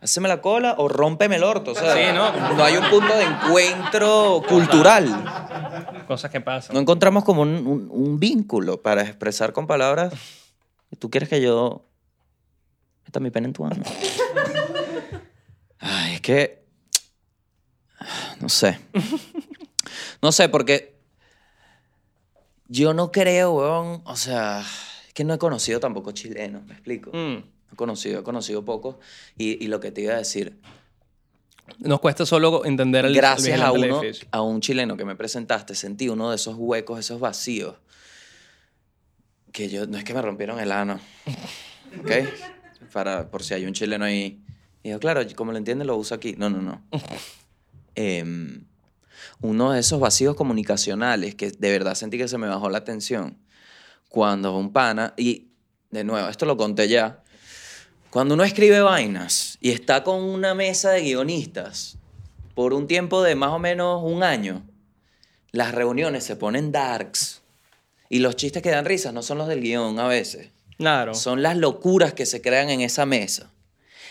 Haceme 0.00 0.28
la 0.28 0.40
cola 0.40 0.76
o 0.78 0.88
rómpeme 0.88 1.36
el 1.36 1.42
orto. 1.44 1.72
O 1.72 1.74
sea, 1.74 1.92
Sí, 1.94 2.00
¿no? 2.14 2.54
no 2.56 2.62
hay 2.64 2.76
un 2.76 2.88
punto 2.88 3.12
de 3.16 3.24
encuentro 3.24 4.42
cultural. 4.48 5.06
cosas 6.06 6.30
que 6.30 6.40
pasan. 6.40 6.74
No 6.74 6.80
encontramos 6.80 7.24
como 7.24 7.42
un, 7.42 7.66
un- 7.66 7.88
un 7.90 8.18
vínculo 8.20 8.80
para 8.80 9.02
expresar 9.02 9.52
con 9.52 9.66
palabras. 9.66 10.14
¿Tú 10.98 11.10
quieres 11.10 11.28
que 11.28 11.40
yo 11.42 11.84
meta 13.04 13.20
mi 13.20 13.30
pene 13.30 13.48
en 13.48 13.52
tu 13.52 13.64
ano? 13.66 13.82
Ay, 15.80 16.14
es 16.14 16.20
que... 16.20 16.64
No 18.40 18.48
sé. 18.48 18.78
No 20.22 20.30
sé, 20.32 20.48
porque 20.48 20.96
yo 22.68 22.94
no 22.94 23.10
creo, 23.10 23.52
weón, 23.52 24.02
o 24.04 24.16
sea, 24.16 24.60
es 25.06 25.12
que 25.14 25.24
no 25.24 25.34
he 25.34 25.38
conocido 25.38 25.80
tampoco 25.80 26.12
chilenos, 26.12 26.64
¿me 26.66 26.74
explico? 26.74 27.10
Mm. 27.12 27.42
He 27.72 27.76
conocido, 27.76 28.20
he 28.20 28.22
conocido 28.22 28.64
pocos. 28.64 28.96
Y, 29.36 29.62
y 29.64 29.68
lo 29.68 29.80
que 29.80 29.90
te 29.90 30.02
iba 30.02 30.14
a 30.14 30.18
decir, 30.18 30.58
Nos 31.78 32.00
cuesta 32.00 32.24
solo 32.24 32.64
entender 32.64 33.04
el 33.04 33.12
el 33.12 33.16
gracias 33.16 33.60
a 33.60 33.72
vigilante 33.72 34.06
del 34.06 34.14
uno, 34.14 34.28
a 34.30 34.42
un 34.42 34.60
chileno 34.60 34.96
que 34.96 35.04
me 35.04 35.16
presentaste, 35.16 35.74
sentí 35.74 36.08
uno 36.08 36.30
de 36.30 36.36
esos 36.36 36.56
huecos, 36.56 36.98
esos 36.98 37.20
vacíos, 37.20 37.76
que 39.52 39.68
yo, 39.68 39.86
no 39.86 39.98
es 39.98 40.04
que 40.04 40.14
me 40.14 40.22
rompieron 40.22 40.58
el 40.60 40.72
ano, 40.72 40.98
¿ok? 42.00 42.10
Para, 42.92 43.30
por 43.30 43.42
si 43.42 43.54
hay 43.54 43.66
un 43.66 43.74
chileno 43.74 44.04
ahí. 44.04 44.42
Y 44.82 44.90
yo, 44.90 44.98
claro, 45.00 45.20
como 45.34 45.52
lo 45.52 45.58
entiende, 45.58 45.84
lo 45.84 45.96
uso 45.96 46.14
aquí. 46.14 46.34
No, 46.38 46.48
no, 46.48 46.62
no. 46.62 46.82
Em, 48.00 48.64
uno 49.40 49.72
de 49.72 49.80
esos 49.80 49.98
vacíos 49.98 50.36
comunicacionales 50.36 51.34
que 51.34 51.50
de 51.50 51.70
verdad 51.72 51.96
sentí 51.96 52.16
que 52.16 52.28
se 52.28 52.38
me 52.38 52.46
bajó 52.46 52.70
la 52.70 52.84
tensión 52.84 53.36
cuando 54.08 54.56
un 54.56 54.72
pana, 54.72 55.14
y 55.16 55.48
de 55.90 56.04
nuevo, 56.04 56.28
esto 56.28 56.46
lo 56.46 56.56
conté 56.56 56.88
ya, 56.88 57.24
cuando 58.10 58.34
uno 58.34 58.44
escribe 58.44 58.80
vainas 58.80 59.58
y 59.60 59.70
está 59.70 60.02
con 60.04 60.22
una 60.22 60.54
mesa 60.54 60.90
de 60.90 61.02
guionistas 61.02 61.96
por 62.54 62.72
un 62.74 62.86
tiempo 62.86 63.22
de 63.22 63.34
más 63.34 63.50
o 63.50 63.58
menos 63.58 64.02
un 64.02 64.22
año, 64.22 64.62
las 65.52 65.74
reuniones 65.74 66.24
se 66.24 66.36
ponen 66.36 66.72
darks 66.72 67.42
y 68.08 68.20
los 68.20 68.36
chistes 68.36 68.62
que 68.62 68.70
dan 68.70 68.84
risas 68.84 69.12
no 69.12 69.22
son 69.22 69.38
los 69.38 69.48
del 69.48 69.60
guion 69.60 69.98
a 69.98 70.08
veces, 70.08 70.50
Claro. 70.78 71.14
son 71.14 71.42
las 71.42 71.56
locuras 71.56 72.14
que 72.14 72.26
se 72.26 72.40
crean 72.40 72.70
en 72.70 72.80
esa 72.80 73.04
mesa. 73.06 73.50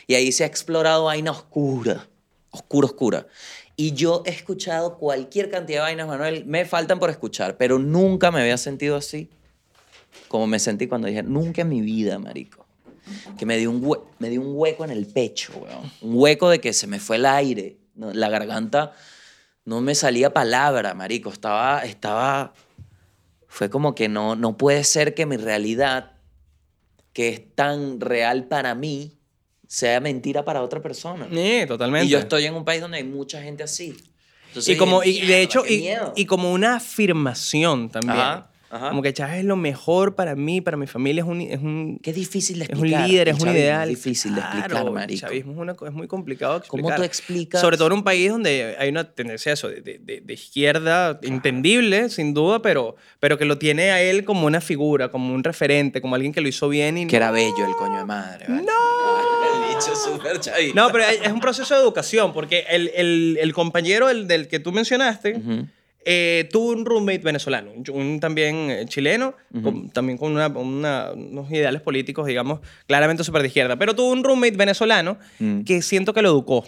Y 0.05 0.15
ahí 0.15 0.31
se 0.31 0.43
ha 0.43 0.47
explorado 0.47 1.05
vaina 1.05 1.31
oscura, 1.31 2.07
oscura, 2.51 2.85
oscura. 2.87 3.27
Y 3.75 3.91
yo 3.93 4.23
he 4.25 4.29
escuchado 4.29 4.97
cualquier 4.97 5.49
cantidad 5.49 5.79
de 5.79 5.83
vainas, 5.83 6.07
Manuel, 6.07 6.45
me 6.45 6.65
faltan 6.65 6.99
por 6.99 7.09
escuchar, 7.09 7.57
pero 7.57 7.77
nunca 7.77 8.31
me 8.31 8.41
había 8.41 8.57
sentido 8.57 8.95
así 8.95 9.29
como 10.27 10.47
me 10.47 10.59
sentí 10.59 10.87
cuando 10.87 11.07
dije, 11.07 11.23
nunca 11.23 11.61
en 11.61 11.69
mi 11.69 11.81
vida, 11.81 12.19
marico. 12.19 12.66
Que 13.37 13.45
me 13.45 13.57
dio 13.57 13.71
un, 13.71 13.81
hue- 13.83 14.03
me 14.19 14.29
dio 14.29 14.41
un 14.41 14.51
hueco 14.55 14.83
en 14.85 14.91
el 14.91 15.05
pecho, 15.07 15.53
weón. 15.55 15.91
Un 16.01 16.11
hueco 16.21 16.49
de 16.49 16.59
que 16.59 16.73
se 16.73 16.87
me 16.87 16.99
fue 16.99 17.15
el 17.17 17.25
aire. 17.25 17.77
¿no? 17.95 18.13
La 18.13 18.29
garganta 18.29 18.93
no 19.65 19.81
me 19.81 19.95
salía 19.95 20.33
palabra, 20.33 20.93
marico. 20.93 21.29
Estaba, 21.31 21.81
estaba... 21.85 22.53
Fue 23.47 23.69
como 23.69 23.95
que 23.95 24.07
no, 24.09 24.35
no 24.35 24.57
puede 24.57 24.83
ser 24.83 25.13
que 25.13 25.25
mi 25.25 25.37
realidad, 25.37 26.11
que 27.13 27.29
es 27.29 27.55
tan 27.55 27.99
real 27.99 28.45
para 28.47 28.75
mí, 28.75 29.17
sea 29.67 29.99
mentira 29.99 30.45
para 30.45 30.61
otra 30.61 30.81
persona. 30.81 31.27
Sí, 31.31 31.63
totalmente. 31.67 32.05
Y 32.05 32.09
yo 32.09 32.19
estoy 32.19 32.45
en 32.45 32.53
un 32.55 32.63
país 32.65 32.81
donde 32.81 32.97
hay 32.97 33.03
mucha 33.03 33.41
gente 33.41 33.63
así. 33.63 33.95
Entonces 34.49 34.75
y 34.75 34.77
como 34.77 35.03
y 35.03 35.13
de 35.13 35.25
"Mierda, 35.25 35.37
hecho 35.37 35.63
y, 35.67 35.77
miedo". 35.79 36.13
y 36.15 36.25
como 36.25 36.51
una 36.53 36.75
afirmación 36.75 37.89
también 37.89 38.17
Ajá, 38.17 38.49
ajá. 38.69 38.89
como 38.89 39.01
que 39.01 39.13
Chávez 39.13 39.39
es 39.39 39.45
lo 39.45 39.55
mejor 39.55 40.15
para 40.15 40.35
mí 40.35 40.61
para 40.61 40.77
mi 40.77 40.87
familia 40.87 41.23
es 41.23 41.27
un 41.29 41.41
es 41.41 41.59
un 41.59 41.99
Qué 42.01 42.13
difícil 42.13 42.59
de 42.59 42.65
es 42.65 42.69
un 42.71 42.75
explicar. 42.77 43.07
líder, 43.09 43.29
es 43.29 43.39
un 43.39 43.49
ideal. 43.49 43.89
Es 43.89 43.95
difícil 44.03 44.35
de 44.35 44.41
explicar, 44.41 44.69
Claro, 44.71 44.91
marico. 44.91 45.13
El 45.13 45.19
chavismo 45.31 45.51
es, 45.53 45.57
una 45.57 45.71
es 45.87 45.93
muy 45.93 46.07
complicado 46.07 46.59
de 46.59 46.67
¿Cómo 46.67 46.81
explicar. 46.81 46.97
tú 46.97 47.03
explicas? 47.03 47.61
Sobre 47.61 47.77
todo 47.77 47.87
en 47.87 47.93
un 47.93 48.03
país 48.03 48.29
donde 48.31 48.75
hay 48.79 48.89
una 48.89 49.03
tendencia 49.11 49.51
eso, 49.53 49.69
de, 49.69 49.81
de- 49.81 50.21
de- 50.23 50.33
izquierda, 50.33 51.19
entendible, 51.23 52.09
sin 52.09 52.33
duda, 52.33 52.61
pero, 52.61 52.95
pero 53.19 53.37
que 53.37 53.45
lo 53.45 53.57
tiene 53.57 53.91
a 53.91 54.01
él 54.01 54.23
como 54.25 54.45
una 54.47 54.61
figura, 54.61 55.09
como 55.09 55.33
un 55.33 55.43
referente, 55.43 56.01
como 56.01 56.15
alguien 56.15 56.33
que 56.33 56.41
lo 56.41 56.47
hizo 56.47 56.67
bien. 56.69 56.97
Y 56.97 57.07
Que 57.07 57.15
era 57.17 57.31
bello 57.31 57.65
el 57.65 57.75
coño 57.75 57.97
de 57.99 58.05
madre. 58.05 58.45
¿vale? 58.47 58.63
¡No! 58.63 58.71
El 59.67 59.69
dicho 59.79 59.95
súper 59.95 60.39
chavista. 60.39 60.73
No, 60.79 60.91
pero 60.91 61.03
es 61.05 61.31
un 61.31 61.39
proceso 61.39 61.75
de 61.75 61.81
educación, 61.81 62.33
porque 62.33 62.65
el, 62.69 62.91
el- 62.95 63.37
el 63.39 63.53
compañero 63.53 64.09
el 64.09 64.27
del 64.27 64.47
que 64.47 64.59
tú 64.59 64.71
mencionaste 64.71 65.35
Ujú. 65.37 65.67
Eh, 66.09 66.47
tuvo 66.51 66.71
un 66.71 66.85
roommate 66.85 67.17
venezolano, 67.19 67.69
un, 67.71 67.83
un 67.91 68.19
también 68.21 68.71
eh, 68.71 68.85
chileno, 68.87 69.33
con- 69.61 69.89
también 69.89 70.17
con 70.17 70.31
una- 70.31 70.47
una- 70.47 71.11
unos 71.13 71.51
ideales 71.51 71.81
políticos, 71.81 72.25
digamos, 72.27 72.61
claramente 72.87 73.25
súper 73.25 73.41
de 73.41 73.49
izquierda, 73.49 73.75
pero 73.75 73.93
tuvo 73.93 74.11
un 74.11 74.23
roommate 74.23 74.55
venezolano 74.55 75.17
Mm. 75.39 75.63
que 75.63 75.81
siento 75.81 76.13
que 76.13 76.21
lo 76.21 76.29
educó. 76.29 76.65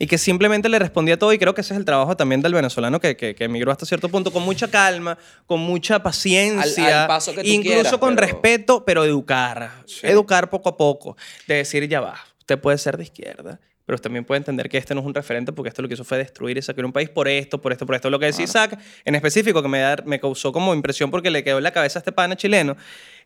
Y 0.00 0.06
que 0.06 0.16
simplemente 0.16 0.68
le 0.68 0.78
respondía 0.78 1.18
todo, 1.18 1.32
y 1.32 1.38
creo 1.38 1.54
que 1.54 1.60
ese 1.62 1.74
es 1.74 1.78
el 1.78 1.84
trabajo 1.84 2.16
también 2.16 2.40
del 2.40 2.54
venezolano 2.54 3.00
que, 3.00 3.16
que, 3.16 3.34
que 3.34 3.44
emigró 3.44 3.72
hasta 3.72 3.84
cierto 3.84 4.08
punto, 4.08 4.30
con 4.30 4.44
mucha 4.44 4.68
calma, 4.68 5.18
con 5.44 5.58
mucha 5.60 6.00
paciencia, 6.04 6.86
Al- 6.86 7.00
al 7.02 7.06
paso 7.08 7.34
que 7.34 7.42
tú 7.42 7.48
incluso 7.48 7.74
quieras, 7.82 7.96
con 7.98 8.14
pero- 8.14 8.26
respeto, 8.28 8.84
pero 8.86 9.04
educar. 9.04 9.70
Educar 10.02 10.48
poco 10.50 10.68
a 10.68 10.76
poco. 10.76 11.16
De 11.48 11.56
decir, 11.56 11.88
ya 11.88 12.00
va, 12.00 12.14
usted 12.38 12.58
puede 12.60 12.78
ser 12.78 12.96
de 12.96 13.02
izquierda, 13.02 13.58
pero 13.88 13.98
también 13.98 14.22
puede 14.26 14.36
entender 14.38 14.68
que 14.68 14.76
este 14.76 14.94
no 14.94 15.00
es 15.00 15.06
un 15.06 15.14
referente 15.14 15.50
porque 15.50 15.70
esto 15.70 15.80
lo 15.80 15.88
que 15.88 15.94
hizo 15.94 16.04
fue 16.04 16.18
destruir 16.18 16.58
y 16.58 16.62
sacar 16.62 16.84
un 16.84 16.92
país 16.92 17.08
por 17.08 17.26
esto, 17.26 17.58
por 17.60 17.72
esto, 17.72 17.86
por 17.86 17.94
esto. 17.94 18.10
Lo 18.10 18.18
que 18.18 18.26
decía 18.26 18.44
Isaac 18.44 18.78
en 19.06 19.14
específico, 19.14 19.62
que 19.62 19.68
me, 19.68 19.78
da- 19.80 20.02
me 20.04 20.20
causó 20.20 20.52
como 20.52 20.74
impresión 20.74 21.10
porque 21.10 21.30
le 21.30 21.42
quedó 21.42 21.56
en 21.56 21.64
la 21.64 21.70
cabeza 21.72 21.98
a 21.98 22.00
este 22.00 22.12
pana 22.12 22.36
chileno, 22.36 22.76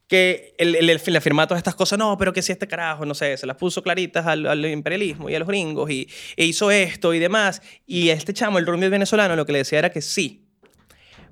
que 0.06 0.54
él 0.58 0.72
le 0.86 1.18
afirmaba 1.18 1.48
todas 1.48 1.58
estas 1.58 1.74
cosas, 1.74 1.98
no, 1.98 2.16
pero 2.16 2.32
que 2.32 2.42
si 2.42 2.52
este 2.52 2.68
carajo, 2.68 3.04
no 3.04 3.14
sé, 3.14 3.36
se 3.36 3.46
las 3.46 3.56
puso 3.56 3.82
claritas 3.82 4.24
al, 4.26 4.46
al 4.46 4.64
imperialismo 4.66 5.28
y 5.28 5.34
a 5.34 5.38
los 5.40 5.48
gringos 5.48 5.90
y, 5.90 6.08
e 6.36 6.44
hizo 6.44 6.70
esto 6.70 7.12
y 7.12 7.18
demás. 7.18 7.60
Y 7.86 8.10
este 8.10 8.32
chamo, 8.32 8.58
el 8.58 8.66
roommate 8.66 8.90
venezolano, 8.90 9.34
lo 9.36 9.44
que 9.44 9.52
le 9.52 9.58
decía 9.58 9.78
era 9.80 9.90
que 9.90 10.00
sí. 10.00 10.46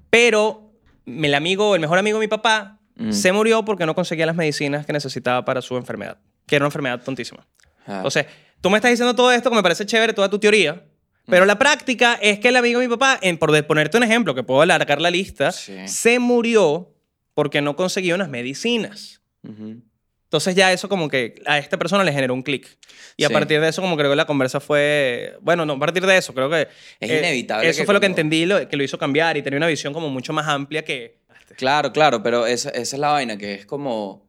Pero 0.09 0.73
el 1.07 1.35
amigo, 1.35 1.75
el 1.75 1.81
mejor 1.81 1.99
amigo 1.99 2.19
de 2.19 2.27
mi 2.27 2.29
papá, 2.29 2.77
Mm. 2.97 3.13
se 3.13 3.33
murió 3.33 3.65
porque 3.65 3.87
no 3.87 3.95
conseguía 3.95 4.27
las 4.27 4.37
medicinas 4.37 4.85
que 4.85 4.93
necesitaba 4.93 5.43
para 5.43 5.63
su 5.63 5.75
enfermedad, 5.79 6.19
que 6.47 6.57
era 6.57 6.65
una 6.65 6.69
enfermedad 6.69 7.03
tontísima. 7.03 7.47
Ah. 7.87 7.97
Entonces, 7.97 8.27
tú 8.61 8.71
me 8.71 8.77
estás 8.79 8.91
diciendo 8.91 9.15
todo 9.15 9.33
esto 9.33 9.51
que 9.51 9.57
me 9.57 9.63
parece 9.63 9.87
chévere, 9.87 10.13
toda 10.13 10.29
tu 10.29 10.39
teoría, 10.39 10.85
pero 11.27 11.45
la 11.45 11.59
práctica 11.59 12.19
es 12.21 12.39
que 12.41 12.49
el 12.49 12.57
amigo 12.57 12.81
de 12.81 12.89
mi 12.89 12.93
papá, 12.93 13.19
en, 13.23 13.39
por 13.39 13.67
ponerte 13.67 13.97
un 13.97 14.03
ejemplo, 14.03 14.35
que 14.35 14.43
puedo 14.43 14.63
alargar 14.63 15.01
la 15.01 15.11
lista, 15.11 15.53
Sí. 15.53 15.77
se 15.87 16.19
murió 16.19 16.93
porque 17.35 17.61
no 17.63 17.77
conseguía 17.77 18.15
unas 18.15 18.29
medicinas. 18.29 19.21
Ujú. 19.43 19.83
Entonces 20.25 20.55
ya 20.55 20.73
eso 20.73 20.89
como 20.89 21.09
que 21.09 21.43
a 21.47 21.59
esta 21.59 21.77
persona 21.77 22.05
le 22.05 22.13
generó 22.13 22.35
un 22.35 22.43
clic. 22.43 22.79
Y 23.17 23.25
a 23.25 23.29
Sí. 23.29 23.33
partir 23.35 23.61
de 23.61 23.69
eso 23.69 23.83
como 23.83 23.97
creo 23.97 24.11
que 24.11 24.17
la 24.17 24.27
conversa 24.27 24.61
fue... 24.61 25.37
Bueno, 25.41 25.65
no, 25.67 25.73
a 25.75 25.79
partir 25.79 26.05
de 26.07 26.17
eso 26.17 26.33
creo 26.35 26.49
que... 26.49 26.69
Es 27.01 27.11
eh, 27.11 27.19
inevitable 27.19 27.69
Eso 27.69 27.81
que 27.81 27.85
fue 27.85 27.95
lo 27.95 28.01
que 28.01 28.07
entendí, 28.07 28.47
lo, 28.47 28.69
que 28.69 28.77
lo 28.77 28.85
hizo 28.85 28.97
cambiar 28.99 29.37
y 29.37 29.43
tenía 29.43 29.57
una 29.57 29.67
visión 29.67 29.93
como 29.93 30.09
mucho 30.09 30.33
más 30.33 30.47
amplia 30.47 30.85
que... 30.85 31.19
Claro, 31.57 31.93
claro, 31.93 32.23
pero 32.23 32.47
esa, 32.47 32.71
esa 32.71 32.97
es 32.97 33.01
la 33.01 33.11
vaina, 33.11 33.37
que 33.39 33.55
es 33.55 33.67
como... 33.67 34.29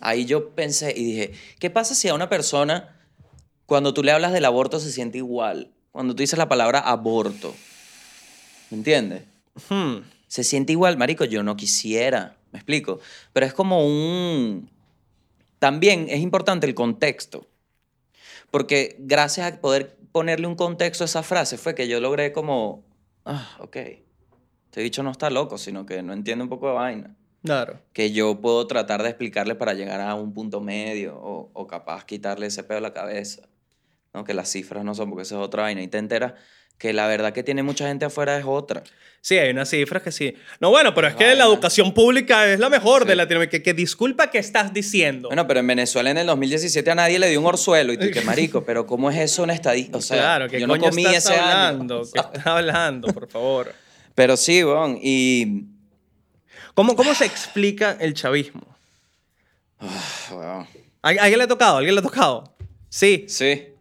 Ahí 0.00 0.24
yo 0.26 0.50
pensé 0.54 0.92
y 0.96 1.04
dije, 1.04 1.32
¿qué 1.58 1.70
pasa 1.70 1.94
si 1.94 2.08
a 2.08 2.14
una 2.14 2.28
persona, 2.28 3.00
cuando 3.66 3.94
tú 3.94 4.02
le 4.02 4.12
hablas 4.12 4.32
del 4.32 4.44
aborto, 4.44 4.80
se 4.80 4.90
siente 4.90 5.18
igual? 5.18 5.70
Cuando 5.92 6.14
tú 6.14 6.22
dices 6.22 6.38
la 6.38 6.48
palabra 6.48 6.80
aborto, 6.80 7.54
¿me 8.70 8.78
entiendes? 8.78 9.24
Hmm. 9.68 9.98
Se 10.26 10.44
siente 10.44 10.72
igual, 10.72 10.96
marico, 10.96 11.24
yo 11.24 11.42
no 11.42 11.56
quisiera, 11.56 12.36
¿me 12.52 12.58
explico? 12.58 13.00
Pero 13.32 13.46
es 13.46 13.52
como 13.52 13.86
un... 13.86 14.70
También 15.58 16.06
es 16.08 16.20
importante 16.20 16.66
el 16.66 16.74
contexto, 16.74 17.46
porque 18.50 18.96
gracias 18.98 19.52
a 19.52 19.60
poder 19.60 19.96
ponerle 20.10 20.46
un 20.46 20.56
contexto 20.56 21.04
a 21.04 21.06
esa 21.06 21.22
frase 21.22 21.58
fue 21.58 21.74
que 21.74 21.86
yo 21.86 22.00
logré 22.00 22.32
como, 22.32 22.82
ah, 23.24 23.56
ok, 23.60 23.76
este 23.76 24.82
bicho 24.82 25.02
no 25.02 25.10
está 25.10 25.30
loco, 25.30 25.58
sino 25.58 25.84
que 25.86 26.02
no 26.02 26.12
entiende 26.12 26.42
un 26.44 26.48
poco 26.48 26.68
de 26.68 26.74
vaina 26.74 27.16
Claro. 27.44 27.80
que 27.92 28.12
yo 28.12 28.40
puedo 28.40 28.66
tratar 28.66 29.02
de 29.02 29.08
explicarle 29.10 29.54
para 29.54 29.74
llegar 29.74 30.00
a 30.00 30.14
un 30.14 30.32
punto 30.32 30.60
medio 30.60 31.16
o, 31.16 31.50
o 31.52 31.66
capaz 31.66 32.04
quitarle 32.04 32.46
ese 32.46 32.62
pedo 32.64 32.78
a 32.78 32.80
la 32.80 32.92
cabeza. 32.92 33.42
¿No? 34.14 34.24
Que 34.24 34.34
las 34.34 34.50
cifras 34.50 34.84
no 34.84 34.94
son, 34.94 35.10
porque 35.10 35.22
eso 35.22 35.40
es 35.40 35.46
otra 35.46 35.62
vaina. 35.62 35.82
Y 35.82 35.88
te 35.88 35.98
enteras 35.98 36.34
que 36.78 36.92
la 36.92 37.06
verdad 37.06 37.32
que 37.32 37.42
tiene 37.42 37.62
mucha 37.62 37.86
gente 37.86 38.04
afuera 38.04 38.36
es 38.38 38.44
otra. 38.46 38.82
Sí, 39.20 39.38
hay 39.38 39.50
unas 39.50 39.70
cifras 39.70 40.02
que 40.02 40.10
sí. 40.10 40.34
No, 40.58 40.70
bueno, 40.70 40.94
pero 40.94 41.06
es 41.06 41.14
que 41.14 41.36
la 41.36 41.44
educación 41.44 41.94
pública 41.94 42.52
es 42.52 42.58
la 42.58 42.68
mejor 42.68 43.04
de. 43.04 43.14
Latinoamérica. 43.14 43.58
Que, 43.58 43.62
que 43.62 43.72
disculpa 43.72 44.30
que 44.30 44.38
estás 44.38 44.74
diciendo. 44.74 45.28
Bueno, 45.28 45.46
pero 45.46 45.60
en 45.60 45.66
Venezuela 45.68 46.10
en 46.10 46.18
el 46.18 46.26
2017 46.26 46.90
a 46.90 46.94
nadie 46.96 47.20
le 47.20 47.30
dio 47.30 47.38
un 47.38 47.46
orzuelo 47.46 47.92
y 47.92 47.98
tú, 47.98 48.10
que 48.10 48.20
marico, 48.22 48.64
pero 48.64 48.84
¿cómo 48.84 49.10
es 49.10 49.18
eso 49.18 49.44
una 49.44 49.54
estadística? 49.54 49.98
O 49.98 50.02
sea, 50.02 50.18
claro, 50.18 50.48
que 50.48 50.60
yo 50.60 50.66
no 50.66 50.76
comí 50.76 51.06
estás 51.06 51.26
ese 51.26 51.36
hablando? 51.36 52.00
año. 52.00 52.04
¿Qué 52.12 52.18
estás 52.36 52.46
hablando, 52.46 53.08
por 53.14 53.28
favor? 53.28 53.72
Pero 54.16 54.36
sí, 54.36 54.64
bon, 54.64 54.98
y... 55.00 55.66
¿Cómo, 56.74 56.96
¿Cómo 56.96 57.14
se 57.14 57.24
explica 57.26 57.96
el 58.00 58.14
chavismo? 58.14 58.62
weón, 60.30 60.66
¿A, 61.02 61.08
a 61.08 61.10
alguien 61.10 61.38
le 61.38 61.44
ha 61.44 61.48
tocado? 61.48 61.76
¿A 61.76 61.78
¿Alguien 61.78 61.94
le 61.94 62.00
ha 62.00 62.02
tocado? 62.02 62.56
Sí. 62.88 63.26
sí. 63.28 63.71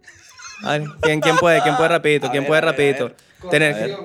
A 0.64 0.72
ver, 0.78 0.84
¿quién, 1.02 1.20
quién 1.22 1.36
puede? 1.38 1.62
¿Quién 1.62 1.76
puede 1.76 1.90
rapidito? 1.90 2.30
¿Quién 2.30 2.44
ver, 2.44 2.48
puede 2.50 2.62
rapidito? 2.62 3.12
Tener-. 3.50 3.98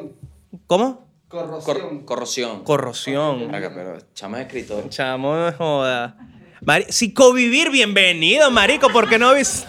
¿Cómo? 0.67 1.07
Corrosión. 1.29 1.65
Cor- 1.65 2.05
corrosión. 2.05 2.65
Corrosión. 2.65 3.49
Pero 3.51 3.99
chama 4.15 4.41
es 4.41 4.47
escritor. 4.47 4.89
Chamo, 4.89 5.35
no 5.37 5.53
joda. 5.53 6.17
Mari- 6.63 6.87
Psicovivir, 6.89 7.71
bienvenido, 7.71 8.51
marico. 8.51 8.89
¿Por 8.91 9.09
qué 9.09 9.19
no 9.19 9.35
vis- 9.35 9.67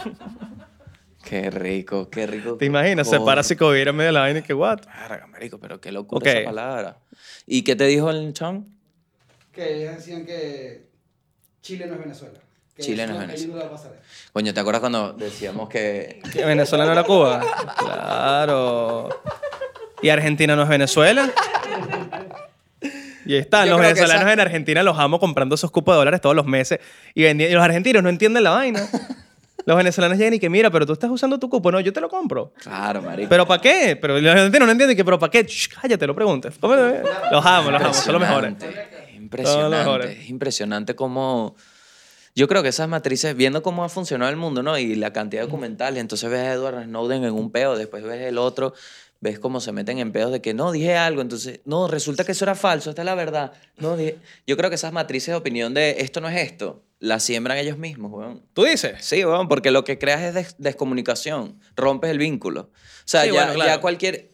Qué 1.23 1.49
rico, 1.49 2.09
qué 2.09 2.25
rico. 2.25 2.55
¿Te 2.55 2.65
imaginas? 2.65 3.09
Se 3.09 3.19
para 3.19 3.43
psicovivir 3.43 3.89
en 3.89 3.95
medio 3.97 4.07
de 4.07 4.13
la 4.13 4.21
vaina 4.21 4.39
y 4.39 4.43
que 4.43 4.53
what? 4.53 4.79
Verga, 5.09 5.27
marico, 5.27 5.59
pero 5.59 5.81
qué 5.81 5.91
locura 5.91 6.19
Ok. 6.19 6.27
esa 6.37 6.45
palabra. 6.45 6.99
¿Y 7.45 7.63
qué 7.63 7.75
te 7.75 7.85
dijo 7.85 8.09
el 8.11 8.31
chon? 8.31 8.65
Que 9.51 9.81
ellos 9.81 9.95
decían 9.95 10.25
que 10.25 10.87
Chile 11.61 11.85
no 11.87 11.95
es 11.95 11.99
Venezuela. 11.99 12.39
Que 12.77 12.83
Chile 12.83 13.05
no 13.07 13.13
es 13.13 13.19
eso- 13.19 13.27
Venezuela. 13.27 13.33
ahí 13.33 13.47
no 13.51 13.55
le 13.57 13.63
va 13.63 13.67
a 13.67 13.71
pasar 13.71 13.91
eso. 13.93 14.29
Coño, 14.31 14.53
¿te 14.53 14.59
acuerdas 14.59 14.79
cuando 14.81 15.13
decíamos 15.13 15.67
que... 15.67 16.21
¿Que 16.31 16.45
Venezuela 16.45 16.85
no 16.85 16.91
era 16.93 17.03
Cuba? 17.03 17.43
Claro. 17.77 19.09
¿Y 20.01 20.09
Argentina 20.09 20.55
no 20.55 20.61
es 20.63 20.69
Venezuela? 20.69 21.29
Y 23.25 23.33
ahí 23.33 23.39
están, 23.39 23.65
Yo 23.65 23.71
los 23.73 23.81
venezolanos 23.81 24.21
esa- 24.23 24.33
en 24.33 24.39
Argentina 24.39 24.83
los 24.83 24.97
amo 24.97 25.19
comprando 25.19 25.55
esos 25.55 25.69
cupos 25.71 25.93
de 25.95 25.97
dólares 25.97 26.21
todos 26.21 26.35
los 26.35 26.45
meses. 26.45 26.79
Y, 27.13 27.23
vendi- 27.23 27.49
y 27.49 27.51
los 27.53 27.63
argentinos 27.63 28.01
no 28.03 28.09
entienden 28.09 28.43
la 28.43 28.51
vaina. 28.51 28.87
Los 29.65 29.75
venezolanos 29.75 30.17
llegan 30.17 30.35
y 30.35 30.39
que, 30.39 30.49
mira, 30.49 30.69
pero 30.71 30.85
tú 30.85 30.93
estás 30.93 31.09
usando 31.09 31.37
tu 31.37 31.49
cupo. 31.49 31.69
No, 31.71 31.79
yo 31.81 31.91
te 31.91 31.99
lo 31.99 32.07
compro. 32.07 32.53
Claro, 32.61 33.01
marico. 33.01 33.27
¿Pero 33.27 33.45
para 33.45 33.61
qué? 33.61 33.97
Pero 33.99 34.17
los 34.21 34.31
argentinos 34.31 34.65
no 34.65 34.71
entienden 34.71 34.95
que, 34.95 35.03
¿pero 35.03 35.19
para 35.19 35.29
qué? 35.29 35.43
Shh, 35.43 35.67
cállate, 35.81 36.07
lo 36.07 36.15
preguntes. 36.15 36.53
Los 36.61 36.71
amo, 37.45 37.71
los 37.71 37.81
amo, 37.81 37.93
son 37.93 38.13
los 38.13 38.21
mejores. 38.21 38.53
Impresionante, 39.13 39.69
los 39.69 39.79
mejores. 39.85 40.19
Es 40.19 40.29
impresionante 40.29 40.95
cómo... 40.95 41.55
Yo 42.37 42.47
creo 42.47 42.61
que 42.61 42.69
esas 42.69 42.87
matrices, 42.87 43.35
viendo 43.35 43.63
cómo 43.63 43.83
ha 43.83 43.89
funcionado 43.89 44.29
el 44.29 44.37
mundo, 44.37 44.61
¿no? 44.61 44.77
Y 44.77 44.93
la 44.95 45.11
cantidad 45.11 45.41
de 45.41 45.47
documentales, 45.47 45.99
entonces 45.99 46.29
ves 46.29 46.41
a 46.41 46.53
Edward 46.53 46.83
Snowden 46.83 47.23
en 47.23 47.33
un 47.33 47.51
peo, 47.51 47.75
después 47.75 48.03
ves 48.03 48.21
el 48.21 48.37
otro, 48.37 48.73
ves 49.21 49.39
cómo 49.39 49.59
se 49.59 49.71
meten 49.71 49.97
en 49.97 50.11
peos 50.11 50.31
de 50.31 50.39
que 50.39 50.53
no, 50.53 50.71
dije 50.71 50.95
algo, 50.95 51.21
entonces, 51.23 51.61
no, 51.65 51.87
resulta 51.87 52.23
que 52.23 52.33
eso 52.33 52.45
era 52.45 52.53
falso, 52.53 52.91
esta 52.91 53.01
es 53.01 53.05
la 53.07 53.15
verdad. 53.15 53.53
No, 53.77 53.97
dije... 53.97 54.17
Yo 54.45 54.55
creo 54.55 54.69
que 54.69 54.75
esas 54.75 54.93
matrices 54.93 55.29
de 55.31 55.35
opinión 55.35 55.73
de 55.73 55.95
esto 56.01 56.21
no 56.21 56.29
es 56.29 56.37
esto, 56.37 56.83
las 56.99 57.23
siembran 57.23 57.57
ellos 57.57 57.79
mismos, 57.79 58.11
weón. 58.11 58.43
¿Tú 58.53 58.65
dices? 58.65 59.03
Sí, 59.03 59.25
weón, 59.25 59.47
porque 59.47 59.71
lo 59.71 59.83
que 59.83 59.97
creas 59.97 60.21
es 60.21 60.33
des- 60.35 60.55
descomunicación, 60.59 61.59
rompes 61.75 62.11
el 62.11 62.19
vínculo. 62.19 62.61
O 62.61 62.69
sea, 63.05 63.21
Sí, 63.23 63.27
ya, 63.29 63.33
bueno, 63.33 63.53
claro. 63.55 63.71
ya 63.71 63.81
cualquier... 63.81 64.29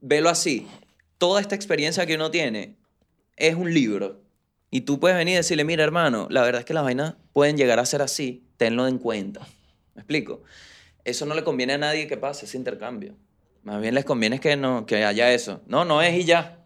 Velo 0.00 0.30
así, 0.30 0.66
toda 1.18 1.40
esta 1.40 1.54
experiencia 1.54 2.06
que 2.06 2.16
uno 2.16 2.30
tiene 2.32 2.74
es 3.36 3.54
un 3.54 3.72
libro. 3.72 4.20
Y 4.70 4.82
tú 4.82 5.00
puedes 5.00 5.16
venir 5.16 5.34
y 5.34 5.36
decirle, 5.36 5.64
mira 5.64 5.82
hermano, 5.82 6.28
la 6.30 6.42
verdad 6.42 6.60
es 6.60 6.64
que 6.64 6.74
las 6.74 6.84
vainas 6.84 7.14
pueden 7.32 7.56
llegar 7.56 7.78
a 7.80 7.86
ser 7.86 8.02
así, 8.02 8.44
tenlo 8.56 8.86
en 8.86 8.98
cuenta. 8.98 9.40
¿Me 9.94 10.02
explico? 10.02 10.42
Eso 11.04 11.26
no 11.26 11.34
le 11.34 11.42
conviene 11.42 11.72
a 11.74 11.78
nadie 11.78 12.06
que 12.06 12.16
pase 12.16 12.46
ese 12.46 12.56
intercambio. 12.56 13.14
Más 13.64 13.80
bien 13.80 13.94
les 13.94 14.04
conviene 14.04 14.38
que, 14.38 14.56
no, 14.56 14.86
que 14.86 15.04
haya 15.04 15.32
eso. 15.32 15.60
No, 15.66 15.84
no 15.84 16.02
es 16.02 16.16
y 16.16 16.24
ya. 16.24 16.64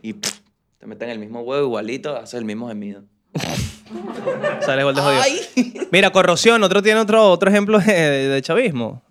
Y 0.00 0.14
pff, 0.14 0.40
te 0.78 0.86
meten 0.86 1.10
el 1.10 1.18
mismo 1.18 1.40
huevo 1.40 1.66
igualito, 1.66 2.16
haces 2.16 2.34
el 2.34 2.44
mismo 2.44 2.68
gemido. 2.68 3.04
Sale 4.60 4.82
igual 4.82 4.94
de 4.94 5.02
jodido. 5.02 5.86
Mira, 5.90 6.10
corrosión, 6.10 6.62
otro 6.62 6.82
tiene 6.82 7.00
otro, 7.00 7.30
otro 7.30 7.50
ejemplo 7.50 7.78
de 7.78 8.40
chavismo. 8.42 9.03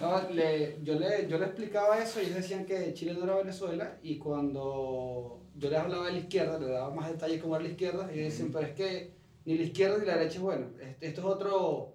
No, 0.00 0.28
le- 0.30 0.76
yo, 0.82 0.98
le, 0.98 1.26
yo 1.28 1.38
le 1.38 1.46
explicaba 1.46 1.98
eso 2.02 2.20
y 2.20 2.26
ellos 2.26 2.36
decían 2.36 2.66
que 2.66 2.92
Chile 2.94 3.14
no 3.14 3.24
era 3.24 3.36
Venezuela 3.36 3.96
y 4.02 4.18
cuando 4.18 5.40
yo 5.54 5.70
les 5.70 5.78
hablaba 5.78 6.06
de 6.06 6.12
la 6.12 6.18
izquierda, 6.18 6.58
le 6.58 6.66
daba 6.68 6.94
más 6.94 7.08
detalles 7.10 7.40
cómo 7.40 7.56
era 7.56 7.64
la 7.64 7.70
izquierda 7.70 8.10
y 8.14 8.18
ellos 8.18 8.32
decían, 8.32 8.50
pero 8.52 8.66
es 8.66 8.74
que 8.74 9.12
ni 9.46 9.56
la 9.56 9.62
izquierda 9.64 9.98
ni 9.98 10.06
la 10.06 10.16
derecha 10.18 10.36
es 10.36 10.40
bueno. 10.42 10.66
Este- 10.80 11.06
Esto 11.06 11.20
es 11.22 11.26
otro, 11.26 11.94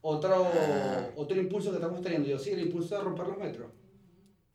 otro, 0.00 0.46
otro 1.16 1.36
impulso 1.40 1.70
que 1.70 1.76
estamos 1.76 2.00
teniendo. 2.00 2.28
Yo 2.28 2.38
sí, 2.38 2.50
el 2.50 2.60
impulso 2.60 2.96
de 2.96 3.02
romper 3.02 3.26
los 3.26 3.38
metros. 3.38 3.66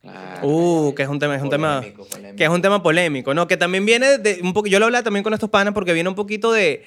Claro. 0.01 0.47
Uh, 0.47 0.95
que 0.95 1.03
es 1.03 1.09
un 1.09 1.19
tema, 1.19 1.35
es 1.35 1.41
un 1.41 1.49
tema, 1.49 1.77
Polémico, 1.81 2.05
polémico. 2.07 2.35
que 2.37 2.43
es 2.43 2.49
un 2.49 2.61
tema 2.61 2.81
polémico, 2.83 3.33
¿no? 3.33 3.47
Que 3.47 3.57
también 3.57 3.85
viene 3.85 4.17
de 4.17 4.39
un 4.41 4.53
poco, 4.53 4.67
yo 4.67 4.79
lo 4.79 4.85
hablaba 4.85 5.03
también 5.03 5.23
con 5.23 5.33
estos 5.33 5.49
panas 5.49 5.73
porque 5.73 5.93
viene 5.93 6.07
un 6.09 6.15
poquito 6.15 6.51
de, 6.51 6.83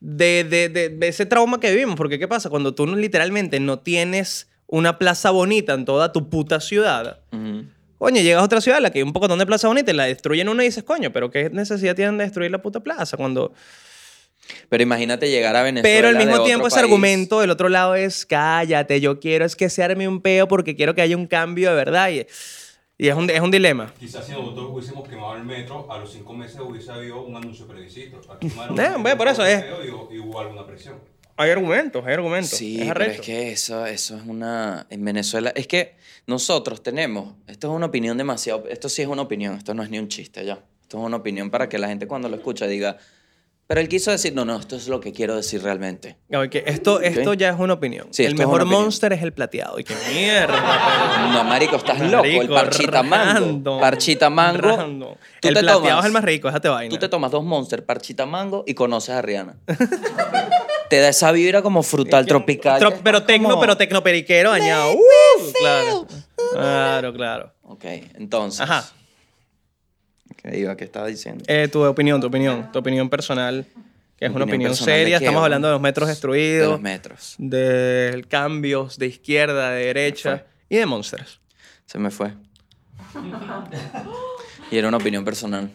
de, 0.00 0.44
de, 0.44 0.68
de- 0.70 0.88
de 0.88 1.08
ese 1.08 1.26
trauma 1.26 1.60
que 1.60 1.70
vivimos, 1.70 1.96
porque 1.96 2.18
¿qué 2.18 2.26
pasa? 2.28 2.48
Cuando 2.50 2.74
tú 2.74 2.86
no- 2.86 2.96
literalmente 2.96 3.60
no 3.60 3.80
tienes 3.80 4.48
una 4.66 4.98
plaza 4.98 5.30
bonita 5.30 5.74
en 5.74 5.84
toda 5.84 6.12
tu 6.12 6.28
puta 6.28 6.60
ciudad, 6.60 7.20
Ujú. 7.32 7.66
coño, 7.98 8.20
llegas 8.20 8.42
a 8.42 8.44
otra 8.44 8.60
ciudad, 8.60 8.80
la 8.80 8.90
que 8.90 8.98
hay 8.98 9.02
un 9.02 9.12
poco 9.12 9.28
de 9.28 9.46
plaza 9.46 9.68
bonita, 9.68 9.90
y 9.90 9.94
la 9.94 10.04
destruyen 10.04 10.48
una 10.48 10.62
y 10.64 10.66
dices, 10.66 10.84
coño, 10.84 11.12
pero 11.12 11.30
¿qué 11.30 11.50
necesidad 11.50 11.94
tienen 11.94 12.18
de 12.18 12.24
destruir 12.24 12.50
la 12.50 12.62
puta 12.62 12.80
plaza? 12.80 13.16
Cuando... 13.16 13.52
Pero 14.68 14.82
imagínate 14.82 15.28
llegar 15.28 15.56
a 15.56 15.62
Venezuela. 15.62 15.96
Pero 15.96 16.08
al 16.08 16.14
de 16.14 16.18
mismo 16.20 16.34
otro 16.34 16.44
tiempo 16.44 16.66
ese 16.68 16.76
país. 16.76 16.84
argumento 16.84 17.40
del 17.40 17.50
otro 17.50 17.68
lado 17.68 17.94
es, 17.94 18.24
cállate, 18.26 19.00
yo 19.00 19.18
quiero 19.18 19.44
es 19.44 19.56
que 19.56 19.68
se 19.68 19.82
arme 19.82 20.06
un 20.06 20.20
peo 20.20 20.46
porque 20.46 20.76
quiero 20.76 20.94
que 20.94 21.02
haya 21.02 21.16
un 21.16 21.26
cambio 21.26 21.70
de 21.70 21.76
verdad. 21.76 22.10
Y, 22.10 22.26
y 22.98 23.08
es, 23.08 23.14
un, 23.14 23.28
es 23.28 23.40
un 23.40 23.50
dilema. 23.50 23.92
Quizás 23.98 24.24
si 24.26 24.32
nosotros 24.32 24.68
hubiésemos 24.70 25.08
quemado 25.08 25.34
el 25.34 25.44
metro, 25.44 25.90
a 25.90 25.98
los 25.98 26.12
cinco 26.12 26.32
meses 26.32 26.60
hubiese 26.60 26.92
habido 26.92 27.22
un 27.22 27.36
anuncio 27.36 27.66
previsito. 27.66 28.20
Aquí 28.32 28.46
Eh, 28.78 28.90
bueno, 28.98 29.18
por 29.18 29.28
eso 29.28 29.44
es. 29.44 29.64
feo 29.64 29.84
Y, 29.84 30.14
y 30.14 30.18
hubo 30.20 30.40
alguna 30.40 30.66
presión. 30.66 30.96
Hay 31.38 31.50
argumentos, 31.50 32.04
hay 32.06 32.14
argumentos. 32.14 32.50
Sí, 32.50 32.80
es 32.80 32.88
pero 32.88 33.04
es 33.04 33.20
que 33.20 33.52
eso, 33.52 33.84
eso 33.86 34.16
es 34.16 34.22
una... 34.26 34.86
En 34.90 35.04
Venezuela, 35.04 35.52
es 35.54 35.66
que 35.66 35.96
nosotros 36.26 36.82
tenemos, 36.82 37.34
esto 37.46 37.68
es 37.68 37.74
una 37.76 37.86
opinión 37.86 38.16
demasiado, 38.16 38.64
esto 38.68 38.88
sí 38.88 39.02
es 39.02 39.08
una 39.08 39.22
opinión, 39.22 39.54
esto 39.56 39.74
no 39.74 39.82
es 39.82 39.90
ni 39.90 39.98
un 39.98 40.08
chiste 40.08 40.44
ya, 40.44 40.60
esto 40.82 40.98
es 40.98 41.04
una 41.04 41.16
opinión 41.18 41.50
para 41.50 41.68
que 41.68 41.78
la 41.78 41.88
gente 41.88 42.06
cuando 42.06 42.28
lo 42.28 42.36
escucha 42.36 42.66
diga, 42.66 42.96
Pero 43.68 43.80
él 43.80 43.88
quiso 43.88 44.12
decir, 44.12 44.32
no, 44.32 44.44
no, 44.44 44.58
esto 44.60 44.76
es 44.76 44.86
lo 44.86 45.00
que 45.00 45.12
quiero 45.12 45.34
decir 45.34 45.60
realmente. 45.60 46.16
Ok, 46.32 46.54
Esto, 46.66 47.00
esto 47.00 47.34
ya 47.34 47.50
es 47.50 47.58
una 47.58 47.72
opinión. 47.74 48.06
Sí, 48.12 48.24
el 48.24 48.36
mejor 48.36 48.64
monster 48.64 49.12
es 49.12 49.22
el 49.24 49.32
plateado. 49.32 49.80
Y 49.80 49.82
qué 49.84 49.94
mierda. 50.12 51.32
No, 51.32 51.42
marico, 51.42 51.74
estás 51.74 51.98
loco. 52.00 52.24
El 52.24 52.36
Marico, 52.36 52.54
parchita 52.54 53.02
mango. 53.02 53.80
Parchita 53.80 54.30
mango. 54.30 55.18
El 55.42 55.54
te 55.54 55.60
plateado 55.60 55.80
tomas- 55.80 55.98
es 55.98 56.04
el 56.06 56.12
más 56.12 56.24
rico, 56.24 56.46
déjate 56.48 56.68
vaina. 56.68 56.90
Tú 56.90 56.98
te 56.98 57.08
tomas 57.08 57.30
dos 57.32 57.42
monster, 57.44 57.84
parchita 57.84 58.24
mango 58.24 58.62
y 58.68 58.74
conoces 58.74 59.16
a 59.16 59.20
Rihanna. 59.22 59.56
te 60.88 60.98
da 61.00 61.08
esa 61.08 61.32
vibra 61.32 61.62
como 61.62 61.82
frutal 61.82 62.26
tropical. 62.26 62.80
Tro- 62.80 62.92
que 62.92 63.00
pero 63.02 63.22
tecno, 63.24 63.48
como- 63.50 63.60
pero 63.60 63.76
tecnoperiquero 63.76 64.50
dañado. 64.50 64.92
Uh, 64.94 65.52
claro. 65.58 66.06
Claro, 66.52 67.12
claro. 67.12 67.52
Ok, 67.62 67.84
entonces. 68.14 68.60
Ajá. 68.60 68.88
¿Qué 70.36 70.58
iba? 70.58 70.76
¿Qué 70.76 70.84
estaba 70.84 71.06
diciendo? 71.06 71.44
Eh, 71.48 71.68
tu 71.68 71.84
opinión, 71.84 72.20
tu 72.20 72.26
opinión, 72.28 72.70
tu 72.72 72.78
opinión 72.78 73.08
personal, 73.08 73.66
que 74.16 74.26
es 74.26 74.30
una 74.32 74.44
Opinión 74.44 74.70
de 74.72 74.76
seria. 74.76 75.16
Estamos 75.18 75.42
hablando 75.42 75.68
de 75.68 75.72
los 75.72 75.80
metros 75.80 76.06
de 76.08 76.12
destruidos, 76.12 76.68
los 76.70 76.80
metros. 76.80 77.34
de 77.38 78.24
cambios 78.28 78.98
de 78.98 79.06
izquierda, 79.06 79.70
de 79.70 79.86
derecha 79.86 80.44
y 80.68 80.76
de 80.76 80.86
monsters. 80.86 81.40
Se 81.86 81.98
me 81.98 82.10
fue. 82.10 82.32
y 84.70 84.76
era 84.78 84.88
una 84.88 84.96
opinión 84.96 85.24
personal. 85.24 85.70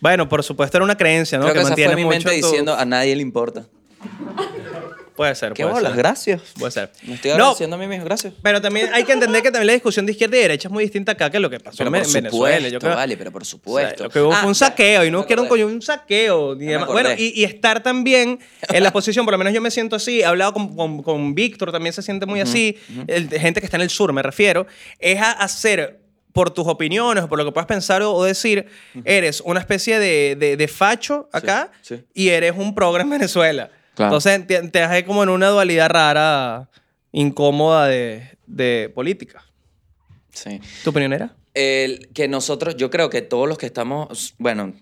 Bueno, 0.00 0.28
por 0.28 0.42
supuesto 0.42 0.76
era 0.76 0.84
una 0.84 0.96
creencia, 0.96 1.38
¿no? 1.38 1.44
Creo 1.44 1.54
que, 1.54 1.60
esa 1.60 1.68
mantiene 1.70 1.92
fue 1.94 1.96
mi 1.96 2.04
mucho 2.04 2.28
mente 2.28 2.40
tu- 2.40 2.46
diciendo 2.46 2.74
a 2.74 2.84
nadie 2.84 3.16
le 3.16 3.22
importa. 3.22 3.66
Puede 5.16 5.34
ser, 5.34 5.54
¿Qué 5.54 5.62
puede 5.62 5.76
bolas? 5.76 5.92
ser. 5.92 5.98
Gracias. 5.98 6.42
Puede 6.58 6.72
ser. 6.72 6.92
Me 7.04 7.14
estoy 7.14 7.30
No, 7.30 7.36
agradeciendo 7.36 7.76
a 7.76 7.78
mí 7.78 7.86
mismo, 7.86 8.04
gracias. 8.04 8.34
pero 8.42 8.60
también 8.60 8.90
hay 8.92 9.02
que 9.04 9.12
entender 9.12 9.40
que 9.42 9.50
también 9.50 9.68
la 9.68 9.72
discusión 9.72 10.04
de 10.04 10.12
izquierda 10.12 10.36
y 10.36 10.40
derecha 10.40 10.68
es 10.68 10.72
muy 10.72 10.84
distinta 10.84 11.12
acá 11.12 11.30
que 11.30 11.40
lo 11.40 11.48
que 11.48 11.58
pasó 11.58 11.78
Pero 11.78 11.88
en 11.88 11.92
por 11.94 11.98
en 12.00 12.04
supuesto, 12.04 12.38
Venezuela. 12.42 12.68
Yo 12.68 12.78
creo- 12.78 12.94
vale, 12.94 13.16
pero 13.16 13.32
por 13.32 13.40
O 13.40 13.44
sea, 13.46 13.50
supuesto. 13.52 14.04
lo 14.04 14.10
que 14.10 14.20
hubo 14.20 14.32
Ah, 14.34 14.36
fue 14.40 14.48
un 14.48 14.54
saqueo 14.54 15.06
y 15.06 15.10
no 15.10 15.24
quiero 15.24 15.40
un 15.40 15.46
acordé. 15.46 15.62
coño, 15.62 15.74
un 15.74 15.80
saqueo. 15.80 16.52
y. 16.60 16.66
Bueno, 16.92 17.08
y, 17.16 17.32
y 17.34 17.44
estar 17.44 17.82
también 17.82 18.38
en 18.68 18.82
la 18.82 18.92
posición, 18.92 19.24
por 19.24 19.32
lo 19.32 19.38
menos 19.38 19.54
yo 19.54 19.62
me 19.62 19.70
siento 19.70 19.96
así, 19.96 20.20
he 20.20 20.26
hablado 20.26 20.52
con, 20.52 20.76
con, 20.76 21.02
con 21.02 21.34
Víctor, 21.34 21.72
también 21.72 21.94
se 21.94 22.02
siente 22.02 22.26
muy 22.26 22.40
así, 22.42 22.76
el- 23.06 23.30
gente 23.30 23.60
que 23.60 23.64
está 23.66 23.78
en 23.78 23.84
el 23.84 23.90
sur, 23.90 24.12
me 24.12 24.22
refiero, 24.22 24.66
es 24.98 25.18
a 25.18 25.32
hacer 25.32 25.98
por 26.34 26.50
tus 26.50 26.66
opiniones 26.66 27.24
o 27.24 27.28
por 27.30 27.38
lo 27.38 27.46
que 27.46 27.52
puedas 27.52 27.66
pensar 27.66 28.02
o, 28.02 28.22
decir, 28.22 28.66
eres 29.06 29.40
una 29.40 29.60
especie 29.60 29.98
de, 29.98 30.36
de, 30.38 30.58
de 30.58 30.68
facho 30.68 31.30
acá 31.32 31.70
sí. 31.80 32.04
y 32.12 32.28
eres 32.28 32.52
un 32.54 32.74
progre 32.74 33.00
en 33.02 33.08
Venezuela. 33.08 33.70
Claro. 33.96 34.14
Entonces 34.14 34.46
te, 34.46 34.68
te 34.68 34.82
hace 34.82 35.04
como 35.04 35.22
en 35.22 35.30
una 35.30 35.48
dualidad 35.48 35.88
rara, 35.88 36.70
incómoda 37.12 37.86
de, 37.86 38.36
de 38.46 38.92
política. 38.94 39.42
Sí. 40.32 40.60
¿Tu 40.84 40.90
opinión 40.90 41.14
era? 41.14 41.34
El, 41.54 42.10
que 42.12 42.28
nosotros, 42.28 42.76
yo 42.76 42.90
creo 42.90 43.08
que 43.08 43.22
todos 43.22 43.48
los 43.48 43.56
que 43.56 43.64
estamos, 43.64 44.34
bueno, 44.38 44.74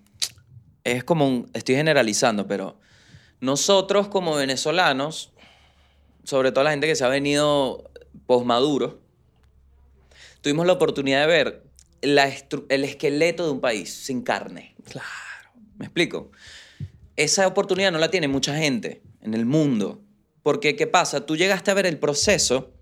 es 0.82 1.04
como 1.04 1.28
un, 1.28 1.50
estoy 1.54 1.76
generalizando, 1.76 2.48
pero 2.48 2.80
nosotros 3.40 4.08
como 4.08 4.34
venezolanos, 4.34 5.32
sobre 6.24 6.50
todo 6.50 6.64
la 6.64 6.72
gente 6.72 6.88
que 6.88 6.96
se 6.96 7.04
ha 7.04 7.08
venido 7.08 7.88
posmaduro, 8.26 9.00
tuvimos 10.40 10.66
la 10.66 10.72
oportunidad 10.72 11.20
de 11.20 11.26
ver 11.28 11.62
la 12.02 12.30
el 12.68 12.84
esqueleto 12.84 13.46
de 13.46 13.52
un 13.52 13.60
país 13.60 13.94
sin 13.94 14.22
carne. 14.22 14.74
Claro. 14.90 15.08
¿Me 15.78 15.86
explico? 15.86 16.32
Esa 17.16 17.46
oportunidad 17.46 17.92
no 17.92 17.98
la 17.98 18.10
tiene 18.10 18.28
mucha 18.28 18.56
gente 18.56 19.02
en 19.20 19.34
el 19.34 19.46
mundo. 19.46 20.02
Porque, 20.42 20.76
¿qué 20.76 20.86
pasa? 20.86 21.24
Tú 21.24 21.36
llegaste 21.36 21.70
a 21.70 21.74
ver 21.74 21.86
el 21.86 21.98
proceso 21.98 22.74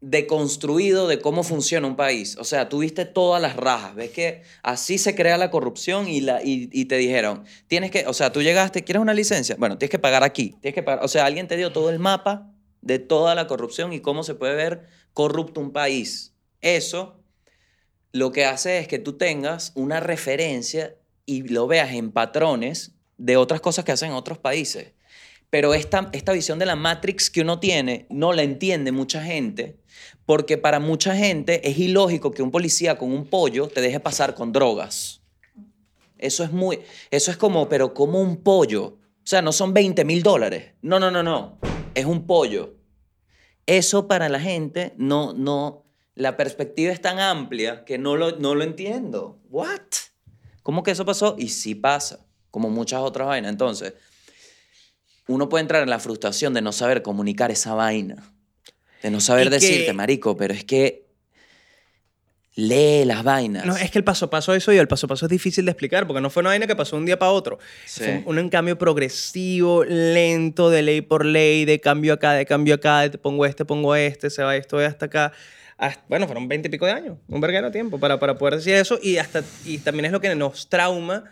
deconstruido 0.00 1.08
de 1.08 1.20
cómo 1.20 1.42
funciona 1.42 1.86
un 1.86 1.94
país. 1.94 2.36
O 2.38 2.44
sea, 2.44 2.68
tú 2.68 2.78
viste 2.78 3.04
todas 3.04 3.40
las 3.40 3.56
rajas. 3.56 3.94
Ves 3.94 4.10
que 4.10 4.42
así 4.62 4.98
se 4.98 5.14
crea 5.14 5.36
la 5.36 5.50
corrupción 5.50 6.08
y, 6.08 6.20
la, 6.22 6.40
y 6.42 6.84
te 6.86 6.96
dijeron, 6.96 7.44
tienes 7.68 7.90
que, 7.90 8.06
o 8.06 8.14
sea, 8.14 8.32
tú 8.32 8.42
llegaste, 8.42 8.82
¿quieres 8.82 9.02
una 9.02 9.14
licencia? 9.14 9.56
Bueno, 9.58 9.76
tienes 9.78 9.90
que 9.90 9.98
pagar 9.98 10.24
aquí. 10.24 10.56
Tienes 10.60 10.74
que 10.74 10.82
pagar, 10.82 11.04
o 11.04 11.08
sea, 11.08 11.26
alguien 11.26 11.48
te 11.48 11.56
dio 11.56 11.70
todo 11.70 11.90
el 11.90 11.98
mapa 11.98 12.50
de 12.80 12.98
toda 12.98 13.34
la 13.34 13.46
corrupción 13.46 13.92
y 13.92 14.00
cómo 14.00 14.22
se 14.22 14.34
puede 14.34 14.54
ver 14.54 14.86
corrupto 15.12 15.60
un 15.60 15.72
país. 15.72 16.34
Eso 16.62 17.22
lo 18.12 18.32
que 18.32 18.44
hace 18.44 18.78
es 18.78 18.88
que 18.88 18.98
tú 18.98 19.16
tengas 19.16 19.72
una 19.74 20.00
referencia 20.00 20.96
y 21.30 21.42
lo 21.42 21.68
veas 21.68 21.92
en 21.92 22.10
patrones 22.10 22.96
de 23.16 23.36
otras 23.36 23.60
cosas 23.60 23.84
que 23.84 23.92
hacen 23.92 24.10
en 24.10 24.16
otros 24.16 24.38
países. 24.38 24.94
Pero 25.48 25.74
esta, 25.74 26.10
esta 26.12 26.32
visión 26.32 26.58
de 26.58 26.66
la 26.66 26.74
Matrix 26.74 27.30
que 27.30 27.42
uno 27.42 27.60
tiene 27.60 28.06
no 28.10 28.32
la 28.32 28.42
entiende 28.42 28.90
mucha 28.90 29.22
gente, 29.22 29.78
porque 30.26 30.58
para 30.58 30.80
mucha 30.80 31.14
gente 31.14 31.68
es 31.68 31.78
ilógico 31.78 32.32
que 32.32 32.42
un 32.42 32.50
policía 32.50 32.98
con 32.98 33.12
un 33.12 33.26
pollo 33.26 33.68
te 33.68 33.80
deje 33.80 34.00
pasar 34.00 34.34
con 34.34 34.50
drogas. 34.50 35.22
Eso 36.18 36.42
es 36.42 36.50
muy, 36.50 36.80
eso 37.12 37.30
es 37.30 37.36
como, 37.36 37.68
pero 37.68 37.94
como 37.94 38.20
un 38.20 38.42
pollo. 38.42 38.98
O 39.22 39.26
sea, 39.30 39.40
no 39.40 39.52
son 39.52 39.72
20 39.72 40.04
mil 40.04 40.24
dólares. 40.24 40.72
No, 40.82 40.98
no, 40.98 41.12
no, 41.12 41.22
no. 41.22 41.60
Es 41.94 42.06
un 42.06 42.26
pollo. 42.26 42.74
Eso 43.66 44.08
para 44.08 44.28
la 44.28 44.40
gente 44.40 44.94
no, 44.96 45.32
no, 45.32 45.84
la 46.16 46.36
perspectiva 46.36 46.92
es 46.92 47.00
tan 47.00 47.20
amplia 47.20 47.84
que 47.84 47.98
no 47.98 48.16
lo, 48.16 48.32
no 48.38 48.56
lo 48.56 48.64
entiendo. 48.64 49.38
¿What? 49.48 50.09
¿Cómo 50.62 50.82
que 50.82 50.90
eso 50.92 51.04
pasó? 51.04 51.36
Y 51.38 51.48
sí 51.48 51.74
pasa, 51.74 52.20
como 52.50 52.70
muchas 52.70 53.00
otras 53.00 53.26
vainas. 53.28 53.50
Entonces, 53.50 53.94
uno 55.26 55.48
puede 55.48 55.62
entrar 55.62 55.82
en 55.82 55.90
la 55.90 55.98
frustración 55.98 56.54
de 56.54 56.62
no 56.62 56.72
saber 56.72 57.02
comunicar 57.02 57.50
esa 57.50 57.74
vaina. 57.74 58.16
De 59.02 59.10
no 59.10 59.20
saber 59.20 59.46
Y 59.46 59.50
que- 59.50 59.54
decirte, 59.56 59.92
marico, 59.92 60.36
pero 60.36 60.52
es 60.52 60.64
que 60.64 61.06
lee 62.56 63.04
las 63.06 63.22
vainas. 63.22 63.64
No, 63.64 63.76
es 63.76 63.90
que 63.90 63.98
el 63.98 64.04
paso 64.04 64.26
a 64.26 64.30
paso 64.30 64.52
eso 64.54 64.72
y 64.72 64.76
el 64.76 64.88
paso 64.88 65.06
a 65.06 65.08
paso 65.08 65.26
es 65.26 65.30
difícil 65.30 65.64
de 65.64 65.70
explicar 65.70 66.06
porque 66.06 66.20
no 66.20 66.28
fue 66.30 66.40
una 66.42 66.50
vaina 66.50 66.66
que 66.66 66.76
pasó 66.76 66.96
de 66.96 67.00
un 67.00 67.06
día 67.06 67.18
para 67.18 67.30
otro. 67.30 67.58
Sí. 67.86 68.02
Fue 68.04 68.22
un, 68.26 68.38
un 68.38 68.48
cambio 68.50 68.76
progresivo, 68.76 69.84
lento, 69.84 70.68
de 70.68 70.82
ley 70.82 71.00
por 71.00 71.24
ley, 71.24 71.64
de 71.64 71.80
cambio 71.80 72.12
acá, 72.12 72.32
de 72.34 72.44
cambio 72.44 72.74
acá, 72.74 73.00
de 73.02 73.10
te 73.10 73.18
pongo 73.18 73.46
este, 73.46 73.64
pongo 73.64 73.94
este, 73.94 74.28
se 74.30 74.42
va 74.42 74.56
esto 74.56 74.76
de 74.78 74.86
hasta 74.86 75.06
acá. 75.06 75.32
Hasta- 75.80 76.04
bueno, 76.08 76.26
fueron 76.26 76.46
20 76.46 76.68
y 76.68 76.70
pico 76.70 76.84
de 76.86 76.92
años, 76.92 77.16
un 77.28 77.40
verguero 77.40 77.66
de 77.68 77.72
tiempo 77.72 77.98
para, 77.98 78.20
para 78.20 78.36
poder 78.36 78.56
decir 78.56 78.74
eso 78.74 78.98
y, 79.02 79.16
hasta, 79.16 79.42
y 79.64 79.78
también 79.78 80.04
es 80.04 80.12
lo 80.12 80.20
que 80.20 80.34
nos 80.34 80.68
trauma 80.68 81.24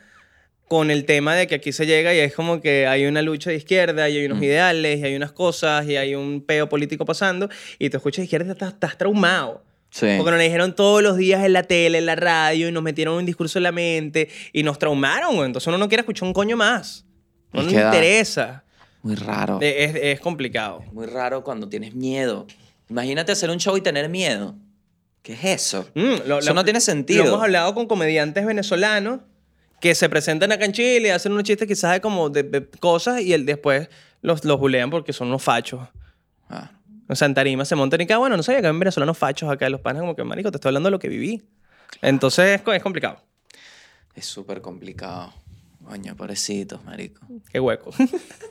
con 0.69 0.91
el 0.91 1.05
tema 1.05 1.35
de 1.35 1.47
que 1.47 1.55
aquí 1.57 1.73
se 1.73 1.87
llega 1.87 2.15
y 2.15 2.19
es 2.19 2.35
como 2.35 2.61
que 2.61 2.87
hay 2.87 3.07
una 3.07 3.23
lucha 3.23 3.51
de 3.51 3.57
izquierda 3.57 4.09
y 4.09 4.19
hay 4.19 4.27
unos 4.27 4.43
ideales 4.43 5.01
y 5.01 5.05
hay 5.05 5.17
unas 5.17 5.33
cosas 5.33 5.87
y 5.87 5.97
hay 5.97 6.15
un 6.15 6.43
peo 6.45 6.69
político 6.69 7.05
pasando 7.05 7.49
y 7.79 7.89
te 7.91 7.97
escuchas 7.99 8.19
de 8.19 8.25
izquierda 8.25 8.49
y 8.49 8.51
estás, 8.53 8.73
estás 8.75 8.99
traumado. 8.99 9.65
Sí. 9.91 10.07
Porque 10.19 10.31
nos 10.33 10.41
dijeron 10.41 10.75
todos 10.75 11.03
los 11.03 11.17
días 11.17 11.43
en 11.45 11.55
la 11.55 11.63
tele, 11.63 11.97
en 11.99 12.05
la 12.07 12.15
radio, 12.17 12.69
y 12.69 12.73
nos 12.73 12.83
metieron 12.83 13.15
un 13.15 13.25
discurso 13.25 13.59
en 13.59 13.63
la 13.63 13.73
mente 13.73 14.29
y 14.53 14.63
nos 14.63 14.79
traumaron, 14.79 15.35
güey. 15.37 15.47
Entonces 15.47 15.67
uno 15.69 15.79
no 15.79 15.89
quiere 15.89 16.01
escuchar 16.03 16.27
un 16.29 16.35
coño 16.35 16.57
más. 16.59 17.07
No 17.55 17.61
Es 17.61 17.67
nos 17.73 17.75
interesa. 17.75 18.65
Muy 19.03 19.15
raro. 19.15 19.59
Es, 19.63 19.95
es 19.95 20.21
complicado. 20.21 20.85
Muy 20.93 21.07
raro 21.07 21.43
cuando 21.43 21.71
tienes 21.71 21.95
miedo. 21.95 22.47
Imagínate 22.89 23.33
hacer 23.33 23.51
un 23.51 23.59
show 23.59 23.77
y 23.77 23.81
tener 23.81 24.09
miedo. 24.09 24.55
¿Qué 25.23 25.33
es 25.35 25.45
eso? 25.45 25.89
Mm, 25.95 26.27
lo- 26.27 26.39
Eso 26.39 26.49
lo- 26.51 26.55
no 26.55 26.65
tiene 26.65 26.81
sentido. 26.81 27.23
Lo 27.25 27.29
hemos 27.31 27.43
hablado 27.43 27.75
con 27.75 27.87
comediantes 27.87 28.47
venezolanos 28.47 29.21
que 29.81 29.95
se 29.95 30.09
presentan 30.09 30.51
acá 30.53 30.65
en 30.65 30.73
Chile, 30.73 31.13
hacen 31.13 31.33
unos 31.33 31.45
chistes 31.45 31.69
quizás 31.69 31.93
de 31.93 32.01
como 32.01 32.31
de, 32.31 32.43
de 32.45 32.67
cosas 32.69 33.21
y 33.21 33.33
el, 33.33 33.45
después 33.47 33.89
los, 34.23 34.45
los 34.45 34.59
bulean 34.59 34.91
porque 34.91 35.13
son 35.13 35.29
unos 35.29 35.43
fachos. 35.43 35.87
Ah, 36.49 36.71
O 37.09 37.15
sea, 37.15 37.27
en 37.27 37.35
tarima 37.35 37.65
se 37.65 37.75
montan 37.77 38.01
y 38.01 38.07
que, 38.07 38.17
bueno, 38.17 38.37
no 38.37 38.43
sabía 38.43 38.61
que 38.61 38.67
había 38.69 38.79
venezolanos 38.79 39.17
fachos 39.19 39.51
acá. 39.51 39.69
Los 39.69 39.81
panes 39.81 40.01
como 40.01 40.17
que, 40.17 40.25
marico, 40.25 40.51
te 40.51 40.57
estoy 40.57 40.71
hablando 40.71 40.89
de 40.89 40.91
lo 40.93 40.99
que 40.99 41.09
viví. 41.09 41.43
Entonces 42.03 42.61
es, 42.61 42.75
es 42.75 42.83
complicado. 42.83 43.23
es 44.15 44.25
súper 44.27 44.61
complicado. 44.61 45.33
Coño, 45.89 46.15
pobrecitos, 46.17 46.85
marico. 46.85 47.27
Qué 47.51 47.59
hueco. 47.59 47.91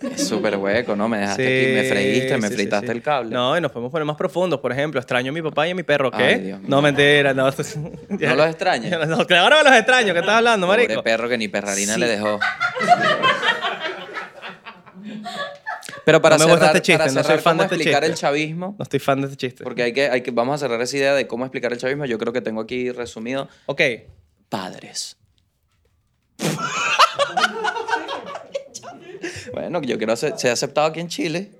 Es 0.01 0.27
súper 0.27 0.57
hueco, 0.57 0.95
¿no? 0.95 1.07
Me 1.07 1.19
dejaste 1.19 1.43
aquí, 1.43 1.73
me 1.75 1.83
freíste, 1.83 2.37
me 2.39 2.47
sí, 2.47 2.53
fritaste 2.55 2.87
sí. 2.87 2.91
el 2.93 3.01
cable. 3.03 3.29
No, 3.29 3.55
y 3.55 3.61
nos 3.61 3.71
podemos 3.71 3.91
poner 3.91 4.05
más 4.05 4.15
profundos. 4.15 4.59
Por 4.59 4.71
ejemplo, 4.71 4.99
extraño 4.99 5.29
a 5.29 5.33
mi 5.33 5.41
papá 5.43 5.67
y 5.67 5.71
a 5.71 5.75
mi 5.75 5.83
perro. 5.83 6.09
¿Qué? 6.09 6.23
Ay, 6.23 6.39
Dios 6.39 6.59
mío. 6.59 6.67
no, 6.69 6.81
mentira. 6.81 7.35
No, 7.35 7.43
¿No 8.09 8.35
los 8.35 8.47
extrañas? 8.47 9.07
No, 9.07 9.25
claro 9.27 9.55
que 9.57 9.63
los 9.69 9.77
extraño. 9.77 10.13
¿Qué 10.13 10.19
estás 10.19 10.35
hablando, 10.35 10.65
Pobre 10.65 10.83
marico? 10.85 11.03
perro 11.03 11.29
que 11.29 11.37
ni 11.37 11.47
perrarina 11.47 11.95
le 11.97 12.07
dejó. 12.07 12.39
Pero 16.05 16.21
para 16.21 16.37
No 16.37 16.45
me 16.45 16.51
gusta 16.51 16.67
cerrar, 16.67 16.75
este 16.77 16.85
chiste, 16.85 16.97
para 16.99 17.11
no 17.11 17.19
soy 17.19 17.23
cerrar 17.23 17.39
fan 17.41 17.57
de 17.57 17.63
este 17.65 17.75
explicar 17.75 18.01
chiste. 18.01 18.13
el 18.13 18.17
chavismo, 18.19 18.75
No 18.79 18.83
estoy 18.83 18.99
fan 18.99 19.21
de 19.21 19.27
este 19.27 19.37
chiste. 19.37 19.63
porque 19.63 19.83
hay 19.83 19.93
que, 19.93 20.09
hay 20.09 20.21
que, 20.21 20.31
vamos 20.31 20.55
a 20.55 20.57
cerrar 20.57 20.81
esa 20.81 20.95
idea 20.97 21.13
de 21.13 21.27
cómo 21.27 21.43
explicar 21.45 21.71
el 21.73 21.77
chavismo. 21.77 22.05
Yo 22.05 22.17
creo 22.17 22.31
que 22.33 22.41
tengo 22.41 22.61
aquí 22.61 22.91
resumido 22.91 23.47
Ok. 23.67 23.81
padres. 24.49 25.17
bueno, 29.53 29.81
yo 29.81 29.97
quiero 29.97 30.15
ser, 30.15 30.37
ser 30.37 30.51
aceptado 30.51 30.87
aquí 30.87 30.99
en 30.99 31.07
Chile. 31.07 31.51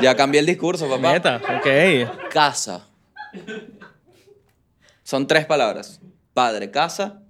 ya 0.00 0.16
cambié 0.16 0.40
el 0.40 0.46
discurso, 0.46 0.88
papá. 0.88 1.12
Neta. 1.12 1.40
Ok. 1.58 2.30
Casa. 2.30 2.86
Son 5.02 5.26
tres 5.26 5.46
palabras. 5.46 6.00
Padre, 6.32 6.70
casa. 6.70 7.20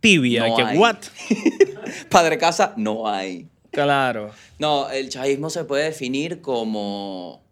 Tibia. 0.00 0.46
No 0.46 0.56
que 0.56 0.62
hay. 0.62 0.78
what? 0.78 0.96
Padre, 2.10 2.38
casa, 2.38 2.74
no 2.76 3.08
hay. 3.08 3.48
Claro. 3.70 4.30
No, 4.58 4.88
el 4.90 5.08
chavismo 5.08 5.50
se 5.50 5.64
puede 5.64 5.84
definir 5.84 6.40
como 6.40 7.44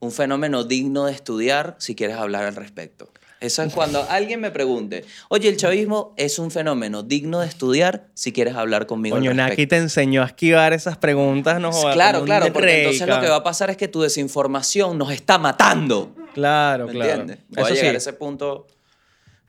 un 0.00 0.10
fenómeno 0.10 0.64
digno 0.64 1.04
de 1.04 1.12
estudiar 1.12 1.76
si 1.78 1.94
quieres 1.94 2.16
hablar 2.16 2.44
al 2.44 2.56
respecto. 2.56 3.11
Eso 3.42 3.62
es 3.64 3.74
cuando 3.74 4.06
alguien 4.08 4.40
me 4.40 4.50
pregunte, 4.52 5.04
oye, 5.28 5.48
el 5.48 5.56
chavismo 5.56 6.14
es 6.16 6.38
un 6.38 6.50
fenómeno 6.52 7.02
digno 7.02 7.40
de 7.40 7.48
estudiar 7.48 8.06
si 8.14 8.32
quieres 8.32 8.54
hablar 8.54 8.86
conmigo. 8.86 9.16
Coño, 9.16 9.34
Naki 9.34 9.48
respecto". 9.50 9.70
te 9.70 9.76
enseñó 9.82 10.22
a 10.22 10.26
esquivar 10.26 10.72
esas 10.72 10.96
preguntas, 10.96 11.60
no 11.60 11.72
jodas, 11.72 11.94
Claro, 11.94 12.24
claro, 12.24 12.52
porque 12.52 12.78
entonces 12.84 13.08
lo 13.08 13.20
que 13.20 13.28
va 13.28 13.36
a 13.36 13.42
pasar 13.42 13.68
es 13.70 13.76
que 13.76 13.88
tu 13.88 14.00
desinformación 14.02 14.96
nos 14.96 15.10
está 15.10 15.38
matando. 15.38 16.14
Claro, 16.34 16.86
¿Me 16.86 16.92
claro. 16.92 17.10
entiendes? 17.10 17.38
Voy 17.48 17.62
a 17.62 17.66
Eso 17.66 17.74
llegar 17.74 17.90
sí. 17.90 17.94
a 17.96 17.98
ese 17.98 18.12
punto. 18.12 18.66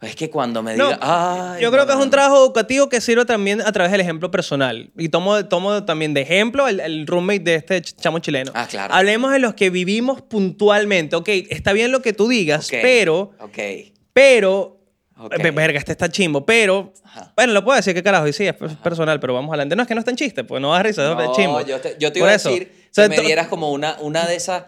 Es 0.04 0.16
que 0.16 0.30
cuando 0.30 0.62
me 0.62 0.76
No, 0.76 0.86
diga, 0.90 1.00
ay, 1.02 1.62
yo 1.62 1.72
creo 1.72 1.86
que 1.86 1.94
es 1.94 1.98
no, 1.98 2.04
un 2.04 2.10
trabajo 2.10 2.38
educativo 2.44 2.90
que 2.90 3.00
sirve 3.02 3.26
también 3.26 3.62
a 3.62 3.72
través 3.72 3.92
del 3.92 4.02
ejemplo 4.02 4.30
personal. 4.32 4.92
Y 4.98 5.10
tomo, 5.10 5.46
tomo 5.46 5.86
también 5.86 6.14
de 6.14 6.22
ejemplo 6.22 6.68
el, 6.68 6.80
el 6.80 7.08
roommate 7.08 7.40
de 7.40 7.56
este 7.56 7.82
ch- 7.82 7.96
chamo 8.02 8.20
chileno. 8.20 8.52
Ah, 8.54 8.68
claro. 8.70 8.94
Hablemos 8.94 9.32
de 9.32 9.40
los 9.40 9.54
que 9.54 9.70
vivimos 9.70 10.22
puntualmente. 10.22 11.16
Ok, 11.16 11.30
está 11.50 11.74
bien 11.74 11.92
lo 11.92 12.02
que 12.02 12.14
tú 12.14 12.28
digas, 12.28 12.68
pero, 12.70 13.32
Ok. 13.40 13.58
pero, 14.14 14.80
Ok. 15.18 15.36
Ve- 15.42 15.52
verga, 15.52 15.78
este 15.80 15.92
está 15.94 16.10
chimbo, 16.10 16.44
pero, 16.46 16.92
Ajá. 17.06 17.32
bueno, 17.36 17.54
lo 17.54 17.64
puedo 17.64 17.78
decir, 17.78 17.94
qué 17.94 18.02
carajo, 18.04 18.28
y 18.28 18.34
sí, 18.34 18.46
es 18.48 18.56
per- 18.56 18.76
personal, 18.78 19.20
pero 19.20 19.34
vamos 19.34 19.50
adelante. 19.52 19.76
No, 19.76 19.84
es 19.84 19.88
que 19.88 19.94
no 19.94 20.00
está 20.00 20.12
en 20.12 20.18
chiste, 20.18 20.44
pues 20.44 20.60
no 20.62 20.70
vas 20.72 20.80
a 20.80 20.84
risa, 20.84 21.10
es 21.12 21.16
No, 21.16 21.34
chimbo. 21.36 21.62
yo 21.62 21.80
te, 21.80 21.96
yo 22.00 22.12
te 22.12 22.20
Por 22.20 22.28
iba 22.28 22.32
a 22.32 22.36
eso. 22.36 22.50
decir 22.50 22.72
O 22.90 22.94
sea, 22.94 23.08
que 23.08 23.18
me 23.18 23.24
dieras 23.24 23.48
como 23.48 23.72
una, 23.72 23.96
una 24.02 24.26
de 24.26 24.36
esas. 24.36 24.64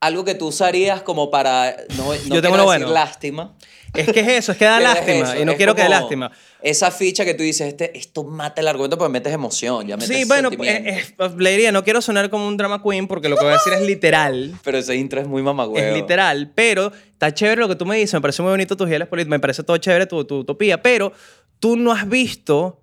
Algo 0.00 0.24
que 0.24 0.34
tú 0.34 0.48
usarías 0.48 1.00
como 1.02 1.30
para. 1.30 1.76
No, 1.96 2.06
no 2.06 2.14
Yo 2.14 2.20
quiero 2.22 2.42
tengo 2.42 2.54
uno 2.56 2.70
decir 2.72 2.86
bueno. 2.86 2.92
lástima. 2.92 3.54
Es 3.94 4.10
que 4.10 4.20
es 4.20 4.28
eso, 4.28 4.52
es 4.52 4.58
que 4.58 4.64
da 4.64 4.78
es 4.78 4.84
lástima, 4.84 5.38
y 5.38 5.44
no 5.44 5.52
es 5.52 5.56
quiero 5.56 5.74
que 5.74 5.82
dé 5.82 5.88
lástima. 5.88 6.30
Esa 6.62 6.90
ficha 6.90 7.24
que 7.24 7.34
tú 7.34 7.42
dices, 7.42 7.68
este, 7.68 7.96
esto 7.98 8.24
mata 8.24 8.60
el 8.60 8.68
argumento 8.68 8.96
porque 8.96 9.12
metes 9.12 9.32
emoción, 9.32 9.86
ya 9.86 9.96
metes 9.96 10.16
Sí, 10.16 10.24
bueno, 10.24 10.50
eh, 10.62 11.04
eh, 11.18 11.30
le 11.36 11.50
diría, 11.50 11.72
no 11.72 11.84
quiero 11.84 12.00
sonar 12.00 12.30
como 12.30 12.46
un 12.46 12.56
drama 12.56 12.82
queen 12.82 13.06
porque 13.06 13.28
lo 13.28 13.36
que 13.36 13.44
voy 13.44 13.52
a 13.52 13.56
decir 13.56 13.72
es 13.72 13.82
literal. 13.82 14.54
Pero 14.64 14.78
ese 14.78 14.94
intro 14.96 15.20
es 15.20 15.26
muy 15.26 15.42
mamagüeo. 15.42 15.84
Es 15.84 15.94
literal, 15.94 16.52
pero 16.54 16.92
está 17.12 17.34
chévere 17.34 17.60
lo 17.60 17.68
que 17.68 17.76
tú 17.76 17.84
me 17.84 17.96
dices, 17.96 18.14
me 18.14 18.20
parece 18.20 18.42
muy 18.42 18.50
bonito 18.50 18.76
tus 18.76 18.88
ideales 18.88 19.08
políticos, 19.08 19.30
me 19.30 19.40
parece 19.40 19.62
todo 19.62 19.76
chévere 19.76 20.06
tu, 20.06 20.24
tu 20.24 20.38
utopía, 20.38 20.80
pero 20.80 21.12
tú 21.58 21.76
no 21.76 21.92
has 21.92 22.08
visto 22.08 22.80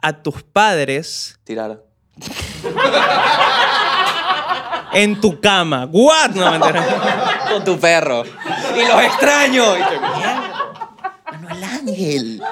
a 0.00 0.22
tus 0.22 0.42
padres 0.42 1.38
Tirar. 1.44 1.82
en 4.92 5.20
tu 5.20 5.40
cama. 5.40 5.88
¿What? 5.90 6.30
No, 6.34 6.50
mentira. 6.50 7.40
Con 7.50 7.64
tu 7.64 7.78
perro. 7.78 8.24
Y 8.24 8.86
los 8.86 9.02
extraño. 9.02 9.76
Y. 9.76 9.80
Manuel 9.80 10.31
Ángel. 11.92 12.42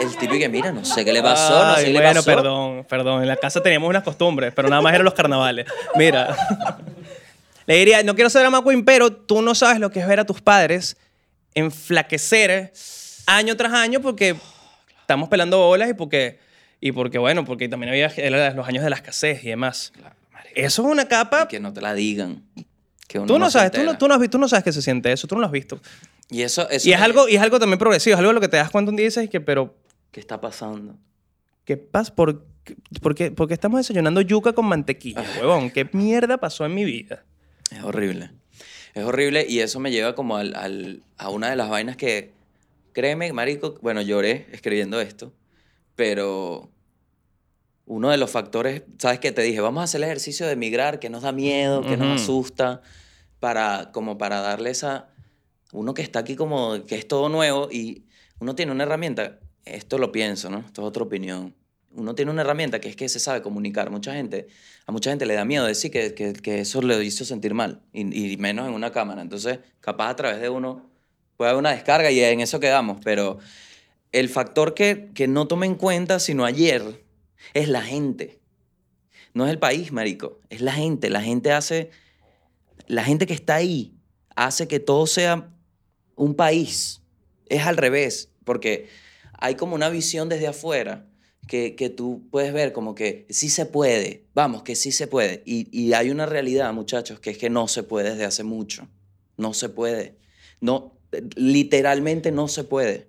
El 0.00 0.16
tipo 0.16 0.34
que 0.34 0.48
mira, 0.48 0.72
no 0.72 0.84
sé 0.84 1.04
qué 1.04 1.12
le 1.12 1.22
pasó, 1.22 1.64
no 1.64 1.74
sé 1.74 1.80
Ay, 1.80 1.84
qué 1.86 1.92
le 1.92 1.98
bueno, 2.00 2.14
pasó. 2.22 2.24
perdón, 2.26 2.86
perdón. 2.88 3.22
En 3.22 3.28
la 3.28 3.36
casa 3.36 3.62
teníamos 3.62 3.88
unas 3.88 4.02
costumbres, 4.02 4.52
pero 4.54 4.68
nada 4.68 4.82
más 4.82 4.92
eran 4.92 5.04
los 5.04 5.14
carnavales. 5.14 5.66
Mira. 5.94 6.36
Le 7.66 7.76
diría, 7.76 8.02
no 8.02 8.14
quiero 8.14 8.30
ser 8.30 8.42
drama 8.42 8.62
queen, 8.62 8.84
pero 8.84 9.10
tú 9.12 9.42
no 9.42 9.54
sabes 9.54 9.80
lo 9.80 9.90
que 9.90 10.00
es 10.00 10.06
ver 10.06 10.20
a 10.20 10.24
tus 10.24 10.40
padres 10.40 10.96
enflaquecer 11.54 12.72
año 13.26 13.56
tras 13.56 13.72
año 13.72 14.00
porque 14.00 14.36
estamos 15.00 15.28
pelando 15.28 15.58
bolas 15.58 15.90
y 15.90 15.94
porque, 15.94 16.38
y 16.80 16.92
porque 16.92 17.18
bueno, 17.18 17.44
porque 17.44 17.68
también 17.68 17.90
había 17.90 18.12
los 18.54 18.68
años 18.68 18.84
de 18.84 18.90
la 18.90 18.96
escasez 18.96 19.42
y 19.42 19.48
demás. 19.48 19.92
Eso 20.54 20.82
es 20.82 20.88
una 20.88 21.06
capa. 21.08 21.42
Y 21.44 21.48
que 21.48 21.60
no 21.60 21.72
te 21.72 21.80
la 21.80 21.94
digan. 21.94 22.42
Que 23.08 23.18
uno 23.18 23.26
Tú 23.26 23.38
no, 23.38 23.46
se 23.46 23.52
sabes, 23.58 23.72
tú 23.72 23.82
no, 23.82 23.96
tú, 23.98 24.06
no 24.08 24.14
has, 24.14 24.30
tú 24.30 24.38
no 24.38 24.48
sabes 24.48 24.64
que 24.64 24.72
se 24.72 24.82
siente 24.82 25.10
eso, 25.12 25.26
tú 25.26 25.34
no 25.34 25.40
lo 25.40 25.46
has 25.46 25.52
visto. 25.52 25.80
Y 26.30 26.42
eso, 26.42 26.68
eso 26.68 26.88
Y 26.88 26.92
es, 26.92 26.98
me- 26.98 27.04
algo, 27.04 27.28
y 27.28 27.36
es 27.36 27.42
algo 27.42 27.58
también 27.58 27.78
progresivo, 27.78 28.14
es 28.14 28.18
algo 28.18 28.30
de 28.30 28.34
lo 28.34 28.40
que 28.40 28.48
te 28.48 28.56
das 28.56 28.70
cuenta 28.70 28.90
un 28.90 28.96
día 28.96 29.04
y 29.04 29.08
dices 29.08 29.30
que, 29.30 29.40
pero, 29.40 29.74
¿Qué 30.10 30.20
está 30.20 30.40
pasando? 30.40 30.96
¿qué 31.64 31.76
pasa? 31.76 32.14
¿Por, 32.14 32.44
por 33.02 33.14
qué, 33.14 33.30
por 33.30 33.48
qué 33.48 33.54
estamos 33.54 33.78
desayunando 33.80 34.20
yuca 34.20 34.52
con 34.52 34.66
mantequilla, 34.66 35.22
huevón? 35.38 35.70
¿Qué 35.70 35.88
mierda 35.92 36.38
pasó 36.38 36.64
en 36.64 36.74
mi 36.74 36.84
vida? 36.84 37.24
Es 37.70 37.82
horrible. 37.82 38.30
Es 38.94 39.04
horrible 39.04 39.44
y 39.48 39.60
eso 39.60 39.78
me 39.80 39.90
lleva 39.90 40.14
como 40.14 40.36
al, 40.36 40.54
al- 40.56 41.02
a 41.18 41.28
una 41.30 41.50
de 41.50 41.56
las 41.56 41.68
vainas 41.68 41.96
que, 41.96 42.32
créeme, 42.92 43.32
marico, 43.32 43.78
bueno, 43.82 44.00
lloré 44.00 44.46
escribiendo 44.52 45.00
esto, 45.00 45.32
pero 45.96 46.70
uno 47.84 48.10
de 48.10 48.16
los 48.16 48.30
factores, 48.30 48.82
¿sabes 48.98 49.20
qué? 49.20 49.32
Te 49.32 49.42
dije, 49.42 49.60
vamos 49.60 49.80
a 49.82 49.84
hacer 49.84 49.98
el 50.00 50.04
ejercicio 50.04 50.46
de 50.46 50.52
emigrar, 50.52 50.98
que 50.98 51.10
nos 51.10 51.22
da 51.22 51.32
miedo, 51.32 51.82
que 51.82 51.96
nos 51.96 52.06
Ujú. 52.06 52.14
asusta, 52.14 52.80
para, 53.38 53.90
como 53.92 54.18
para 54.18 54.40
darle 54.40 54.70
esa... 54.70 55.08
Uno 55.72 55.94
que 55.94 56.02
está 56.02 56.20
aquí 56.20 56.36
como 56.36 56.84
que 56.84 56.96
es 56.96 57.08
todo 57.08 57.28
nuevo 57.28 57.68
y 57.70 58.06
uno 58.38 58.54
tiene 58.54 58.72
una 58.72 58.84
herramienta, 58.84 59.40
esto 59.64 59.98
lo 59.98 60.12
pienso, 60.12 60.50
¿no? 60.50 60.58
Esto 60.60 60.82
es 60.82 60.88
otra 60.88 61.02
opinión. 61.02 61.54
Uno 61.92 62.14
tiene 62.14 62.30
una 62.30 62.42
herramienta 62.42 62.80
que 62.80 62.88
es 62.88 62.96
que 62.96 63.08
se 63.08 63.18
sabe 63.18 63.42
comunicar. 63.42 63.90
Mucha 63.90 64.14
gente, 64.14 64.48
a 64.86 64.92
mucha 64.92 65.10
gente 65.10 65.26
le 65.26 65.34
da 65.34 65.44
miedo 65.44 65.64
decir 65.64 65.90
que, 65.90 66.14
que, 66.14 66.34
que 66.34 66.60
eso 66.60 66.82
le 66.82 67.02
hizo 67.02 67.24
sentir 67.24 67.54
mal, 67.54 67.82
y, 67.92 68.36
menos 68.36 68.68
en 68.68 68.74
una 68.74 68.92
cámara. 68.92 69.22
Entonces, 69.22 69.60
capaz 69.80 70.10
a 70.10 70.16
través 70.16 70.40
de 70.40 70.50
uno 70.50 70.88
puede 71.36 71.50
haber 71.50 71.58
una 71.58 71.70
descarga 71.70 72.10
y 72.10 72.20
en 72.20 72.40
eso 72.40 72.60
quedamos. 72.60 72.98
Pero 73.02 73.38
el 74.12 74.28
factor 74.28 74.74
que, 74.74 75.10
que 75.14 75.26
no 75.26 75.48
tomé 75.48 75.66
en 75.66 75.74
cuenta, 75.74 76.18
sino 76.20 76.44
ayer, 76.44 77.04
es 77.54 77.68
la 77.68 77.82
gente. 77.82 78.40
No 79.32 79.46
es 79.46 79.50
el 79.50 79.58
país, 79.58 79.90
marico. 79.90 80.40
Es 80.50 80.60
la 80.60 80.72
gente. 80.72 81.10
La 81.10 81.22
gente 81.22 81.52
hace... 81.52 81.90
La 82.88 83.02
gente 83.02 83.26
que 83.26 83.34
está 83.34 83.56
ahí 83.56 83.96
hace 84.36 84.68
que 84.68 84.78
todo 84.78 85.06
sea 85.06 85.50
un 86.16 86.34
país. 86.34 87.02
Es 87.48 87.62
al 87.62 87.76
revés, 87.76 88.30
porque 88.44 88.88
hay 89.38 89.54
como 89.54 89.74
una 89.74 89.88
visión 89.88 90.28
desde 90.28 90.48
afuera 90.48 91.06
que, 91.46 91.76
que 91.76 91.90
tú 91.90 92.26
puedes 92.30 92.52
ver 92.52 92.72
como 92.72 92.94
que 92.94 93.26
sí 93.30 93.48
se 93.48 93.66
puede, 93.66 94.24
vamos, 94.34 94.62
que 94.62 94.74
sí 94.74 94.90
se 94.90 95.06
puede. 95.06 95.42
Y, 95.46 95.68
y 95.70 95.92
hay 95.92 96.10
una 96.10 96.26
realidad, 96.26 96.72
muchachos, 96.72 97.20
que 97.20 97.30
es 97.30 97.38
que 97.38 97.50
no 97.50 97.68
se 97.68 97.82
puede 97.82 98.10
desde 98.10 98.24
hace 98.24 98.42
mucho. 98.42 98.88
No 99.36 99.54
se 99.54 99.68
puede. 99.68 100.16
No, 100.60 100.98
literalmente 101.36 102.32
no 102.32 102.48
se 102.48 102.64
puede. 102.64 103.08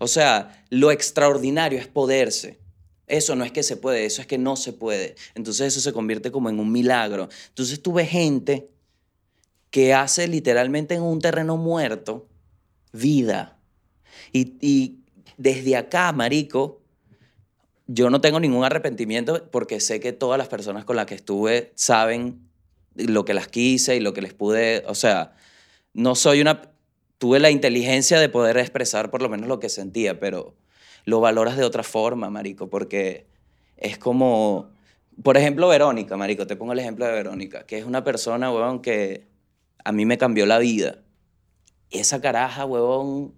O 0.00 0.08
sea, 0.08 0.64
lo 0.70 0.90
extraordinario 0.90 1.78
es 1.78 1.86
poderse. 1.86 2.58
Eso 3.06 3.36
no 3.36 3.44
es 3.44 3.52
que 3.52 3.62
se 3.62 3.76
puede, 3.76 4.04
eso 4.04 4.20
es 4.20 4.26
que 4.26 4.38
no 4.38 4.56
se 4.56 4.72
puede. 4.72 5.14
Entonces 5.34 5.68
eso 5.68 5.80
se 5.80 5.92
convierte 5.92 6.30
como 6.30 6.50
en 6.50 6.60
un 6.60 6.70
milagro. 6.70 7.28
Entonces 7.48 7.80
tú 7.80 7.94
ves 7.94 8.10
gente 8.10 8.68
que 9.70 9.94
hace 9.94 10.28
literalmente 10.28 10.94
en 10.94 11.02
un 11.02 11.20
terreno 11.20 11.56
muerto 11.56 12.28
vida. 12.92 13.58
Y, 14.32 14.56
y 14.60 15.00
desde 15.36 15.76
acá, 15.76 16.12
marico, 16.12 16.80
yo 17.86 18.10
no 18.10 18.20
tengo 18.20 18.38
ningún 18.38 18.64
arrepentimiento 18.64 19.50
porque 19.50 19.80
sé 19.80 19.98
que 19.98 20.12
todas 20.12 20.38
las 20.38 20.48
personas 20.48 20.84
con 20.84 20.96
las 20.96 21.06
que 21.06 21.14
estuve 21.14 21.72
saben 21.74 22.48
lo 22.94 23.24
que 23.24 23.34
las 23.34 23.48
quise 23.48 23.96
y 23.96 24.00
lo 24.00 24.12
que 24.12 24.22
les 24.22 24.34
pude, 24.34 24.84
o 24.86 24.94
sea, 24.94 25.32
no 25.94 26.14
soy 26.14 26.40
una, 26.40 26.62
tuve 27.18 27.38
la 27.40 27.50
inteligencia 27.50 28.20
de 28.20 28.28
poder 28.28 28.58
expresar 28.58 29.10
por 29.10 29.22
lo 29.22 29.28
menos 29.28 29.48
lo 29.48 29.60
que 29.60 29.68
sentía, 29.68 30.20
pero 30.20 30.54
lo 31.04 31.20
valoras 31.20 31.56
de 31.56 31.64
otra 31.64 31.82
forma, 31.82 32.28
marico, 32.28 32.68
porque 32.68 33.26
es 33.76 33.98
como, 33.98 34.70
por 35.22 35.36
ejemplo, 35.36 35.68
Verónica, 35.68 36.16
marico, 36.16 36.46
te 36.46 36.56
pongo 36.56 36.72
el 36.72 36.80
ejemplo 36.80 37.06
de 37.06 37.12
Verónica, 37.12 37.64
que 37.64 37.78
es 37.78 37.84
una 37.84 38.04
persona, 38.04 38.52
huevón, 38.52 38.82
que 38.82 39.26
a 39.84 39.92
mí 39.92 40.04
me 40.04 40.18
cambió 40.18 40.44
la 40.44 40.58
vida. 40.58 40.98
Esa 41.90 42.20
caraja, 42.20 42.64
huevón, 42.64 43.34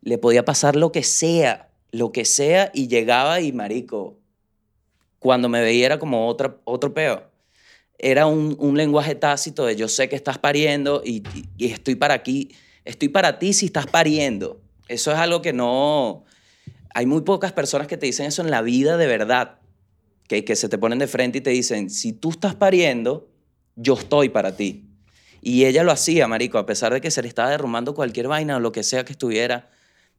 le 0.00 0.18
podía 0.18 0.44
pasar 0.44 0.76
lo 0.76 0.92
que 0.92 1.02
sea, 1.02 1.70
lo 1.90 2.12
que 2.12 2.24
sea, 2.24 2.70
y 2.74 2.88
llegaba 2.88 3.40
y, 3.40 3.52
marico, 3.52 4.18
cuando 5.18 5.48
me 5.48 5.60
veía 5.60 5.86
era 5.86 5.98
como 5.98 6.26
otra, 6.26 6.56
otro 6.64 6.92
peo. 6.94 7.30
Era 7.98 8.26
un, 8.26 8.76
lenguaje 8.76 9.14
tácito 9.14 9.64
de 9.64 9.76
yo 9.76 9.88
sé 9.88 10.08
que 10.08 10.16
estás 10.16 10.38
pariendo 10.38 11.02
y 11.04 11.22
estoy 11.58 11.94
para 11.94 12.14
aquí, 12.14 12.50
estoy 12.84 13.08
para 13.08 13.38
ti 13.38 13.52
si 13.52 13.66
estás 13.66 13.86
pariendo. 13.86 14.60
Eso 14.88 15.12
es 15.12 15.18
algo 15.18 15.42
que 15.42 15.52
no... 15.52 16.24
Hay 16.94 17.06
muy 17.06 17.22
pocas 17.22 17.52
personas 17.52 17.86
que 17.86 17.96
te 17.96 18.06
dicen 18.06 18.26
eso 18.26 18.42
en 18.42 18.50
la 18.50 18.60
vida 18.60 18.98
de 18.98 19.06
verdad, 19.06 19.58
que, 20.28 20.44
que 20.44 20.56
se 20.56 20.68
te 20.68 20.76
ponen 20.76 20.98
de 20.98 21.06
frente 21.06 21.38
y 21.38 21.40
te 21.40 21.50
dicen, 21.50 21.88
si 21.88 22.12
tú 22.12 22.30
estás 22.30 22.54
pariendo, 22.54 23.30
yo 23.76 23.94
estoy 23.94 24.28
para 24.28 24.54
ti. 24.56 24.91
Y 25.44 25.64
ella 25.64 25.82
lo 25.82 25.90
hacía, 25.90 26.28
marico, 26.28 26.56
a 26.56 26.66
pesar 26.66 26.94
de 26.94 27.00
que 27.00 27.10
se 27.10 27.20
le 27.20 27.26
estaba 27.26 27.50
derrumbando 27.50 27.94
cualquier 27.94 28.28
vaina 28.28 28.56
o 28.56 28.60
lo 28.60 28.70
que 28.70 28.84
sea 28.84 29.04
que 29.04 29.12
estuviera, 29.12 29.68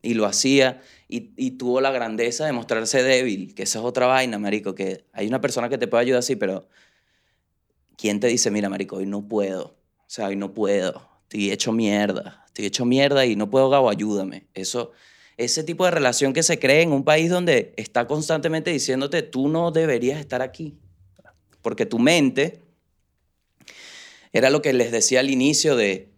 y 0.01 0.15
lo 0.15 0.25
hacía, 0.25 0.81
y, 1.07 1.31
y 1.37 1.51
tuvo 1.51 1.79
la 1.79 1.91
grandeza 1.91 2.45
de 2.45 2.51
mostrarse 2.51 3.01
débil, 3.01 3.55
que 3.55 3.63
esa 3.63 3.79
es 3.79 3.85
otra 3.85 4.05
vaina, 4.05 4.37
marico, 4.37 4.75
que 4.75 5.05
hay 5.13 5.27
una 5.27 5.39
persona 5.39 5.69
que 5.69 5.77
te 5.77 5.87
puede 5.87 6.01
ayudar 6.01 6.19
así, 6.19 6.35
pero 6.35 6.67
¿quién 7.95 8.19
te 8.19 8.27
dice, 8.27 8.51
mira, 8.51 8.67
marico, 8.67 8.97
hoy 8.97 9.05
no 9.05 9.25
puedo? 9.29 9.77
O 9.99 10.09
sea, 10.09 10.27
hoy 10.27 10.35
no 10.35 10.53
puedo, 10.53 11.09
estoy 11.21 11.51
hecho 11.51 11.71
mierda, 11.71 12.43
estoy 12.47 12.65
hecho 12.65 12.83
mierda 12.83 13.25
y 13.25 13.37
no 13.37 13.49
puedo, 13.49 13.69
Gabo, 13.69 13.89
ayúdame. 13.89 14.47
Eso, 14.53 14.91
ese 15.37 15.63
tipo 15.63 15.85
de 15.85 15.91
relación 15.91 16.33
que 16.33 16.43
se 16.43 16.59
cree 16.59 16.81
en 16.81 16.91
un 16.91 17.05
país 17.05 17.29
donde 17.29 17.73
está 17.77 18.07
constantemente 18.07 18.71
diciéndote, 18.71 19.21
tú 19.21 19.47
no 19.47 19.71
deberías 19.71 20.19
estar 20.19 20.41
aquí, 20.41 20.77
porque 21.61 21.85
tu 21.85 21.97
mente 21.97 22.62
era 24.33 24.49
lo 24.49 24.61
que 24.61 24.73
les 24.73 24.91
decía 24.91 25.19
al 25.19 25.29
inicio 25.29 25.75
de, 25.75 26.09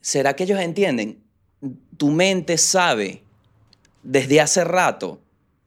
¿será 0.00 0.34
que 0.36 0.44
ellos 0.44 0.60
entienden? 0.60 1.22
Tu 1.96 2.10
mente 2.10 2.58
sabe 2.58 3.22
desde 4.02 4.40
hace 4.40 4.64
rato 4.64 5.20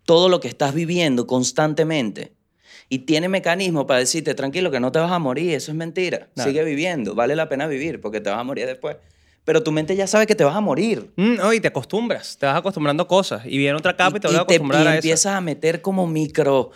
todo 0.05 0.29
lo 0.29 0.39
que 0.39 0.47
estás 0.47 0.73
viviendo 0.73 1.25
constantemente 1.25 2.33
y 2.89 2.99
tiene 2.99 3.27
mecanismo 3.29 3.87
para 3.87 3.99
decirte, 3.99 4.35
tranquilo, 4.35 4.69
que 4.69 4.79
no 4.79 4.91
te 4.91 4.99
vas 4.99 5.11
a 5.11 5.17
morir, 5.17 5.55
eso 5.55 5.71
es 5.71 5.77
mentira, 5.77 6.29
sigue 6.35 6.63
viviendo, 6.63 7.15
vale 7.15 7.35
la 7.35 7.49
pena 7.49 7.65
vivir 7.65 7.99
porque 7.99 8.21
te 8.21 8.29
vas 8.29 8.39
a 8.39 8.43
morir 8.43 8.67
después. 8.67 8.97
pero 9.45 9.63
tu 9.63 9.71
mente 9.71 9.95
ya 9.95 10.05
sabe 10.05 10.27
que 10.27 10.35
te 10.35 10.43
vas 10.43 10.55
a 10.55 10.61
morir. 10.61 11.11
Mm, 11.15 11.35
no, 11.37 11.53
y 11.53 11.59
te 11.59 11.67
acostumbras, 11.69 12.37
te 12.37 12.45
vas 12.45 12.57
acostumbrando 12.57 13.03
a 13.03 13.07
cosas. 13.07 13.45
Y 13.45 13.57
viene 13.57 13.75
otra 13.77 13.95
capa 13.95 14.17
y, 14.17 14.19
te 14.19 14.27
vas 14.27 14.35
a 14.37 14.45
te- 14.45 14.55
acostumbrar 14.55 14.83
y 14.83 14.87
a 14.87 14.89
eso. 14.91 14.95
empiezas 14.97 15.33
a 15.33 15.41
meter 15.41 15.81
como 15.81 16.05
micro, 16.05 16.71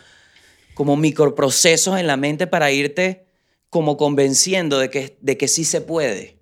como 0.73 0.95
microprocesos 0.95 1.99
en 1.99 2.07
la 2.07 2.15
mente 2.17 2.47
para 2.47 2.71
irte 2.71 3.28
como 3.69 3.97
convenciendo 3.97 4.79
de 4.79 4.89
que, 4.89 5.17
de 5.21 5.37
que 5.37 5.47
sí 5.47 5.63
se 5.65 5.81
puede. 5.81 6.39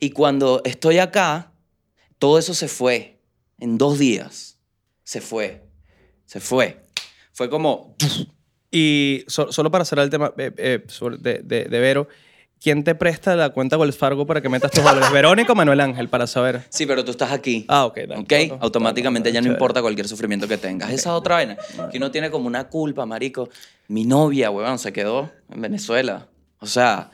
Y 0.00 0.10
cuando 0.10 0.62
estoy 0.64 0.98
acá, 0.98 1.52
todo 2.18 2.38
eso 2.38 2.54
se 2.54 2.68
fue 2.68 3.20
en 3.58 3.78
dos 3.78 3.98
días. 3.98 4.58
Se 5.04 5.20
fue. 5.20 5.64
Se 6.24 6.40
fue. 6.40 6.84
Fue 7.32 7.48
como... 7.50 7.94
Y 8.70 9.24
so- 9.28 9.52
solo 9.52 9.70
para 9.70 9.84
cerrar 9.84 10.04
el 10.04 10.10
tema 10.10 10.32
eh, 10.36 10.50
eh, 10.58 10.84
sobre- 10.88 11.18
de, 11.18 11.38
de- 11.42 11.64
de 11.66 11.78
Vero, 11.78 12.08
¿quién 12.60 12.82
te 12.84 12.94
presta 12.94 13.36
la 13.36 13.50
cuenta 13.50 13.78
Wells 13.78 13.96
Fargo 13.96 14.26
para 14.26 14.42
que 14.42 14.48
metas 14.48 14.70
tus 14.72 14.82
dólares? 14.82 15.10
¿Verónica 15.12 15.52
o 15.52 15.54
Manuel 15.54 15.80
Ángel? 15.80 16.08
Para 16.08 16.26
saber. 16.26 16.62
Sí, 16.70 16.84
pero 16.84 17.04
tú 17.04 17.12
estás 17.12 17.30
aquí. 17.30 17.64
Ah, 17.68 17.86
ok. 17.86 17.96
dale. 18.08 18.20
¿Ok? 18.20 18.32
No, 18.48 18.56
no, 18.56 18.62
Automáticamente 18.62 19.32
ya 19.32 19.40
no 19.40 19.48
importa 19.52 19.80
cualquier 19.80 20.08
sufrimiento 20.08 20.48
que 20.48 20.58
tengas. 20.58 20.88
Esa 20.90 21.10
es 21.10 21.14
otra 21.14 21.36
vaina. 21.36 21.56
Que 21.90 21.98
uno 21.98 22.10
tiene 22.10 22.30
como 22.30 22.48
una 22.48 22.68
culpa, 22.68 23.06
marico. 23.06 23.48
Mi 23.88 24.04
novia, 24.04 24.50
weón, 24.50 24.78
se 24.78 24.92
quedó 24.92 25.30
en 25.50 25.60
Venezuela. 25.62 26.28
O 26.58 26.66
sea, 26.66 27.10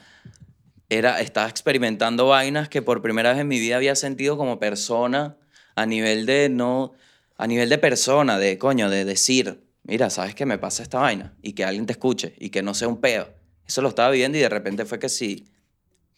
era, 0.89 1.21
estaba 1.21 1.49
experimentando 1.49 2.27
vainas 2.29 2.69
que 2.69 2.83
por 2.83 3.03
primera 3.03 3.31
vez 3.31 3.41
en 3.41 3.49
mi 3.49 3.59
vida 3.59 3.77
había 3.77 3.95
sentido 3.97 4.37
como 4.37 4.59
persona 4.59 5.37
a 5.75 5.87
nivel 5.87 6.27
de 6.27 6.49
no... 6.49 6.93
A 7.39 7.47
nivel 7.47 7.69
de 7.71 7.79
persona, 7.79 8.39
de 8.39 8.57
coño, 8.57 8.89
de 8.89 9.05
decir, 9.05 9.65
mira, 9.83 10.11
¿sabes 10.11 10.35
qué 10.35 10.47
me 10.47 10.59
pasa 10.59 10.83
esta 10.85 11.01
vaina? 11.01 11.35
Y 11.43 11.55
que 11.55 11.65
alguien 11.65 11.87
te 11.87 11.93
escuche 11.93 12.35
y 12.39 12.51
que 12.51 12.63
no 12.63 12.73
sea 12.73 12.87
un 12.87 13.01
peo. 13.01 13.35
Eso 13.67 13.83
lo 13.83 13.89
estaba 13.89 14.11
viviendo 14.11 14.39
y 14.39 14.43
de 14.43 14.49
repente 14.49 14.85
fue 14.85 15.01
que 15.01 15.09
sí. 15.09 15.49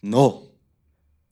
No. 0.03 0.43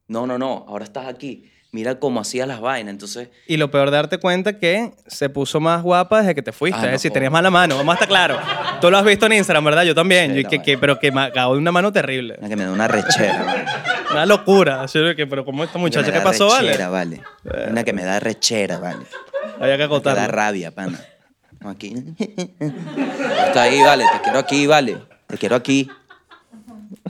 No, 0.08 0.26
no, 0.26 0.38
no. 0.38 0.64
Ahora 0.68 0.84
estás 0.84 1.08
aquí. 1.08 1.50
Mira 1.74 1.98
cómo 1.98 2.20
hacías 2.20 2.46
las 2.46 2.60
vainas. 2.60 2.92
Entonces, 2.92 3.30
Y 3.46 3.56
lo 3.56 3.70
peor 3.70 3.90
de 3.90 3.96
darte 3.96 4.18
cuenta 4.18 4.58
que 4.58 4.92
se 5.06 5.30
puso 5.30 5.58
más 5.58 5.82
guapa 5.82 6.20
desde 6.20 6.34
que 6.34 6.42
te 6.42 6.52
fuiste. 6.52 6.78
Ah, 6.78 6.84
no 6.84 6.90
decir, 6.92 7.08
jodas. 7.10 7.14
tenías 7.14 7.32
mala 7.32 7.50
mano, 7.50 7.78
vamos 7.78 7.92
a 7.92 7.94
estar 7.94 8.08
claro. 8.08 8.38
Tú 8.82 8.90
lo 8.90 8.98
has 8.98 9.04
visto 9.06 9.24
en 9.24 9.32
Instagram, 9.32 9.64
¿verdad? 9.64 9.82
Yo 9.84 9.94
también. 9.94 10.32
Sí, 10.32 10.36
Yo- 10.36 10.42
la 10.42 10.48
que, 10.50 10.56
vaina. 10.58 10.64
que- 10.64 10.78
pero 10.78 10.98
que 11.00 11.10
me 11.10 11.22
acabó 11.22 11.54
de 11.54 11.60
una 11.60 11.72
mano 11.72 11.90
terrible. 11.90 12.36
Una 12.38 12.48
que 12.50 12.56
me 12.56 12.64
da 12.64 12.72
una 12.72 12.88
rechera. 12.88 13.64
Una 14.10 14.26
locura. 14.26 14.82
Así 14.82 14.98
de 14.98 15.16
que, 15.16 15.26
pero 15.26 15.46
¿cómo 15.46 15.64
esta 15.64 15.78
muchacha? 15.78 16.04
Que 16.04 16.12
¿Qué 16.12 16.18
me 16.18 16.24
pasó, 16.24 16.50
rechera, 16.60 16.90
vale? 16.90 17.22
vale. 17.42 17.70
Una 17.70 17.84
que 17.84 17.92
me 17.94 18.04
da 18.04 18.20
rechera, 18.20 18.78
vale. 18.78 19.06
Había 19.58 19.78
que 19.78 19.86
Una 19.86 20.00
que 20.02 20.10
da 20.10 20.26
rabia, 20.28 20.72
pana. 20.72 21.00
No, 21.60 21.70
aquí. 21.70 21.94
Está 23.46 23.62
ahí, 23.62 23.80
vale. 23.80 24.04
Te 24.12 24.20
quiero 24.22 24.38
aquí, 24.38 24.66
vale. 24.66 24.98
Te 25.26 25.38
quiero 25.38 25.56
aquí. 25.56 25.88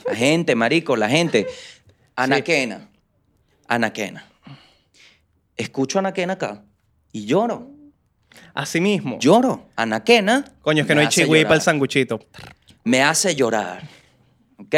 La 0.07 0.15
gente, 0.15 0.55
marico, 0.55 0.95
la 0.95 1.09
gente. 1.09 1.49
Anaquena. 2.15 2.89
Anaquena. 3.67 4.25
Escucho 5.57 5.99
a 5.99 6.01
Anaquena 6.01 6.35
acá 6.35 6.65
y 7.13 7.27
lloro. 7.27 7.71
Así 8.55 8.81
mismo. 8.81 9.19
Lloro. 9.19 9.69
Anaquena. 9.77 10.45
Coño, 10.63 10.83
es 10.83 10.87
que 10.87 10.95
no 10.95 11.01
hay 11.03 11.09
chigüí 11.09 11.43
para 11.45 11.57
el 11.57 11.61
sanguchito. 11.63 12.21
me 12.85 13.03
hace 13.03 13.35
llorar. 13.35 13.83
¿Ok? 14.59 14.75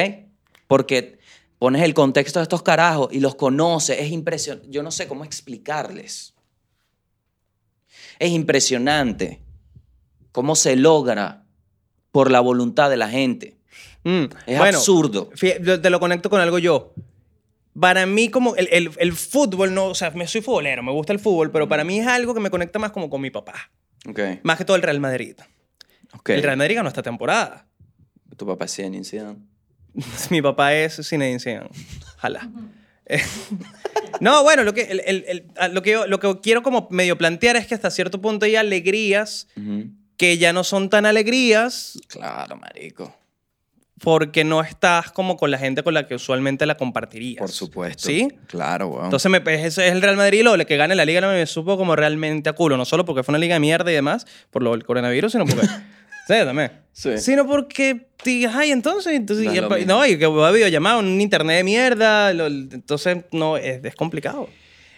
Porque 0.66 1.18
pones 1.58 1.82
el 1.82 1.94
contexto 1.94 2.40
de 2.40 2.44
estos 2.44 2.62
carajos 2.62 3.08
y 3.12 3.20
los 3.20 3.36
conoces. 3.36 3.98
Es 4.00 4.10
impresionante. 4.10 4.68
Yo 4.70 4.82
no 4.82 4.90
sé 4.90 5.06
cómo 5.06 5.24
explicarles. 5.24 6.34
Es 8.18 8.30
impresionante 8.30 9.40
cómo 10.32 10.56
se 10.56 10.76
logra 10.76 11.44
por 12.10 12.30
la 12.30 12.40
voluntad 12.40 12.90
de 12.90 12.96
la 12.96 13.08
gente. 13.08 13.56
Mm, 14.04 14.24
Es 14.46 14.58
bueno, 14.58 14.78
absurdo. 14.78 15.30
te 15.40 15.90
lo 15.90 16.00
conecto 16.00 16.28
con 16.30 16.40
algo 16.40 16.58
yo. 16.58 16.92
Para 17.78 18.06
mí, 18.06 18.28
como 18.28 18.54
el, 18.56 18.68
el- 18.70 18.90
el 18.98 19.12
fútbol, 19.12 19.74
no, 19.74 19.86
o 19.86 19.94
sea, 19.94 20.10
me 20.12 20.26
soy 20.28 20.40
futbolero, 20.40 20.82
me 20.82 20.92
gusta 20.92 21.12
el 21.12 21.18
fútbol, 21.18 21.50
pero 21.50 21.68
para 21.68 21.82
mí 21.84 21.98
es 21.98 22.06
algo 22.06 22.32
que 22.34 22.40
me 22.40 22.50
conecta 22.50 22.78
más 22.78 22.92
como 22.92 23.10
con 23.10 23.20
mi 23.20 23.30
papá. 23.30 23.70
Más 24.42 24.58
que 24.58 24.64
todo 24.64 24.76
el 24.76 24.82
Real 24.82 25.00
Madrid. 25.00 25.36
El 26.26 26.42
Real 26.42 26.56
Madrid 26.56 26.76
ganó 26.76 26.88
esta 26.88 27.02
temporada. 27.02 27.66
Tu 28.36 28.46
papá 28.46 28.66
es 28.66 28.74
Zinedine 28.76 29.04
Zidane. 29.04 29.38
mi 30.30 30.40
papá 30.42 30.74
es 30.74 31.00
Zinedine 31.08 31.40
Zidane. 31.40 31.70
Ojalá. 32.16 32.48
No, 34.20 34.44
bueno, 34.44 34.62
lo 34.62 34.72
que, 34.74 34.82
el- 34.82 35.50
lo, 35.72 35.82
que 35.82 35.90
yo, 35.90 36.06
lo 36.06 36.20
que 36.20 36.40
quiero 36.40 36.62
como 36.62 36.86
medio 36.90 37.18
plantear 37.18 37.56
es 37.56 37.66
que 37.66 37.74
hasta 37.74 37.90
cierto 37.90 38.20
punto 38.20 38.46
hay 38.46 38.54
alegrías 38.56 39.48
que 40.16 40.38
ya 40.38 40.52
no 40.52 40.62
son 40.62 40.88
tan 40.88 41.04
alegrías 41.04 41.98
Claro, 42.06 42.56
marico. 42.56 43.14
Porque 44.00 44.42
no 44.44 44.60
estás 44.60 45.12
como 45.12 45.36
con 45.36 45.50
la 45.50 45.58
gente 45.58 45.82
con 45.82 45.94
la 45.94 46.06
que 46.06 46.14
usualmente 46.16 46.66
la 46.66 46.76
compartirías. 46.76 47.38
Por 47.38 47.50
supuesto. 47.50 48.08
¿Sí? 48.08 48.28
Claro, 48.48 48.88
weón. 48.88 49.04
Entonces 49.04 49.30
me, 49.30 49.38
ese 49.54 49.86
es 49.86 49.92
el 49.92 50.02
Real 50.02 50.16
Madrid, 50.16 50.42
lo 50.42 50.56
que 50.66 50.76
gane 50.76 50.94
la 50.94 51.04
liga 51.04 51.20
no 51.20 51.28
me 51.28 51.46
supo 51.46 51.76
como 51.76 51.94
realmente 51.96 52.50
a 52.50 52.54
culo. 52.54 52.76
No 52.76 52.84
solo 52.84 53.04
porque 53.04 53.22
fue 53.22 53.32
una 53.32 53.38
liga 53.38 53.54
de 53.54 53.60
mierda 53.60 53.90
y 53.90 53.94
demás, 53.94 54.26
por 54.50 54.62
lo 54.62 54.72
del 54.72 54.84
coronavirus, 54.84 55.32
sino 55.32 55.46
porque... 55.46 55.66
sí, 56.26 56.34
también. 56.44 56.72
Sí. 56.92 57.18
Sino 57.18 57.46
porque 57.46 58.08
digas, 58.24 58.54
ay, 58.56 58.72
entonces... 58.72 59.12
entonces 59.14 59.46
No 59.46 59.78
y- 59.78 59.86
no, 59.86 60.02
que 60.02 60.26
va 60.26 60.48
a 60.48 60.52
videollamada, 60.52 60.98
un 60.98 61.20
internet 61.20 61.58
de 61.58 61.64
mierda. 61.64 62.32
lo- 62.34 62.46
entonces, 62.46 63.18
no, 63.30 63.56
es, 63.56 63.84
es 63.84 63.94
complicado. 63.94 64.48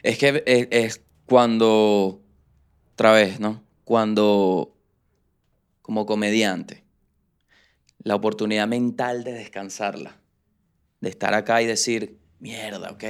Es 0.02 0.18
que 0.18 0.42
es, 0.46 0.68
es 0.70 1.02
cuando, 1.26 2.22
otra 2.94 3.12
vez, 3.12 3.40
¿no? 3.40 3.62
Cuando, 3.84 4.74
como 5.82 6.06
comediante, 6.06 6.82
la 8.06 8.14
oportunidad 8.14 8.68
mental 8.68 9.24
de 9.24 9.32
descansarla, 9.32 10.16
de 11.00 11.08
estar 11.08 11.34
acá 11.34 11.60
y 11.60 11.66
decir, 11.66 12.20
mierda, 12.38 12.92
ok. 12.92 13.02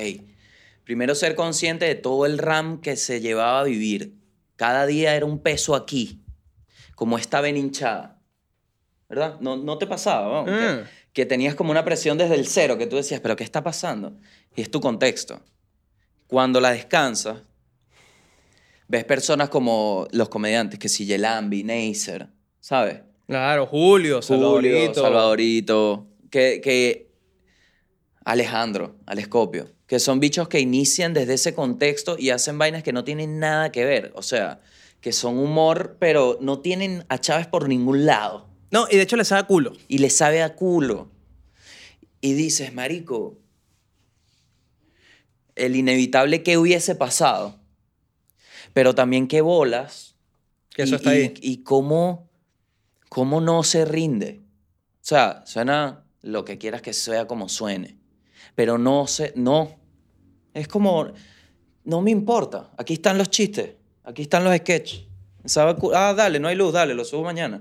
Primero 0.85 1.15
ser 1.15 1.35
consciente 1.35 1.85
de 1.85 1.97
todo 1.97 2.25
el 2.25 2.39
RAM 2.39 2.81
que 2.81 2.97
se 2.97 3.21
llevaba 3.21 3.61
a 3.61 3.65
vivir. 3.65 4.15
Cada 4.57 4.87
día 4.87 5.15
era 5.15 5.27
un 5.27 5.41
peso 5.41 5.75
aquí, 5.75 6.25
como 6.95 7.19
esta 7.19 7.43
ven 7.43 7.59
hinchada. 7.59 8.23
¿Verdad? 9.07 9.39
No, 9.39 9.59
no 9.59 9.77
te 9.77 9.87
pasaba, 9.87 10.33
¿no? 10.33 10.43
Mm. 10.45 10.47
Que, 10.47 10.85
que 11.13 11.27
tenías 11.27 11.55
como 11.55 11.73
una 11.73 11.85
presión 11.85 12.17
desde 12.17 12.37
el 12.37 12.47
cero, 12.47 12.79
que 12.79 12.87
tú 12.87 12.97
decías, 12.97 13.21
pero 13.21 13.37
¿qué 13.37 13.45
está 13.45 13.63
pasando? 13.63 14.17
Y 14.55 14.63
es 14.63 14.71
tu 14.71 14.81
contexto. 14.81 15.43
Cuando 16.27 16.59
la 16.59 16.71
descansas, 16.71 17.43
ves 18.89 19.05
personas 19.05 19.51
como 19.51 20.09
los 20.13 20.31
comediantes, 20.31 20.79
que 20.79 20.89
si 20.89 21.05
Yelambi, 21.05 21.65
Neisser, 21.65 22.29
¿sabes? 22.61 23.03
Claro, 23.27 23.67
Julio, 23.67 24.21
Julio, 24.23 24.23
Salvadorito. 24.23 24.95
Salvadorito, 25.03 26.07
que, 26.31 26.61
que 26.63 27.11
Alejandro, 28.25 28.97
Alescopio, 29.07 29.69
que 29.87 29.99
son 29.99 30.21
bichos 30.21 30.49
que 30.49 30.61
inician 30.61 31.13
desde 31.13 31.35
ese 31.35 31.55
contexto 31.55 32.17
y 32.19 32.31
hacen 32.31 32.59
vainas 32.59 32.83
que 32.83 32.93
no 32.93 33.05
tienen 33.05 33.39
nada 33.39 33.73
que 33.73 33.85
ver, 33.85 34.13
o 34.15 34.23
sea, 34.23 34.61
que 35.01 35.13
son 35.13 35.39
humor, 35.39 35.97
pero 35.99 36.39
no 36.41 36.61
tienen 36.61 37.05
a 37.09 37.19
Chávez 37.19 37.47
por 37.47 37.69
ningún 37.69 38.07
lado 38.07 38.49
No, 38.71 38.87
y 38.91 38.97
de 38.97 39.03
hecho 39.03 39.17
les 39.17 39.29
da 39.29 39.45
culo. 39.47 39.73
y 39.89 39.99
le 39.99 40.11
sabe 40.11 40.43
a 40.43 40.55
culo. 40.55 41.11
Y 42.21 42.33
dices, 42.33 42.73
marico, 42.75 43.39
el 45.55 45.77
inevitable 45.77 46.43
que 46.43 46.59
hubiese 46.59 46.95
pasado, 46.95 47.59
pero 48.73 48.95
también 48.95 49.29
qué 49.29 49.41
bolas. 49.41 50.17
Que 50.71 50.83
eso 50.83 50.95
y, 50.95 50.97
está 50.97 51.15
y- 51.15 51.19
ahí. 51.23 51.35
Y 51.41 51.63
cómo, 51.63 52.26
cómo 53.09 53.41
no 53.41 53.63
se 53.63 53.85
rinde. 53.85 54.41
O 54.97 55.09
sea, 55.09 55.43
suena 55.47 56.05
lo 56.23 56.45
que 56.45 56.59
quieras 56.59 56.83
que 56.83 56.93
sea 56.93 57.27
como 57.27 57.49
suene, 57.49 57.99
pero 58.55 58.79
no 58.79 59.07
se, 59.07 59.33
no. 59.37 59.77
Es 60.55 60.69
como, 60.69 61.13
no 61.85 62.01
me 62.03 62.11
importa. 62.11 62.71
Aquí 62.77 62.95
están 62.95 63.19
los 63.19 63.31
chistes, 63.31 63.71
aquí 64.05 64.23
están 64.23 64.43
los 64.45 64.57
sketches. 64.57 65.05
Ah, 65.95 66.13
dale, 66.17 66.41
no 66.41 66.49
hay 66.49 66.57
luz, 66.57 66.73
dale, 66.73 66.95
lo 66.95 67.05
subo 67.05 67.23
mañana. 67.23 67.61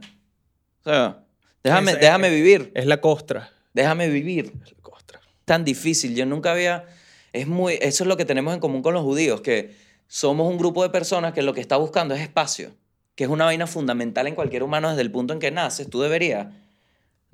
O 0.82 0.84
sea, 0.84 1.24
déjame, 1.64 1.92
Es- 1.92 2.00
déjame 2.00 2.28
es- 2.30 2.34
vivir, 2.34 2.72
Es 2.74 2.86
la 2.88 3.00
costra. 3.02 3.52
déjame 3.74 4.10
vivir 4.10 4.54
Es 4.64 4.72
la 4.72 4.82
costra. 4.82 5.20
tan 5.46 5.64
difícil. 5.64 6.16
Yo 6.16 6.26
nunca 6.26 6.52
había... 6.52 6.86
Es 7.34 7.48
muy, 7.48 7.74
eso 7.82 8.04
es 8.04 8.08
lo 8.08 8.16
que 8.18 8.24
tenemos 8.26 8.54
en 8.54 8.60
común 8.62 8.82
con 8.82 8.94
los 8.94 9.04
judíos, 9.04 9.42
que 9.42 9.76
somos 10.08 10.50
un 10.50 10.58
grupo 10.58 10.82
de 10.84 10.90
personas 10.90 11.34
que 11.34 11.42
lo 11.42 11.54
que 11.54 11.60
está 11.62 11.76
buscando 11.78 12.16
es 12.16 12.22
espacio, 12.22 12.72
que 13.16 13.24
es 13.24 13.30
una 13.30 13.46
vaina 13.46 13.66
fundamental 13.68 14.28
en 14.28 14.36
cualquier 14.36 14.64
humano 14.64 14.90
desde 14.90 15.02
el 15.02 15.12
punto 15.12 15.34
en 15.34 15.40
que 15.40 15.52
naces. 15.52 15.90
Tú 15.90 16.02
deberías... 16.02 16.48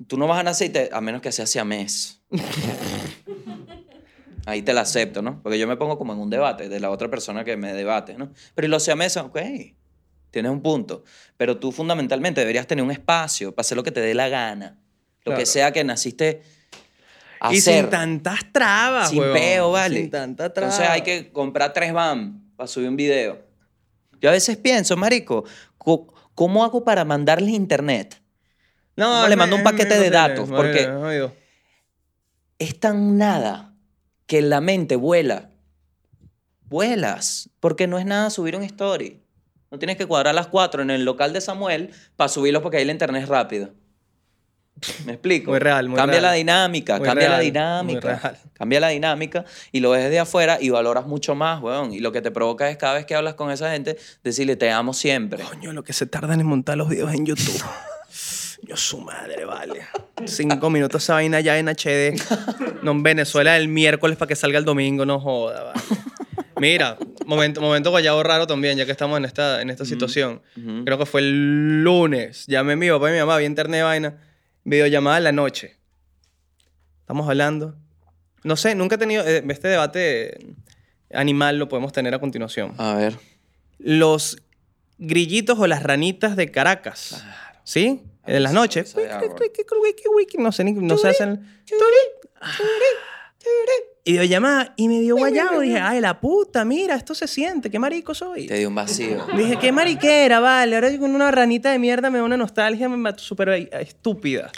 Tú 0.08 0.16
no 0.16 0.26
vas 0.26 0.40
a 0.40 0.42
nacer 0.42 0.68
y 0.68 0.70
te- 0.72 0.90
a 0.92 1.00
menos 1.00 1.20
que 1.22 1.30
sea 1.30 1.46
siamés. 1.46 2.20
Ahí 4.46 4.62
te 4.62 4.72
la 4.72 4.80
acepto, 4.80 5.22
¿no? 5.22 5.40
Porque 5.42 5.58
yo 5.58 5.68
me 5.68 5.76
pongo 5.76 5.96
como 5.98 6.12
en 6.12 6.18
un 6.18 6.28
debate 6.28 6.68
de 6.68 6.80
la 6.80 6.90
otra 6.90 7.08
persona 7.08 7.44
que 7.44 7.56
me 7.56 7.72
debate, 7.72 8.14
¿no? 8.14 8.32
Pero 8.54 8.66
y 8.66 8.70
los 8.70 8.82
siameses, 8.82 9.22
ok, 9.22 9.38
tienes 10.32 10.50
un 10.50 10.60
punto. 10.62 11.04
Pero 11.36 11.58
tú 11.58 11.70
fundamentalmente 11.70 12.40
deberías 12.40 12.66
tener 12.66 12.84
un 12.84 12.90
espacio 12.90 13.54
para 13.54 13.60
hacer 13.60 13.76
lo 13.76 13.84
que 13.84 13.92
te 13.92 14.00
dé 14.00 14.14
la 14.14 14.28
gana. 14.28 14.78
Lo 15.24 15.30
Claro. 15.30 15.38
que 15.38 15.46
sea 15.46 15.70
que 15.72 15.84
naciste 15.84 16.42
a 17.38 17.54
Y 17.54 17.58
hacer. 17.58 17.82
sin 17.82 17.90
tantas 17.90 18.52
trabas, 18.52 19.10
Sin 19.10 19.20
huevón. 19.20 19.36
peo, 19.38 19.70
vale. 19.70 20.00
Sin 20.00 20.10
tanta 20.10 20.52
traba. 20.52 20.72
Entonces 20.72 20.90
hay 20.92 21.02
que 21.02 21.30
comprar 21.30 21.72
tres 21.72 21.92
BAM 21.92 22.42
para 22.56 22.66
subir 22.66 22.88
un 22.88 22.96
video. 22.96 23.40
Yo 24.20 24.28
a 24.28 24.32
veces 24.32 24.56
pienso, 24.56 24.96
marico, 24.96 25.42
co- 25.42 25.48
¿cómo 26.34 26.64
hago 26.64 26.84
para 26.84 27.04
mandarles 27.04 27.50
internet? 27.50 28.20
¿Cómo 28.96 29.28
le 29.28 29.36
mando 29.36 29.56
un 29.56 29.62
paquete 29.62 29.98
de 29.98 30.10
datos? 30.10 30.48
Porque-. 30.48 31.32
Es 32.58 32.78
tan 32.78 33.18
nada 33.18 33.74
que 34.26 34.42
la 34.42 34.60
mente 34.60 34.96
vuela 34.96 35.52
vuelas, 36.72 37.50
porque 37.60 37.86
no 37.86 37.98
es 37.98 38.06
nada 38.06 38.30
subir 38.30 38.56
un 38.56 38.62
story. 38.62 39.22
No 39.70 39.78
tienes 39.78 39.96
que 39.96 40.06
cuadrar 40.06 40.34
las 40.34 40.46
cuatro 40.46 40.82
en 40.82 40.90
el 40.90 41.04
local 41.04 41.32
de 41.34 41.42
Samuel 41.42 41.90
para 42.16 42.28
subirlo 42.28 42.62
porque 42.62 42.78
ahí 42.78 42.84
la 42.84 42.92
internet 42.92 43.24
es 43.24 43.28
rápido. 43.28 43.74
¿Me 45.06 45.12
explico? 45.12 45.50
Muy 45.50 45.60
real, 45.60 45.88
muy 45.88 45.96
Cambia 45.96 46.18
real. 46.20 46.30
la 46.30 46.32
dinámica, 46.32 46.98
Muy 46.98 47.06
cambia 47.06 47.28
la 47.28 47.36
real, 47.36 47.44
dinámica. 47.52 48.00
muy 48.08 48.18
real. 48.20 48.38
Cambia 48.54 48.80
la 48.80 48.88
dinámica 48.88 49.44
y 49.70 49.80
lo 49.80 49.90
ves 49.90 50.10
de 50.10 50.18
afuera 50.18 50.58
y 50.60 50.70
valoras 50.70 51.06
mucho 51.06 51.34
más, 51.34 51.62
weón. 51.62 51.92
Y 51.92 52.00
lo 52.00 52.10
que 52.10 52.20
te 52.20 52.30
provoca 52.32 52.68
es 52.68 52.76
cada 52.78 52.94
vez 52.94 53.06
que 53.06 53.14
hablas 53.14 53.34
con 53.34 53.50
esa 53.52 53.70
gente, 53.70 53.96
decirle 54.24 54.56
te 54.56 54.70
amo 54.70 54.92
siempre. 54.92 55.44
Coño, 55.44 55.72
lo 55.72 55.84
que 55.84 55.92
se 55.92 56.06
tardan 56.06 56.40
en 56.40 56.46
montar 56.46 56.76
los 56.76 56.88
videos 56.88 57.12
en 57.14 57.26
YouTube. 57.26 57.62
Yo 58.64 58.76
su 58.76 59.00
madre, 59.00 59.44
vale. 59.44 59.82
Cinco 60.24 60.70
minutos 60.70 61.02
esa 61.02 61.14
vaina 61.14 61.40
ya 61.40 61.58
en 61.58 61.66
HD. 61.68 62.14
No 62.82 62.92
en 62.92 63.02
Venezuela 63.02 63.56
el 63.56 63.66
miércoles 63.68 64.16
para 64.16 64.28
que 64.28 64.36
salga 64.36 64.58
el 64.58 64.64
domingo, 64.64 65.04
no 65.04 65.18
joda, 65.20 65.64
vale. 65.64 65.80
Mira, 66.60 66.96
momento, 67.26 67.60
momento 67.60 67.90
guayabo 67.90 68.22
raro 68.22 68.46
también, 68.46 68.78
ya 68.78 68.86
que 68.86 68.92
estamos 68.92 69.18
en 69.18 69.24
esta, 69.24 69.60
en 69.62 69.70
esta 69.70 69.84
situación. 69.84 70.42
ujú. 70.56 70.84
Creo 70.84 70.96
que 70.98 71.06
fue 71.06 71.20
el 71.22 71.82
lunes. 71.82 72.46
Llamé 72.46 72.74
a 72.74 72.76
mi 72.76 72.88
papá 72.88 73.10
y 73.10 73.12
mi 73.14 73.18
mamá, 73.18 73.36
vi 73.38 73.46
internet 73.46 73.78
de 73.78 73.82
vaina. 73.82 74.14
Videollamada 74.64 75.18
en 75.18 75.24
la 75.24 75.32
noche. 75.32 75.76
Estamos 77.00 77.28
hablando. 77.28 77.74
No 78.44 78.56
sé, 78.56 78.74
nunca 78.74 78.94
he 78.96 78.98
tenido. 78.98 79.26
eh, 79.26 79.42
Este 79.48 79.68
debate 79.68 80.38
animal 81.12 81.58
lo 81.58 81.68
podemos 81.68 81.92
tener 81.92 82.14
a 82.14 82.18
continuación 82.18 82.74
A 82.78 82.94
ver. 82.94 83.18
los 83.78 84.38
grillitos 84.98 85.58
o 85.58 85.66
las 85.66 85.82
ranitas 85.82 86.36
de 86.36 86.50
Caracas. 86.50 87.24
¿Sí? 87.64 88.02
En 88.24 88.42
las 88.42 88.52
noches. 88.52 88.94
No 90.38 90.52
sé 90.52 90.64
ni, 90.64 90.72
no 90.72 90.96
se 90.96 91.08
hacen. 91.08 91.62
Ah. 92.40 92.52
Y 94.04 94.14
yo 94.14 94.24
llamaba 94.24 94.72
y 94.76 94.88
me 94.88 95.00
dio 95.00 95.16
guayabo. 95.16 95.60
Dije, 95.60 95.78
ay, 95.78 96.00
la 96.00 96.20
puta, 96.20 96.64
mira, 96.64 96.96
esto 96.96 97.14
se 97.14 97.28
siente, 97.28 97.70
qué 97.70 97.78
marico 97.78 98.14
soy. 98.14 98.46
Te 98.46 98.58
dio 98.58 98.68
un 98.68 98.74
vacío. 98.74 99.24
Dije, 99.36 99.58
qué 99.60 99.70
mariquera, 99.70 100.40
vale. 100.40 100.74
Ahora 100.74 100.96
con 100.98 101.14
una 101.14 101.30
ranita 101.30 101.70
de 101.70 101.78
mierda 101.78 102.10
me 102.10 102.18
da 102.18 102.24
una 102.24 102.36
nostalgia 102.36 102.88
me- 102.88 103.16
súper 103.18 103.68
estúpida. 103.72 104.50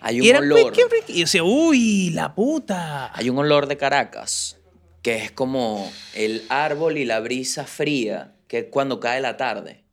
Hay 0.00 0.18
Y 0.18 0.20
un 0.20 0.26
era 0.26 0.38
olor. 0.38 0.72
Y 1.08 1.14
yo 1.14 1.24
decía, 1.24 1.42
uy, 1.42 2.10
la 2.10 2.34
puta. 2.34 3.10
Hay 3.16 3.30
un 3.30 3.38
olor 3.38 3.66
de 3.66 3.76
Caracas 3.76 4.58
que 5.02 5.16
es 5.16 5.30
como 5.32 5.90
el 6.14 6.44
árbol 6.48 6.96
y 6.96 7.04
la 7.04 7.20
brisa 7.20 7.64
fría 7.64 8.32
que 8.48 8.58
es 8.60 8.66
cuando 8.70 9.00
cae 9.00 9.20
la 9.20 9.36
tarde. 9.36 9.84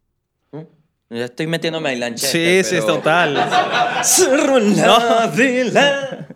¿Mm? 0.51 0.61
Ya 1.09 1.26
estoy 1.26 1.47
metiéndome 1.47 1.89
ahí 1.89 1.97
lanchete. 1.97 2.63
Sí, 2.63 2.69
sí, 2.69 2.76
es 2.77 2.85
total. 2.85 3.35
Cerro 4.03 4.59
la 4.59 5.27
vela. 5.35 6.27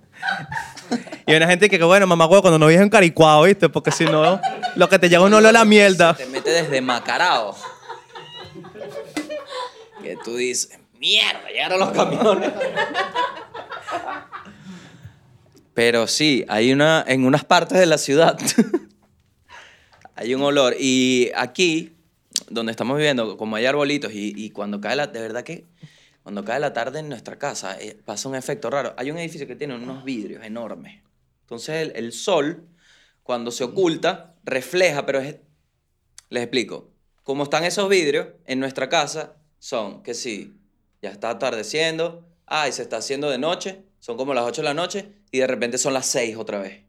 Y 1.28 1.32
hay 1.32 1.38
una 1.38 1.48
gente 1.48 1.70
que, 1.70 1.84
bueno, 1.84 2.06
mamá, 2.06 2.26
huevo, 2.28 2.42
cuando 2.42 2.60
no 2.60 2.68
vives 2.68 2.82
en 2.82 2.90
Caricuao, 2.90 3.44
¿viste? 3.44 3.70
Porque 3.70 3.92
si 3.92 4.06
no, 4.06 4.40
lo 4.76 4.90
que 4.90 5.00
te 5.00 5.10
llega 5.10 5.24
un 5.24 5.34
olor 5.34 5.50
a 5.50 5.52
la 5.52 5.66
mierda. 5.66 6.14
Te 6.14 6.26
mete 6.28 6.52
desde 6.52 6.82
Macarao. 6.82 7.56
Que 10.04 10.18
tú 10.24 10.36
dices, 10.36 10.78
mierda, 11.00 11.50
llegaron 11.50 11.80
los 11.80 11.90
camiones. 11.92 12.52
Pero 15.74 16.08
sí, 16.08 16.46
hay 16.48 16.72
una, 16.72 17.04
en 17.08 17.26
unas 17.26 17.44
partes 17.44 17.78
de 17.78 17.86
la 17.86 17.98
ciudad 17.98 18.38
hay 20.16 20.34
un 20.34 20.42
olor. 20.42 20.76
Y 20.80 21.32
aquí, 21.36 21.94
donde 22.50 22.72
estamos 22.72 22.98
viviendo, 22.98 23.36
como 23.36 23.56
hay 23.56 23.66
arbolitos 23.66 24.14
y, 24.14 24.34
y 24.36 24.52
cuando 24.52 24.80
cae 24.80 24.96
la... 24.96 25.08
De 25.08 25.20
verdad 25.20 25.44
que 25.44 25.66
cuando 26.26 26.44
cae 26.44 26.60
la 26.60 26.74
tarde 26.74 27.02
en 27.02 27.08
nuestra 27.08 27.38
casa 27.38 27.80
eh, 27.80 28.02
pasa 28.04 28.28
un 28.28 28.34
efecto 28.34 28.72
raro. 28.72 28.96
Hay 28.98 29.12
un 29.12 29.18
edificio 29.20 29.46
que 29.46 29.56
tiene 29.56 29.76
unos 29.76 30.04
vidrios 30.04 30.44
enormes. 30.44 31.04
Entonces 31.42 31.76
el, 31.84 31.96
el 31.96 32.14
sol, 32.14 32.68
cuando 33.22 33.52
se 33.52 33.64
oculta, 33.64 34.34
refleja, 34.44 35.06
pero 35.06 35.20
es... 35.20 35.36
Les 36.32 36.42
explico. 36.42 36.90
Como 37.22 37.44
están 37.44 37.64
esos 37.64 37.88
vidrios 37.90 38.30
en 38.48 38.60
nuestra 38.60 38.90
casa, 38.90 39.36
son 39.60 40.02
que 40.02 40.16
sí, 40.16 40.56
ya 41.00 41.12
está 41.12 41.30
atardeciendo, 41.30 42.28
ay, 42.48 42.72
se 42.72 42.82
está 42.82 42.98
haciendo 42.98 43.30
de 43.30 43.38
noche, 43.38 43.84
son 44.00 44.18
como 44.18 44.34
las 44.34 44.46
8 44.46 44.64
de 44.64 44.68
la 44.68 44.74
noche 44.74 45.12
y 45.30 45.38
de 45.38 45.46
repente 45.46 45.78
son 45.78 45.94
las 45.94 46.08
6 46.08 46.38
otra 46.38 46.58
vez. 46.58 46.86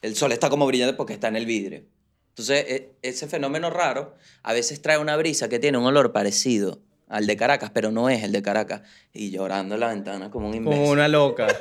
El 0.00 0.16
sol 0.16 0.32
está 0.32 0.48
como 0.48 0.66
brillante 0.66 0.94
porque 0.94 1.12
está 1.12 1.28
en 1.28 1.36
el 1.36 1.44
vidrio. 1.44 1.84
Entonces, 2.30 2.64
e- 2.66 2.94
ese 3.02 3.28
fenómeno 3.28 3.68
raro 3.68 4.14
a 4.42 4.54
veces 4.54 4.80
trae 4.80 4.96
una 4.96 5.14
brisa 5.18 5.50
que 5.50 5.58
tiene 5.58 5.76
un 5.76 5.84
olor 5.84 6.10
parecido 6.14 6.80
al 7.08 7.26
de 7.26 7.36
Caracas, 7.36 7.70
pero 7.72 7.90
no 7.90 8.08
es 8.08 8.22
el 8.22 8.32
de 8.32 8.42
Caracas. 8.42 8.82
Y 9.12 9.30
llorando 9.30 9.74
en 9.74 9.80
la 9.80 9.88
ventana 9.88 10.30
como 10.30 10.48
un 10.48 10.54
imbécil. 10.54 10.80
Como 10.80 10.92
una 10.92 11.08
loca. 11.08 11.46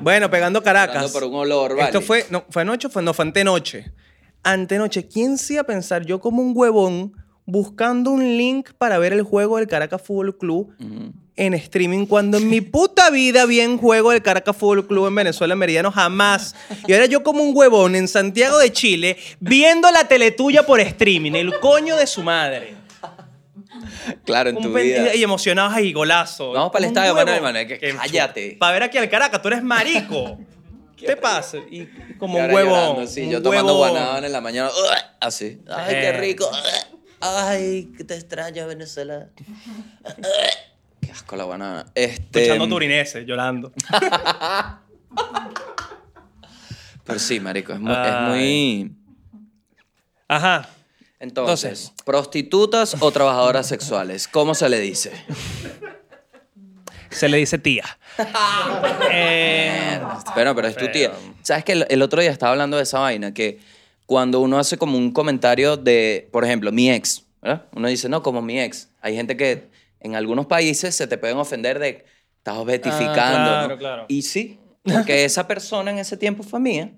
Bueno, 0.00 0.30
pegando 0.30 0.62
Caracas. 0.62 0.94
Llorando 0.94 1.12
por 1.12 1.24
un 1.24 1.34
olor, 1.34 1.70
vale. 1.74 1.86
Esto 1.86 2.00
fue, 2.00 2.24
no, 2.30 2.44
fue 2.50 2.62
anoche, 2.62 2.86
o 2.86 2.90
fue, 2.90 3.02
no, 3.02 3.12
fue 3.12 3.24
antenoche. 3.24 3.90
Antenoche. 4.44 5.08
¿Quién 5.08 5.38
se 5.38 5.54
iba 5.54 5.62
a 5.62 5.66
pensar 5.66 6.06
yo 6.06 6.20
como 6.20 6.40
un 6.40 6.52
huevón 6.54 7.14
buscando 7.44 8.10
un 8.10 8.36
link 8.36 8.70
para 8.76 8.98
ver 8.98 9.12
el 9.12 9.22
juego 9.22 9.56
del 9.56 9.66
Caracas 9.66 10.02
Fútbol 10.02 10.36
Club 10.36 10.72
en 11.34 11.54
streaming 11.54 12.04
cuando 12.04 12.36
en 12.36 12.48
mi 12.48 12.60
puta 12.60 13.10
vida 13.10 13.46
vi 13.46 13.60
en 13.60 13.78
juego 13.78 14.10
del 14.10 14.22
Caracas 14.22 14.56
Fútbol 14.56 14.86
Club 14.86 15.06
en 15.06 15.14
Venezuela, 15.14 15.54
en 15.54 15.58
Meridiano, 15.58 15.90
jamás. 15.90 16.54
Y 16.86 16.92
ahora 16.92 17.06
yo 17.06 17.22
como 17.22 17.42
un 17.42 17.56
huevón 17.56 17.96
en 17.96 18.06
Santiago 18.06 18.58
de 18.58 18.70
Chile 18.70 19.16
viendo 19.40 19.90
la 19.90 20.06
teletuya 20.06 20.66
por 20.66 20.78
streaming, 20.78 21.32
el 21.32 21.58
coño 21.58 21.96
de 21.96 22.06
su 22.06 22.22
madre. 22.22 22.77
Claro, 24.24 24.50
en 24.50 24.56
Un 24.56 24.62
tu 24.62 24.72
vida. 24.72 25.14
Y 25.14 25.22
emocionados 25.22 25.72
ahí, 25.74 25.92
golazo. 25.92 26.52
Vamos 26.52 26.70
para 26.72 26.84
el 26.84 26.88
estadio. 26.90 27.14
Manuel, 27.14 27.42
Manuel, 27.42 27.66
que 27.66 27.78
cállate. 27.96 28.56
Para 28.58 28.72
ver 28.72 28.82
aquí 28.84 28.98
al 28.98 29.08
Caracas, 29.08 29.40
tú 29.42 29.48
eres 29.48 29.62
marico. 29.62 30.38
¿Qué 30.96 31.06
te 31.06 31.16
pasa? 31.16 31.58
Y 31.70 31.86
como 32.18 32.38
Y 32.38 32.42
un 32.42 32.50
huevo. 32.52 32.70
llorando, 32.70 33.06
sí, 33.06 33.22
un 33.22 33.30
yo 33.30 33.42
tomando 33.42 33.74
huevo- 33.78 33.90
guanábana 33.92 34.26
en 34.26 34.32
la 34.32 34.40
mañana. 34.40 34.70
Así. 35.20 35.60
Ay, 35.70 35.94
qué 35.94 36.08
Eh. 36.08 36.12
rico. 36.12 36.50
Ay, 37.20 37.92
que 37.96 38.04
te 38.04 38.14
extraño, 38.14 38.66
Venezuela. 38.66 39.28
Qué 41.00 41.12
asco 41.12 41.36
la 41.36 41.44
guanábana. 41.44 41.86
Este, 41.94 42.42
Escuchando 42.42 42.68
turineses, 42.68 43.24
llorando. 43.26 43.72
Pero 47.04 47.18
sí, 47.18 47.40
marico, 47.40 47.72
es 47.72 47.80
muy... 47.80 47.92
es 47.92 47.98
Ay. 47.98 48.28
muy- 48.28 48.96
Ajá. 50.28 50.68
Entonces, 51.20 51.92
prostitutas 52.04 52.96
o 53.00 53.10
trabajadoras 53.10 53.66
sexuales, 53.66 54.28
¿cómo 54.28 54.54
se 54.54 54.68
le 54.68 54.78
dice? 54.80 55.12
Se 57.10 57.28
le 57.28 57.38
dice 57.38 57.58
tía. 57.58 57.84
Eh, 59.12 60.00
Bueno, 60.34 60.54
pero 60.54 60.68
es 60.68 60.76
tu 60.76 60.88
tía. 60.90 61.12
¿Sabes 61.42 61.64
que 61.64 61.72
el, 61.72 61.86
el 61.88 62.02
otro 62.02 62.20
día 62.20 62.30
estaba 62.30 62.52
hablando 62.52 62.76
de 62.76 62.82
esa 62.82 62.98
vaina? 62.98 63.32
Que 63.32 63.58
cuando 64.06 64.40
uno 64.40 64.58
hace 64.58 64.76
como 64.76 64.96
un 64.98 65.12
comentario 65.12 65.76
de, 65.76 66.28
por 66.32 66.44
ejemplo, 66.44 66.72
mi 66.72 66.90
ex, 66.90 67.24
¿verdad? 67.40 67.66
Uno 67.74 67.88
dice, 67.88 68.08
no, 68.08 68.22
como 68.22 68.42
mi 68.42 68.60
ex. 68.60 68.88
Hay 69.00 69.14
gente 69.14 69.36
que 69.36 69.68
en 70.00 70.16
algunos 70.16 70.46
países 70.46 70.94
se 70.94 71.06
te 71.06 71.18
pueden 71.18 71.36
ofender 71.38 71.78
de, 71.78 72.04
estás 72.36 72.56
objetificando. 72.56 73.10
Ah, 73.12 73.64
claro, 73.66 73.68
¿no? 73.68 73.78
claro. 73.78 74.04
Y 74.08 74.22
sí, 74.22 74.58
porque 74.82 75.24
esa 75.24 75.46
persona 75.46 75.90
en 75.90 75.98
ese 75.98 76.16
tiempo 76.16 76.42
fue 76.42 76.60
mía. 76.60 76.90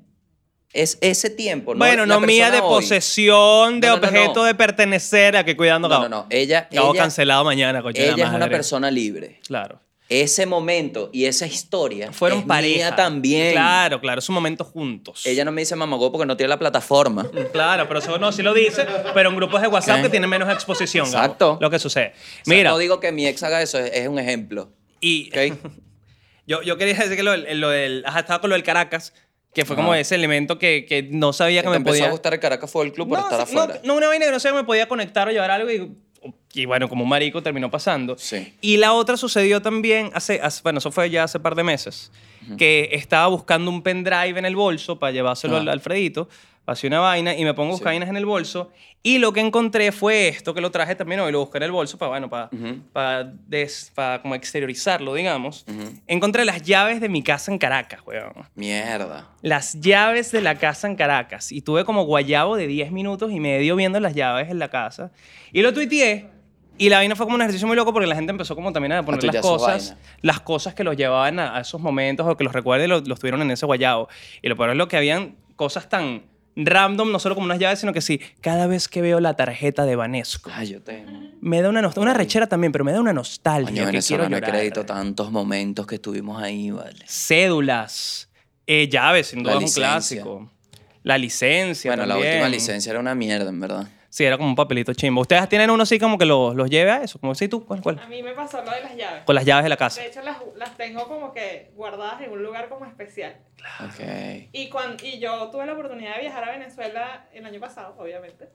Es 0.73 0.99
ese 1.01 1.31
tiempo, 1.31 1.75
¿no? 1.75 1.79
bueno, 1.79 2.07
La 2.07 2.15
no 2.15 2.21
mía 2.21 2.51
de 2.51 2.61
hoy. 2.61 2.69
posesión, 2.69 3.81
de 3.81 3.89
No, 3.89 3.97
no, 3.97 4.07
objeto 4.07 4.35
no. 4.37 4.45
de 4.45 4.55
pertenecer 4.55 5.37
a 5.37 5.45
que 5.45 5.57
cuidando 5.57 5.89
No, 5.89 5.95
Gabo. 5.95 6.09
no, 6.09 6.17
no. 6.23 6.27
Ella, 6.31 6.69
Gabo 6.71 6.93
ella, 6.93 7.03
cancelado 7.03 7.45
mañana, 7.45 7.83
la 7.83 7.91
ella 7.91 8.29
es 8.29 8.33
una 8.35 8.49
persona 8.49 8.91
libre. 8.91 9.41
Claro. 9.47 9.81
Ese 10.09 10.45
momento 10.45 11.09
y 11.13 11.27
esa 11.27 11.47
historia 11.47 12.13
Fueron 12.13 12.41
es 12.41 12.45
pareja. 12.45 12.75
mía 12.89 12.97
también. 12.97 13.53
Claro, 13.53 14.01
claro. 14.01 14.19
Es 14.19 14.29
un 14.29 14.35
momento 14.37 14.65
juntos. 14.65 15.25
Ella 15.25 15.45
no 15.45 15.53
me 15.53 15.61
dice 15.63 15.77
mamagó 15.77 16.11
porque 16.11 16.27
no 16.27 16.37
tiene 16.37 16.49
la 16.49 16.59
plataforma. 16.59 17.29
Claro, 17.53 17.87
pero 17.87 18.01
eso 18.01 18.19
no, 18.19 18.33
sí 18.33 18.43
lo 18.43 18.53
dice, 18.53 18.87
pero 19.15 19.31
en 19.31 19.37
grupos 19.37 19.63
de 19.63 19.69
WhatsApp 19.69 19.99
Ok. 19.99 20.03
que 20.03 20.09
tienen 20.09 20.29
menos 20.31 20.49
exposición. 20.53 21.11
Gabo, 21.11 21.25
Exacto. 21.25 21.59
lo 21.61 21.71
que 21.71 21.79
sucede. 21.79 22.13
O 22.15 22.45
sea, 22.45 22.57
Mira, 22.57 22.71
no 22.71 22.79
digo 22.79 22.99
que 22.99 23.13
mi 23.13 23.27
ex 23.27 23.41
haga 23.45 23.63
eso, 23.63 23.79
es, 23.79 23.91
es 23.93 24.09
un 24.09 24.19
ejemplo. 24.19 24.73
y 25.01 25.31
¿ok? 25.31 25.59
yo, 26.47 26.63
yo 26.63 26.77
quería 26.77 26.95
decir 26.95 27.17
que 27.17 27.23
lo, 27.23 27.31
del- 27.33 27.61
lo 27.61 27.71
del. 27.71 28.03
Ajá, 28.05 28.21
estaba 28.21 28.41
con 28.41 28.51
lo 28.51 28.55
del 28.55 28.65
Caracas, 28.65 29.13
que 29.55 29.65
fue 29.65 29.75
como 29.77 29.95
ese 29.95 30.15
elemento 30.15 30.59
que, 30.59 30.87
que 30.87 31.03
no 31.03 31.33
sabía 31.33 31.63
que 31.63 31.69
me 31.69 31.77
empezó 31.77 31.95
podía. 31.95 32.07
a 32.09 32.11
gustar 32.11 32.35
el 32.35 32.41
Caracas 32.41 32.71
Fútbol 32.71 32.93
Club 32.93 33.09
por 33.09 33.19
no, 33.19 33.25
estar 33.25 33.47
sí, 33.47 33.55
no, 33.55 33.63
afuera. 33.63 33.81
no, 33.85 33.95
una 33.97 34.07
vaina 34.09 34.27
que 34.27 34.31
no 34.33 34.41
sé, 34.41 34.53
me 34.53 34.65
podía 34.65 34.87
conectar 34.89 35.27
o 35.29 35.33
llevar 35.33 35.51
algo 35.51 35.71
y, 35.71 35.93
y 36.55 36.65
bueno, 36.67 36.89
como 36.89 37.03
un 37.05 37.11
marico 37.11 37.43
terminó 37.43 37.71
pasando. 37.71 38.17
Sí. 38.19 38.55
Y 38.61 38.77
la 38.77 38.93
otra 38.93 39.17
sucedió 39.17 39.61
también 39.61 40.11
hace, 40.15 40.41
hace- 40.43 40.63
bueno, 40.63 40.79
eso 40.79 40.93
fue 40.93 41.11
ya 41.11 41.25
hace 41.25 41.41
par 41.41 41.55
de 41.57 41.65
meses, 41.65 42.13
que 42.59 42.91
estaba 42.93 43.27
buscando 43.29 43.71
un 43.71 43.83
pendrive 43.83 44.39
en 44.39 44.45
el 44.45 44.55
bolso 44.57 44.99
para 44.99 45.13
llevárselo 45.13 45.55
Ajá. 45.57 45.63
al 45.63 45.69
Alfredito, 45.69 46.29
hacía 46.73 46.89
una 46.89 47.01
vaina 47.01 47.35
y 47.37 47.45
me 47.45 47.53
pongo 47.55 47.71
a 47.71 47.73
buscar 47.73 47.93
Sí. 47.93 47.97
vainas 47.99 48.09
en 48.09 48.17
el 48.17 48.27
bolso 48.27 48.71
y 49.03 49.19
lo 49.19 49.33
que 49.33 49.41
encontré 49.41 49.93
fue 49.93 50.29
esto 50.29 50.53
que 50.55 50.61
lo 50.61 50.71
traje 50.71 50.95
también 50.95 51.21
hoy, 51.21 51.33
lo 51.33 51.41
busqué 51.41 51.57
en 51.59 51.65
el 51.65 51.73
bolso 51.73 51.97
para, 51.99 52.11
bueno, 52.11 52.29
para, 52.31 52.51
Ujú. 52.53 52.81
para, 52.93 53.25
des- 53.25 53.91
para 53.95 54.21
como 54.23 54.35
exteriorizarlo, 54.35 55.15
digamos. 55.15 55.65
Ujú. 55.69 55.95
Encontré 56.07 56.45
las 56.45 56.63
llaves 56.63 57.01
de 57.01 57.09
mi 57.09 57.23
casa 57.23 57.51
en 57.51 57.59
Caracas, 57.59 58.01
weón 58.07 58.33
Mierda. 58.55 59.29
las 59.43 59.81
llaves 59.81 60.31
de 60.33 60.43
la 60.43 60.57
casa 60.57 60.87
en 60.87 60.97
Caracas. 60.97 61.51
Y 61.51 61.63
tuve 61.63 61.85
como 61.85 62.05
guayabo 62.05 62.57
de 62.57 62.67
10 62.67 62.93
minutos 62.93 63.33
y 63.33 63.41
medio 63.41 63.75
viendo 63.77 63.99
las 64.01 64.15
llaves 64.15 64.51
en 64.51 64.59
la 64.59 64.69
casa. 64.69 65.11
Y 65.53 65.63
lo 65.63 65.73
tuiteé. 65.75 66.29
Y 66.79 66.89
la 66.89 66.97
vaina 66.99 67.15
fue 67.17 67.27
como 67.27 67.35
un 67.37 67.43
ejercicio 67.43 67.67
muy 67.67 67.77
loco 67.77 67.93
porque 67.93 68.07
la 68.07 68.15
gente 68.15 68.31
empezó 68.31 68.55
como 68.55 68.73
también 68.73 68.93
a 68.93 69.03
poner 69.05 69.17
las 69.23 69.33
tuitear 69.33 69.43
su 69.45 69.49
cosas, 69.51 69.97
las 70.23 70.41
cosas 70.41 70.73
que 70.75 70.83
los 70.83 70.97
llevaban 70.97 71.39
a, 71.39 71.57
a 71.57 71.61
esos 71.61 71.79
momentos 71.79 72.27
o 72.27 72.37
que 72.39 72.45
los 72.45 72.55
recuerden 72.55 72.89
los, 72.89 73.07
los 73.07 73.19
tuvieron 73.21 73.43
en 73.43 73.51
ese 73.51 73.67
guayabo. 73.67 74.09
Y 74.41 74.49
lo 74.49 74.57
peor 74.57 74.71
es 74.71 74.77
lo 74.77 74.89
que 74.89 74.97
habían 74.97 75.37
cosas 75.57 75.91
tan, 75.91 76.23
random, 76.57 77.11
no 77.13 77.19
solo 77.19 77.35
como 77.35 77.45
unas 77.47 77.59
llaves, 77.59 77.79
sino 77.81 77.93
que 77.93 78.01
sí, 78.01 78.21
cada 78.41 78.67
vez 78.67 78.89
que 78.89 79.01
veo 79.03 79.21
la 79.21 79.35
tarjeta 79.35 79.85
de 79.85 79.97
Vanesco, 79.97 80.51
Ay, 80.55 80.69
yo 80.73 80.83
tengo. 80.83 81.11
me 81.41 81.63
da 81.63 81.69
una 81.69 81.81
nostalgia, 81.83 82.03
una 82.11 82.15
rechera 82.15 82.47
también, 82.49 82.73
pero 82.73 82.85
me 82.85 82.93
da 82.93 83.01
una 83.01 83.13
nostalgia 83.13 83.85
Coño, 83.85 83.93
que 83.93 84.05
quiero 84.07 84.25
de 84.25 84.31
llorar. 84.31 84.51
crédito, 84.51 84.85
tantos 84.85 85.31
momentos 85.31 85.87
que 85.87 85.95
estuvimos 85.97 86.43
ahí, 86.43 86.71
vale. 86.71 87.05
Cédulas, 87.07 88.29
eh, 88.67 88.89
llaves, 88.89 89.29
sin 89.29 89.45
La 89.45 89.53
duda 89.55 89.65
es 89.65 89.77
un 89.77 89.83
licencia. 89.83 90.23
clásico. 90.23 90.51
La 91.03 91.17
licencia 91.17 91.91
Bueno, 91.91 92.05
la 92.07 92.17
última 92.19 92.49
licencia 92.49 92.91
era 92.91 93.01
una 93.01 93.15
mierda, 93.15 93.49
en 93.49 93.59
verdad. 93.61 93.89
Sí, 94.11 94.25
era 94.25 94.37
como 94.37 94.49
un 94.49 94.57
papelito 94.57 94.93
chimbo. 94.93 95.21
¿Ustedes 95.21 95.49
tienen 95.49 95.71
uno 95.71 95.85
así 95.85 95.99
como 96.01 96.19
que 96.19 96.25
los, 96.27 96.55
los 96.57 96.69
lleve 96.69 96.91
a 96.91 97.03
eso? 97.05 97.21
Como 97.21 97.35
sí, 97.37 97.47
tú, 97.49 97.65
¿cuál, 97.65 97.81
cuál? 97.81 97.99
A 98.01 98.07
mí 98.09 98.23
me 98.25 98.33
pasó 98.33 98.61
lo 98.63 98.71
de 98.73 98.81
las 98.81 98.97
llaves. 98.97 99.23
Con 99.25 99.37
las 99.37 99.45
llaves 99.45 99.63
de 99.63 99.69
la 99.69 99.77
casa. 99.77 100.01
De 100.03 100.09
hecho, 100.09 100.21
las, 100.23 100.37
las 100.57 100.77
tengo 100.77 101.07
como 101.07 101.33
que 101.33 101.71
guardadas 101.77 102.21
en 102.23 102.33
un 102.33 102.43
lugar 102.43 102.69
como 102.69 102.87
especial. 102.87 103.37
Ok. 103.85 104.49
Y, 104.53 104.69
cuan- 104.69 104.97
y 105.03 105.21
yo 105.21 105.49
tuve 105.51 105.65
la 105.65 105.75
oportunidad 105.75 106.17
de 106.17 106.23
viajar 106.23 106.43
a 106.43 106.51
Venezuela 106.51 107.29
el 107.33 107.47
año 107.47 107.61
pasado, 107.61 107.95
obviamente, 107.99 108.49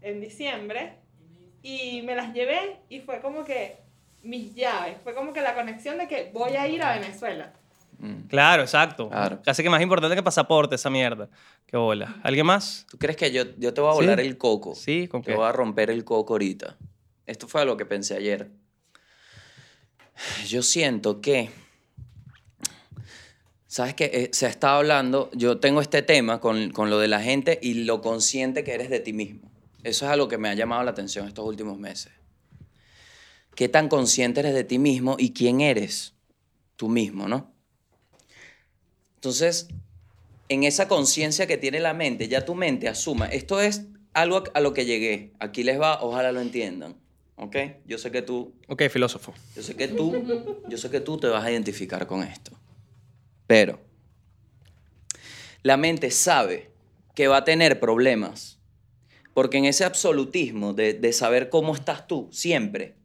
en 0.00 0.20
diciembre, 0.20 0.94
y 1.62 2.00
me 2.02 2.14
las 2.14 2.32
llevé 2.32 2.78
y 2.88 3.00
fue 3.00 3.20
como 3.20 3.44
que 3.44 3.76
mis 4.22 4.54
llaves, 4.54 4.96
fue 5.04 5.14
como 5.14 5.32
que 5.34 5.42
la 5.42 5.54
conexión 5.54 5.98
de 5.98 6.08
que 6.08 6.30
voy 6.32 6.56
a 6.56 6.66
ir 6.68 6.82
a 6.82 6.98
Venezuela. 6.98 7.52
Mm. 7.98 8.28
Claro, 8.28 8.62
exacto. 8.62 9.08
Claro. 9.08 9.40
Casi 9.42 9.62
que 9.62 9.70
más 9.70 9.80
importante 9.82 10.14
que 10.14 10.22
pasaporte 10.22 10.74
esa 10.74 10.90
mierda. 10.90 11.28
Qué 11.66 11.76
bola. 11.76 12.16
¿Alguien 12.22 12.46
más? 12.46 12.86
¿Tú 12.90 12.98
crees 12.98 13.16
que 13.16 13.30
yo, 13.32 13.44
yo 13.58 13.72
te 13.74 13.80
voy 13.80 13.90
a 13.90 13.92
Sí. 13.94 14.00
volar 14.00 14.20
el 14.20 14.36
coco? 14.38 14.74
Sí, 14.74 15.08
¿con 15.08 15.22
Te 15.22 15.30
qué? 15.32 15.36
voy 15.36 15.46
a 15.46 15.52
romper 15.52 15.90
el 15.90 16.04
coco 16.04 16.34
ahorita. 16.34 16.76
Esto 17.26 17.48
fue 17.48 17.64
lo 17.64 17.76
que 17.76 17.86
pensé 17.86 18.16
ayer. 18.16 18.50
Yo 20.46 20.62
siento 20.62 21.20
que, 21.20 21.50
¿sabes 23.66 23.94
qué? 23.94 24.30
se 24.32 24.46
está 24.46 24.76
hablando, 24.76 25.30
yo 25.34 25.58
tengo 25.58 25.80
este 25.80 26.02
tema 26.02 26.40
con, 26.40 26.70
con 26.70 26.88
lo 26.90 26.98
de 26.98 27.08
la 27.08 27.20
gente 27.20 27.58
y 27.62 27.84
lo 27.84 28.00
consciente 28.00 28.64
que 28.64 28.72
eres 28.74 28.88
de 28.90 29.00
ti 29.00 29.12
mismo. 29.12 29.50
Eso 29.82 30.04
es 30.06 30.10
algo 30.12 30.28
que 30.28 30.38
me 30.38 30.48
ha 30.48 30.54
llamado 30.54 30.82
la 30.84 30.90
atención 30.92 31.26
estos 31.28 31.44
últimos 31.46 31.78
meses. 31.78 32.12
¿Qué 33.54 33.68
tan 33.68 33.88
consciente 33.88 34.40
eres 34.40 34.54
de 34.54 34.64
ti 34.64 34.78
mismo 34.78 35.16
y 35.18 35.32
quién 35.32 35.60
eres 35.60 36.14
tú 36.76 36.88
mismo, 36.88 37.26
no? 37.28 37.54
Entonces, 39.16 39.68
en 40.48 40.64
esa 40.64 40.88
conciencia 40.88 41.46
que 41.46 41.56
tiene 41.56 41.80
la 41.80 41.94
mente, 41.94 42.28
ya 42.28 42.44
tu 42.44 42.54
mente 42.54 42.88
asuma, 42.88 43.26
esto 43.26 43.60
es 43.60 43.82
algo 44.12 44.44
a 44.54 44.60
lo 44.60 44.72
que 44.72 44.84
llegué, 44.86 45.32
aquí 45.40 45.62
les 45.62 45.80
va, 45.80 46.02
ojalá 46.02 46.32
lo 46.32 46.40
entiendan, 46.40 46.96
¿ok? 47.36 47.56
Yo 47.84 47.98
sé 47.98 48.10
que 48.10 48.22
tú, 48.22 48.54
Ok, 48.68 48.84
filósofo. 48.90 49.34
yo 49.54 49.62
sé 49.62 49.74
que 49.76 49.88
tú, 49.88 50.24
yo 50.68 50.78
sé 50.78 50.88
que 50.90 51.00
tú 51.00 51.18
te 51.18 51.26
vas 51.26 51.44
a 51.44 51.50
identificar 51.50 52.06
con 52.06 52.22
esto, 52.22 52.52
pero 53.46 53.80
la 55.62 55.76
mente 55.76 56.10
sabe 56.10 56.70
que 57.14 57.28
va 57.28 57.38
a 57.38 57.44
tener 57.44 57.80
problemas, 57.80 58.58
porque 59.34 59.58
en 59.58 59.64
ese 59.66 59.84
absolutismo 59.84 60.72
de, 60.72 60.94
de 60.94 61.12
saber 61.12 61.50
cómo 61.50 61.74
estás 61.74 62.06
tú, 62.06 62.28
siempre, 62.32 62.96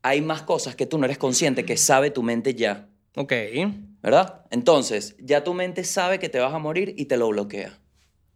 hay 0.00 0.20
más 0.22 0.42
cosas 0.42 0.74
que 0.74 0.86
tú 0.86 0.98
no 0.98 1.04
eres 1.04 1.18
consciente 1.18 1.64
que 1.64 1.76
sabe 1.76 2.10
tu 2.10 2.22
mente 2.22 2.54
ya. 2.54 2.88
Ok. 3.14 3.32
¿Verdad? 4.02 4.44
Entonces, 4.50 5.14
ya 5.20 5.44
tu 5.44 5.54
mente 5.54 5.84
sabe 5.84 6.18
que 6.18 6.28
te 6.28 6.40
vas 6.40 6.52
a 6.52 6.58
morir 6.58 6.94
y 6.96 7.04
te 7.04 7.16
lo 7.16 7.28
bloquea 7.28 7.78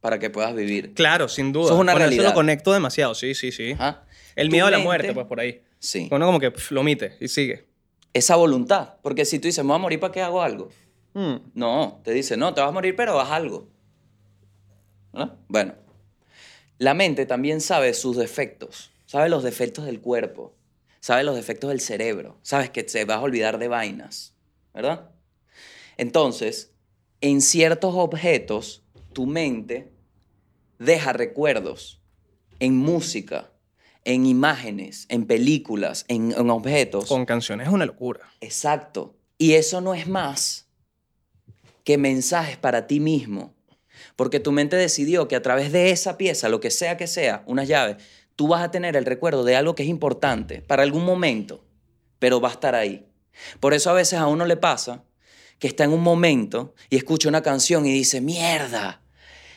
para 0.01 0.19
que 0.21 0.31
puedas 0.31 0.55
vivir. 0.55 0.95
Claro, 0.95 1.29
sin 1.29 1.53
duda. 1.53 1.67
Eso 1.67 1.75
es 1.75 1.81
una 1.81 1.93
Con 1.93 2.01
realidad. 2.01 2.25
lo 2.25 2.35
conecto 2.35 2.73
demasiado, 2.73 3.15
sí, 3.15 3.35
sí, 3.35 3.51
sí. 3.51 3.73
Ajá. 3.73 4.05
El 4.37 4.49
Tu 4.49 4.53
miedo 4.53 4.67
a 4.67 4.71
la 4.71 4.79
muerte, 4.79 5.13
pues 5.13 5.27
por 5.27 5.41
ahí. 5.41 5.63
Sí. 5.81 6.09
Uno 6.13 6.27
como 6.27 6.39
que 6.39 6.53
pf, 6.53 6.73
lo 6.73 6.83
omite 6.83 7.17
y 7.21 7.29
sigue. 7.29 7.67
Esa 8.13 8.37
voluntad. 8.37 8.95
Porque 9.03 9.25
si 9.25 9.39
tú 9.39 9.49
dices, 9.49 9.65
me 9.65 9.69
voy 9.69 9.77
a 9.77 9.81
morir 9.81 9.99
para 9.99 10.13
que 10.13 10.23
hago 10.23 10.41
algo. 10.41 10.69
Mm. 11.15 11.37
No, 11.55 12.01
te 12.05 12.13
dice, 12.13 12.37
no, 12.37 12.55
te 12.55 12.61
vas 12.61 12.69
a 12.69 12.73
morir, 12.73 12.95
pero 12.95 13.19
haz 13.19 13.31
algo. 13.31 13.69
¿verdad? 15.13 15.35
Bueno, 15.49 15.75
la 16.79 16.95
mente 16.95 17.27
también 17.27 17.61
sabe 17.61 17.95
sus 17.95 18.17
defectos, 18.17 18.93
sabe 19.07 19.29
los 19.29 19.43
defectos 19.43 19.87
del 19.87 20.01
cuerpo, 20.01 20.55
sabe 21.01 21.25
los 21.25 21.35
defectos 21.35 21.71
del 21.71 21.81
cerebro, 21.81 22.39
sabes 22.43 22.71
que 22.71 22.85
te 22.85 23.05
vas 23.07 23.17
a 23.17 23.23
olvidar 23.23 23.59
de 23.59 23.69
vainas, 23.69 24.35
¿verdad? 24.75 25.11
Entonces, 25.97 26.73
en 27.21 27.41
ciertos 27.41 27.95
objetos, 27.95 28.85
tu 29.13 29.27
mente 29.27 29.93
deja 30.79 31.13
recuerdos 31.13 32.03
en 32.59 32.77
música, 32.77 33.51
en 34.05 34.27
imágenes, 34.27 35.07
en 35.09 35.27
películas, 35.27 36.05
en, 36.09 36.33
en 36.33 36.51
objetos. 36.51 37.07
Con 37.07 37.27
canciones 37.27 37.69
es 37.69 37.73
una 37.73 37.87
locura. 37.87 38.21
Exacto. 38.41 39.17
Y 39.39 39.55
eso 39.55 39.81
no 39.81 39.95
es 39.95 40.07
más 40.07 40.69
que 41.85 41.99
mensajes 41.99 42.57
para 42.57 42.87
ti 42.87 43.01
mismo. 43.01 43.55
Porque 44.15 44.41
tu 44.41 44.53
mente 44.53 44.77
decidió 44.77 45.29
que 45.29 45.37
a 45.37 45.43
través 45.43 45.73
de 45.73 45.91
esa 45.91 46.19
pieza, 46.19 46.49
lo 46.49 46.61
que 46.61 46.71
sea 46.71 46.97
que 46.97 47.07
sea, 47.07 47.43
unas 47.47 47.69
llaves, 47.69 47.97
tú 48.35 48.49
vas 48.49 48.63
a 48.63 48.71
tener 48.71 48.97
el 48.97 49.05
recuerdo 49.05 49.45
de 49.45 49.57
algo 49.57 49.75
que 49.75 49.83
es 49.83 49.89
importante 49.89 50.61
para 50.61 50.83
algún 50.83 51.05
momento, 51.05 51.65
pero 52.19 52.41
va 52.41 52.51
a 52.51 52.53
estar 52.53 52.75
ahí. 52.75 53.07
Por 53.61 53.75
eso 53.75 53.91
a 53.91 53.95
veces 53.95 54.19
a 54.19 54.27
uno 54.27 54.45
le 54.47 54.57
pasa 54.57 55.05
que 55.59 55.69
está 55.69 55.85
en 55.85 55.93
un 55.93 56.03
momento 56.03 56.75
y 56.91 56.97
escucha 56.97 57.29
una 57.29 57.43
canción 57.43 57.87
y 57.87 57.93
dice, 57.93 58.21
mierda, 58.21 59.01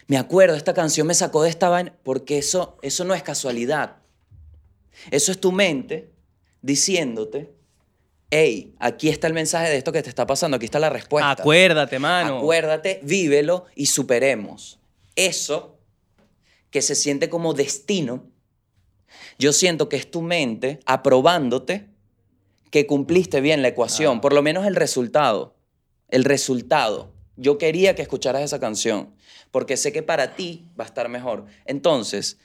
me 0.08 0.18
acuerdo, 0.18 0.56
esta 0.56 0.74
canción 0.74 1.06
me 1.08 1.14
sacó 1.14 1.44
de 1.44 1.50
esta 1.50 1.70
vaina, 1.70 1.94
porque 2.04 2.38
eso, 2.38 2.78
eso 2.82 3.04
no 3.06 3.14
es 3.14 3.22
casualidad. 3.24 3.98
Eso 5.12 5.32
es 5.32 5.40
tu 5.40 5.52
mente 5.52 6.12
diciéndote, 6.62 7.54
hey, 8.32 8.76
aquí 8.80 9.10
está 9.10 9.28
el 9.28 9.34
mensaje 9.34 9.70
de 9.70 9.78
esto 9.78 9.92
que 9.92 10.02
te 10.02 10.10
está 10.10 10.26
pasando, 10.26 10.58
aquí 10.58 10.66
está 10.66 10.80
la 10.80 10.90
respuesta. 10.90 11.32
Acuérdate, 11.32 12.00
mano. 12.00 12.40
Acuérdate, 12.40 13.00
vívelo 13.04 13.66
y 13.76 13.88
superemos. 13.88 14.80
Eso 15.16 15.78
que 16.70 16.82
se 16.82 16.96
siente 16.96 17.30
como 17.30 17.54
destino, 17.54 18.26
yo 19.38 19.54
siento 19.54 19.90
que 19.90 19.98
es 19.98 20.10
tu 20.10 20.22
mente 20.22 20.80
aprobándote 20.86 21.88
que 22.72 22.86
cumpliste 22.86 23.42
bien 23.42 23.62
la 23.62 23.70
ecuación, 23.70 24.18
Ah. 24.18 24.22
por 24.22 24.34
lo 24.34 24.42
menos 24.42 24.66
el 24.68 24.76
resultado. 24.76 25.56
El 26.10 26.24
resultado. 26.24 27.14
Yo 27.36 27.58
quería 27.58 27.96
que 27.96 28.02
escucharas 28.02 28.42
esa 28.42 28.60
canción, 28.60 29.14
porque 29.52 29.78
sé 29.78 29.92
que 29.92 30.04
para 30.04 30.36
ti 30.36 30.68
va 30.78 30.84
a 30.84 30.88
estar 30.88 31.08
mejor. 31.08 31.46
Entonces, 31.66 32.38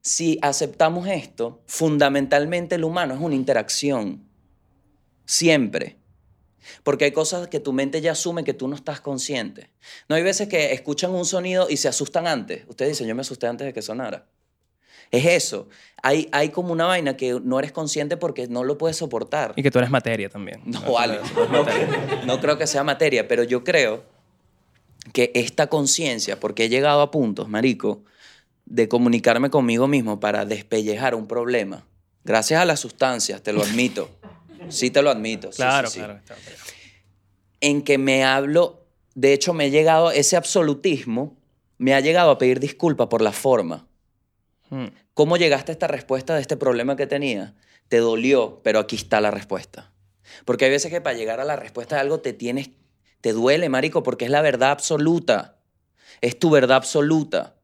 si 0.00 0.38
aceptamos 0.42 1.08
esto, 1.08 1.62
fundamentalmente 1.66 2.76
el 2.76 2.84
humano 2.84 3.14
es 3.14 3.20
una 3.20 3.34
interacción. 3.34 4.28
Siempre. 5.26 5.98
Porque 6.82 7.06
hay 7.06 7.12
cosas 7.12 7.48
que 7.48 7.60
tu 7.60 7.72
mente 7.72 8.00
ya 8.00 8.12
asume 8.12 8.44
que 8.44 8.54
tú 8.54 8.68
no 8.68 8.76
estás 8.76 9.00
consciente. 9.00 9.70
No 10.08 10.16
hay 10.16 10.22
veces 10.22 10.48
que 10.48 10.72
escuchan 10.72 11.10
un 11.10 11.24
sonido 11.24 11.68
y 11.68 11.76
se 11.76 11.88
asustan 11.88 12.26
antes. 12.26 12.64
Ustedes 12.68 12.92
dicen, 12.92 13.06
yo 13.06 13.14
me 13.14 13.22
asusté 13.22 13.46
antes 13.46 13.66
de 13.66 13.72
que 13.72 13.82
sonara. 13.82 14.26
Es 15.10 15.24
eso. 15.24 15.68
Hay, 16.02 16.28
hay 16.32 16.50
como 16.50 16.72
una 16.72 16.86
vaina 16.86 17.16
que 17.16 17.40
no 17.42 17.58
eres 17.58 17.72
consciente 17.72 18.16
porque 18.16 18.46
no 18.46 18.62
lo 18.64 18.78
puedes 18.78 18.96
soportar. 18.96 19.52
Y 19.56 19.62
que 19.62 19.70
tú 19.70 19.78
eres 19.78 19.90
materia 19.90 20.28
también. 20.28 20.60
No, 20.64 20.92
vale. 20.92 21.18
No, 21.50 21.64
cre- 21.66 22.24
no 22.24 22.40
creo 22.40 22.58
que 22.58 22.66
sea 22.66 22.84
materia, 22.84 23.26
pero 23.26 23.42
yo 23.42 23.64
creo 23.64 24.04
que 25.12 25.32
esta 25.34 25.68
conciencia, 25.68 26.38
porque 26.38 26.64
he 26.64 26.68
llegado 26.68 27.00
a 27.00 27.10
puntos, 27.10 27.48
marico, 27.48 28.04
de 28.66 28.86
comunicarme 28.88 29.48
conmigo 29.50 29.88
mismo 29.88 30.20
para 30.20 30.44
despellejar 30.44 31.14
un 31.14 31.26
problema, 31.26 31.86
gracias 32.24 32.60
a 32.60 32.64
las 32.66 32.80
sustancias, 32.80 33.42
te 33.42 33.52
lo 33.54 33.62
admito. 33.62 34.10
Sí 34.68 34.90
te 34.90 35.00
lo 35.00 35.08
admito. 35.10 35.48
Claro, 35.50 35.88
sí, 35.88 35.94
sí. 35.94 35.98
claro. 36.00 36.20
En 37.60 37.82
que 37.82 37.98
me 37.98 38.24
hablo, 38.24 38.84
de 39.14 39.32
hecho 39.32 39.52
me 39.54 39.66
he 39.66 39.70
llegado, 39.70 40.10
ese 40.12 40.36
absolutismo 40.36 41.36
me 41.78 41.94
ha 41.94 42.00
llegado 42.00 42.30
a 42.30 42.38
pedir 42.38 42.60
disculpas 42.60 43.08
por 43.08 43.22
la 43.22 43.32
forma. 43.32 43.86
Mm. 44.70 44.86
¿Cómo 45.14 45.36
llegaste 45.36 45.72
a 45.72 45.74
esta 45.74 45.86
respuesta 45.86 46.34
de 46.34 46.40
este 46.40 46.56
problema 46.56 46.96
que 46.96 47.06
tenía? 47.06 47.54
Te 47.88 47.98
dolió, 47.98 48.60
pero 48.62 48.78
aquí 48.78 48.96
está 48.96 49.20
la 49.20 49.30
respuesta. 49.30 49.92
Porque 50.44 50.66
hay 50.66 50.70
veces 50.70 50.90
que 50.90 51.00
para 51.00 51.16
llegar 51.16 51.40
a 51.40 51.44
la 51.44 51.56
respuesta 51.56 51.96
de 51.96 52.02
algo 52.02 52.20
te 52.20 52.32
tienes, 52.32 52.70
te 53.20 53.32
duele, 53.32 53.68
marico, 53.68 54.02
porque 54.02 54.26
es 54.26 54.30
la 54.30 54.42
verdad 54.42 54.70
absoluta. 54.70 55.58
Es 56.20 56.38
tu 56.38 56.50
verdad 56.50 56.76
absoluta. 56.76 57.56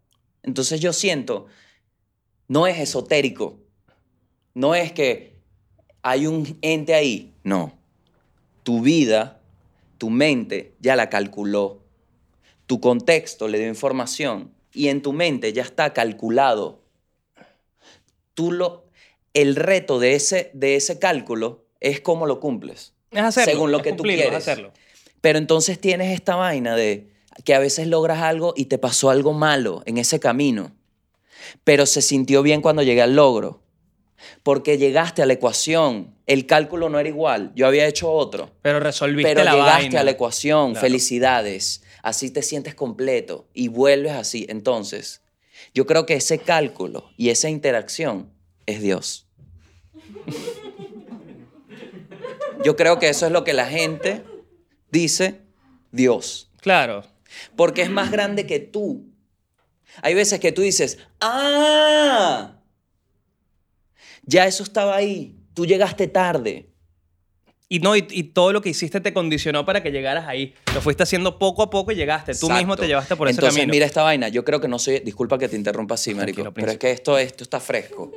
Entonces 0.43 0.81
yo 0.81 0.93
siento, 0.93 1.47
no 2.49 2.67
es 2.67 2.79
esotérico. 2.79 3.61
No 4.55 4.75
es 4.75 4.93
que 4.93 5.37
hay 6.03 6.27
un 6.27 6.59
ente 6.63 6.95
ahí. 6.95 7.35
No. 7.43 7.73
Tu 8.63 8.81
vida, 8.81 9.41
tu 9.99 10.11
mente 10.11 10.75
ya 10.81 10.97
la 10.97 11.11
calculó. 11.11 11.83
Tu 12.67 12.81
contexto 12.81 13.49
le 13.49 13.59
dio 13.59 13.69
información 13.69 14.53
y 14.73 14.89
en 14.89 15.03
tu 15.03 15.13
mente 15.13 15.53
ya 15.53 15.63
está 15.63 15.93
calculado 15.93 16.84
tú 18.35 18.53
lo, 18.53 18.87
el 19.33 19.57
reto 19.57 19.99
de 19.99 20.15
ese, 20.15 20.51
de 20.55 20.77
ese 20.77 20.99
cálculo 20.99 21.67
es 21.81 22.01
cómo 22.01 22.27
lo 22.27 22.41
cumples. 22.41 22.93
Es 23.11 23.23
hacerlo. 23.23 23.53
Según 23.53 23.73
lo 23.73 23.79
es 23.79 23.83
que 23.85 23.93
tú 23.93 24.05
es 24.07 24.15
quieres. 24.17 24.35
hacerlo. 24.35 24.73
Pero 25.21 25.39
entonces 25.39 25.81
tienes 25.81 26.13
esta 26.13 26.37
vaina 26.37 26.77
de 26.77 27.11
que 27.45 27.55
a 27.55 27.59
veces 27.59 27.87
logras 27.87 28.21
algo 28.21 28.55
y 28.57 28.67
te 28.67 28.79
pasó 28.79 29.11
algo 29.11 29.33
malo 29.33 29.83
en 29.87 29.99
ese 29.99 30.21
camino, 30.21 30.73
pero 31.65 31.87
se 31.87 32.03
sintió 32.03 32.43
bien 32.43 32.61
cuando 32.61 32.83
llegué 32.83 33.03
al 33.03 33.17
logro. 33.17 33.63
Porque 34.43 34.79
llegaste 34.79 35.21
a 35.23 35.27
la 35.27 35.35
ecuación. 35.35 36.15
El 36.27 36.47
cálculo 36.47 36.89
no 36.89 36.99
era 36.99 37.09
igual. 37.09 37.53
Yo 37.55 37.67
había 37.67 37.87
hecho 37.87 38.11
otro. 38.11 38.51
Pero 38.63 38.81
resolviste 38.81 39.31
Pero 39.35 39.45
la 39.45 39.53
llegaste 39.53 39.83
vaina. 39.83 40.01
a 40.01 40.05
la 40.05 40.11
ecuación. 40.13 40.73
Claro. 40.73 40.87
Felicidades. 40.87 41.83
Así 42.03 42.31
te 42.31 42.41
sientes 42.43 42.75
completo 42.75 43.49
y 43.53 43.69
vuelves 43.69 44.13
así. 44.13 44.47
Entonces, 44.49 45.21
yo 45.73 45.87
creo 45.87 46.07
que 46.07 46.15
ese 46.15 46.39
cálculo 46.39 47.11
y 47.17 47.31
esa 47.31 47.49
interacción 47.49 48.31
es 48.67 48.83
Dios. 48.83 49.27
Yo 52.65 52.77
creo 52.77 52.99
que 52.99 53.09
eso 53.09 53.27
es 53.27 53.33
lo 53.33 53.45
que 53.45 53.53
la 53.53 53.67
gente 53.67 54.25
dice 54.91 55.43
Dios. 55.93 56.51
Claro. 56.61 57.05
Porque 57.57 57.83
es 57.83 57.91
más 57.91 58.11
grande 58.11 58.47
que 58.47 58.59
tú. 58.59 59.13
Hay 60.03 60.15
veces 60.15 60.41
que 60.41 60.53
tú 60.53 60.63
dices, 60.63 60.99
¡ah! 61.21 62.61
Ya 64.23 64.47
eso 64.47 64.63
estaba 64.63 64.97
ahí. 64.97 65.37
Tú 65.53 65.67
llegaste 65.67 66.09
tarde. 66.09 66.74
Y, 67.75 67.81
no, 67.81 67.97
y, 67.97 68.07
y 68.09 68.23
todo 68.23 68.53
lo 68.53 68.63
que 68.63 68.69
hiciste 68.69 69.01
te 69.01 69.13
condicionó 69.13 69.65
para 69.67 69.83
que 69.83 69.91
llegaras 69.91 70.29
ahí. 70.29 70.55
Lo 70.73 70.81
fuiste 70.81 71.03
haciendo 71.03 71.41
poco 71.41 71.61
a 71.65 71.71
poco 71.71 71.91
y 71.91 71.97
llegaste. 71.97 72.33
Tú 72.33 72.49
mismo 72.49 72.77
te 72.77 72.87
llevaste 72.87 73.17
por 73.17 73.27
ese 73.27 73.35
Entonces, 73.35 73.57
camino. 73.59 73.73
mira 73.73 73.85
esta 73.85 74.05
vaina. 74.05 74.29
Yo 74.29 74.45
creo 74.45 74.61
que 74.61 74.69
no 74.69 74.79
soy. 74.79 75.01
Disculpa 75.01 75.39
que 75.39 75.49
te 75.49 75.57
interrumpa 75.57 75.97
así, 75.97 76.15
marico. 76.15 76.43
Tranquilo, 76.43 76.55
pero 76.55 76.71
es 76.71 76.79
que 76.79 76.93
esto, 76.93 77.19
esto 77.19 77.43
está 77.43 77.59
fresco. 77.59 78.13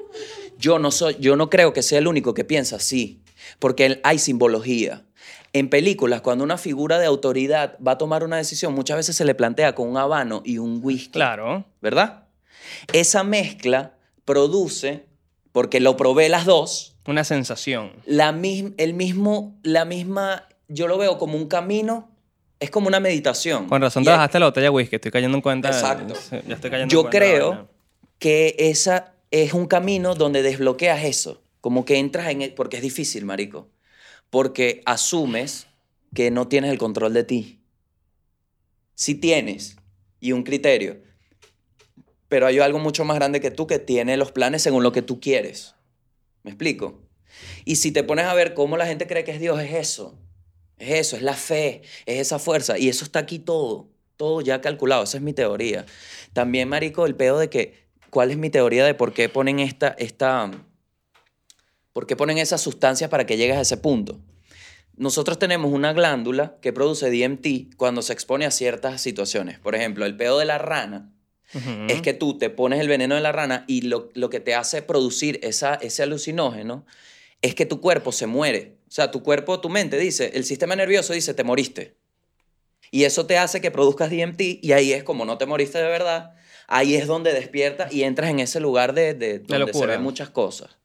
Yo 0.60 0.78
no 0.78 0.92
soy. 0.92 1.18
Yo 1.20 1.36
no 1.36 1.50
creo 1.50 1.74
que 1.74 1.82
sea 1.82 1.98
el 1.98 2.08
único 2.08 2.36
que 2.36 2.44
piensa 2.44 2.76
así. 2.76 3.24
Porque 3.58 4.00
hay 4.04 4.20
simbología. 4.20 5.06
En 5.54 5.70
películas, 5.70 6.22
cuando 6.22 6.44
una 6.44 6.60
figura 6.60 7.00
de 7.00 7.08
autoridad 7.08 7.80
va 7.80 7.94
a 7.94 7.98
tomar 7.98 8.24
una 8.24 8.38
decisión, 8.38 8.76
muchas 8.76 8.98
veces 8.98 9.16
se 9.16 9.26
le 9.26 9.34
plantea 9.34 9.74
con 9.74 9.88
un 9.90 9.98
habano 9.98 10.44
y 10.46 10.60
un 10.60 10.82
whisky. 10.84 11.14
Claro. 11.14 11.66
¿Verdad? 11.82 12.26
Esa 12.94 13.24
mezcla 13.24 13.98
produce, 14.24 15.08
porque 15.52 15.80
lo 15.80 15.98
probé 15.98 16.30
las 16.30 16.46
dos, 16.46 16.97
Una 17.08 17.24
sensación. 17.24 17.92
la, 18.06 18.32
mis- 18.32 18.72
el 18.78 18.94
mismo, 18.94 19.58
la 19.64 19.86
misma, 19.86 20.48
yo 20.68 20.88
lo 20.88 20.98
veo 20.98 21.18
como 21.18 21.38
un 21.38 21.48
camino, 21.48 22.10
es 22.60 22.70
como 22.70 22.88
una 22.88 23.00
meditación. 23.00 23.68
Con 23.68 23.82
razón 23.82 24.04
te 24.04 24.10
bajaste 24.10 24.40
la 24.40 24.48
botella 24.48 24.72
whisky. 24.72 24.96
Estoy 24.98 25.12
cayendo 25.12 25.38
en 25.38 25.42
cuenta. 25.42 25.70
Exacto. 25.70 26.14
Ya 26.48 26.56
estoy 26.56 26.70
cayendo 26.70 26.84
en 26.84 26.90
Yo 26.90 27.02
cuenta 27.04 27.20
de 27.20 27.26
la 27.26 27.36
creo 27.38 27.70
que 28.20 28.56
esa 28.60 29.14
es 29.32 29.54
un 29.54 29.68
camino 29.68 30.16
donde 30.16 30.42
desbloqueas 30.42 31.04
eso, 31.04 31.42
como 31.62 31.86
que 31.86 31.98
entras 31.98 32.30
en, 32.30 32.42
el- 32.42 32.54
porque 32.54 32.78
es 32.78 32.84
difícil, 32.84 33.26
marico, 33.26 33.70
porque 34.30 34.82
asumes 34.86 35.68
que 36.14 36.32
no 36.32 36.48
tienes 36.48 36.72
el 36.72 36.78
control 36.78 37.14
de 37.14 37.24
ti. 37.24 37.62
Sí 38.96 39.16
tienes, 39.16 39.78
y 40.20 40.32
un 40.32 40.44
criterio, 40.44 40.98
pero 42.28 42.48
hay 42.48 42.60
algo 42.60 42.80
mucho 42.80 43.06
más 43.06 43.16
grande 43.16 43.40
que 43.40 43.52
tú 43.52 43.68
que 43.68 43.78
tiene 43.80 44.18
los 44.18 44.32
planes 44.32 44.62
según 44.64 44.82
lo 44.84 44.92
que 44.92 45.02
tú 45.04 45.20
quieres. 45.22 45.76
¿Me 46.48 46.52
explico? 46.52 47.02
Y 47.66 47.76
si 47.76 47.92
te 47.92 48.06
pones 48.06 48.24
a 48.24 48.34
ver 48.34 48.54
cómo 48.54 48.78
la 48.78 48.86
gente 48.88 49.06
cree 49.06 49.26
que 49.26 49.32
es 49.32 49.42
Dios, 49.42 49.60
es 49.60 49.74
eso. 49.74 50.18
Es 50.78 50.92
eso, 50.92 51.18
es 51.18 51.22
la 51.22 51.34
fe, 51.34 51.82
es 52.06 52.22
esa 52.22 52.40
fuerza. 52.40 52.78
Y 52.78 52.88
eso 52.88 53.04
está 53.04 53.20
aquí 53.20 53.38
todo, 53.38 53.90
todo 54.16 54.40
ya 54.40 54.62
calculado. 54.62 55.04
Esa 55.04 55.18
es 55.18 55.24
mi 55.24 55.34
teoría. 55.34 55.86
También, 56.32 56.70
Marico, 56.70 57.06
el 57.06 57.16
pedo 57.16 57.38
de 57.38 57.50
que, 57.50 57.90
¿cuál 58.12 58.32
es 58.32 58.38
mi 58.38 58.50
teoría 58.50 58.86
de 58.86 58.94
por 58.94 59.12
qué 59.12 59.28
ponen 59.28 59.60
esta, 59.60 59.90
esta, 59.90 60.50
por 61.92 62.08
qué 62.08 62.16
ponen 62.16 62.38
esas 62.38 62.62
sustancias 62.62 63.10
para 63.10 63.26
que 63.26 63.36
llegues 63.36 63.58
a 63.58 63.62
ese 63.62 63.76
punto? 63.76 64.18
Nosotros 64.96 65.38
tenemos 65.38 65.74
una 65.74 65.92
glándula 65.92 66.56
que 66.62 66.72
produce 66.72 67.12
DMT 67.12 67.76
cuando 67.76 68.02
se 68.02 68.14
expone 68.14 68.46
a 68.46 68.52
ciertas 68.52 69.02
situaciones. 69.02 69.60
Por 69.60 69.76
ejemplo, 69.76 70.06
el 70.06 70.16
pedo 70.16 70.40
de 70.40 70.46
la 70.46 70.60
rana 70.60 71.12
Es 71.88 72.02
que 72.02 72.14
tú 72.14 72.38
te 72.38 72.50
pones 72.50 72.80
el 72.82 72.88
veneno 72.88 73.16
de 73.16 73.22
la 73.22 73.32
rana 73.32 73.64
y 73.68 73.82
lo, 73.82 74.10
lo 74.14 74.30
que 74.30 74.40
te 74.40 74.54
hace 74.54 74.82
producir 74.82 75.40
esa, 75.44 75.76
ese 75.76 76.04
alucinógeno 76.04 76.86
es 77.42 77.56
que 77.56 77.66
tu 77.66 77.80
cuerpo 77.80 78.12
se 78.12 78.28
muere. 78.28 78.78
O 78.88 78.92
sea, 78.92 79.12
tu 79.12 79.24
cuerpo, 79.24 79.60
tu 79.60 79.70
mente 79.70 79.98
dice, 79.98 80.32
el 80.34 80.44
sistema 80.44 80.76
nervioso 80.76 81.14
dice, 81.14 81.34
te 81.34 81.44
moriste. 81.44 81.96
Y 82.92 83.04
eso 83.04 83.26
te 83.26 83.38
hace 83.38 83.62
que 83.62 83.72
produzcas 83.72 84.10
DMT 84.10 84.42
y 84.62 84.72
ahí 84.72 84.94
es 84.94 85.04
como 85.04 85.26
no 85.26 85.38
te 85.38 85.46
moriste 85.46 85.78
de 85.78 85.88
verdad, 85.88 86.36
ahí 86.68 86.96
es 86.96 87.08
donde 87.08 87.34
despiertas 87.34 87.92
y 87.92 88.04
entras 88.04 88.30
en 88.30 88.40
ese 88.40 88.60
lugar 88.60 88.94
de, 88.94 89.14
de 89.14 89.40
donde 89.40 89.74
se 89.74 89.86
ven 89.86 90.02
muchas 90.02 90.30
cosas. 90.30 90.78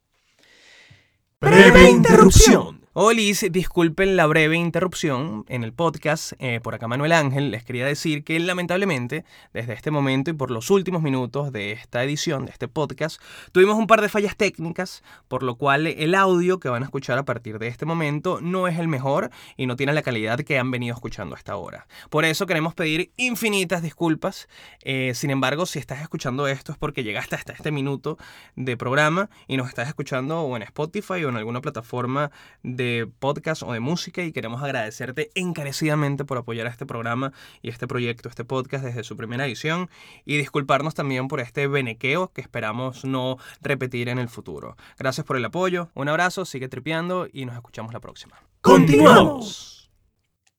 Breve 1.41 1.91
interrupción. 1.91 2.82
Olis, 2.95 3.47
disculpen 3.51 4.17
la 4.17 4.27
breve 4.27 4.55
interrupción 4.55 5.47
en 5.49 5.65
el 5.65 5.73
podcast. 5.73 6.35
eh, 6.41 6.61
por 6.63 6.75
acá 6.75 6.89
Manuel 6.89 7.13
Ángel 7.13 7.51
les 7.51 7.65
quería 7.65 7.87
decir 7.87 8.23
que 8.23 8.39
lamentablemente 8.39 9.25
desde 9.55 9.73
este 9.73 9.91
momento 9.91 10.31
y 10.31 10.35
por 10.35 10.51
los 10.51 10.69
últimos 10.69 11.01
minutos 11.01 11.53
de 11.53 11.73
esta 11.73 12.05
edición, 12.05 12.45
de 12.45 12.53
este 12.53 12.69
podcast, 12.69 13.19
tuvimos 13.51 13.79
un 13.79 13.87
par 13.87 14.03
de 14.03 14.11
fallas 14.11 14.37
técnicas, 14.37 15.03
por 15.29 15.43
lo 15.43 15.55
cual 15.55 15.87
el 15.87 16.15
audio 16.15 16.61
que 16.61 16.69
van 16.69 16.83
a 16.83 16.85
escuchar 16.85 17.17
a 17.17 17.25
partir 17.25 17.59
de 17.59 17.69
este 17.69 17.87
momento 17.87 18.41
no 18.43 18.69
es 18.69 18.79
el 18.79 18.89
mejor 18.89 19.31
y 19.57 19.65
no 19.65 19.77
tiene 19.77 19.95
la 19.95 20.03
calidad 20.03 20.41
que 20.41 20.59
han 20.59 20.71
venido 20.71 20.95
escuchando 20.95 21.35
hasta 21.35 21.53
ahora. 21.53 21.87
Por 22.11 22.27
eso 22.27 22.45
queremos 22.45 22.75
pedir 22.75 23.11
infinitas 23.17 23.81
disculpas. 23.81 24.49
eh, 24.83 25.13
sin 25.15 25.31
embargo, 25.31 25.65
si 25.65 25.79
estás 25.79 26.03
escuchando 26.03 26.47
esto 26.47 26.73
es 26.73 26.79
porque 26.79 27.05
llegaste 27.05 27.37
hasta 27.37 27.55
este 27.55 27.71
minuto 27.71 28.19
de 28.55 28.77
programa 28.77 29.31
y 29.49 29.57
nos 29.57 29.69
estás 29.71 29.89
escuchando 29.89 30.43
o 30.43 30.57
en 30.59 30.63
Spotify 30.63 31.25
o 31.25 31.31
en 31.31 31.37
alguna 31.39 31.63
plataforma 31.63 32.31
de 32.63 32.82
podcast 33.19 33.63
o 33.63 33.73
de 33.73 33.81
música 33.81 34.23
y 34.23 34.33
queremos 34.33 34.63
agradecerte 34.63 35.31
encarecidamente 35.35 36.25
por 36.25 36.39
apoyar 36.39 36.67
a 36.67 36.71
este 36.71 36.87
programa 36.87 37.33
y 37.63 37.69
este 37.69 37.87
proyecto, 37.87 38.29
este 38.29 38.45
podcast 38.45 38.85
desde 38.85 39.05
su 39.05 39.17
primera 39.17 39.47
edición 39.47 39.91
y 40.25 40.37
disculparnos 40.37 40.95
también 40.95 41.29
por 41.29 41.41
este 41.41 41.67
benequeo 41.67 42.33
que 42.33 42.41
esperamos 42.41 43.05
no 43.05 43.39
repetir 43.61 44.09
en 44.09 44.19
el 44.19 44.29
futuro. 44.29 44.77
Gracias 44.99 45.27
por 45.27 45.37
el 45.37 45.45
apoyo, 45.45 45.91
un 45.95 46.09
abrazo, 46.09 46.45
sigue 46.45 46.69
tripeando 46.69 47.29
y 47.33 47.45
nos 47.45 47.55
escuchamos 47.55 47.93
la 47.93 48.01
próxima. 48.01 48.43
Continuamos. 48.61 49.91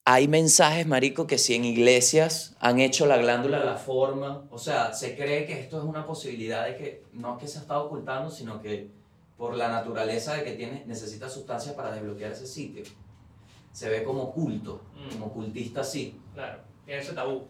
Hay 0.05 0.27
mensajes, 0.27 0.85
marico, 0.85 1.27
que 1.27 1.37
si 1.37 1.55
en 1.55 1.63
iglesias 1.63 2.57
han 2.59 2.81
hecho 2.81 3.05
la 3.05 3.17
glándula 3.17 3.63
la 3.63 3.77
forma, 3.77 4.43
o 4.51 4.57
sea, 4.57 4.93
se 4.93 5.15
cree 5.15 5.45
que 5.45 5.61
esto 5.61 5.77
es 5.77 5.85
una 5.85 6.05
posibilidad 6.05 6.65
de 6.65 6.75
que 6.75 7.03
no 7.13 7.35
es 7.35 7.41
que 7.41 7.47
se 7.47 7.59
está 7.59 7.79
ocultando, 7.79 8.29
sino 8.29 8.61
que 8.61 8.91
por 9.37 9.55
la 9.55 9.67
naturaleza 9.69 10.35
de 10.35 10.43
que 10.43 10.51
tiene, 10.53 10.83
necesita 10.85 11.29
sustancias 11.29 11.75
para 11.75 11.91
desbloquear 11.91 12.31
ese 12.31 12.47
sitio. 12.47 12.83
Se 13.71 13.89
ve 13.89 14.03
como 14.03 14.31
culto, 14.31 14.81
Mm. 14.95 15.13
como 15.13 15.33
cultista 15.33 15.81
así. 15.81 16.19
Claro, 16.33 16.59
tiene 16.85 17.01
ese 17.01 17.13
tabú. 17.13 17.47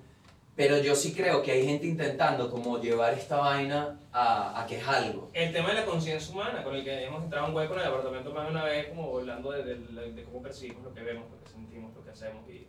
Pero 0.56 0.78
yo 0.78 0.96
sí 0.96 1.14
creo 1.14 1.42
que 1.42 1.52
hay 1.52 1.66
gente 1.66 1.88
intentando 1.88 2.50
como 2.52 2.80
llevar 2.80 3.14
esta 3.16 3.38
vaina 3.38 4.00
a, 4.12 4.62
a 4.62 4.68
que 4.68 4.78
es 4.78 4.88
algo. 4.88 5.30
El 5.34 5.52
tema 5.52 5.70
de 5.70 5.74
la 5.76 5.86
conciencia 5.86 6.32
humana, 6.32 6.64
con 6.64 6.76
el 6.76 6.84
que 6.84 7.06
hemos 7.06 7.24
entrado 7.24 7.48
en 7.48 7.56
hueco 7.56 7.74
en 7.74 7.80
el 7.80 7.88
apartamento 7.88 8.32
más 8.32 8.46
de 8.46 8.52
una 8.52 8.64
vez, 8.66 8.88
como 8.90 9.18
hablando 9.18 9.52
de, 9.52 9.64
de- 9.64 10.12
de 10.14 10.24
cómo 10.24 10.44
percibimos 10.44 10.84
lo 10.84 10.94
que 10.94 11.02
vemos, 11.02 11.26
lo 11.32 11.44
que 11.44 11.50
sentimos, 11.50 11.94
lo 11.96 12.04
que 12.04 12.12
hacemos 12.12 12.48
y, 12.48 12.68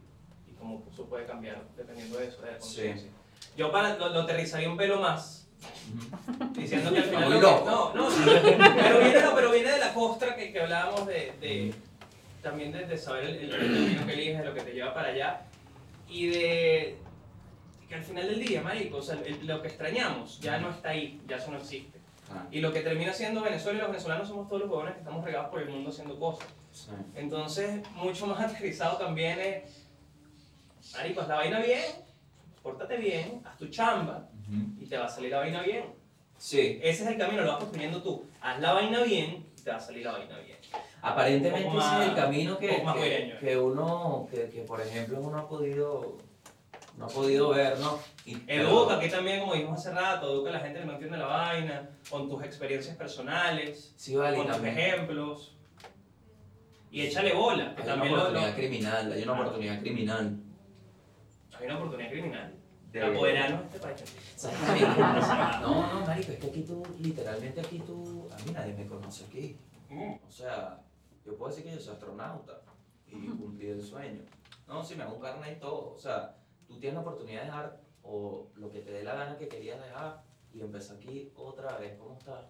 y 0.51 0.55
cómo 0.59 0.83
eso 0.91 1.05
puede 1.05 1.27
cambiar 1.27 1.63
dependiendo 1.77 2.17
de 2.19 2.27
eso, 2.29 2.41
de 2.41 2.53
la 2.53 2.59
conciencia. 2.59 3.11
Yo 3.55 3.71
para, 3.71 3.99
lo, 3.99 4.09
lo 4.09 4.21
aterrizaría 4.23 4.71
un 4.71 4.79
pelo 4.79 4.99
más, 4.99 5.44
diciendo 6.53 6.93
que 6.93 6.99
al 6.99 7.05
final... 7.05 7.31
Lo 7.31 7.41
que- 7.41 7.65
no, 7.65 7.95
no, 7.95 8.09
pero 8.15 8.99
viene, 9.01 9.21
no, 9.23 9.35
pero 9.35 9.51
viene 9.53 9.71
de 9.73 9.79
la 9.79 9.95
costra 9.95 10.35
que, 10.37 10.53
que 10.53 10.61
hablábamos 10.63 11.07
de, 11.07 11.33
de- 11.41 11.75
también 12.43 12.73
de, 12.73 12.87
de 12.87 12.99
saber 12.99 13.25
el, 13.25 13.51
camino 13.51 14.07
que 14.07 14.13
eliges, 14.13 14.39
de 14.39 14.45
lo 14.45 14.55
que 14.55 14.61
te 14.63 14.73
lleva 14.73 14.93
para 14.95 15.09
allá 15.09 15.43
y 16.09 16.27
de 16.27 16.99
que 17.89 17.95
al 17.95 18.03
final 18.03 18.27
del 18.27 18.41
día, 18.45 18.63
marico, 18.63 18.99
o 18.99 19.03
sea, 19.03 19.19
el- 19.25 19.47
lo 19.47 19.61
que 19.63 19.69
extrañamos 19.69 20.41
ya 20.41 20.59
no 20.59 20.71
está 20.71 20.91
ahí, 20.91 21.21
ya 21.27 21.37
eso 21.37 21.51
no 21.51 21.59
existe. 21.59 21.99
Ah, 22.31 22.47
Y 22.51 22.61
lo 22.61 22.73
que 22.73 22.81
termina 22.81 23.13
siendo 23.13 23.43
Venezuela 23.43 23.79
y 23.79 23.83
los 23.83 23.91
venezolanos 23.91 24.29
somos 24.29 24.49
todos 24.49 24.63
los 24.63 24.71
jóvenes 24.71 24.95
que 24.95 25.01
estamos 25.01 25.25
regados 25.25 25.51
por 25.51 25.61
el 25.61 25.69
mundo 25.69 25.91
haciendo 25.91 26.19
cosas. 26.19 26.47
sí. 26.73 26.89
Entonces, 27.15 27.81
mucho 27.95 28.27
más 28.27 28.41
aterrizado 28.51 28.97
también 28.97 29.39
es, 29.41 29.87
marico, 30.95 31.21
haz 31.21 31.29
la 31.29 31.37
vaina 31.37 31.61
bien, 31.61 31.83
pórtate 32.63 32.97
bien, 32.97 33.43
haz 33.45 33.57
tu 33.59 33.69
chamba 33.69 34.27
Ujú. 34.49 34.83
y 34.83 34.87
te 34.87 34.97
va 34.99 35.07
a 35.07 35.09
salir 35.09 35.31
la 35.31 35.39
vaina 35.39 35.63
bien. 35.63 35.85
Sí, 36.37 36.79
Ese 36.83 37.05
es 37.05 37.11
el 37.11 37.17
camino, 37.19 37.43
lo 37.43 37.49
vas 37.53 37.59
construyendo 37.61 38.03
tú. 38.03 38.25
Haz 38.41 38.61
la 38.61 38.73
vaina 38.73 39.03
bien 39.03 39.47
y 39.57 39.63
te 39.63 39.71
va 39.71 39.77
a 39.77 39.81
salir 39.81 40.05
la 40.05 40.13
vaina 40.13 40.39
bien. 40.41 40.59
Aparentemente 41.01 41.69
ese 41.69 41.79
es 42.03 42.09
el 42.09 42.15
camino 42.15 42.59
que, 42.59 42.83
un 42.85 42.93
que, 42.95 43.37
que 43.41 43.57
uno, 43.59 44.29
que, 44.31 44.49
que, 44.51 44.63
por 44.63 44.81
ejemplo 44.81 45.21
uno 45.21 45.39
ha 45.39 45.49
podido, 45.49 46.17
no 46.97 47.05
ha 47.05 47.09
podido 47.09 47.51
ver, 47.51 47.79
¿no? 47.79 47.99
Y- 48.27 48.39
Educa, 48.47 48.97
aquí 48.97 49.09
también, 49.09 49.41
como 49.41 49.55
dijimos 49.55 49.79
hace 49.79 49.93
rato, 49.95 50.33
educa 50.33 50.51
a 50.51 50.55
la 50.55 50.61
gente 50.61 50.81
que 50.81 50.87
no 50.87 50.93
entiende 50.93 51.19
la 51.19 51.27
vaina, 51.27 51.91
con 52.11 52.29
tus 52.29 52.43
experiencias 52.43 52.97
personales, 52.97 53.93
Sí, 53.97 54.17
vale, 54.17 54.37
con 54.37 54.47
tus 54.47 54.55
también 54.57 54.79
ejemplos. 54.79 55.57
Y 56.91 57.03
échale 57.03 57.33
bola, 57.35 57.75
que 57.75 57.83
hay 57.83 57.87
una 57.89 57.95
también 57.95 58.13
lo- 58.13 58.17
lo- 58.19 58.23
oportunidad 58.29 58.55
criminal, 58.57 59.13
hay 59.13 59.23
una 59.23 59.33
Ah. 59.33 59.41
oportunidad 59.41 59.81
criminal. 59.81 60.37
hay 61.59 61.67
una 61.67 61.77
oportunidad 61.77 62.11
criminal 62.11 62.49
de 62.51 62.55
De- 62.57 62.64
apoderarnos 63.03 63.61
de 63.61 63.67
este 63.67 63.79
país. 63.81 64.05
No, 65.61 65.95
no, 65.95 66.07
marico, 66.07 66.33
es 66.33 66.39
que 66.39 66.47
aquí 66.47 66.63
tú, 66.63 66.83
literalmente 67.01 67.61
aquí 67.61 67.79
tú, 67.81 68.29
a 68.33 68.37
mí 68.45 68.53
nadie 68.53 68.75
me 68.75 68.87
conoce 68.87 69.25
aquí. 69.25 69.59
O 70.27 70.31
sea, 70.31 70.83
yo 71.25 71.37
puedo 71.37 71.51
decir 71.51 71.65
que 71.65 71.75
yo 71.75 71.81
soy 71.81 71.95
astronauta 71.95 72.61
y 73.07 73.29
cumplí 73.29 73.69
el 73.69 73.83
sueño. 73.83 74.23
No, 74.67 74.83
si 74.83 74.95
me 74.95 75.03
hago 75.03 75.15
un 75.15 75.21
carnet 75.21 75.57
y 75.57 75.61
todo. 75.61 75.93
O 75.93 75.99
sea, 75.99 76.37
tú 76.67 76.79
tienes 76.79 76.95
la 76.95 77.01
oportunidad 77.01 77.41
de 77.41 77.47
dejar 77.47 77.81
o 78.03 78.49
lo 78.55 78.71
que 78.71 78.81
te 78.81 78.93
dé 78.93 79.03
la 79.05 79.15
gana 79.15 79.37
que 79.37 79.49
querías 79.49 79.81
dejar 79.81 80.23
y 80.53 80.61
empezar 80.61 80.97
aquí 80.97 81.33
otra 81.37 81.77
vez. 81.79 81.99
¿Cómo 81.99 82.19
estás? 82.19 82.47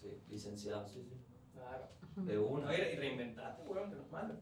Sí, 0.00 0.22
licenciado, 0.28 0.86
sí, 0.86 1.02
sí. 1.02 1.16
Claro. 1.52 1.88
De 2.16 2.38
una. 2.38 2.68
Oye, 2.68 2.92
y 2.92 2.96
reinventarte, 2.96 3.62
weón, 3.62 3.90
que 3.90 3.96
no 3.96 4.02
es 4.02 4.10
malo. 4.10 4.34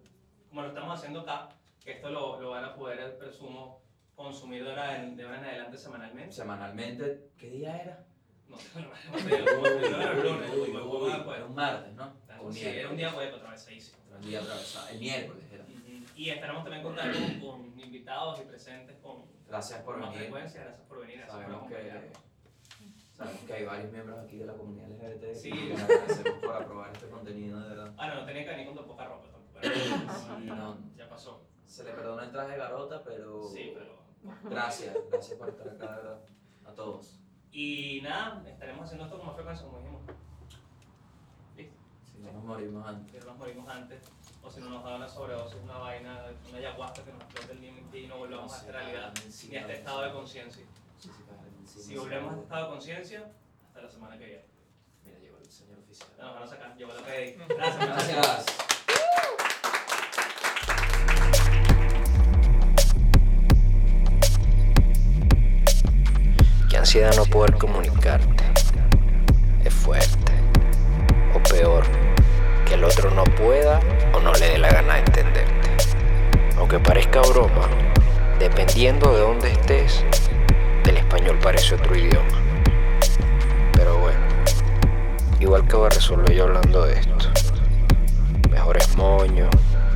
Como 0.48 0.62
lo 0.62 0.68
estamos 0.68 0.98
haciendo 0.98 1.20
acá, 1.20 1.48
que 1.84 1.92
esto 1.92 2.10
lo, 2.10 2.40
lo 2.40 2.50
van 2.50 2.64
a 2.64 2.74
poder, 2.74 3.18
presumo, 3.18 3.82
consumir 4.22 4.64
de 4.64 4.70
ahora 4.70 4.96
en, 5.00 5.16
de 5.16 5.22
ahora 5.22 5.38
en 5.38 5.44
adelante 5.44 5.78
semanalmente. 5.78 6.32
Semanalmente, 6.32 7.30
¿qué 7.38 7.50
día 7.50 7.76
era? 7.80 8.04
No 8.48 8.56
sé, 8.58 8.80
no 8.80 8.92
era 11.34 11.44
un 11.46 11.54
martes, 11.54 11.94
¿no? 11.94 12.12
Sí, 12.52 12.66
era 12.66 12.90
un 12.90 12.96
día 12.96 13.14
web. 13.14 13.32
Era 13.34 14.16
un 14.16 14.22
día 14.22 14.40
atravesado. 14.40 14.88
El 14.88 14.98
miércoles 14.98 15.44
era. 15.52 15.64
Y 16.16 16.30
estaremos 16.30 16.64
también 16.64 16.82
contando 16.82 17.16
con, 17.46 17.78
invitados 17.78 18.40
y 18.40 18.44
presentes 18.44 18.96
con 19.00 19.24
Gracias 19.46 19.82
por 19.82 20.00
venir. 20.00 20.18
frecuencia. 20.18 20.62
Gracias 20.64 20.86
por 20.88 21.00
venir, 21.00 21.18
gracias 21.18 21.36
por 21.36 21.44
Sabemos 21.44 21.68
que, 21.68 21.74
acompañarnos. 21.76 22.18
sabemos 23.16 23.40
que 23.42 23.52
hay 23.52 23.64
varios 23.64 23.92
miembros 23.92 24.18
aquí 24.18 24.36
de 24.38 24.46
la 24.46 24.54
comunidad 24.54 24.88
LGBT. 24.90 25.34
Sí. 25.34 25.48
Y 25.50 25.68
les 25.68 25.80
agradecemos 25.82 26.40
por 26.42 26.56
aprobar 26.56 26.90
este 26.92 27.06
contenido, 27.08 27.60
de 27.60 27.68
verdad. 27.68 27.92
Ah, 27.96 28.08
no, 28.08 28.14
no 28.16 28.24
tenía 28.26 28.42
que 28.44 28.50
venir 28.50 28.66
con 28.66 28.74
tu 28.76 28.84
poca 28.86 29.04
ropa 29.06 29.28
tampoco. 29.30 29.60
pero- 29.60 29.74
Sí, 30.38 30.44
no, 30.46 30.76
Ya 30.96 31.08
pasó. 31.08 31.46
se 31.66 31.84
le 31.84 31.92
perdona 31.92 32.24
el 32.24 32.32
traje 32.32 32.52
de 32.52 32.58
garota, 32.58 33.02
pero. 33.04 33.48
Sí, 33.48 33.72
pero. 33.74 34.07
Gracias, 34.44 34.96
gracias 35.10 35.38
por 35.38 35.48
estar 35.48 35.68
acá, 35.68 35.86
de 35.96 36.02
verdad. 36.02 36.20
A 36.66 36.72
todos. 36.74 37.18
Y 37.52 38.00
nada, 38.02 38.42
estaremos 38.48 38.84
haciendo 38.84 39.04
esto 39.04 39.16
con 39.18 39.26
más 39.26 39.34
frecuencia, 39.36 39.66
como 39.66 39.78
dijimos. 39.78 40.02
Listo. 41.56 41.76
Si 42.12 42.18
no 42.18 42.32
nos 42.32 42.44
morimos 42.44 42.86
antes. 42.86 43.12
Que 43.12 43.20
no 43.20 43.26
nos 43.26 43.38
morimos 43.38 43.68
antes. 43.68 44.02
O 44.42 44.50
si 44.50 44.60
no 44.60 44.70
nos 44.70 44.84
da 44.84 44.96
una 44.96 45.08
sobredosis, 45.08 45.58
una 45.62 45.78
vaina, 45.78 46.24
una 46.48 46.58
ayahuasca 46.58 47.02
que 47.04 47.12
nos 47.12 47.22
explote 47.22 47.52
el 47.52 47.60
límite 47.60 48.00
y 48.00 48.06
no 48.06 48.18
volvamos 48.18 48.52
a 48.52 48.58
esta 48.58 48.72
realidad 48.72 49.12
ni 49.48 49.56
a 49.56 49.60
este 49.60 49.72
estado 49.74 50.02
de 50.02 50.12
conciencia. 50.12 50.64
Sí, 50.98 51.10
sí, 51.64 51.80
Si 51.80 51.82
sí. 51.82 51.96
volvemos 51.96 52.30
a 52.30 52.34
este 52.34 52.42
estado 52.44 52.64
de 52.64 52.70
conciencia, 52.70 53.32
hasta 53.66 53.82
la 53.82 53.88
semana 53.88 54.18
que 54.18 54.24
viene. 54.26 54.44
Mira, 55.04 55.18
llegó 55.18 55.38
el 55.38 55.46
señor 55.50 55.78
oficial. 55.78 56.08
Ya 56.16 56.24
Nos 56.24 56.34
van 56.34 56.42
a 56.42 56.46
sacar, 56.46 56.76
llegó 56.76 56.92
la 56.92 57.02
PDI. 57.06 57.32
Gracias, 57.48 57.78
muchachos. 57.88 58.08
Gracias. 58.08 58.67
Que 66.78 66.82
ansiedad 66.82 67.16
no 67.16 67.24
poder 67.24 67.54
comunicarte. 67.54 68.44
Es 69.64 69.74
fuerte. 69.74 70.32
O 71.34 71.42
peor, 71.42 71.82
que 72.64 72.74
el 72.74 72.84
otro 72.84 73.10
no 73.10 73.24
pueda 73.24 73.80
o 74.14 74.20
no 74.20 74.32
le 74.34 74.50
dé 74.50 74.58
la 74.58 74.70
gana 74.70 74.94
de 74.94 75.00
entenderte. 75.00 75.70
Aunque 76.56 76.78
parezca 76.78 77.20
broma, 77.22 77.66
dependiendo 78.38 79.12
de 79.12 79.20
dónde 79.22 79.50
estés, 79.50 80.04
el 80.88 80.98
español 80.98 81.40
parece 81.42 81.74
otro 81.74 81.96
idioma. 81.96 82.28
Pero 83.72 83.98
bueno, 83.98 84.20
igual 85.40 85.66
que 85.66 85.74
voy 85.74 85.86
a 85.86 85.90
resolver 85.90 86.32
yo 86.32 86.44
hablando 86.44 86.86
de 86.86 87.00
esto. 87.00 87.28
Mejores 88.52 88.96
moño, 88.96 89.50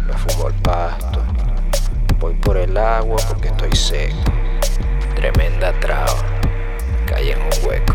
me 0.04 0.14
fumo 0.14 0.48
el 0.48 0.54
pasto, 0.54 1.22
voy 2.18 2.34
por 2.34 2.56
el 2.56 2.76
agua 2.76 3.18
porque 3.28 3.48
estoy 3.48 3.76
seco. 3.76 4.16
Tremenda 5.14 5.72
traba, 5.78 6.31
caí 7.22 7.30
en 7.30 7.42
un 7.42 7.50
hueco. 7.64 7.91